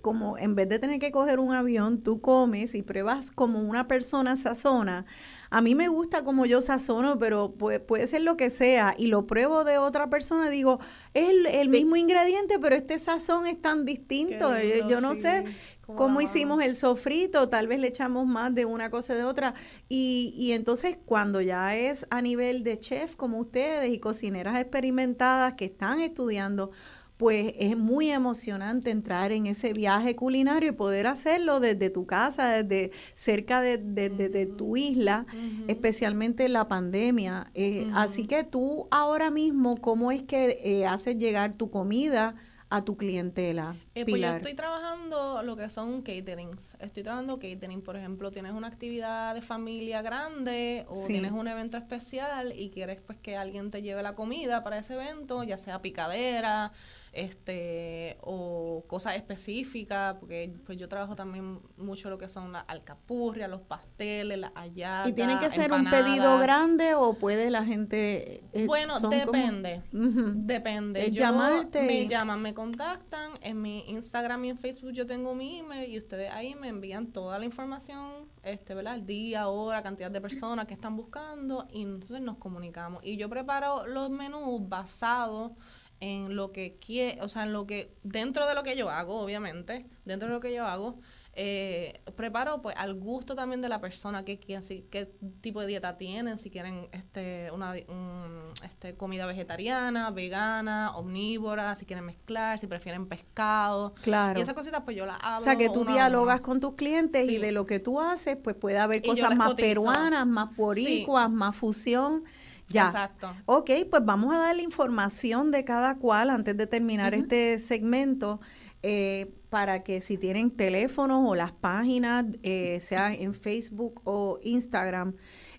como 0.00 0.38
en 0.38 0.54
vez 0.54 0.68
de 0.68 0.78
tener 0.78 0.98
que 0.98 1.12
coger 1.12 1.38
un 1.38 1.52
avión, 1.52 2.02
tú 2.02 2.20
comes 2.20 2.74
y 2.74 2.82
pruebas 2.82 3.30
como 3.30 3.60
una 3.60 3.86
persona 3.86 4.36
sazona. 4.36 5.04
A 5.50 5.60
mí 5.60 5.74
me 5.74 5.88
gusta 5.88 6.24
como 6.24 6.46
yo 6.46 6.60
sazono, 6.60 7.18
pero 7.18 7.52
puede, 7.52 7.80
puede 7.80 8.06
ser 8.06 8.22
lo 8.22 8.36
que 8.36 8.50
sea, 8.50 8.94
y 8.98 9.06
lo 9.06 9.26
pruebo 9.26 9.62
de 9.62 9.78
otra 9.78 10.10
persona, 10.10 10.50
digo, 10.50 10.80
es 11.12 11.30
el, 11.30 11.46
el 11.46 11.68
mismo 11.68 11.96
ingrediente, 11.96 12.58
pero 12.58 12.74
este 12.74 12.98
sazón 12.98 13.46
es 13.46 13.60
tan 13.60 13.84
distinto. 13.84 14.56
Eh, 14.56 14.76
lindo, 14.76 14.88
yo 14.88 15.00
no 15.00 15.14
sí, 15.14 15.22
sé 15.22 15.44
cómo 15.86 16.20
hicimos 16.20 16.62
el 16.62 16.74
sofrito, 16.74 17.48
tal 17.48 17.66
vez 17.68 17.78
le 17.78 17.88
echamos 17.88 18.26
más 18.26 18.54
de 18.54 18.64
una 18.64 18.90
cosa 18.90 19.14
de 19.14 19.22
otra. 19.24 19.54
Y, 19.88 20.32
y 20.36 20.52
entonces 20.52 20.98
cuando 21.04 21.40
ya 21.40 21.76
es 21.76 22.06
a 22.10 22.22
nivel 22.22 22.64
de 22.64 22.78
chef 22.78 23.16
como 23.16 23.38
ustedes 23.38 23.92
y 23.92 23.98
cocineras 23.98 24.58
experimentadas 24.58 25.54
que 25.54 25.66
están 25.66 26.00
estudiando, 26.00 26.70
pues 27.16 27.54
es 27.58 27.76
muy 27.76 28.10
emocionante 28.10 28.90
entrar 28.90 29.30
en 29.30 29.46
ese 29.46 29.72
viaje 29.72 30.16
culinario 30.16 30.70
y 30.70 30.72
poder 30.72 31.06
hacerlo 31.06 31.60
desde 31.60 31.88
tu 31.90 32.06
casa, 32.06 32.62
desde 32.62 32.90
cerca 33.14 33.60
de, 33.60 33.78
de- 33.78 34.10
de- 34.10 34.28
de 34.28 34.46
tu 34.46 34.76
isla, 34.76 35.24
especialmente 35.68 36.44
en 36.46 36.52
la 36.54 36.68
pandemia. 36.68 37.50
Eh, 37.54 37.88
Así 37.94 38.26
que 38.26 38.44
tú 38.44 38.88
ahora 38.90 39.30
mismo, 39.30 39.76
¿cómo 39.80 40.10
es 40.12 40.22
que 40.22 40.60
eh, 40.64 40.86
haces 40.86 41.16
llegar 41.16 41.54
tu 41.54 41.70
comida 41.70 42.34
a 42.70 42.82
tu 42.84 42.96
clientela? 42.96 43.76
Eh, 43.94 44.02
pues 44.04 44.06
yo 44.06 44.14
Pilar? 44.14 44.36
estoy 44.38 44.54
trabajando 44.54 45.42
lo 45.44 45.56
que 45.56 45.70
son 45.70 46.02
caterings. 46.02 46.76
Estoy 46.80 47.04
trabajando 47.04 47.38
catering, 47.38 47.82
por 47.82 47.96
ejemplo, 47.96 48.32
tienes 48.32 48.52
una 48.52 48.66
actividad 48.66 49.34
de 49.34 49.42
familia 49.42 50.02
grande 50.02 50.84
o 50.88 50.96
Sí. 50.96 51.12
tienes 51.12 51.30
un 51.30 51.46
evento 51.46 51.76
especial 51.76 52.52
y 52.58 52.70
quieres 52.70 53.00
pues 53.00 53.18
que 53.20 53.36
alguien 53.36 53.70
te 53.70 53.82
lleve 53.82 54.02
la 54.02 54.14
comida 54.16 54.64
para 54.64 54.78
ese 54.78 54.94
evento, 54.94 55.44
ya 55.44 55.56
sea 55.56 55.80
picadera, 55.82 56.72
este 57.14 58.18
o 58.22 58.84
cosas 58.86 59.16
específicas, 59.16 60.16
porque 60.20 60.52
pues 60.66 60.78
yo 60.78 60.88
trabajo 60.88 61.14
también 61.16 61.60
mucho 61.76 62.10
lo 62.10 62.18
que 62.18 62.28
son 62.28 62.52
las 62.52 62.64
alcapurrias, 62.68 63.48
los 63.48 63.60
pasteles, 63.62 64.38
las 64.38 64.52
hallacas, 64.54 65.08
¿Y 65.08 65.12
tiene 65.12 65.38
que 65.38 65.50
ser 65.50 65.72
un 65.72 65.88
pedido 65.90 66.38
grande 66.38 66.94
o 66.94 67.14
puede 67.14 67.50
la 67.50 67.64
gente... 67.64 68.44
eh, 68.52 68.66
Bueno, 68.66 68.94
son 68.94 69.10
como- 69.10 69.32
depende. 69.32 69.82
Depende. 69.92 71.10
Yo- 71.10 71.22
llamarte 71.22 71.82
Me 71.82 72.06
llaman, 72.06 72.40
me 72.42 72.54
contactan. 72.54 73.32
En 73.40 73.60
mi 73.62 73.84
Instagram 73.90 74.44
y 74.44 74.48
en 74.50 74.58
Facebook 74.58 74.92
yo 74.92 75.06
tengo 75.06 75.34
mi 75.34 75.58
email 75.60 75.90
y 75.90 75.98
ustedes 75.98 76.30
ahí 76.32 76.54
me 76.54 76.68
envían 76.68 77.12
toda 77.12 77.38
la 77.38 77.44
información, 77.44 78.28
este, 78.42 78.74
¿verdad? 78.74 78.94
El 78.94 79.06
día, 79.06 79.48
hora, 79.48 79.82
cantidad 79.82 80.10
de 80.10 80.20
personas 80.20 80.66
que 80.66 80.74
están 80.74 80.96
buscando 80.96 81.66
y 81.70 81.82
entonces 81.82 82.20
nos 82.20 82.36
comunicamos. 82.38 83.04
Y 83.04 83.16
yo 83.16 83.28
preparo 83.28 83.86
los 83.86 84.10
menús 84.10 84.68
basados 84.68 85.52
en 86.00 86.36
lo 86.36 86.52
que 86.52 86.76
quiere, 86.84 87.20
o 87.22 87.28
sea, 87.28 87.44
en 87.44 87.52
lo 87.52 87.66
que, 87.66 87.94
dentro 88.02 88.46
de 88.46 88.54
lo 88.54 88.62
que 88.62 88.76
yo 88.76 88.90
hago, 88.90 89.20
obviamente, 89.20 89.86
dentro 90.04 90.28
de 90.28 90.34
lo 90.34 90.40
que 90.40 90.52
yo 90.54 90.66
hago, 90.66 91.00
eh, 91.36 92.00
preparo 92.14 92.62
pues 92.62 92.76
al 92.78 92.94
gusto 92.94 93.34
también 93.34 93.60
de 93.60 93.68
la 93.68 93.80
persona 93.80 94.24
que 94.24 94.38
quieren, 94.38 94.62
si, 94.62 94.82
qué 94.82 95.10
tipo 95.40 95.60
de 95.60 95.66
dieta 95.66 95.96
tienen, 95.96 96.38
si 96.38 96.48
quieren 96.48 96.88
este 96.92 97.50
una 97.52 97.74
un, 97.88 98.52
este 98.62 98.94
comida 98.94 99.26
vegetariana, 99.26 100.10
vegana, 100.12 100.96
omnívora, 100.96 101.74
si 101.74 101.86
quieren 101.86 102.04
mezclar, 102.04 102.58
si 102.60 102.68
prefieren 102.68 103.06
pescado. 103.08 103.94
Claro. 104.02 104.38
Y 104.38 104.42
esas 104.42 104.54
cositas 104.54 104.82
pues 104.84 104.96
yo 104.96 105.06
las 105.06 105.18
hablo. 105.20 105.38
O 105.38 105.40
sea, 105.40 105.56
que 105.56 105.68
tú 105.70 105.84
dialogas 105.84 106.40
con 106.40 106.60
tus 106.60 106.74
clientes 106.74 107.28
y 107.28 107.38
de 107.38 107.50
lo 107.50 107.66
que 107.66 107.80
tú 107.80 108.00
haces, 108.00 108.36
pues 108.36 108.54
puede 108.54 108.78
haber 108.78 109.04
Y 109.04 109.08
cosas 109.08 109.34
más 109.34 109.48
cotizo. 109.48 109.66
peruanas, 109.66 110.26
más 110.28 110.54
boricuas, 110.54 111.28
más 111.28 111.56
fusión. 111.56 112.22
Ya. 112.68 112.86
Exacto. 112.86 113.30
Ok, 113.46 113.70
pues 113.90 114.04
vamos 114.04 114.34
a 114.34 114.38
dar 114.38 114.56
la 114.56 114.62
información 114.62 115.50
de 115.50 115.64
cada 115.64 115.98
cual 115.98 116.30
antes 116.30 116.56
de 116.56 116.66
terminar 116.66 117.14
este 117.14 117.58
segmento. 117.58 118.40
eh, 118.86 119.32
para 119.48 119.82
que 119.82 120.00
si 120.02 120.18
tienen 120.18 120.50
teléfonos 120.50 121.22
o 121.26 121.34
las 121.34 121.52
páginas, 121.52 122.26
eh, 122.42 122.80
sea 122.80 123.14
en 123.14 123.32
Facebook 123.32 124.02
o 124.04 124.38
Instagram, 124.42 125.14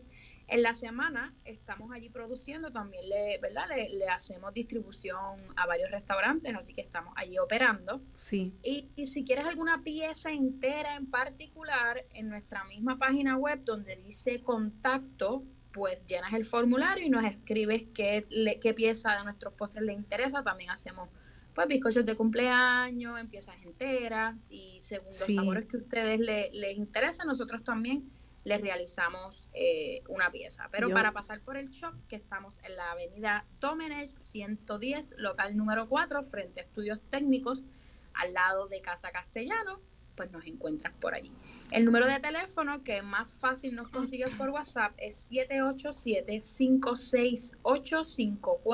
En 0.48 0.62
la 0.62 0.72
semana 0.72 1.34
estamos 1.44 1.92
allí 1.92 2.08
produciendo, 2.08 2.72
también 2.72 3.06
le, 3.10 3.38
¿verdad? 3.42 3.66
Le, 3.68 3.90
le 3.90 4.08
hacemos 4.08 4.54
distribución 4.54 5.38
a 5.56 5.66
varios 5.66 5.90
restaurantes, 5.90 6.54
así 6.54 6.72
que 6.72 6.80
estamos 6.80 7.12
allí 7.16 7.38
operando. 7.38 8.00
Sí. 8.14 8.54
Y, 8.62 8.88
y 8.96 9.04
si 9.04 9.22
quieres 9.22 9.44
alguna 9.44 9.82
pieza 9.82 10.32
entera 10.32 10.96
en 10.96 11.10
particular, 11.10 12.06
en 12.14 12.30
nuestra 12.30 12.64
misma 12.64 12.96
página 12.96 13.36
web 13.36 13.62
donde 13.64 13.96
dice 13.96 14.42
contacto, 14.42 15.44
pues 15.72 16.04
llenas 16.06 16.32
el 16.34 16.44
formulario 16.44 17.04
y 17.06 17.10
nos 17.10 17.24
escribes 17.24 17.84
qué, 17.94 18.24
le- 18.30 18.60
qué 18.60 18.74
pieza 18.74 19.16
de 19.16 19.24
nuestros 19.24 19.54
postres 19.54 19.84
le 19.84 19.92
interesa. 19.92 20.42
También 20.42 20.70
hacemos 20.70 21.08
pues 21.54 21.68
bizcochos 21.68 22.06
de 22.06 22.16
cumpleaños, 22.16 23.20
en 23.20 23.28
piezas 23.28 23.56
enteras 23.62 24.36
y 24.48 24.78
según 24.80 25.08
los 25.08 25.16
sabores 25.34 25.66
que 25.66 25.76
a 25.76 25.80
ustedes 25.80 26.18
le- 26.20 26.50
les 26.52 26.76
interesa, 26.78 27.24
nosotros 27.24 27.62
también 27.62 28.10
les 28.44 28.60
realizamos 28.60 29.48
eh, 29.52 30.02
una 30.08 30.30
pieza. 30.30 30.68
Pero 30.72 30.88
Yo- 30.88 30.94
para 30.94 31.12
pasar 31.12 31.40
por 31.42 31.56
el 31.56 31.68
shop, 31.70 31.94
que 32.08 32.16
estamos 32.16 32.58
en 32.64 32.74
la 32.76 32.90
avenida 32.92 33.44
Domenech 33.60 34.16
110, 34.18 35.14
local 35.18 35.56
número 35.56 35.88
4, 35.88 36.22
frente 36.22 36.60
a 36.60 36.62
estudios 36.64 37.00
técnicos, 37.10 37.66
al 38.14 38.32
lado 38.32 38.66
de 38.68 38.80
Casa 38.80 39.10
Castellano, 39.10 39.80
pues 40.16 40.30
nos 40.30 40.44
encuentras 40.46 40.92
por 41.00 41.14
allí. 41.14 41.32
El 41.70 41.84
número 41.86 42.06
de 42.06 42.20
teléfono 42.20 42.82
que 42.84 43.00
más 43.02 43.32
fácil 43.34 43.74
nos 43.74 43.88
consigues 43.88 44.30
por 44.34 44.50
WhatsApp 44.50 44.92
es 44.98 45.30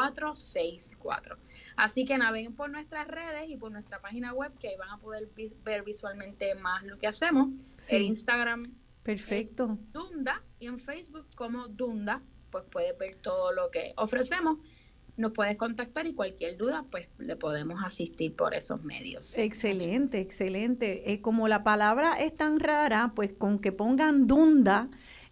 787-568-5464. 0.09 1.37
Así 1.77 2.05
que 2.05 2.19
naveguen 2.19 2.55
por 2.55 2.71
nuestras 2.71 3.07
redes 3.09 3.49
y 3.49 3.57
por 3.57 3.71
nuestra 3.73 4.01
página 4.01 4.33
web 4.33 4.53
que 4.59 4.69
ahí 4.69 4.77
van 4.77 4.91
a 4.91 4.99
poder 4.99 5.29
vis- 5.35 5.57
ver 5.65 5.83
visualmente 5.85 6.55
más 6.57 6.83
lo 6.85 6.99
que 6.99 7.07
hacemos. 7.07 7.49
Sí. 7.77 7.97
El 7.97 8.03
Instagram 8.03 8.75
Perfecto. 9.03 9.79
Dunda 9.93 10.43
y 10.59 10.67
en 10.67 10.77
Facebook 10.79 11.27
como 11.35 11.69
Dunda, 11.69 12.21
pues 12.51 12.65
puedes 12.71 12.97
ver 12.99 13.17
todo 13.17 13.53
lo 13.53 13.71
que 13.71 13.93
ofrecemos. 13.97 14.59
Nos 15.19 15.33
puedes 15.33 15.57
contactar 15.57 16.07
y 16.07 16.15
cualquier 16.15 16.57
duda, 16.57 16.85
pues 16.91 17.09
le 17.19 17.37
podemos 17.37 17.83
asistir 17.85 18.35
por 18.35 18.55
esos 18.55 18.83
medios. 18.85 19.37
Excelente, 19.37 20.21
excelente. 20.21 21.13
Eh, 21.13 21.21
como 21.21 21.49
la 21.49 21.65
palabra 21.65 22.15
es 22.21 22.35
tan 22.35 22.61
rara, 22.61 23.13
pues 23.15 23.33
con 23.33 23.59
que 23.59 23.73
pongan 23.73 24.27
Dunda 24.27 24.89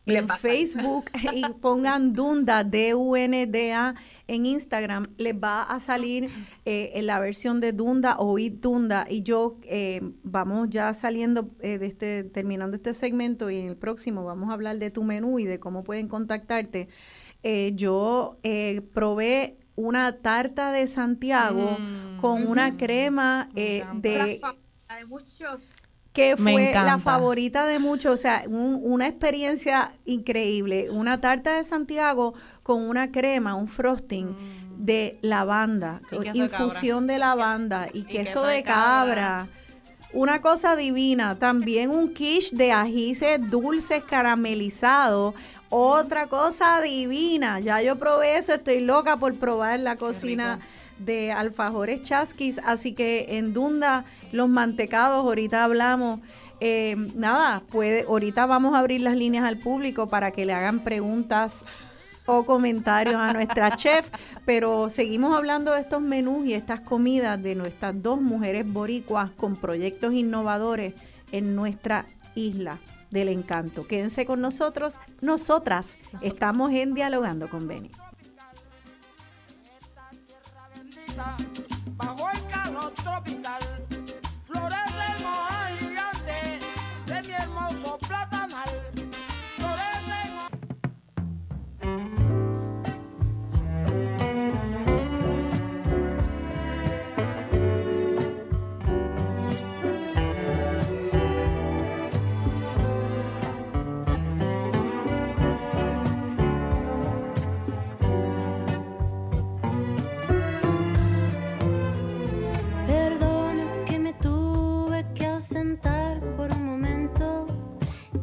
en. 0.06 0.28
Facebook 0.28 1.06
y 1.32 1.44
pongan 1.60 2.12
Dunda, 2.12 2.64
D-U-N-D-A, 2.64 3.94
en 4.28 4.46
Instagram, 4.46 5.06
les 5.18 5.34
va 5.34 5.62
a 5.62 5.80
salir 5.80 6.30
eh, 6.64 6.90
en 6.94 7.06
la 7.06 7.18
versión 7.18 7.60
de 7.60 7.72
Dunda 7.72 8.16
o 8.18 8.38
It 8.38 8.60
Dunda. 8.60 9.06
Y 9.08 9.22
yo 9.22 9.58
eh, 9.62 10.00
vamos 10.22 10.68
ya 10.70 10.92
saliendo 10.94 11.50
eh, 11.60 11.78
de 11.78 11.86
este, 11.86 12.24
terminando 12.24 12.76
este 12.76 12.94
segmento 12.94 13.50
y 13.50 13.58
en 13.58 13.66
el 13.66 13.76
próximo 13.76 14.24
vamos 14.24 14.50
a 14.50 14.54
hablar 14.54 14.78
de 14.78 14.90
tu 14.90 15.02
menú 15.02 15.38
y 15.38 15.44
de 15.44 15.58
cómo 15.58 15.84
pueden 15.84 16.08
contactarte. 16.08 16.88
Eh, 17.48 17.72
yo 17.76 18.38
eh, 18.42 18.82
probé 18.92 19.56
una 19.76 20.16
tarta 20.16 20.72
de 20.72 20.86
Santiago 20.86 21.76
Mm. 21.78 22.20
con 22.20 22.46
una 22.46 22.76
crema 22.76 23.48
eh, 23.54 23.84
de 23.94 24.40
de 24.98 25.04
muchos. 25.06 25.76
que 26.12 26.34
fue 26.36 26.72
la 26.72 26.98
favorita 26.98 27.66
de 27.66 27.78
muchos, 27.78 28.14
o 28.14 28.16
sea, 28.16 28.44
un- 28.46 28.80
una 28.82 29.06
experiencia 29.06 29.92
increíble, 30.06 30.88
una 30.90 31.20
tarta 31.20 31.56
de 31.58 31.64
Santiago 31.64 32.32
con 32.62 32.82
una 32.88 33.12
crema, 33.12 33.54
un 33.54 33.68
frosting 33.68 34.34
de 34.78 35.18
lavanda, 35.22 36.00
de 36.10 36.30
infusión 36.34 37.06
de 37.06 37.18
lavanda 37.18 37.88
y, 37.92 37.98
Y 37.98 38.02
queso, 38.04 38.18
queso 38.24 38.46
de 38.46 38.54
de 38.56 38.62
cabra. 38.62 39.46
Una 40.12 40.40
cosa 40.40 40.76
divina, 40.76 41.38
también 41.38 41.90
un 41.90 42.14
quiche 42.14 42.56
de 42.56 42.72
ajíes 42.72 43.20
dulces 43.50 44.02
caramelizados, 44.04 45.34
otra 45.70 46.28
cosa 46.28 46.80
divina. 46.80 47.60
Ya 47.60 47.82
yo 47.82 47.96
probé 47.96 48.38
eso, 48.38 48.54
estoy 48.54 48.80
loca 48.80 49.16
por 49.16 49.34
probar 49.34 49.80
la 49.80 49.96
cocina 49.96 50.58
de 50.98 51.32
alfajores 51.32 52.02
chasquis, 52.02 52.60
así 52.64 52.92
que 52.92 53.36
en 53.36 53.52
Dunda 53.52 54.04
los 54.32 54.48
mantecados, 54.48 55.24
ahorita 55.24 55.64
hablamos. 55.64 56.20
Eh, 56.60 56.96
nada, 57.14 57.62
puede, 57.70 58.06
ahorita 58.08 58.46
vamos 58.46 58.74
a 58.74 58.78
abrir 58.78 59.02
las 59.02 59.14
líneas 59.14 59.44
al 59.44 59.58
público 59.58 60.08
para 60.08 60.30
que 60.30 60.46
le 60.46 60.54
hagan 60.54 60.82
preguntas 60.82 61.64
o 62.24 62.44
comentarios 62.44 63.16
a 63.16 63.32
nuestra 63.34 63.76
chef, 63.76 64.08
pero 64.46 64.88
seguimos 64.88 65.36
hablando 65.36 65.72
de 65.72 65.80
estos 65.80 66.00
menús 66.00 66.46
y 66.46 66.54
estas 66.54 66.80
comidas 66.80 67.40
de 67.42 67.54
nuestras 67.54 68.02
dos 68.02 68.20
mujeres 68.20 68.66
boricuas 68.66 69.30
con 69.32 69.54
proyectos 69.54 70.14
innovadores 70.14 70.94
en 71.30 71.54
nuestra 71.54 72.06
isla 72.34 72.78
del 73.16 73.30
encanto. 73.30 73.86
Quédense 73.86 74.26
con 74.26 74.40
nosotros, 74.40 75.00
nosotras 75.20 75.98
estamos 76.20 76.70
en 76.72 76.94
Dialogando 76.94 77.48
con 77.48 77.66
Beni. 77.66 77.90
esta 79.80 80.10
tierra 80.26 80.68
bendita, 80.74 81.36
bajo 81.96 82.30
el 82.30 82.46
calor 82.46 82.92
tropical, 82.92 83.60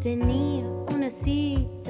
tenía 0.03 0.67
una 0.93 1.09
cita. 1.09 1.82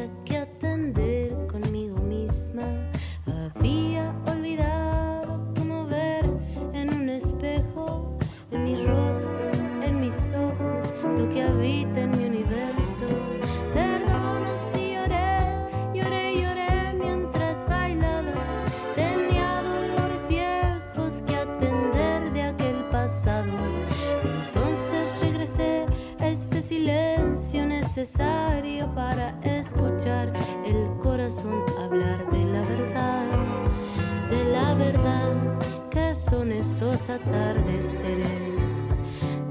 Esos 36.91 37.09
atardeceres, 37.09 38.87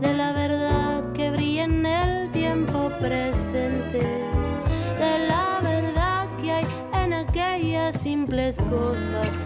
de 0.01 0.15
la 0.15 0.33
verdad 0.33 1.13
que 1.13 1.31
brilla 1.31 1.65
en 1.65 1.87
el 1.87 2.31
tiempo 2.31 2.91
presente, 3.01 4.01
de 4.99 5.27
la 5.29 5.61
verdad 5.63 6.29
que 6.41 6.53
hay 6.53 6.67
en 6.93 7.13
aquellas 7.15 8.01
simples 8.01 8.57
cosas 8.69 9.39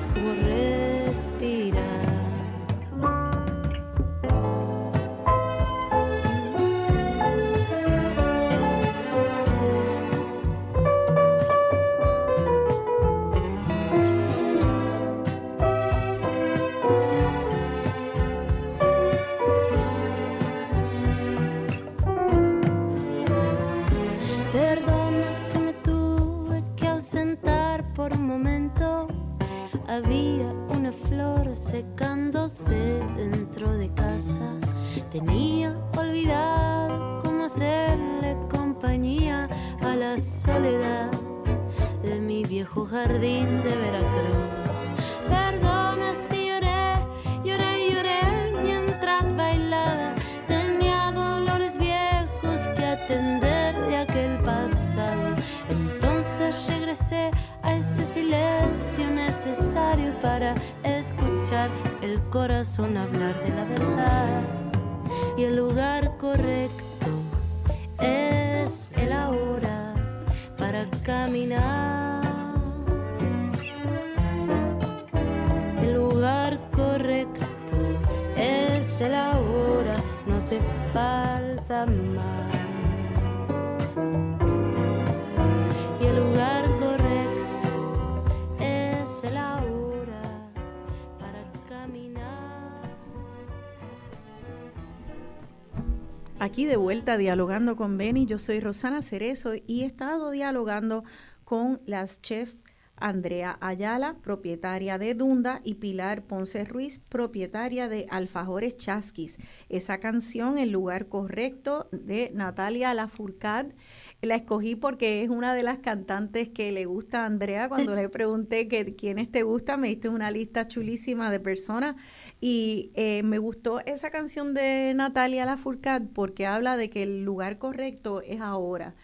Aquí 96.57 96.65
de 96.65 96.77
vuelta 96.77 97.19
dialogando 97.19 97.77
con 97.77 97.99
Benny, 97.99 98.25
yo 98.25 98.39
soy 98.39 98.61
Rosana 98.61 99.03
Cerezo 99.03 99.53
y 99.67 99.83
he 99.83 99.85
estado 99.85 100.31
dialogando 100.31 101.05
con 101.45 101.83
las 101.85 102.23
chefs 102.23 102.57
Andrea 102.97 103.59
Ayala, 103.61 104.17
propietaria 104.23 104.97
de 104.97 105.15
Dunda, 105.15 105.61
y 105.65 105.75
Pilar 105.75 106.23
Ponce 106.23 106.65
Ruiz, 106.65 106.99
propietaria 106.99 107.91
de 107.91 108.07
Alfajores 108.09 108.79
Chasquis. 108.79 109.39
Esa 109.69 110.01
canción, 110.01 110.57
El 110.57 110.71
lugar 110.71 111.09
correcto, 111.09 111.89
de 111.93 112.31
Natalia 112.33 112.95
Lafourcade, 112.95 113.75
la 114.23 114.37
escogí 114.37 114.77
porque 114.77 115.23
es 115.23 115.29
una 115.29 115.55
de 115.55 115.63
las 115.63 115.79
cantantes 115.79 116.49
que 116.49 116.73
le 116.73 116.85
gusta 116.85 117.23
a 117.23 117.27
Andrea. 117.27 117.69
Cuando 117.69 117.95
le 117.95 118.09
pregunté 118.09 118.69
que 118.69 118.97
quiénes 118.97 119.31
te 119.31 119.43
gusta, 119.43 119.77
me 119.77 119.89
diste 119.89 120.09
una 120.09 120.31
lista 120.31 120.69
chulísima 120.69 121.31
de 121.31 121.41
personas 121.41 121.97
y 122.41 122.93
eh, 122.95 123.23
me 123.23 123.39
gustó 123.39 123.81
esa 123.81 124.11
canción 124.11 124.55
de 124.55 124.93
Natalia 124.95 125.45
Lafourcade 125.45 126.07
porque 126.13 126.47
habla 126.47 126.77
de 126.77 126.91
que 126.91 127.03
el 127.03 127.25
lugar 127.25 127.59
correcto 127.59 128.23
es 128.23 128.41
ahora 128.41 128.95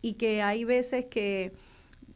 y 0.00 0.14
que 0.14 0.42
hay 0.42 0.64
veces 0.64 1.06
que 1.06 1.52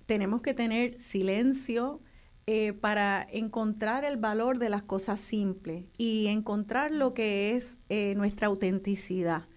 tenemos 0.06 0.42
que 0.42 0.54
tener 0.54 0.98
silencio 1.00 2.00
eh, 2.46 2.72
para 2.72 3.26
encontrar 3.30 4.04
el 4.04 4.18
valor 4.18 4.58
de 4.58 4.70
las 4.70 4.82
cosas 4.82 5.20
simples 5.20 5.84
y 5.98 6.28
encontrar 6.28 6.92
lo 6.92 7.12
que 7.12 7.56
es 7.56 7.78
eh, 7.88 8.14
nuestra 8.14 8.46
autenticidad. 8.46 9.48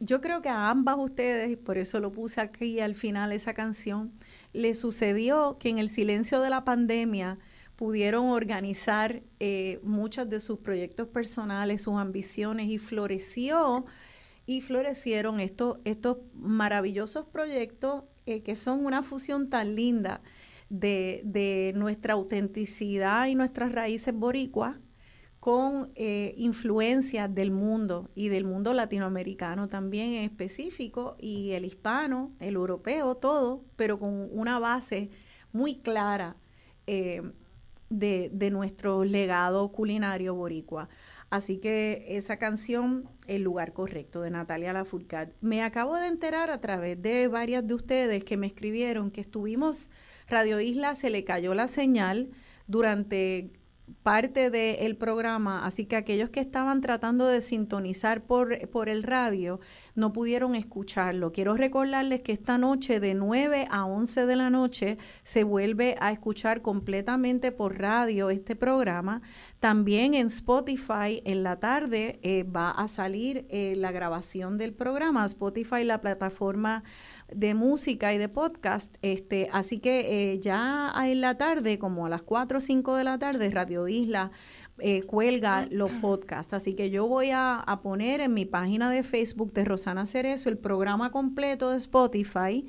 Yo 0.00 0.20
creo 0.20 0.42
que 0.42 0.48
a 0.48 0.70
ambas 0.70 0.96
ustedes, 0.98 1.50
y 1.50 1.56
por 1.56 1.76
eso 1.76 1.98
lo 1.98 2.12
puse 2.12 2.40
aquí 2.40 2.78
al 2.78 2.94
final 2.94 3.32
esa 3.32 3.52
canción, 3.52 4.12
le 4.52 4.74
sucedió 4.74 5.58
que 5.58 5.70
en 5.70 5.78
el 5.78 5.88
silencio 5.88 6.40
de 6.40 6.50
la 6.50 6.64
pandemia 6.64 7.38
pudieron 7.74 8.26
organizar 8.26 9.22
eh, 9.40 9.80
muchos 9.82 10.28
de 10.28 10.40
sus 10.40 10.60
proyectos 10.60 11.08
personales, 11.08 11.82
sus 11.82 11.96
ambiciones 11.96 12.68
y 12.68 12.78
floreció 12.78 13.86
y 14.46 14.60
florecieron 14.60 15.40
estos, 15.40 15.78
estos 15.84 16.18
maravillosos 16.34 17.26
proyectos 17.26 18.04
eh, 18.26 18.42
que 18.42 18.54
son 18.54 18.86
una 18.86 19.02
fusión 19.02 19.50
tan 19.50 19.74
linda 19.74 20.22
de, 20.70 21.22
de 21.24 21.72
nuestra 21.74 22.14
autenticidad 22.14 23.26
y 23.26 23.34
nuestras 23.34 23.72
raíces 23.72 24.14
boricuas 24.14 24.76
con 25.40 25.92
eh, 25.94 26.34
influencias 26.36 27.32
del 27.32 27.50
mundo 27.50 28.10
y 28.14 28.28
del 28.28 28.44
mundo 28.44 28.74
latinoamericano 28.74 29.68
también 29.68 30.14
en 30.14 30.24
específico 30.24 31.16
y 31.18 31.52
el 31.52 31.64
hispano, 31.64 32.32
el 32.40 32.54
europeo, 32.54 33.14
todo, 33.16 33.64
pero 33.76 33.98
con 33.98 34.28
una 34.32 34.58
base 34.58 35.10
muy 35.52 35.76
clara 35.76 36.36
eh, 36.86 37.22
de, 37.88 38.30
de 38.32 38.50
nuestro 38.50 39.04
legado 39.04 39.70
culinario 39.70 40.34
boricua. 40.34 40.88
Así 41.30 41.58
que 41.58 42.04
esa 42.08 42.38
canción, 42.38 43.08
El 43.26 43.42
lugar 43.42 43.74
correcto, 43.74 44.22
de 44.22 44.30
Natalia 44.30 44.72
Lafourcade. 44.72 45.34
Me 45.42 45.62
acabo 45.62 45.94
de 45.96 46.06
enterar 46.06 46.50
a 46.50 46.60
través 46.60 47.00
de 47.02 47.28
varias 47.28 47.66
de 47.66 47.74
ustedes 47.74 48.24
que 48.24 48.38
me 48.38 48.46
escribieron 48.46 49.10
que 49.10 49.20
estuvimos, 49.20 49.90
Radio 50.26 50.60
Isla 50.60 50.94
se 50.96 51.10
le 51.10 51.24
cayó 51.24 51.54
la 51.54 51.68
señal 51.68 52.30
durante 52.66 53.50
parte 54.02 54.50
del 54.50 54.96
programa, 54.96 55.66
así 55.66 55.86
que 55.86 55.96
aquellos 55.96 56.30
que 56.30 56.40
estaban 56.40 56.80
tratando 56.80 57.26
de 57.26 57.40
sintonizar 57.40 58.22
por, 58.22 58.68
por 58.68 58.88
el 58.88 59.02
radio 59.02 59.60
no 59.98 60.12
pudieron 60.12 60.54
escucharlo. 60.54 61.32
Quiero 61.32 61.56
recordarles 61.56 62.22
que 62.22 62.32
esta 62.32 62.56
noche 62.56 63.00
de 63.00 63.14
9 63.14 63.66
a 63.70 63.84
11 63.84 64.26
de 64.26 64.36
la 64.36 64.48
noche 64.48 64.96
se 65.24 65.42
vuelve 65.42 65.96
a 66.00 66.12
escuchar 66.12 66.62
completamente 66.62 67.52
por 67.52 67.78
radio 67.78 68.30
este 68.30 68.54
programa. 68.54 69.20
También 69.58 70.14
en 70.14 70.28
Spotify 70.28 71.20
en 71.24 71.42
la 71.42 71.58
tarde 71.58 72.20
eh, 72.22 72.44
va 72.44 72.70
a 72.70 72.86
salir 72.86 73.46
eh, 73.50 73.74
la 73.76 73.90
grabación 73.90 74.56
del 74.56 74.72
programa. 74.72 75.26
Spotify, 75.26 75.82
la 75.82 76.00
plataforma 76.00 76.84
de 77.32 77.54
música 77.54 78.14
y 78.14 78.18
de 78.18 78.28
podcast. 78.28 78.96
Este, 79.02 79.50
así 79.52 79.80
que 79.80 80.32
eh, 80.32 80.38
ya 80.38 80.94
en 81.04 81.20
la 81.20 81.36
tarde, 81.36 81.78
como 81.78 82.06
a 82.06 82.08
las 82.08 82.22
4 82.22 82.58
o 82.58 82.60
5 82.60 82.94
de 82.94 83.04
la 83.04 83.18
tarde, 83.18 83.50
Radio 83.50 83.88
Isla 83.88 84.30
eh, 84.80 85.02
cuelga 85.02 85.66
los 85.70 85.90
podcasts. 85.90 86.54
Así 86.54 86.74
que 86.74 86.90
yo 86.90 87.06
voy 87.06 87.30
a, 87.30 87.56
a, 87.56 87.82
poner 87.82 88.20
en 88.20 88.34
mi 88.34 88.44
página 88.44 88.90
de 88.90 89.02
Facebook 89.02 89.52
de 89.52 89.64
Rosana 89.64 90.06
Cerezo 90.06 90.48
el 90.48 90.58
programa 90.58 91.10
completo 91.10 91.70
de 91.70 91.78
Spotify. 91.78 92.66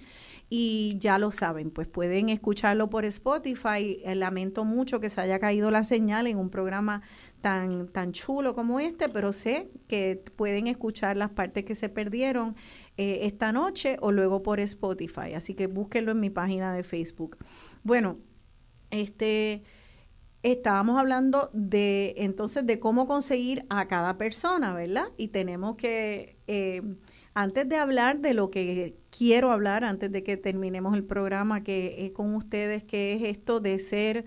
Y 0.51 0.97
ya 0.97 1.19
lo 1.19 1.31
saben, 1.31 1.69
pues 1.69 1.87
pueden 1.87 2.29
escucharlo 2.29 2.89
por 2.89 3.05
Spotify. 3.05 3.99
Eh, 4.03 4.15
lamento 4.15 4.65
mucho 4.65 4.99
que 4.99 5.11
se 5.11 5.21
haya 5.21 5.37
caído 5.37 5.69
la 5.69 5.83
señal 5.83 6.25
en 6.25 6.37
un 6.37 6.49
programa 6.49 7.03
tan, 7.41 7.87
tan 7.89 8.13
chulo 8.13 8.55
como 8.55 8.79
este, 8.79 9.09
pero 9.09 9.31
sé 9.31 9.69
que 9.87 10.23
pueden 10.35 10.65
escuchar 10.65 11.17
las 11.17 11.29
partes 11.29 11.65
que 11.65 11.75
se 11.75 11.87
perdieron 11.87 12.55
eh, 12.97 13.19
esta 13.23 13.51
noche 13.51 13.97
o 14.01 14.11
luego 14.11 14.41
por 14.41 14.59
Spotify. 14.59 15.35
Así 15.35 15.53
que 15.53 15.67
búsquenlo 15.67 16.13
en 16.13 16.19
mi 16.19 16.31
página 16.31 16.73
de 16.73 16.81
Facebook. 16.81 17.37
Bueno, 17.83 18.17
este 18.89 19.61
estábamos 20.43 20.99
hablando 20.99 21.49
de 21.53 22.13
entonces 22.17 22.65
de 22.65 22.79
cómo 22.79 23.07
conseguir 23.07 23.65
a 23.69 23.87
cada 23.87 24.17
persona, 24.17 24.73
¿verdad? 24.73 25.07
Y 25.17 25.29
tenemos 25.29 25.75
que, 25.75 26.37
eh, 26.47 26.81
antes 27.33 27.67
de 27.67 27.75
hablar 27.75 28.19
de 28.19 28.33
lo 28.33 28.49
que 28.49 28.97
quiero 29.09 29.51
hablar, 29.51 29.83
antes 29.83 30.11
de 30.11 30.23
que 30.23 30.37
terminemos 30.37 30.95
el 30.95 31.03
programa 31.03 31.63
que 31.63 32.05
es 32.05 32.11
con 32.11 32.35
ustedes, 32.35 32.83
que 32.83 33.13
es 33.13 33.23
esto 33.23 33.59
de 33.59 33.79
ser 33.79 34.25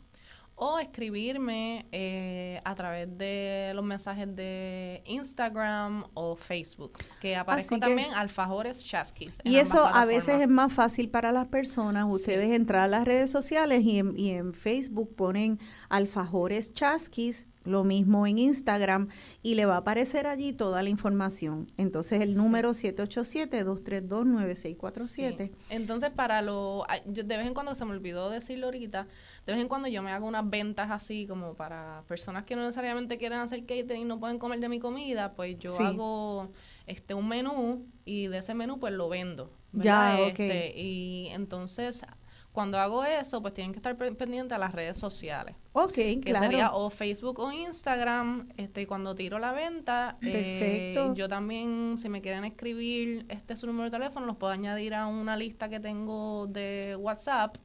o 0.64 0.78
escribirme 0.78 1.86
eh, 1.90 2.60
a 2.64 2.74
través 2.76 3.08
de 3.18 3.72
los 3.74 3.84
mensajes 3.84 4.28
de 4.36 5.02
Instagram 5.06 6.04
o 6.14 6.36
Facebook, 6.36 6.98
que 7.20 7.34
aparezco 7.34 7.74
que- 7.74 7.80
también 7.80 8.14
Alfajores 8.14 8.84
Chasquis. 8.84 9.40
Y 9.42 9.56
eso 9.56 9.84
a 9.84 10.04
veces 10.04 10.40
es 10.40 10.48
más 10.48 10.72
fácil 10.72 11.10
para 11.10 11.32
las 11.32 11.46
personas. 11.46 12.06
Ustedes 12.12 12.52
entrar 12.52 12.82
a 12.84 12.88
las 12.88 13.04
redes 13.04 13.28
sociales 13.30 13.82
y 13.82 13.98
en, 13.98 14.16
y 14.16 14.30
en 14.30 14.54
Facebook 14.54 15.16
ponen 15.16 15.58
alfajores 15.88 16.72
chasquis, 16.74 17.48
lo 17.64 17.84
mismo 17.84 18.26
en 18.26 18.38
Instagram, 18.38 19.08
y 19.42 19.54
le 19.54 19.66
va 19.66 19.74
a 19.74 19.78
aparecer 19.78 20.26
allí 20.26 20.52
toda 20.52 20.82
la 20.82 20.88
información. 20.90 21.70
Entonces 21.76 22.20
el 22.20 22.36
número 22.36 22.74
787-232-9647. 22.74 25.36
Sí. 25.46 25.52
Entonces, 25.70 26.10
para 26.10 26.42
lo. 26.42 26.84
yo 27.06 27.22
de 27.24 27.36
vez 27.36 27.46
en 27.46 27.54
cuando 27.54 27.74
se 27.74 27.84
me 27.84 27.92
olvidó 27.92 28.30
decirlo 28.30 28.66
ahorita. 28.66 29.06
De 29.46 29.52
vez 29.52 29.60
en 29.60 29.68
cuando 29.68 29.88
yo 29.88 30.02
me 30.02 30.10
hago 30.10 30.26
unas 30.26 30.48
ventas 30.48 30.90
así, 30.90 31.26
como 31.26 31.54
para 31.54 32.04
personas 32.08 32.44
que 32.44 32.56
no 32.56 32.62
necesariamente 32.62 33.18
quieren 33.18 33.38
hacer 33.38 33.60
catering 33.66 34.02
y 34.02 34.04
no 34.04 34.18
pueden 34.20 34.38
comer 34.38 34.60
de 34.60 34.68
mi 34.68 34.78
comida, 34.80 35.34
pues 35.34 35.58
yo 35.58 35.70
Sí. 35.76 35.82
hago 35.82 36.50
este 36.86 37.14
un 37.14 37.28
menú 37.28 37.86
y 38.04 38.26
de 38.26 38.38
ese 38.38 38.54
menú 38.54 38.78
pues 38.78 38.92
lo 38.92 39.08
vendo. 39.08 39.52
Ya, 39.72 40.10
¿verdad? 40.10 40.22
ok. 40.24 40.28
Este, 40.40 40.78
y 40.80 41.28
entonces, 41.28 42.04
cuando 42.52 42.78
hago 42.78 43.02
eso, 43.04 43.40
pues 43.40 43.54
tienen 43.54 43.72
que 43.72 43.78
estar 43.78 43.96
pe- 43.96 44.12
pendientes 44.12 44.54
a 44.54 44.58
las 44.58 44.72
redes 44.72 44.96
sociales. 44.98 45.54
Ok, 45.72 45.92
Que 45.92 46.20
claro. 46.20 46.44
sería 46.44 46.72
o 46.72 46.90
Facebook 46.90 47.38
o 47.40 47.50
Instagram, 47.50 48.48
este, 48.58 48.82
y 48.82 48.86
cuando 48.86 49.14
tiro 49.14 49.38
la 49.38 49.52
venta, 49.52 50.18
eh, 50.20 50.92
Perfecto. 50.92 51.14
yo 51.14 51.28
también, 51.28 51.96
si 51.98 52.08
me 52.10 52.20
quieren 52.20 52.44
escribir 52.44 53.24
este 53.30 53.56
su 53.56 53.66
número 53.66 53.84
de 53.84 53.90
teléfono, 53.98 54.26
los 54.26 54.36
puedo 54.36 54.52
añadir 54.52 54.92
a 54.94 55.06
una 55.06 55.34
lista 55.36 55.68
que 55.70 55.80
tengo 55.80 56.46
de 56.46 56.94
WhatsApp, 56.96 57.56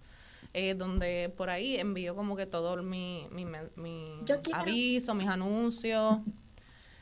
eh, 0.53 0.73
donde 0.73 1.33
por 1.35 1.49
ahí 1.49 1.75
envío 1.77 2.15
como 2.15 2.37
que 2.37 2.45
todo 2.45 2.81
mi, 2.81 3.27
mi, 3.31 3.45
mi 3.75 4.05
aviso, 4.53 5.13
mis 5.13 5.27
anuncios. 5.27 6.19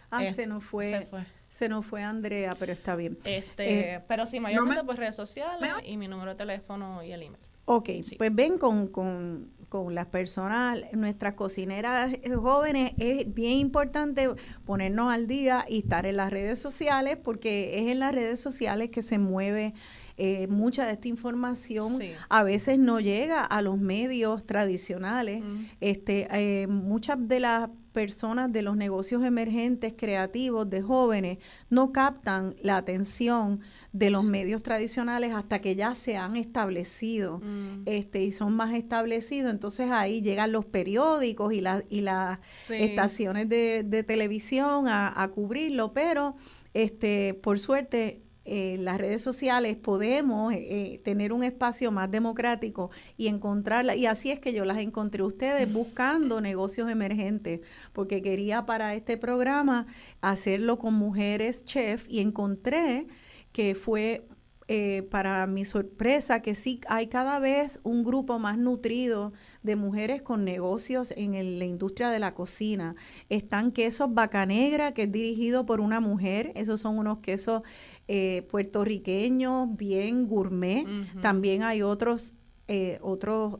Ah, 0.10 0.24
Eh, 0.24 0.34
se 0.34 0.48
nos 0.48 0.64
fue, 0.64 0.90
se 0.90 1.06
fue. 1.06 1.24
se 1.48 1.70
nos 1.70 1.86
fue 1.86 2.02
Andrea, 2.04 2.56
pero 2.58 2.74
está 2.74 2.96
bien. 2.96 3.18
Este, 3.26 3.96
Eh, 3.96 4.02
pero 4.08 4.26
sí, 4.26 4.40
mayormente 4.40 4.84
pues 4.84 4.98
redes 4.98 5.16
sociales 5.16 5.72
y 5.86 5.98
mi 5.98 6.08
número 6.08 6.32
de 6.32 6.38
teléfono 6.38 7.04
y 7.04 7.12
el 7.12 7.22
email. 7.22 7.45
Ok, 7.66 7.90
Sí. 8.04 8.16
pues 8.18 8.34
ven 8.34 8.58
con, 8.58 8.88
con, 8.88 9.50
con 9.70 9.96
las 9.96 10.06
personas, 10.06 10.80
nuestras 10.94 11.34
cocineras 11.34 12.12
jóvenes, 12.36 12.92
es 12.98 13.34
bien 13.34 13.54
importante 13.54 14.30
ponernos 14.66 15.12
al 15.12 15.28
día 15.28 15.66
y 15.68 15.80
estar 15.80 16.06
en 16.06 16.18
las 16.18 16.32
redes 16.32 16.60
sociales, 16.60 17.18
porque 17.18 17.80
es 17.80 17.92
en 17.92 18.00
las 18.00 18.14
redes 18.14 18.40
sociales 18.40 18.90
que 18.92 19.02
se 19.02 19.18
mueve 19.18 19.74
eh, 20.18 20.48
mucha 20.48 20.86
de 20.86 20.94
esta 20.94 21.08
información. 21.08 21.98
Sí. 21.98 22.12
A 22.30 22.44
veces 22.44 22.80
no 22.80 23.00
llega 23.00 23.42
a 23.42 23.62
los 23.62 23.78
medios 23.78 24.46
tradicionales. 24.46 25.44
Mm. 25.44 25.66
Este, 25.82 26.28
eh, 26.32 26.68
muchas 26.68 27.28
de 27.28 27.40
las 27.42 27.70
personas 27.96 28.52
de 28.52 28.62
los 28.62 28.76
negocios 28.76 29.24
emergentes 29.24 29.94
creativos 29.98 30.70
de 30.70 30.82
jóvenes 30.82 31.38
no 31.70 31.92
captan 31.94 32.56
la 32.62 32.76
atención 32.78 33.62
de 33.94 34.10
los 34.10 34.24
medios 34.26 34.62
tradicionales 34.64 35.34
hasta 35.34 35.60
que 35.60 35.76
ya 35.78 35.96
se 35.96 36.18
han 36.18 36.36
establecido 36.36 37.40
Mm. 37.40 37.84
este 37.86 38.22
y 38.24 38.32
son 38.34 38.54
más 38.54 38.74
establecidos 38.74 39.50
entonces 39.50 39.90
ahí 39.92 40.22
llegan 40.22 40.52
los 40.52 40.66
periódicos 40.66 41.54
y, 41.54 41.62
la- 41.62 41.84
y 41.90 42.02
las 42.02 42.40
Sí. 42.68 42.74
estaciones 42.78 43.48
de, 43.48 43.84
de 43.84 44.04
televisión 44.04 44.90
a, 44.90 45.14
a 45.22 45.28
cubrirlo 45.30 45.94
pero 45.94 46.36
este 46.74 47.34
por 47.34 47.58
suerte 47.60 48.22
eh, 48.46 48.78
las 48.80 49.00
redes 49.00 49.24
sociales 49.24 49.76
podemos 49.76 50.54
eh, 50.54 51.00
tener 51.04 51.34
un 51.34 51.44
espacio 51.44 51.92
más 51.92 52.12
democrático 52.12 52.92
y 53.18 53.28
encontrarla. 53.28 53.96
Y 53.96 54.06
así 54.06 54.32
es 54.32 54.40
que 54.40 54.54
yo 54.54 54.66
las 54.66 54.78
encontré 54.78 55.24
ustedes 55.24 55.72
buscando 55.72 56.42
negocios 56.42 56.90
emergentes, 56.90 57.62
porque 57.92 58.22
quería 58.22 58.66
para 58.66 58.94
este 58.94 59.18
programa 59.18 59.88
hacerlo 60.22 60.78
con 60.78 60.94
mujeres 60.94 61.66
chef 61.66 62.08
y 62.10 62.20
encontré 62.20 63.08
que 63.52 63.74
fue 63.74 64.28
eh, 64.68 65.08
para 65.12 65.46
mi 65.46 65.64
sorpresa 65.64 66.42
que 66.42 66.56
sí 66.56 66.82
hay 66.88 67.06
cada 67.08 67.38
vez 67.40 67.80
un 67.84 68.04
grupo 68.04 68.40
más 68.40 68.58
nutrido 68.58 69.32
de 69.62 69.76
mujeres 69.76 70.24
con 70.24 70.44
negocios 70.44 71.14
en 71.16 71.36
el- 71.36 71.60
la 71.60 71.66
industria 71.66 72.10
de 72.10 72.18
la 72.18 72.34
cocina. 72.34 72.96
Están 73.30 73.72
quesos 73.72 74.12
Bacanegra, 74.14 74.92
que 74.94 75.04
es 75.04 75.12
dirigido 75.12 75.68
por 75.68 75.82
una 75.82 76.00
mujer. 76.00 76.52
Esos 76.56 76.80
son 76.82 76.98
unos 76.98 77.20
quesos 77.20 77.62
eh, 78.08 78.48
puertorriqueños, 78.50 79.76
bien 79.78 80.28
gourmet. 80.28 80.86
También 81.22 81.64
hay 81.64 81.82
otros, 81.82 82.36
eh, 82.68 83.00
otros 83.02 83.60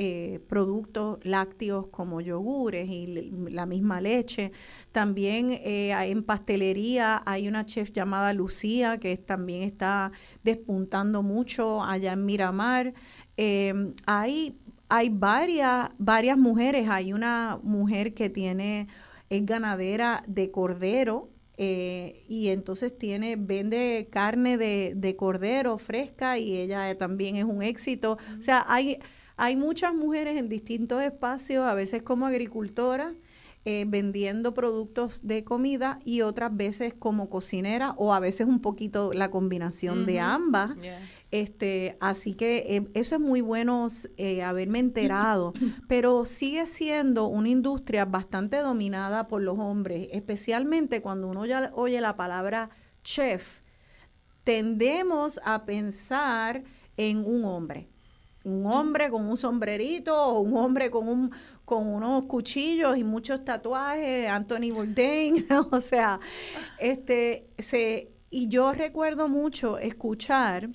eh, 0.00 0.38
productos 0.48 1.18
lácteos 1.24 1.88
como 1.88 2.20
yogures 2.20 2.88
y 2.88 3.32
la 3.50 3.66
misma 3.66 4.00
leche. 4.00 4.52
También 4.92 5.50
eh, 5.50 5.90
en 5.90 6.22
pastelería 6.22 7.20
hay 7.26 7.48
una 7.48 7.66
chef 7.66 7.90
llamada 7.90 8.32
Lucía 8.32 8.98
que 8.98 9.16
también 9.16 9.62
está 9.62 10.12
despuntando 10.44 11.24
mucho 11.24 11.82
allá 11.82 12.12
en 12.12 12.26
Miramar. 12.26 12.94
Eh, 13.36 13.74
hay 14.06 14.56
hay 14.88 15.08
varias, 15.10 15.88
varias 15.98 16.38
mujeres. 16.38 16.88
Hay 16.88 17.12
una 17.12 17.58
mujer 17.64 18.14
que 18.14 18.30
tiene, 18.30 18.86
es 19.30 19.44
ganadera 19.44 20.22
de 20.28 20.52
cordero. 20.52 21.30
y 21.56 22.48
entonces 22.50 22.96
tiene, 22.96 23.34
vende 23.34 24.08
carne 24.12 24.56
de, 24.58 24.92
de 24.94 25.16
cordero 25.16 25.76
fresca 25.78 26.38
y 26.38 26.56
ella 26.56 26.96
también 26.96 27.34
es 27.34 27.44
un 27.44 27.62
éxito. 27.64 28.16
O 28.38 28.42
sea, 28.42 28.64
hay, 28.68 29.00
hay 29.38 29.56
muchas 29.56 29.94
mujeres 29.94 30.36
en 30.36 30.48
distintos 30.48 31.00
espacios, 31.02 31.64
a 31.64 31.74
veces 31.74 32.02
como 32.02 32.26
agricultoras, 32.26 33.14
eh, 33.64 33.84
vendiendo 33.86 34.54
productos 34.54 35.26
de 35.26 35.44
comida 35.44 36.00
y 36.04 36.22
otras 36.22 36.56
veces 36.56 36.94
como 36.94 37.28
cocinera 37.28 37.92
o 37.98 38.14
a 38.14 38.20
veces 38.20 38.46
un 38.46 38.60
poquito 38.60 39.12
la 39.12 39.30
combinación 39.30 40.06
de 40.06 40.20
ambas. 40.20 40.74
Yes. 40.76 41.26
Este, 41.30 41.96
así 42.00 42.34
que 42.34 42.76
eh, 42.76 42.88
eso 42.94 43.16
es 43.16 43.20
muy 43.20 43.40
bueno 43.40 43.86
eh, 44.16 44.42
haberme 44.42 44.80
enterado, 44.80 45.52
pero 45.88 46.24
sigue 46.24 46.66
siendo 46.66 47.26
una 47.26 47.50
industria 47.50 48.06
bastante 48.06 48.56
dominada 48.56 49.28
por 49.28 49.42
los 49.42 49.58
hombres, 49.58 50.08
especialmente 50.12 51.00
cuando 51.00 51.28
uno 51.28 51.46
ya 51.46 51.70
oye 51.74 52.00
la 52.00 52.16
palabra 52.16 52.70
chef, 53.04 53.60
tendemos 54.42 55.40
a 55.44 55.64
pensar 55.64 56.64
en 56.96 57.18
un 57.18 57.44
hombre. 57.44 57.88
Un 58.44 58.66
hombre 58.66 59.10
con 59.10 59.26
un 59.26 59.36
sombrerito 59.36 60.16
o 60.16 60.40
un 60.40 60.56
hombre 60.56 60.90
con 60.90 61.08
un 61.08 61.32
con 61.64 61.86
unos 61.86 62.24
cuchillos 62.24 62.96
y 62.96 63.04
muchos 63.04 63.44
tatuajes, 63.44 64.26
Anthony 64.28 64.72
Bourdain, 64.72 65.46
o 65.70 65.80
sea, 65.82 66.18
este 66.78 67.50
se 67.58 68.10
y 68.30 68.48
yo 68.48 68.72
recuerdo 68.72 69.28
mucho 69.28 69.78
escuchar 69.78 70.70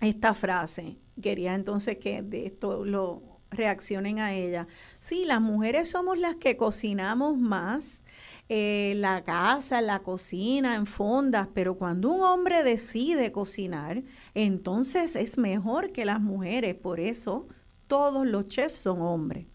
esta 0.00 0.34
frase. 0.34 0.98
Quería 1.20 1.54
entonces 1.54 1.98
que 1.98 2.22
de 2.22 2.46
esto 2.46 2.84
lo 2.84 3.40
reaccionen 3.50 4.18
a 4.18 4.34
ella. 4.34 4.66
Sí, 4.98 5.24
las 5.24 5.40
mujeres 5.40 5.90
somos 5.90 6.18
las 6.18 6.36
que 6.36 6.56
cocinamos 6.56 7.36
más, 7.38 8.04
eh, 8.48 8.94
la 8.96 9.24
casa, 9.24 9.80
la 9.80 10.00
cocina, 10.00 10.76
en 10.76 10.86
fondas, 10.86 11.48
pero 11.52 11.76
cuando 11.76 12.10
un 12.12 12.22
hombre 12.22 12.62
decide 12.62 13.32
cocinar, 13.32 14.02
entonces 14.34 15.16
es 15.16 15.36
mejor 15.38 15.92
que 15.92 16.04
las 16.04 16.20
mujeres. 16.20 16.74
Por 16.76 17.00
eso 17.00 17.46
todos 17.88 18.26
los 18.26 18.48
chefs 18.48 18.76
son 18.76 19.00
hombres. 19.02 19.46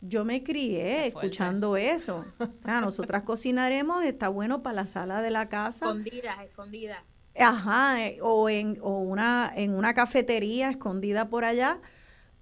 yo 0.00 0.24
me 0.24 0.42
crié 0.42 1.06
escuchando 1.08 1.76
eso. 1.76 2.24
O 2.38 2.62
sea, 2.62 2.80
nosotras 2.80 3.22
cocinaremos, 3.22 4.04
está 4.04 4.28
bueno 4.28 4.62
para 4.62 4.76
la 4.76 4.86
sala 4.86 5.20
de 5.20 5.30
la 5.30 5.48
casa. 5.48 5.86
Escondidas, 5.86 6.36
escondidas. 6.44 6.98
Ajá, 7.38 8.06
eh, 8.06 8.18
o 8.22 8.48
en 8.48 8.78
o 8.82 8.98
una 9.00 9.52
en 9.54 9.74
una 9.74 9.94
cafetería 9.94 10.70
escondida 10.70 11.30
por 11.30 11.44
allá, 11.44 11.80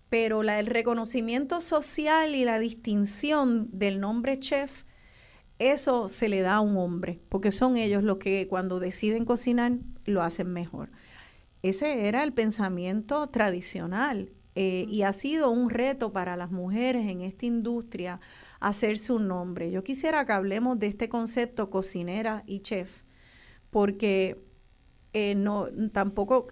pero 0.09 0.43
la, 0.43 0.59
el 0.61 0.67
reconocimiento 0.67 1.61
social 1.61 2.35
y 2.35 2.45
la 2.45 2.59
distinción 2.59 3.69
del 3.73 4.01
nombre 4.01 4.39
chef, 4.39 4.85
eso 5.59 6.09
se 6.09 6.29
le 6.29 6.41
da 6.41 6.57
a 6.57 6.61
un 6.61 6.77
hombre, 6.77 7.21
porque 7.29 7.51
son 7.51 7.77
ellos 7.77 8.03
los 8.03 8.19
que 8.19 8.47
cuando 8.49 8.79
deciden 8.79 9.25
cocinar 9.25 9.73
lo 10.05 10.23
hacen 10.23 10.53
mejor. 10.53 10.91
Ese 11.63 12.07
era 12.07 12.23
el 12.23 12.33
pensamiento 12.33 13.27
tradicional 13.29 14.31
eh, 14.55 14.87
y 14.89 15.03
ha 15.03 15.13
sido 15.13 15.51
un 15.51 15.71
reto 15.71 16.13
para 16.13 16.37
las 16.37 16.51
mujeres 16.51 17.07
en 17.09 17.21
esta 17.21 17.47
industria 17.47 18.21
hacerse 18.61 19.13
un 19.13 19.29
nombre. 19.29 19.71
Yo 19.71 19.83
quisiera 19.83 20.25
que 20.25 20.33
hablemos 20.33 20.79
de 20.79 20.87
este 20.87 21.09
concepto 21.09 21.71
cocinera 21.71 22.45
y 22.47 22.61
chef, 22.61 23.03
porque 23.71 24.41
eh, 25.13 25.35
no 25.35 25.69
tampoco, 25.93 26.49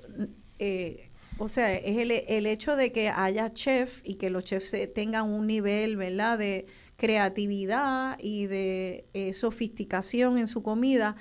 eh, 0.59 1.11
o 1.39 1.47
sea, 1.49 1.75
es 1.75 1.99
el, 1.99 2.11
el, 2.11 2.47
hecho 2.47 2.75
de 2.75 2.91
que 2.91 3.09
haya 3.09 3.53
chef 3.53 4.01
y 4.05 4.15
que 4.15 4.31
los 4.31 4.45
chefs 4.45 4.75
tengan 4.95 5.29
un 5.29 5.47
nivel, 5.47 5.97
¿verdad?, 5.97 6.39
de 6.39 6.67
creatividad 6.97 8.19
y 8.21 8.47
de 8.47 9.33
sofisticación 9.35 10.39
en 10.39 10.47
su 10.47 10.63
comida 10.63 11.17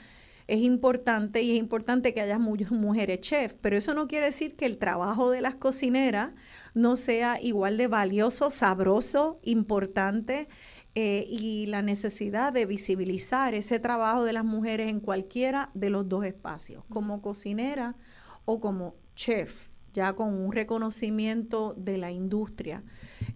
es 0.47 0.59
importante 0.59 1.41
y 1.41 1.51
es 1.51 1.57
importante 1.57 2.13
que 2.13 2.21
haya 2.21 2.37
muchas 2.37 2.71
mujeres 2.71 3.19
chef, 3.21 3.55
pero 3.61 3.77
eso 3.77 3.93
no 3.93 4.07
quiere 4.07 4.27
decir 4.27 4.55
que 4.55 4.65
el 4.65 4.77
trabajo 4.77 5.31
de 5.31 5.41
las 5.41 5.55
cocineras 5.55 6.33
no 6.73 6.95
sea 6.95 7.41
igual 7.41 7.77
de 7.77 7.87
valioso, 7.87 8.51
sabroso, 8.51 9.39
importante 9.43 10.47
eh, 10.93 11.25
y 11.27 11.65
la 11.65 11.81
necesidad 11.81 12.53
de 12.53 12.65
visibilizar 12.65 13.55
ese 13.55 13.79
trabajo 13.79 14.23
de 14.23 14.33
las 14.33 14.45
mujeres 14.45 14.89
en 14.89 14.99
cualquiera 14.99 15.71
de 15.73 15.89
los 15.89 16.07
dos 16.07 16.23
espacios, 16.25 16.85
como 16.89 17.21
cocinera 17.21 17.95
o 18.45 18.59
como 18.59 18.95
chef, 19.15 19.69
ya 19.93 20.13
con 20.13 20.33
un 20.33 20.51
reconocimiento 20.51 21.73
de 21.75 21.97
la 21.97 22.11
industria. 22.11 22.83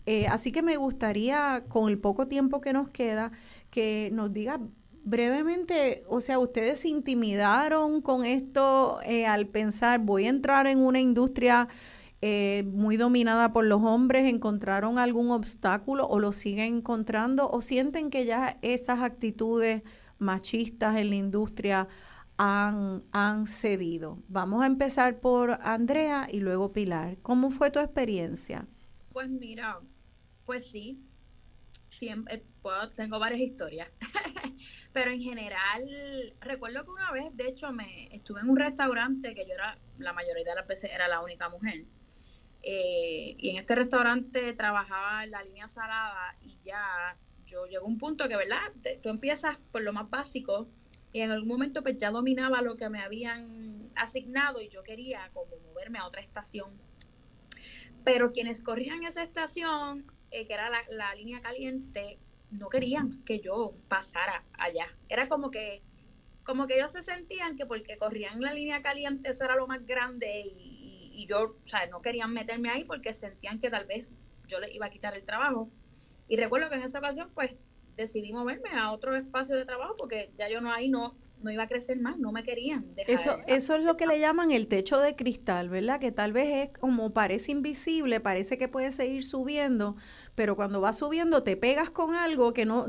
Eh, 0.09 0.25
así 0.25 0.51
que 0.51 0.63
me 0.63 0.75
gustaría, 0.75 1.65
con 1.67 1.87
el 1.87 1.99
poco 1.99 2.27
tiempo 2.27 2.61
que 2.61 2.73
nos 2.73 2.89
queda, 2.89 3.31
que 3.69 4.09
nos 4.11 4.33
diga 4.33 4.59
brevemente, 5.03 6.03
o 6.07 6.19
sea, 6.19 6.39
ustedes 6.39 6.79
se 6.79 6.87
intimidaron 6.89 8.01
con 8.01 8.25
esto 8.25 8.99
eh, 9.05 9.27
al 9.27 9.45
pensar, 9.45 9.99
voy 9.99 10.25
a 10.25 10.29
entrar 10.29 10.65
en 10.65 10.79
una 10.79 10.99
industria 10.99 11.67
eh, 12.23 12.63
muy 12.71 12.97
dominada 12.97 13.53
por 13.53 13.65
los 13.65 13.83
hombres, 13.83 14.25
¿encontraron 14.25 14.97
algún 14.97 15.29
obstáculo 15.29 16.07
o 16.07 16.17
lo 16.17 16.31
siguen 16.31 16.77
encontrando 16.77 17.47
o 17.47 17.61
sienten 17.61 18.09
que 18.09 18.25
ya 18.25 18.57
estas 18.63 19.01
actitudes 19.01 19.83
machistas 20.17 20.97
en 20.97 21.11
la 21.11 21.17
industria 21.17 21.87
han, 22.37 23.03
han 23.11 23.45
cedido? 23.45 24.17
Vamos 24.27 24.63
a 24.63 24.65
empezar 24.65 25.19
por 25.19 25.59
Andrea 25.61 26.27
y 26.31 26.39
luego 26.39 26.73
Pilar. 26.73 27.19
¿Cómo 27.21 27.51
fue 27.51 27.69
tu 27.69 27.77
experiencia? 27.77 28.65
Pues 29.11 29.29
mira, 29.29 29.79
pues 30.49 30.71
sí, 30.71 30.99
siempre 31.89 32.43
tengo 32.95 33.19
varias 33.19 33.39
historias. 33.39 33.87
Pero 34.93 35.11
en 35.11 35.21
general, 35.21 36.33
recuerdo 36.41 36.83
que 36.85 36.89
una 36.89 37.11
vez, 37.11 37.25
de 37.37 37.47
hecho, 37.47 37.71
me 37.71 38.07
estuve 38.15 38.41
en 38.41 38.49
un 38.49 38.57
restaurante 38.57 39.35
que 39.35 39.45
yo 39.45 39.53
era, 39.53 39.77
la 39.99 40.11
mayoría 40.11 40.43
de 40.43 40.55
las 40.55 40.65
veces 40.65 40.89
era 40.91 41.07
la 41.07 41.21
única 41.21 41.49
mujer. 41.49 41.85
Eh, 42.63 43.35
y 43.37 43.51
en 43.51 43.57
este 43.57 43.75
restaurante 43.75 44.51
trabajaba 44.53 45.23
en 45.23 45.29
la 45.29 45.43
línea 45.43 45.67
salada 45.67 46.35
y 46.41 46.57
ya 46.63 47.15
yo 47.45 47.67
llegó 47.67 47.85
un 47.85 47.99
punto 47.99 48.27
que, 48.27 48.35
¿verdad? 48.35 48.57
tú 49.03 49.09
empiezas 49.09 49.55
por 49.71 49.83
lo 49.83 49.93
más 49.93 50.09
básico 50.09 50.67
y 51.13 51.21
en 51.21 51.29
algún 51.29 51.47
momento 51.47 51.83
pues 51.83 51.97
ya 51.97 52.09
dominaba 52.09 52.63
lo 52.63 52.75
que 52.75 52.89
me 52.89 53.01
habían 53.01 53.91
asignado 53.93 54.61
y 54.61 54.69
yo 54.69 54.81
quería 54.81 55.29
como 55.31 55.55
moverme 55.67 55.99
a 55.99 56.07
otra 56.07 56.21
estación. 56.21 56.71
Pero 58.03 58.31
quienes 58.31 58.63
corrían 58.63 59.03
esa 59.03 59.21
estación, 59.21 60.11
eh, 60.31 60.47
que 60.47 60.53
era 60.53 60.69
la, 60.69 60.81
la 60.89 61.13
línea 61.15 61.41
caliente, 61.41 62.19
no 62.51 62.69
querían 62.69 63.23
que 63.23 63.39
yo 63.39 63.73
pasara 63.87 64.43
allá. 64.53 64.87
Era 65.07 65.27
como 65.27 65.51
que, 65.51 65.81
como 66.43 66.67
que 66.67 66.75
ellos 66.75 66.91
se 66.91 67.01
sentían 67.01 67.55
que 67.55 67.65
porque 67.65 67.97
corrían 67.97 68.41
la 68.41 68.53
línea 68.53 68.81
caliente 68.81 69.29
eso 69.29 69.45
era 69.45 69.55
lo 69.55 69.67
más 69.67 69.85
grande 69.85 70.41
y, 70.45 71.11
y, 71.13 71.27
yo, 71.27 71.43
o 71.43 71.67
sea, 71.67 71.85
no 71.87 72.01
querían 72.01 72.33
meterme 72.33 72.69
ahí 72.69 72.85
porque 72.85 73.13
sentían 73.13 73.59
que 73.59 73.69
tal 73.69 73.85
vez 73.85 74.11
yo 74.47 74.59
les 74.59 74.73
iba 74.73 74.87
a 74.87 74.89
quitar 74.89 75.15
el 75.15 75.23
trabajo. 75.23 75.69
Y 76.27 76.37
recuerdo 76.37 76.69
que 76.69 76.75
en 76.75 76.83
esa 76.83 76.99
ocasión, 76.99 77.31
pues, 77.33 77.55
decidí 77.95 78.31
moverme 78.31 78.69
a 78.71 78.91
otro 78.91 79.15
espacio 79.15 79.57
de 79.57 79.65
trabajo 79.65 79.95
porque 79.97 80.31
ya 80.37 80.47
yo 80.49 80.61
no 80.61 80.71
ahí 80.71 80.89
no, 80.89 81.17
no 81.41 81.51
iba 81.51 81.63
a 81.63 81.67
crecer 81.67 81.99
más, 81.99 82.17
no 82.17 82.31
me 82.31 82.43
querían. 82.43 82.85
eso, 83.07 83.37
eso 83.47 83.75
es 83.75 83.83
lo 83.83 83.97
que 83.97 84.05
le 84.05 84.19
llaman 84.19 84.51
el 84.51 84.67
techo 84.67 84.99
de 84.99 85.15
cristal, 85.15 85.69
¿verdad? 85.69 85.99
Que 85.99 86.11
tal 86.11 86.33
vez 86.33 86.69
es 86.69 86.77
como 86.77 87.13
parece 87.13 87.51
invisible, 87.51 88.19
parece 88.19 88.57
que 88.57 88.67
puede 88.67 88.91
seguir 88.91 89.23
subiendo, 89.23 89.95
pero 90.39 90.55
cuando 90.55 90.79
va 90.79 90.93
subiendo 90.93 91.43
te 91.43 91.57
pegas 91.57 91.89
con 91.89 92.15
algo 92.15 92.53
que 92.53 92.65
no 92.65 92.85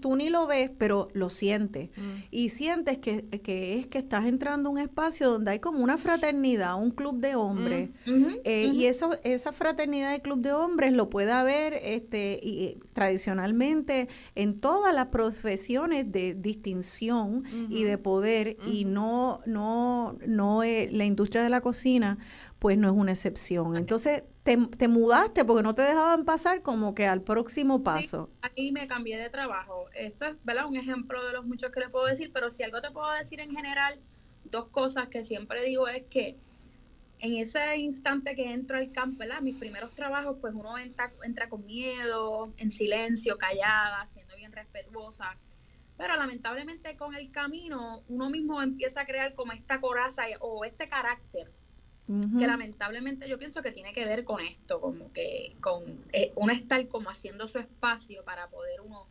tú, 0.00 0.14
ni 0.14 0.30
lo 0.30 0.46
ves, 0.46 0.70
pero 0.78 1.08
lo 1.14 1.30
sientes. 1.30 1.90
Mm. 1.96 2.02
Y 2.30 2.50
sientes 2.50 2.98
que, 2.98 3.24
que, 3.42 3.80
es 3.80 3.88
que 3.88 3.98
estás 3.98 4.24
entrando 4.26 4.68
a 4.68 4.72
un 4.72 4.78
espacio 4.78 5.28
donde 5.28 5.50
hay 5.50 5.58
como 5.58 5.80
una 5.80 5.98
fraternidad, 5.98 6.76
un 6.80 6.92
club 6.92 7.18
de 7.18 7.34
hombres. 7.34 7.90
Mm, 8.06 8.26
eh, 8.44 8.70
y 8.72 8.86
eso, 8.86 9.16
esa 9.24 9.50
fraternidad 9.50 10.12
de 10.12 10.20
club 10.20 10.42
de 10.42 10.52
hombres 10.52 10.92
lo 10.92 11.10
puede 11.10 11.32
haber 11.32 11.74
este, 11.82 12.38
y, 12.40 12.78
tradicionalmente 12.92 14.08
en 14.36 14.60
todas 14.60 14.94
las 14.94 15.06
profesiones 15.06 16.12
de 16.12 16.34
distinción 16.34 17.42
y 17.68 17.82
de 17.82 17.98
poder 17.98 18.58
y 18.64 18.84
no, 18.84 19.40
no, 19.44 20.16
no 20.24 20.62
eh, 20.62 20.88
la 20.92 21.04
industria 21.04 21.42
de 21.42 21.50
la 21.50 21.62
cocina 21.62 22.18
pues 22.62 22.78
no 22.78 22.86
es 22.86 22.94
una 22.94 23.10
excepción. 23.10 23.76
Entonces 23.76 24.22
te, 24.44 24.56
te, 24.56 24.86
mudaste 24.86 25.44
porque 25.44 25.64
no 25.64 25.74
te 25.74 25.82
dejaban 25.82 26.24
pasar 26.24 26.62
como 26.62 26.94
que 26.94 27.08
al 27.08 27.20
próximo 27.20 27.82
paso. 27.82 28.30
ahí 28.40 28.70
me 28.70 28.86
cambié 28.86 29.18
de 29.18 29.28
trabajo. 29.30 29.86
Esto 29.96 30.26
es 30.26 30.36
¿verdad? 30.44 30.66
un 30.66 30.76
ejemplo 30.76 31.26
de 31.26 31.32
los 31.32 31.44
muchos 31.44 31.72
que 31.72 31.80
le 31.80 31.88
puedo 31.88 32.06
decir, 32.06 32.30
pero 32.32 32.48
si 32.48 32.62
algo 32.62 32.80
te 32.80 32.92
puedo 32.92 33.10
decir 33.14 33.40
en 33.40 33.50
general, 33.50 33.98
dos 34.44 34.68
cosas 34.68 35.08
que 35.08 35.24
siempre 35.24 35.64
digo 35.64 35.88
es 35.88 36.04
que 36.04 36.36
en 37.18 37.38
ese 37.38 37.78
instante 37.78 38.36
que 38.36 38.52
entro 38.52 38.78
al 38.78 38.92
campo, 38.92 39.18
¿verdad? 39.18 39.40
mis 39.40 39.56
primeros 39.56 39.92
trabajos, 39.96 40.36
pues 40.40 40.54
uno 40.54 40.78
entra, 40.78 41.12
entra 41.24 41.48
con 41.48 41.66
miedo, 41.66 42.52
en 42.58 42.70
silencio, 42.70 43.38
callada, 43.38 44.06
siendo 44.06 44.36
bien 44.36 44.52
respetuosa. 44.52 45.36
Pero 45.98 46.14
lamentablemente 46.14 46.96
con 46.96 47.16
el 47.16 47.32
camino 47.32 48.04
uno 48.08 48.30
mismo 48.30 48.62
empieza 48.62 49.00
a 49.00 49.04
crear 49.04 49.34
como 49.34 49.50
esta 49.50 49.80
coraza 49.80 50.22
o 50.38 50.64
este 50.64 50.88
carácter 50.88 51.50
que 52.06 52.46
lamentablemente 52.46 53.28
yo 53.28 53.38
pienso 53.38 53.62
que 53.62 53.72
tiene 53.72 53.92
que 53.92 54.04
ver 54.04 54.24
con 54.24 54.40
esto, 54.40 54.80
como 54.80 55.12
que 55.12 55.56
con 55.60 55.82
eh, 56.12 56.32
uno 56.34 56.52
estar 56.52 56.86
como 56.88 57.08
haciendo 57.08 57.46
su 57.46 57.58
espacio 57.58 58.24
para 58.24 58.48
poder 58.48 58.80
uno 58.80 59.06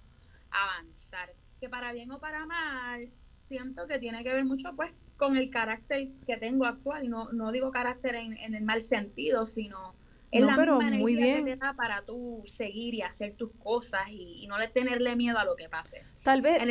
avanzar. 0.51 1.33
Que 1.59 1.69
para 1.69 1.93
bien 1.93 2.11
o 2.11 2.19
para 2.19 2.45
mal, 2.45 3.09
siento 3.29 3.87
que 3.87 3.99
tiene 3.99 4.23
que 4.23 4.33
ver 4.33 4.43
mucho 4.45 4.75
pues 4.75 4.93
con 5.17 5.37
el 5.37 5.49
carácter 5.49 6.09
que 6.25 6.37
tengo 6.37 6.65
actual. 6.65 7.09
No, 7.09 7.31
no 7.31 7.51
digo 7.51 7.71
carácter 7.71 8.15
en, 8.15 8.33
en 8.37 8.55
el 8.55 8.63
mal 8.63 8.81
sentido, 8.81 9.45
sino 9.45 9.95
es 10.31 10.45
la 10.45 10.55
pero 10.55 10.79
misma 10.79 10.97
muy 10.97 11.15
bien. 11.15 11.45
que 11.45 11.51
te 11.51 11.57
da 11.57 11.73
para 11.73 12.03
tú 12.03 12.41
seguir 12.45 12.93
y 12.93 13.01
hacer 13.01 13.33
tus 13.33 13.51
cosas 13.59 14.03
y, 14.09 14.47
no 14.47 14.57
le 14.57 14.67
tenerle 14.67 15.15
miedo 15.15 15.37
a 15.37 15.45
lo 15.45 15.55
que 15.55 15.69
pase. 15.69 16.03
Tal 16.23 16.41
vez, 16.41 16.61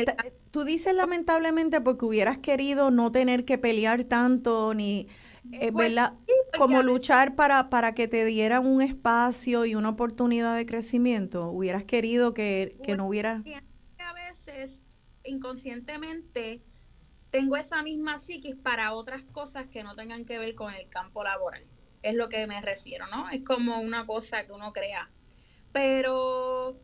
tú 0.51 0.63
dices 0.63 0.95
lamentablemente 0.95 1.81
porque 1.81 2.05
hubieras 2.05 2.39
querido 2.39 2.91
no 2.91 3.11
tener 3.11 3.45
que 3.45 3.57
pelear 3.57 4.03
tanto 4.03 4.73
ni, 4.73 5.07
eh, 5.51 5.71
pues 5.71 5.95
¿verdad? 5.95 6.13
Como 6.57 6.83
luchar 6.83 7.35
para, 7.35 7.69
para 7.69 7.93
que 7.93 8.07
te 8.07 8.25
dieran 8.25 8.65
un 8.65 8.81
espacio 8.81 9.65
y 9.65 9.75
una 9.75 9.89
oportunidad 9.89 10.55
de 10.55 10.65
crecimiento. 10.65 11.49
Hubieras 11.49 11.83
querido 11.83 12.33
que, 12.33 12.77
que 12.83 12.95
no 12.95 13.07
hubiera... 13.07 13.43
A 13.99 14.13
veces, 14.13 14.85
inconscientemente, 15.23 16.61
tengo 17.29 17.55
esa 17.55 17.81
misma 17.83 18.17
psiquis 18.17 18.55
para 18.55 18.93
otras 18.93 19.23
cosas 19.31 19.67
que 19.67 19.83
no 19.83 19.95
tengan 19.95 20.25
que 20.25 20.37
ver 20.37 20.55
con 20.55 20.73
el 20.73 20.89
campo 20.89 21.23
laboral 21.23 21.65
es 22.01 22.15
lo 22.15 22.29
que 22.29 22.47
me 22.47 22.61
refiero, 22.61 23.05
¿no? 23.07 23.29
Es 23.29 23.43
como 23.43 23.79
una 23.79 24.05
cosa 24.05 24.45
que 24.45 24.51
uno 24.51 24.73
crea. 24.73 25.09
Pero 25.71 26.79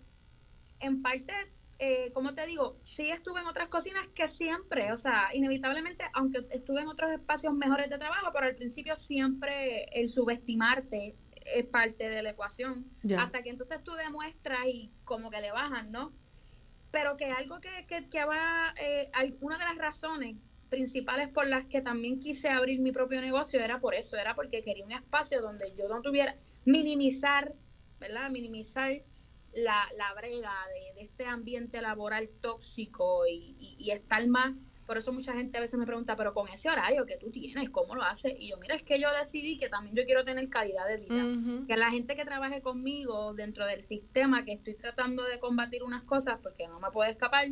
en 0.80 1.02
parte, 1.02 1.34
eh, 1.80 2.12
como 2.14 2.34
te 2.34 2.46
digo, 2.48 2.78
sí 2.82 3.10
estuve 3.12 3.42
en 3.42 3.48
otras 3.48 3.70
cocinas 3.70 4.08
que 4.16 4.28
siempre, 4.28 4.92
o 4.92 4.98
sea, 4.98 5.30
inevitablemente, 5.34 6.06
aunque 6.14 6.40
estuve 6.50 6.82
en 6.82 6.88
otros 6.88 7.12
espacios 7.12 7.54
mejores 7.54 7.90
de 7.90 7.98
trabajo, 7.98 8.32
pero 8.34 8.48
al 8.48 8.56
principio 8.56 8.96
siempre 8.96 9.84
el 9.92 10.10
subestimarte 10.10 11.16
es 11.46 11.66
parte 11.66 12.10
de 12.10 12.24
la 12.24 12.32
ecuación. 12.32 12.86
Hasta 13.18 13.44
que 13.44 13.50
entonces 13.50 13.84
tú 13.84 13.92
demuestras 13.94 14.66
y 14.66 14.92
como 15.04 15.30
que 15.30 15.40
le 15.40 15.52
bajan, 15.52 15.92
¿no? 15.92 16.14
Pero 16.92 17.16
que 17.16 17.26
algo 17.26 17.60
que, 17.60 17.86
que, 17.88 18.06
que 18.06 18.26
va, 18.26 18.74
eh, 18.82 19.10
una 19.42 19.58
de 19.58 19.66
las 19.66 19.78
razones 19.78 20.36
principales 20.70 21.30
por 21.30 21.48
las 21.48 21.66
que 21.68 21.82
también 21.82 22.20
quise 22.20 22.50
abrir 22.50 22.80
mi 22.80 22.92
propio 22.92 23.22
negocio 23.22 23.60
era 23.60 23.80
por 23.80 23.94
eso, 23.94 24.18
era 24.18 24.36
porque 24.36 24.64
quería 24.64 24.84
un 24.84 24.92
espacio 24.92 25.42
donde 25.42 25.74
yo 25.78 25.88
no 25.88 26.02
tuviera 26.02 26.36
minimizar, 26.66 27.54
¿verdad? 28.00 28.30
Minimizar 28.30 29.04
la, 29.58 29.88
la 29.98 30.14
brega 30.14 30.54
de, 30.74 30.94
de 31.02 31.06
este 31.08 31.26
ambiente 31.26 31.82
laboral 31.82 32.30
tóxico 32.42 33.26
y, 33.28 33.56
y- 33.60 33.76
y 33.80 33.92
estar 33.92 34.26
más. 34.28 34.56
Por 34.86 34.98
eso 34.98 35.12
mucha 35.12 35.34
gente 35.34 35.58
a 35.58 35.62
veces 35.62 35.78
me 35.80 35.86
pregunta, 35.86 36.16
pero 36.16 36.34
con 36.34 36.48
ese 36.48 36.70
horario 36.70 37.06
que 37.06 37.18
tú 37.18 37.30
tienes, 37.32 37.70
¿cómo 37.72 37.96
lo 37.96 38.04
haces? 38.04 38.34
Y 38.38 38.50
yo, 38.50 38.58
mira, 38.58 38.76
es 38.76 38.84
que 38.84 39.00
yo 39.02 39.12
decidí 39.14 39.58
que 39.58 39.68
también 39.68 39.96
yo 39.96 40.06
quiero 40.06 40.24
tener 40.24 40.48
calidad 40.50 40.88
de 40.88 40.98
vida. 40.98 41.24
Que 41.68 41.76
la 41.76 41.90
gente 41.92 42.16
que 42.16 42.24
trabaje 42.24 42.62
conmigo 42.62 43.34
dentro 43.34 43.66
del 43.66 43.82
sistema 43.82 44.46
que 44.46 44.54
estoy 44.54 44.76
tratando 44.76 45.24
de 45.24 45.40
combatir 45.40 45.84
unas 45.84 46.04
cosas 46.04 46.40
porque 46.42 46.68
no 46.68 46.80
me 46.80 46.90
puedo 46.92 47.10
escapar, 47.10 47.48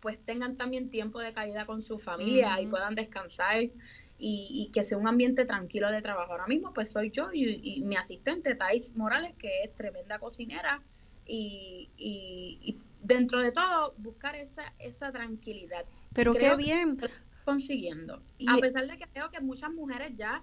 pues 0.00 0.22
tengan 0.24 0.56
también 0.56 0.90
tiempo 0.90 1.18
de 1.20 1.32
calidad 1.32 1.66
con 1.66 1.80
su 1.80 1.98
familia 1.98 2.60
y 2.60 2.66
puedan 2.66 2.94
descansar 2.94 3.62
y, 3.62 3.70
y 4.18 4.70
que 4.72 4.84
sea 4.84 4.98
un 4.98 5.08
ambiente 5.08 5.46
tranquilo 5.46 5.90
de 5.90 6.02
trabajo. 6.02 6.32
Ahora 6.32 6.46
mismo 6.46 6.72
pues 6.74 6.92
soy 6.92 7.10
yo 7.10 7.30
y, 7.32 7.60
y 7.62 7.80
mi 7.82 7.96
asistente 7.96 8.54
Thais 8.54 8.94
Morales, 8.96 9.34
que 9.38 9.62
es 9.64 9.74
tremenda 9.74 10.18
cocinera 10.18 10.82
y, 11.26 11.90
y- 11.96 12.58
y 12.62 12.78
dentro 13.02 13.40
de 13.40 13.52
todo 13.52 13.94
buscar 13.98 14.34
esa, 14.36 14.72
esa 14.78 15.12
tranquilidad. 15.12 15.84
Pero 16.12 16.32
qué 16.32 16.38
que 16.40 16.56
bien. 16.56 16.98
consiguiendo. 17.44 18.22
Y- 18.38 18.48
A 18.48 18.56
pesar 18.58 18.86
de 18.86 18.96
que 18.98 19.06
veo 19.14 19.30
que 19.30 19.40
muchas 19.40 19.70
mujeres 19.72 20.12
ya, 20.14 20.42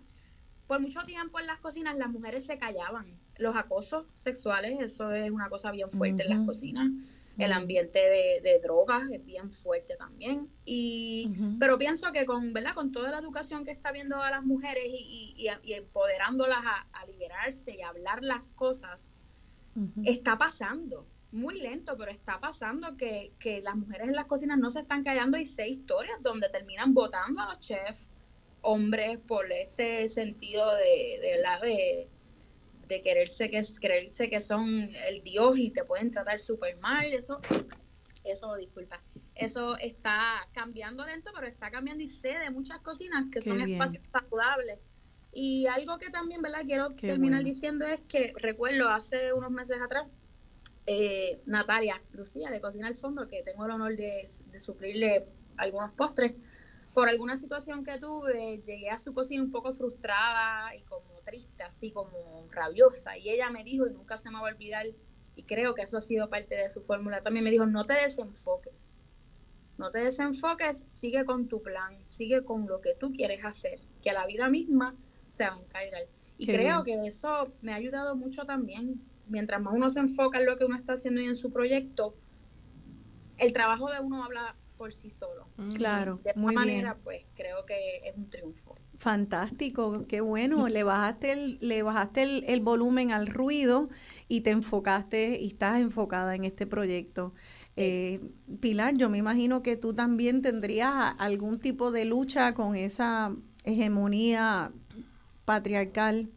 por 0.68 0.80
mucho 0.80 1.02
tiempo 1.04 1.40
en 1.40 1.48
las 1.48 1.60
cocinas, 1.60 1.98
las 1.98 2.10
mujeres 2.10 2.46
se 2.46 2.58
callaban. 2.58 3.20
Los 3.38 3.56
acosos 3.56 4.06
sexuales, 4.14 4.80
eso 4.80 5.12
es 5.12 5.32
una 5.32 5.50
cosa 5.50 5.72
bien 5.72 5.90
fuerte 5.90 6.24
en 6.24 6.30
las 6.30 6.46
cocinas. 6.46 6.90
El 7.38 7.54
ambiente 7.54 7.98
de, 7.98 8.42
de 8.44 8.60
drogas 8.60 9.10
es 9.10 9.26
bien 9.26 9.52
fuerte 9.52 9.96
también. 9.96 10.48
Y. 10.66 11.32
Pero 11.60 11.78
pienso 11.78 12.12
que 12.12 12.26
con, 12.26 12.54
¿verdad? 12.54 12.76
con 12.76 12.92
toda 12.92 13.10
la 13.10 13.18
educación 13.18 13.66
que 13.66 13.72
está 13.72 13.92
viendo 13.92 14.22
a 14.22 14.30
las 14.30 14.44
mujeres 14.44 14.84
y, 14.88 15.34
y- 15.38 15.48
y- 15.48 15.70
y 15.70 15.74
empoderándolas 15.74 16.60
a, 16.64 16.86
a 16.94 17.06
liberarse 17.08 17.74
y 17.76 17.82
a 17.82 17.90
hablar 17.90 18.22
las 18.24 18.54
cosas, 18.54 19.16
Está 20.04 20.38
pasando. 20.38 21.08
Muy 21.32 21.60
lento, 21.60 21.96
pero 21.98 22.12
está 22.12 22.40
pasando 22.42 22.98
que, 22.98 23.34
que 23.40 23.62
las 23.62 23.76
mujeres 23.76 24.10
en 24.10 24.16
las 24.16 24.26
cocinas 24.26 24.58
no 24.58 24.70
se 24.70 24.82
están 24.82 25.04
callando 25.04 25.38
y 25.38 25.46
sé 25.46 25.70
historias 25.70 26.22
donde 26.22 26.50
terminan 26.50 26.94
votando 26.94 27.42
a 27.42 27.46
los 27.50 27.60
chefs, 27.62 28.10
hombres, 28.62 29.18
por 29.20 29.50
este 29.52 30.10
sentido 30.10 30.76
de, 30.76 31.20
de, 31.22 31.42
la 31.42 31.60
de, 31.62 32.10
de 32.88 33.02
quererse 33.02 33.50
que 33.50 33.62
creerse 33.80 34.30
que 34.30 34.42
son 34.42 34.90
el 35.08 35.24
dios 35.24 35.58
y 35.58 35.70
te 35.70 35.86
pueden 35.86 36.12
tratar 36.12 36.38
súper 36.38 36.78
mal. 36.80 37.06
Eso, 37.06 37.40
eso, 38.26 38.56
disculpa. 38.58 39.02
Eso 39.36 39.78
está 39.78 40.48
cambiando 40.52 41.06
lento, 41.06 41.32
pero 41.34 41.48
está 41.48 41.72
cambiando 41.72 42.04
y 42.04 42.08
sé 42.10 42.38
de 42.38 42.50
muchas 42.50 42.80
cocinas 42.82 43.26
que 43.32 43.40
Qué 43.40 43.42
son 43.42 43.56
bien. 43.58 43.72
espacios 43.72 44.04
saludables. 44.12 44.80
Y 45.34 45.68
algo 45.68 45.98
que 45.98 46.10
también, 46.10 46.42
¿verdad? 46.42 46.62
Quiero 46.66 46.90
Qué 46.96 47.08
terminar 47.08 47.40
bueno. 47.40 47.48
diciendo 47.48 47.86
es 47.86 48.02
que 48.02 48.34
recuerdo 48.38 48.90
hace 48.90 49.34
unos 49.34 49.52
meses 49.52 49.80
atrás, 49.82 50.08
eh, 50.86 51.42
Natalia 51.46 52.02
Lucía 52.12 52.50
de 52.50 52.60
Cocina 52.60 52.88
al 52.88 52.96
Fondo, 52.96 53.28
que 53.30 53.44
tengo 53.44 53.66
el 53.66 53.72
honor 53.72 53.96
de, 53.96 54.28
de 54.46 54.60
suplirle 54.60 55.28
algunos 55.58 55.92
postres, 55.92 56.34
por 56.94 57.08
alguna 57.08 57.38
situación 57.38 57.84
que 57.84 58.00
tuve, 58.00 58.62
llegué 58.66 58.90
a 58.90 59.00
su 59.00 59.14
cocina 59.14 59.44
un 59.44 59.52
poco 59.52 59.72
frustrada 59.72 60.76
y 60.76 60.82
como 60.84 61.22
triste, 61.24 61.64
así 61.64 61.92
como 61.92 62.48
rabiosa. 62.52 63.18
Y 63.18 63.30
ella 63.30 63.50
me 63.50 63.64
dijo, 63.64 63.88
y 63.88 63.92
nunca 63.92 64.18
se 64.18 64.30
me 64.30 64.36
va 64.36 64.50
a 64.50 64.54
olvidar, 64.54 64.86
y 65.36 65.44
creo 65.44 65.74
que 65.74 65.84
eso 65.84 65.98
ha 65.98 66.02
sido 66.02 66.30
parte 66.30 66.56
de 66.56 66.70
su 66.70 66.82
fórmula 66.82 67.22
también, 67.22 67.46
me 67.46 67.52
dijo, 67.52 67.66
no 67.66 67.86
te 67.86 67.94
desenfoques. 67.94 69.06
No 69.78 69.90
te 69.90 70.00
desenfoques, 70.00 70.86
sigue 70.90 71.26
con 71.26 71.48
tu 71.48 71.62
plan, 71.62 72.06
sigue 72.06 72.44
con 72.44 72.68
lo 72.68 72.82
que 72.82 72.94
tú 72.94 73.14
quieres 73.14 73.44
hacer, 73.46 73.80
que 74.04 74.12
la 74.12 74.26
vida 74.26 74.50
misma 74.50 74.96
se 75.32 75.46
va 75.48 75.56
a 75.56 75.60
encargar. 75.60 76.02
Y 76.38 76.46
Qué 76.46 76.54
creo 76.54 76.84
bien. 76.84 76.84
que 76.84 77.08
eso 77.08 77.54
me 77.62 77.72
ha 77.72 77.76
ayudado 77.76 78.16
mucho 78.16 78.46
también. 78.46 79.02
Mientras 79.28 79.62
más 79.62 79.74
uno 79.74 79.90
se 79.90 80.02
enfoca 80.02 80.40
en 80.40 80.46
lo 80.46 80.58
que 80.58 80.66
uno 80.66 80.76
está 80.76 80.94
haciendo 80.94 81.22
y 81.22 81.26
en 81.26 81.38
su 81.38 81.52
proyecto, 81.52 82.16
el 83.38 83.54
trabajo 83.54 83.90
de 83.90 84.00
uno 84.02 84.24
habla 84.24 84.56
por 84.78 84.94
sí 84.94 85.10
solo. 85.10 85.48
Ujú. 85.58 85.74
Claro, 85.76 86.20
De 86.24 86.32
esta 86.32 86.42
muy 86.42 86.56
bien. 86.56 86.68
manera, 86.68 86.98
pues 87.04 87.26
creo 87.36 87.66
que 87.66 88.02
es 88.04 88.16
un 88.18 88.30
triunfo. 88.30 88.76
Fantástico, 88.98 90.06
qué 90.08 90.22
bueno. 90.22 90.68
Le 90.68 90.84
bajaste 90.84 91.32
el, 91.32 91.58
le 91.62 91.82
bajaste 91.82 92.24
el, 92.24 92.44
el 92.48 92.60
volumen 92.60 93.12
al 93.12 93.28
ruido 93.28 93.90
y 94.28 94.42
te 94.42 94.52
enfocaste 94.52 95.40
y 95.40 95.48
estás 95.48 95.80
enfocada 95.80 96.36
en 96.36 96.44
este 96.44 96.68
proyecto. 96.68 97.34
Eh, 97.78 98.20
Pilar, 98.60 98.96
yo 98.98 99.10
me 99.10 99.18
imagino 99.18 99.64
que 99.64 99.76
tú 99.78 99.94
también 99.94 100.42
tendrías 100.42 101.16
algún 101.18 101.60
tipo 101.60 101.92
de 101.92 102.06
lucha 102.06 102.54
con 102.54 102.76
esa 102.76 103.36
hegemonía 103.64 104.72
patriarcal. 105.46 106.30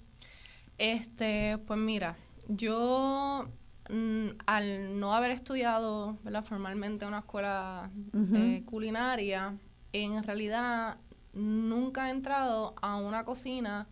Este, 0.78 1.58
pues 1.66 1.78
mira, 1.78 2.16
yo 2.48 3.48
mm, 3.88 4.26
al 4.46 4.98
no 4.98 5.14
haber 5.14 5.30
estudiado 5.30 6.18
¿verdad? 6.24 6.44
formalmente 6.44 7.06
una 7.06 7.20
escuela 7.20 7.90
eh, 8.34 8.62
culinaria, 8.66 9.56
en 9.92 10.22
realidad 10.24 10.96
nunca 11.32 12.08
he 12.08 12.10
entrado 12.12 12.74
a 12.80 12.96
una 12.96 13.24
cocina 13.24 13.86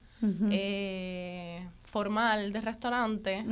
eh, 0.51 1.67
formal 1.85 2.53
de 2.53 2.61
restaurante 2.61 3.45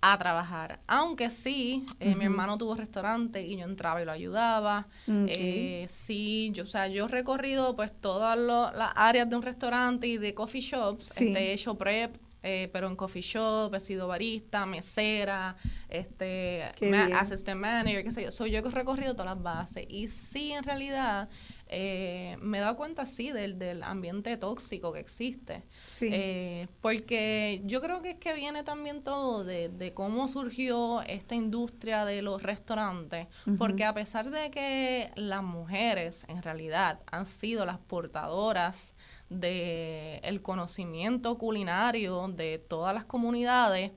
a 0.00 0.16
trabajar. 0.18 0.80
Aunque 0.86 1.30
sí, 1.30 1.84
eh, 1.98 2.14
mi 2.14 2.24
hermano 2.24 2.56
tuvo 2.56 2.74
restaurante 2.76 3.42
y 3.42 3.56
yo 3.56 3.64
entraba 3.64 4.00
y 4.00 4.04
lo 4.04 4.12
ayudaba. 4.12 4.86
Eh, 5.08 5.86
sí, 5.88 6.50
yo, 6.54 6.62
o 6.62 6.66
sea, 6.66 6.86
yo 6.88 7.06
he 7.06 7.08
recorrido 7.08 7.74
pues 7.74 7.92
todas 8.00 8.38
lo- 8.38 8.70
las 8.72 8.92
áreas 8.94 9.28
de 9.28 9.36
un 9.36 9.42
restaurante 9.42 10.06
y 10.06 10.16
de 10.18 10.34
coffee 10.34 10.60
shops. 10.60 11.06
Sí. 11.14 11.28
Este, 11.28 11.40
he 11.50 11.52
hecho 11.52 11.76
prep, 11.76 12.16
eh, 12.44 12.70
pero 12.72 12.86
en 12.86 12.94
coffee 12.94 13.22
shop, 13.22 13.74
he 13.74 13.80
sido 13.80 14.06
barista, 14.06 14.64
mesera, 14.66 15.56
este, 15.88 16.62
ma- 16.82 17.06
bien. 17.06 17.16
assistant 17.16 17.60
manager, 17.60 18.04
qué 18.04 18.10
sé 18.12 18.22
yo. 18.22 18.30
So, 18.30 18.46
yo 18.46 18.58
he 18.60 18.62
recorrido 18.70 19.14
todas 19.14 19.34
las 19.34 19.42
bases. 19.42 19.84
Y 19.88 20.08
sí, 20.08 20.52
en 20.52 20.62
realidad, 20.62 21.28
eh, 21.68 22.36
me 22.40 22.58
he 22.58 22.60
dado 22.60 22.76
cuenta, 22.76 23.06
sí, 23.06 23.30
del, 23.30 23.58
del 23.58 23.82
ambiente 23.82 24.36
tóxico 24.36 24.92
que 24.92 25.00
existe. 25.00 25.64
sí. 25.86 26.08
Eh, 26.12 26.68
porque 26.80 27.62
yo 27.64 27.80
creo 27.80 28.02
que 28.02 28.10
es 28.10 28.16
que 28.16 28.34
viene 28.34 28.62
también 28.64 29.02
todo 29.02 29.44
de, 29.44 29.68
de 29.68 29.92
cómo 29.92 30.28
surgió 30.28 31.02
esta 31.02 31.34
industria 31.34 32.04
de 32.04 32.22
los 32.22 32.42
restaurantes, 32.42 33.28
porque 33.58 33.84
a 33.84 33.94
pesar 33.94 34.30
de 34.30 34.50
que 34.50 35.10
las 35.14 35.42
mujeres 35.42 36.24
en 36.28 36.42
realidad 36.42 37.00
han 37.10 37.26
sido 37.26 37.64
las 37.64 37.78
portadoras 37.78 38.94
de 39.28 40.20
el 40.22 40.40
conocimiento 40.40 41.36
culinario 41.36 42.28
de 42.28 42.58
todas 42.58 42.94
las 42.94 43.04
comunidades, 43.04 43.92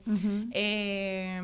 eh, 0.52 1.40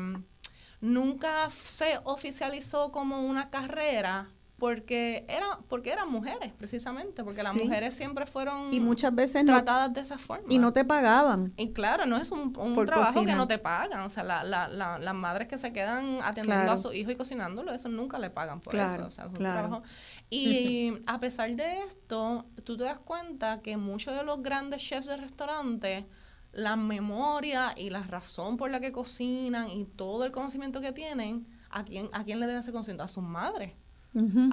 nunca 0.81 1.49
se 1.49 1.99
oficializó 2.03 2.91
como 2.91 3.21
una 3.21 3.49
carrera 3.49 4.29
porque 4.59 5.25
era 5.27 5.59
porque 5.67 5.91
eran 5.91 6.11
mujeres 6.11 6.51
precisamente 6.57 7.23
porque 7.23 7.41
las 7.43 7.53
Sí. 7.55 7.63
mujeres 7.63 7.93
siempre 7.93 8.25
fueron 8.25 8.73
y 8.73 8.79
muchas 8.79 9.15
veces 9.15 9.43
no, 9.43 9.53
tratadas 9.53 9.93
de 9.93 10.01
esa 10.01 10.17
forma. 10.17 10.45
y 10.49 10.57
no 10.59 10.73
te 10.73 10.85
pagaban. 10.85 11.53
Y 11.57 11.71
claro, 11.71 12.05
no 12.05 12.17
es 12.17 12.29
un, 12.31 12.53
un 12.57 12.85
trabajo 12.85 13.13
cocina. 13.13 13.31
que 13.33 13.37
no 13.37 13.47
te 13.47 13.57
pagan. 13.57 14.01
O 14.01 14.09
sea, 14.09 14.23
la, 14.23 14.43
la, 14.43 14.67
la- 14.67 14.99
las 14.99 15.15
madres 15.15 15.47
que 15.47 15.57
se 15.57 15.73
quedan 15.73 16.19
atendiendo 16.23 16.63
Claro. 16.65 16.71
a 16.73 16.77
su 16.77 16.93
hijo 16.93 17.09
y 17.11 17.15
cocinándolo, 17.15 17.73
eso 17.73 17.89
nunca 17.89 18.19
le 18.19 18.29
pagan 18.29 18.59
por 18.61 18.71
Claro, 18.71 19.03
eso. 19.03 19.07
O 19.07 19.11
sea, 19.11 19.23
es 19.25 19.29
un 19.31 19.37
claro. 19.37 19.59
trabajo. 19.69 19.83
Y 20.29 20.93
a 21.07 21.19
pesar 21.19 21.55
de 21.55 21.79
esto, 21.83 22.45
tú 22.63 22.77
te 22.77 22.83
das 22.83 22.99
cuenta 22.99 23.61
que 23.61 23.77
muchos 23.77 24.13
de 24.15 24.23
los 24.23 24.43
grandes 24.43 24.81
chefs 24.83 25.07
de 25.07 25.17
restaurantes, 25.17 26.05
la 26.51 26.75
memoria 26.75 27.73
y 27.77 27.89
la 27.89 28.03
razón 28.03 28.57
por 28.57 28.69
la 28.71 28.79
que 28.79 28.91
cocinan 28.91 29.69
y 29.69 29.85
todo 29.85 30.25
el 30.25 30.31
conocimiento 30.31 30.81
que 30.81 30.91
tienen, 30.91 31.47
¿a 31.69 31.83
quién, 31.83 32.09
a 32.11 32.23
quién 32.23 32.39
le 32.39 32.47
deben 32.47 32.61
ese 32.61 32.71
conocimiento? 32.71 33.03
A 33.03 33.07
sus 33.07 33.23
madres 33.23 33.73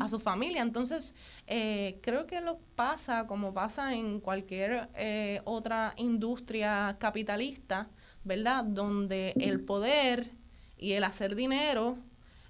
A 0.01 0.09
su 0.09 0.21
familia. 0.21 0.61
Entonces, 0.63 1.15
eh, 1.47 1.99
creo 2.03 2.27
que 2.27 2.41
lo 2.43 2.59
pasa 2.75 3.27
como 3.27 3.55
pasa 3.55 3.95
en 3.95 4.21
cualquier 4.21 4.89
eh, 4.95 5.41
otra 5.45 5.95
industria 5.97 6.97
capitalista, 7.01 7.89
¿verdad? 8.25 8.65
Donde 8.65 9.33
el 9.41 9.61
poder 9.61 10.31
y 10.77 10.93
el 10.93 11.05
hacer 11.05 11.35
dinero 11.37 11.97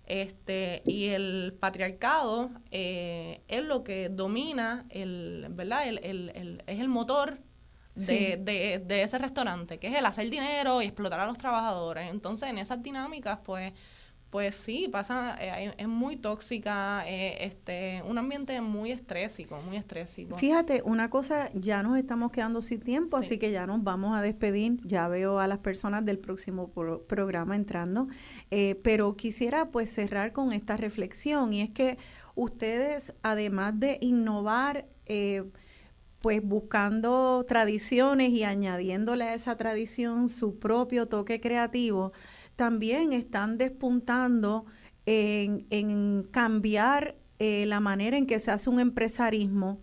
este, 0.07 0.83
y 0.85 1.07
el 1.07 1.55
patriarcado 1.59 2.51
eh, 2.71 3.41
es 3.49 3.65
lo 3.65 3.83
que 3.85 4.09
domina, 4.09 4.85
el, 4.91 5.47
¿verdad? 5.51 5.87
El, 5.89 5.99
el- 6.05 6.33
el- 6.35 6.63
es 6.67 6.81
el 6.81 6.89
motor 6.89 7.39
de, 7.95 8.03
Sí. 8.03 8.15
de- 8.39 8.83
de 8.85 9.03
ese 9.03 9.19
restaurante, 9.19 9.79
que 9.79 9.87
es 9.89 9.95
el 9.97 10.05
hacer 10.07 10.29
dinero 10.31 10.83
y 10.83 10.87
explotar 10.87 11.21
a 11.21 11.27
los 11.27 11.39
trabajadores. 11.39 12.11
Entonces, 12.11 12.49
en 12.51 12.59
esas 12.59 12.83
dinámicas, 12.83 13.39
pues, 13.45 13.73
pues 14.37 14.55
sí, 14.55 14.87
pasa, 14.93 15.35
eh, 15.41 15.73
es 15.79 15.89
muy 15.89 16.19
tóxica, 16.19 17.05
eh, 17.09 17.39
este, 17.41 18.03
un 18.07 18.19
ambiente 18.19 18.61
muy 18.61 18.91
estrésico, 18.93 19.59
muy 19.63 19.79
estrésico. 19.79 20.37
Fíjate, 20.37 20.83
una 20.85 21.09
cosa, 21.09 21.51
ya 21.55 21.83
nos 21.83 21.97
estamos 21.97 22.31
quedando 22.33 22.61
sin 22.61 22.83
tiempo, 22.83 23.17
Sí. 23.19 23.25
así 23.25 23.39
que 23.39 23.51
ya 23.51 23.67
nos 23.67 23.83
vamos 23.83 24.15
a 24.15 24.21
despedir. 24.21 24.79
Ya 24.85 25.09
veo 25.09 25.39
a 25.41 25.47
las 25.47 25.61
personas 25.61 26.05
del 26.05 26.19
próximo 26.19 26.69
pro- 26.69 27.03
programa 27.07 27.57
entrando, 27.57 28.09
Eh, 28.51 28.79
pero 28.85 29.17
quisiera 29.17 29.71
pues 29.71 29.89
cerrar 29.91 30.33
con 30.35 30.53
esta 30.53 30.77
reflexión 30.77 31.55
y 31.55 31.63
es 31.63 31.71
que 31.71 31.97
ustedes, 32.35 33.15
además 33.23 33.81
de 33.81 33.97
innovar, 34.03 34.85
eh, 35.07 35.45
pues 36.21 36.43
buscando 36.43 37.45
tradiciones 37.47 38.31
y 38.31 38.43
añadiéndole 38.43 39.25
a 39.25 39.35
esa 39.35 39.57
tradición 39.57 40.29
su 40.29 40.59
propio 40.59 41.07
toque 41.07 41.41
creativo, 41.41 42.13
también 42.57 43.13
están 43.13 43.59
despuntando 43.59 44.67
en, 45.05 45.67
en 45.71 46.25
cambiar 46.25 47.17
eh, 47.39 47.67
la 47.67 47.81
manera 47.81 48.17
en 48.17 48.27
que 48.27 48.41
se 48.41 48.51
hace 48.51 48.71
un 48.71 48.81
empresarismo 48.81 49.81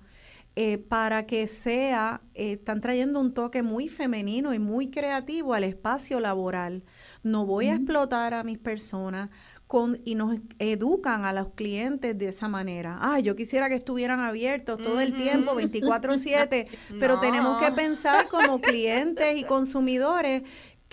eh, 0.56 0.78
para 0.78 1.26
que 1.26 1.48
sea, 1.48 2.22
eh, 2.36 2.54
están 2.54 2.80
trayendo 2.80 3.20
un 3.20 3.34
toque 3.34 3.64
muy 3.64 3.90
femenino 3.90 4.54
y 4.54 4.60
muy 4.60 4.91
creativo 4.91 5.56
al 5.56 5.64
espacio 5.64 6.20
laboral. 6.20 6.84
No 7.24 7.44
voy 7.48 7.70
a 7.70 7.76
explotar 7.76 8.36
a 8.36 8.44
mis 8.44 8.60
personas 8.60 9.32
con, 9.66 10.00
y 10.06 10.14
nos 10.14 10.38
educan 10.60 11.26
a 11.26 11.34
los 11.34 11.50
clientes 11.54 12.16
de 12.16 12.28
esa 12.28 12.50
manera. 12.50 13.00
Ah, 13.02 13.20
yo 13.20 13.36
quisiera 13.36 13.68
que 13.68 13.74
estuvieran 13.74 14.20
abiertos 14.20 14.78
todo 14.78 15.00
el 15.00 15.16
tiempo, 15.16 15.56
24/7, 15.56 16.68
pero 17.00 17.20
tenemos 17.20 17.60
que 17.60 17.72
pensar 17.72 18.28
como 18.28 18.62
clientes 18.62 19.36
y 19.36 19.45
consumidores 19.45 20.44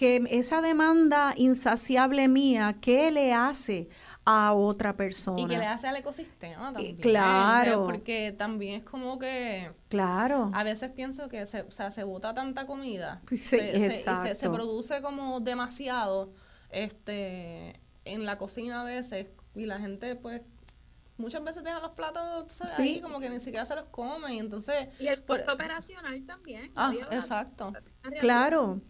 que 0.01 0.25
esa 0.31 0.63
demanda 0.63 1.35
insaciable 1.37 2.27
mía, 2.27 2.79
¿qué 2.81 3.11
le 3.11 3.35
hace 3.35 3.91
a 4.25 4.55
otra 4.55 4.97
persona. 4.97 5.43
Y 5.43 5.47
que 5.47 5.59
le 5.59 5.67
hace 5.67 5.89
al 5.89 5.97
ecosistema 5.97 6.73
también. 6.73 6.97
claro. 6.97 7.85
Porque 7.85 8.33
también 8.33 8.77
es 8.77 8.85
como 8.85 9.19
que... 9.19 9.71
Claro. 9.91 10.51
A 10.55 10.65
veces 10.65 10.91
pienso 10.93 11.29
que 11.29 11.45
se, 11.45 11.61
o 11.61 11.71
sea, 11.71 11.91
se 11.91 12.05
bota 12.05 12.33
tanta 12.33 12.67
comida. 12.67 13.21
Sí, 13.29 13.37
se, 13.37 13.85
exacto. 13.85 14.29
Se, 14.29 14.35
se, 14.37 14.49
produce 14.49 15.03
como 15.03 15.39
demasiado 15.41 16.33
este 16.71 17.79
en 18.07 18.25
la 18.25 18.39
cocina 18.39 18.81
a 18.81 18.85
veces 18.85 19.27
y 19.55 19.67
la 19.67 19.81
gente 19.81 20.17
pues 20.17 20.41
muchas 21.19 21.45
veces 21.45 21.63
deja 21.63 21.79
los 21.81 21.91
platos 21.91 22.59
ahí 22.79 23.03
como 23.03 23.21
que 23.21 23.29
ni 23.29 23.39
siquiera 23.39 23.67
se 23.67 23.75
los 23.75 23.89
come 23.91 24.35
y 24.35 24.39
entonces 24.39 24.89
y 24.99 25.09
el 25.09 25.23
costo 25.25 25.53
operacional 25.53 26.25
también 26.25 26.73
ah 26.77 26.95
exacto 27.11 27.73
claro 28.21 28.81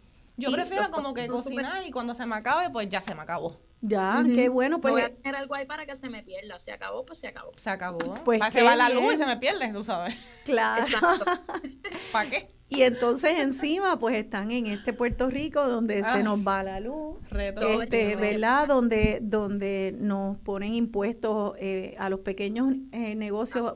yo 0.40 0.52
prefiero 0.52 0.90
como 0.90 1.14
que 1.14 1.28
cocinar 1.28 1.86
y 1.86 1.90
cuando 1.90 2.14
se 2.14 2.26
me 2.26 2.36
acabe 2.36 2.70
pues 2.70 2.88
ya 2.88 3.00
se 3.00 3.14
me 3.14 3.22
acabó 3.22 3.60
ya, 3.82 4.22
qué 4.26 4.48
bueno. 4.48 4.80
Pues, 4.80 4.92
voy 4.92 5.02
a 5.02 5.14
tener 5.14 5.36
algo 5.36 5.54
ahí 5.54 5.66
para 5.66 5.86
que 5.86 5.96
se 5.96 6.10
me 6.10 6.22
pierda. 6.22 6.58
Se 6.58 6.72
acabó, 6.72 7.06
pues 7.06 7.18
se 7.18 7.28
acabó. 7.28 7.52
Se 7.56 7.70
acabó. 7.70 8.14
Pues 8.24 8.42
se 8.52 8.62
va 8.62 8.76
la 8.76 8.90
luz 8.90 9.14
y 9.14 9.16
se 9.16 9.26
me 9.26 9.36
pierde, 9.38 9.72
tú 9.72 9.82
sabes. 9.82 10.20
Claro. 10.44 10.84
¿Para 12.12 12.30
qué? 12.30 12.50
Y 12.68 12.82
entonces 12.82 13.32
encima, 13.38 13.98
pues 13.98 14.16
están 14.16 14.52
en 14.52 14.66
este 14.66 14.92
Puerto 14.92 15.28
Rico 15.28 15.66
donde 15.66 16.04
se 16.04 16.22
nos 16.22 16.46
va 16.46 16.62
la 16.62 16.78
luz, 16.78 17.18
reto, 17.28 17.82
este, 17.82 18.14
¿verdad? 18.14 18.68
Donde, 18.68 19.18
donde 19.22 19.92
nos 19.98 20.38
ponen 20.38 20.74
impuestos 20.74 21.54
eh, 21.58 21.96
a 21.98 22.08
los 22.08 22.20
pequeños 22.20 22.72
eh, 22.92 23.16
negocios 23.16 23.74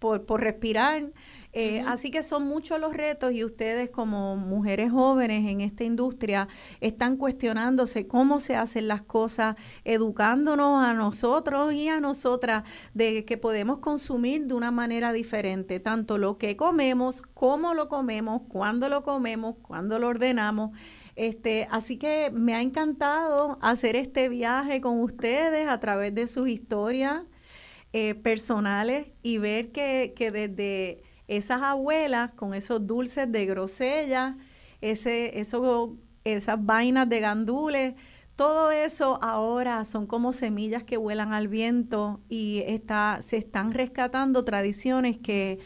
por, 0.00 0.26
por 0.26 0.40
respirar. 0.40 1.12
Eh, 1.52 1.82
así 1.86 2.10
que 2.10 2.22
son 2.22 2.44
muchos 2.44 2.80
los 2.80 2.94
retos 2.94 3.32
y 3.32 3.44
ustedes 3.44 3.90
como 3.90 4.36
mujeres 4.36 4.92
jóvenes 4.92 5.48
en 5.48 5.60
esta 5.60 5.82
industria 5.82 6.48
están 6.80 7.16
cuestionándose 7.16 8.06
cómo 8.06 8.38
se 8.38 8.54
hacen 8.56 8.86
las 8.86 9.02
cosas, 9.02 9.56
educándonos 9.84 10.84
a 10.84 10.94
nosotros 10.94 11.72
y 11.72 11.88
a 11.88 12.00
nosotras 12.00 12.62
de 12.94 13.24
que 13.24 13.36
podemos 13.36 13.78
consumir 13.78 14.46
de 14.46 14.54
una 14.54 14.70
manera 14.70 15.12
diferente, 15.12 15.80
tanto 15.80 16.18
lo 16.18 16.38
que 16.38 16.56
comemos, 16.56 17.22
cómo 17.22 17.74
lo 17.74 17.88
comemos, 17.88 18.42
cuándo 18.48 18.88
lo 18.88 19.02
comemos, 19.02 19.56
cuándo 19.60 19.98
lo 19.98 20.08
ordenamos. 20.08 20.70
Este, 21.16 21.66
así 21.70 21.98
que 21.98 22.30
me 22.32 22.54
ha 22.54 22.62
encantado 22.62 23.58
hacer 23.60 23.96
este 23.96 24.28
viaje 24.28 24.80
con 24.80 25.00
ustedes 25.00 25.68
a 25.68 25.78
través 25.80 26.14
de 26.14 26.26
sus 26.28 26.48
historias 26.48 27.24
eh, 27.92 28.14
personales 28.14 29.08
y 29.22 29.38
ver 29.38 29.72
que, 29.72 30.12
que, 30.16 30.30
desde 30.30 31.02
esas 31.28 31.62
abuelas 31.62 32.34
con 32.34 32.54
esos 32.54 32.86
dulces 32.86 33.30
de 33.30 33.46
grosella, 33.46 34.36
ese, 34.80 35.40
eso, 35.40 35.96
esas 36.24 36.64
vainas 36.64 37.08
de 37.08 37.20
gandules, 37.20 37.94
todo 38.36 38.70
eso 38.70 39.18
ahora 39.22 39.84
son 39.84 40.06
como 40.06 40.32
semillas 40.32 40.82
que 40.82 40.96
vuelan 40.96 41.32
al 41.32 41.48
viento 41.48 42.20
y 42.28 42.62
está, 42.66 43.20
se 43.22 43.36
están 43.36 43.74
rescatando 43.74 44.44
tradiciones 44.44 45.18
que 45.18 45.58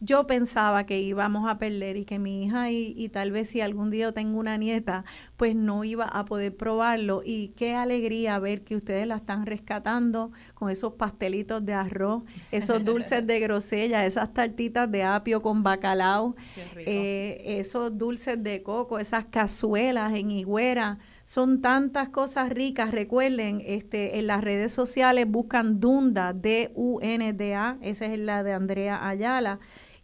yo 0.00 0.26
pensaba 0.26 0.86
que 0.86 0.98
íbamos 0.98 1.48
a 1.48 1.58
perder 1.58 1.98
y 1.98 2.06
que 2.06 2.18
mi 2.18 2.44
hija 2.44 2.70
y, 2.70 3.08
tal 3.10 3.32
vez 3.32 3.50
si 3.50 3.60
algún 3.60 3.90
día 3.90 4.12
tengo 4.12 4.38
una 4.38 4.56
nieta, 4.56 5.04
pues 5.36 5.54
no 5.54 5.84
iba 5.84 6.06
a 6.06 6.24
poder 6.24 6.56
probarlo. 6.56 7.22
Y 7.24 7.48
qué 7.48 7.74
alegría 7.74 8.38
ver 8.38 8.62
que 8.62 8.76
ustedes 8.76 9.06
la 9.06 9.16
están 9.16 9.44
rescatando 9.44 10.32
con 10.54 10.70
esos 10.70 10.94
pastelitos 10.94 11.64
de 11.64 11.74
arroz, 11.74 12.22
esos 12.50 12.82
dulces 12.82 13.26
de 13.26 13.40
grosella, 13.40 14.06
esas 14.06 14.32
tartitas 14.32 14.90
de 14.90 15.02
apio 15.02 15.42
con 15.42 15.62
bacalao, 15.62 16.34
eh, 16.76 17.42
esos 17.58 17.96
dulces 17.96 18.42
de 18.42 18.62
coco, 18.62 18.98
esas 18.98 19.26
cazuelas 19.26 20.14
en 20.14 20.30
higuera. 20.30 20.98
Son 21.24 21.60
tantas 21.60 22.08
cosas 22.08 22.48
ricas. 22.48 22.90
Recuerden, 22.90 23.62
este, 23.64 24.18
en 24.18 24.26
las 24.26 24.42
redes 24.42 24.72
sociales 24.72 25.26
buscan 25.28 25.78
Dunda, 25.78 26.32
D-U-N-D-A, 26.32 27.78
esa 27.82 28.06
es 28.06 28.18
la 28.18 28.42
de 28.42 28.54
Andrea 28.54 29.06
Ayala 29.06 29.60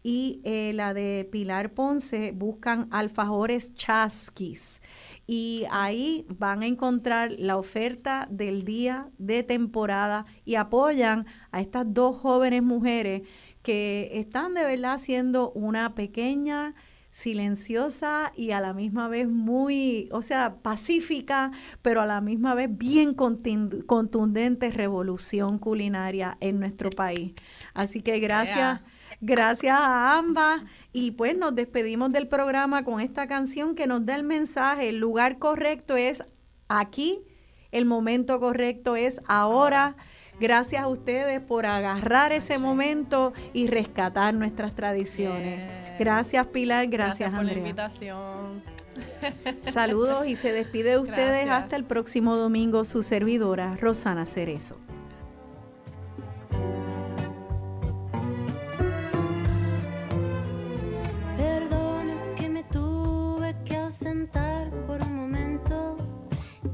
y 0.06 0.40
eh, 0.44 0.70
la 0.72 0.94
de 0.94 1.28
Pilar 1.32 1.74
Ponce 1.74 2.30
buscan 2.30 2.86
alfajores 2.92 3.74
chasquis. 3.74 4.80
Y 5.26 5.64
ahí 5.72 6.24
van 6.28 6.62
a 6.62 6.68
encontrar 6.68 7.32
la 7.32 7.56
oferta 7.56 8.28
del 8.30 8.64
día 8.64 9.10
de 9.18 9.42
temporada 9.42 10.24
y 10.44 10.54
apoyan 10.54 11.26
a 11.50 11.60
estas 11.60 11.92
dos 11.92 12.16
jóvenes 12.18 12.62
mujeres 12.62 13.22
que 13.62 14.10
están 14.12 14.54
de 14.54 14.62
verdad 14.62 14.92
haciendo 14.92 15.50
una 15.50 15.96
pequeña 15.96 16.76
silenciosa 17.10 18.30
y 18.36 18.52
a 18.52 18.60
la 18.60 18.74
misma 18.74 19.08
vez 19.08 19.26
muy, 19.26 20.08
o 20.12 20.22
sea, 20.22 20.58
pacífica, 20.62 21.50
pero 21.82 22.00
a 22.00 22.06
la 22.06 22.20
misma 22.20 22.54
vez 22.54 22.68
bien 22.70 23.12
contundente 23.12 24.70
revolución 24.70 25.58
culinaria 25.58 26.38
en 26.38 26.60
nuestro 26.60 26.90
país. 26.90 27.32
Así 27.74 28.02
que 28.02 28.20
gracias. 28.20 28.82
Gracias 29.20 29.76
a 29.78 30.18
ambas. 30.18 30.62
Y 30.92 31.12
pues 31.12 31.36
nos 31.36 31.54
despedimos 31.54 32.12
del 32.12 32.28
programa 32.28 32.84
con 32.84 33.00
esta 33.00 33.26
canción 33.26 33.74
que 33.74 33.86
nos 33.86 34.04
da 34.06 34.16
el 34.16 34.24
mensaje. 34.24 34.88
El 34.88 34.98
lugar 34.98 35.38
correcto 35.38 35.96
es 35.96 36.24
aquí, 36.68 37.22
el 37.72 37.84
momento 37.84 38.40
correcto 38.40 38.96
es 38.96 39.20
ahora. 39.28 39.96
Gracias 40.38 40.82
a 40.82 40.88
ustedes 40.88 41.40
por 41.40 41.64
agarrar 41.64 42.32
ese 42.32 42.58
momento 42.58 43.32
y 43.54 43.68
rescatar 43.68 44.34
nuestras 44.34 44.74
tradiciones. 44.74 45.60
Gracias 45.98 46.46
Pilar, 46.48 46.86
gracias, 46.88 47.30
gracias 47.30 47.34
por 47.34 47.44
la 47.44 47.52
invitación. 47.54 48.62
Saludos 49.62 50.26
y 50.26 50.36
se 50.36 50.52
despide 50.52 50.90
de 50.90 50.98
ustedes 50.98 51.48
hasta 51.48 51.76
el 51.76 51.84
próximo 51.84 52.36
domingo 52.36 52.84
su 52.84 53.02
servidora 53.02 53.76
Rosana 53.76 54.26
Cerezo. 54.26 54.78
sentar 64.06 64.70
por 64.86 65.02
un 65.02 65.16
momento. 65.16 65.96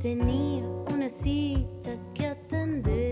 Tenía 0.02 0.66
una 0.94 1.09
cita 1.09 1.92
que 2.12 2.26
atender. 2.26 3.11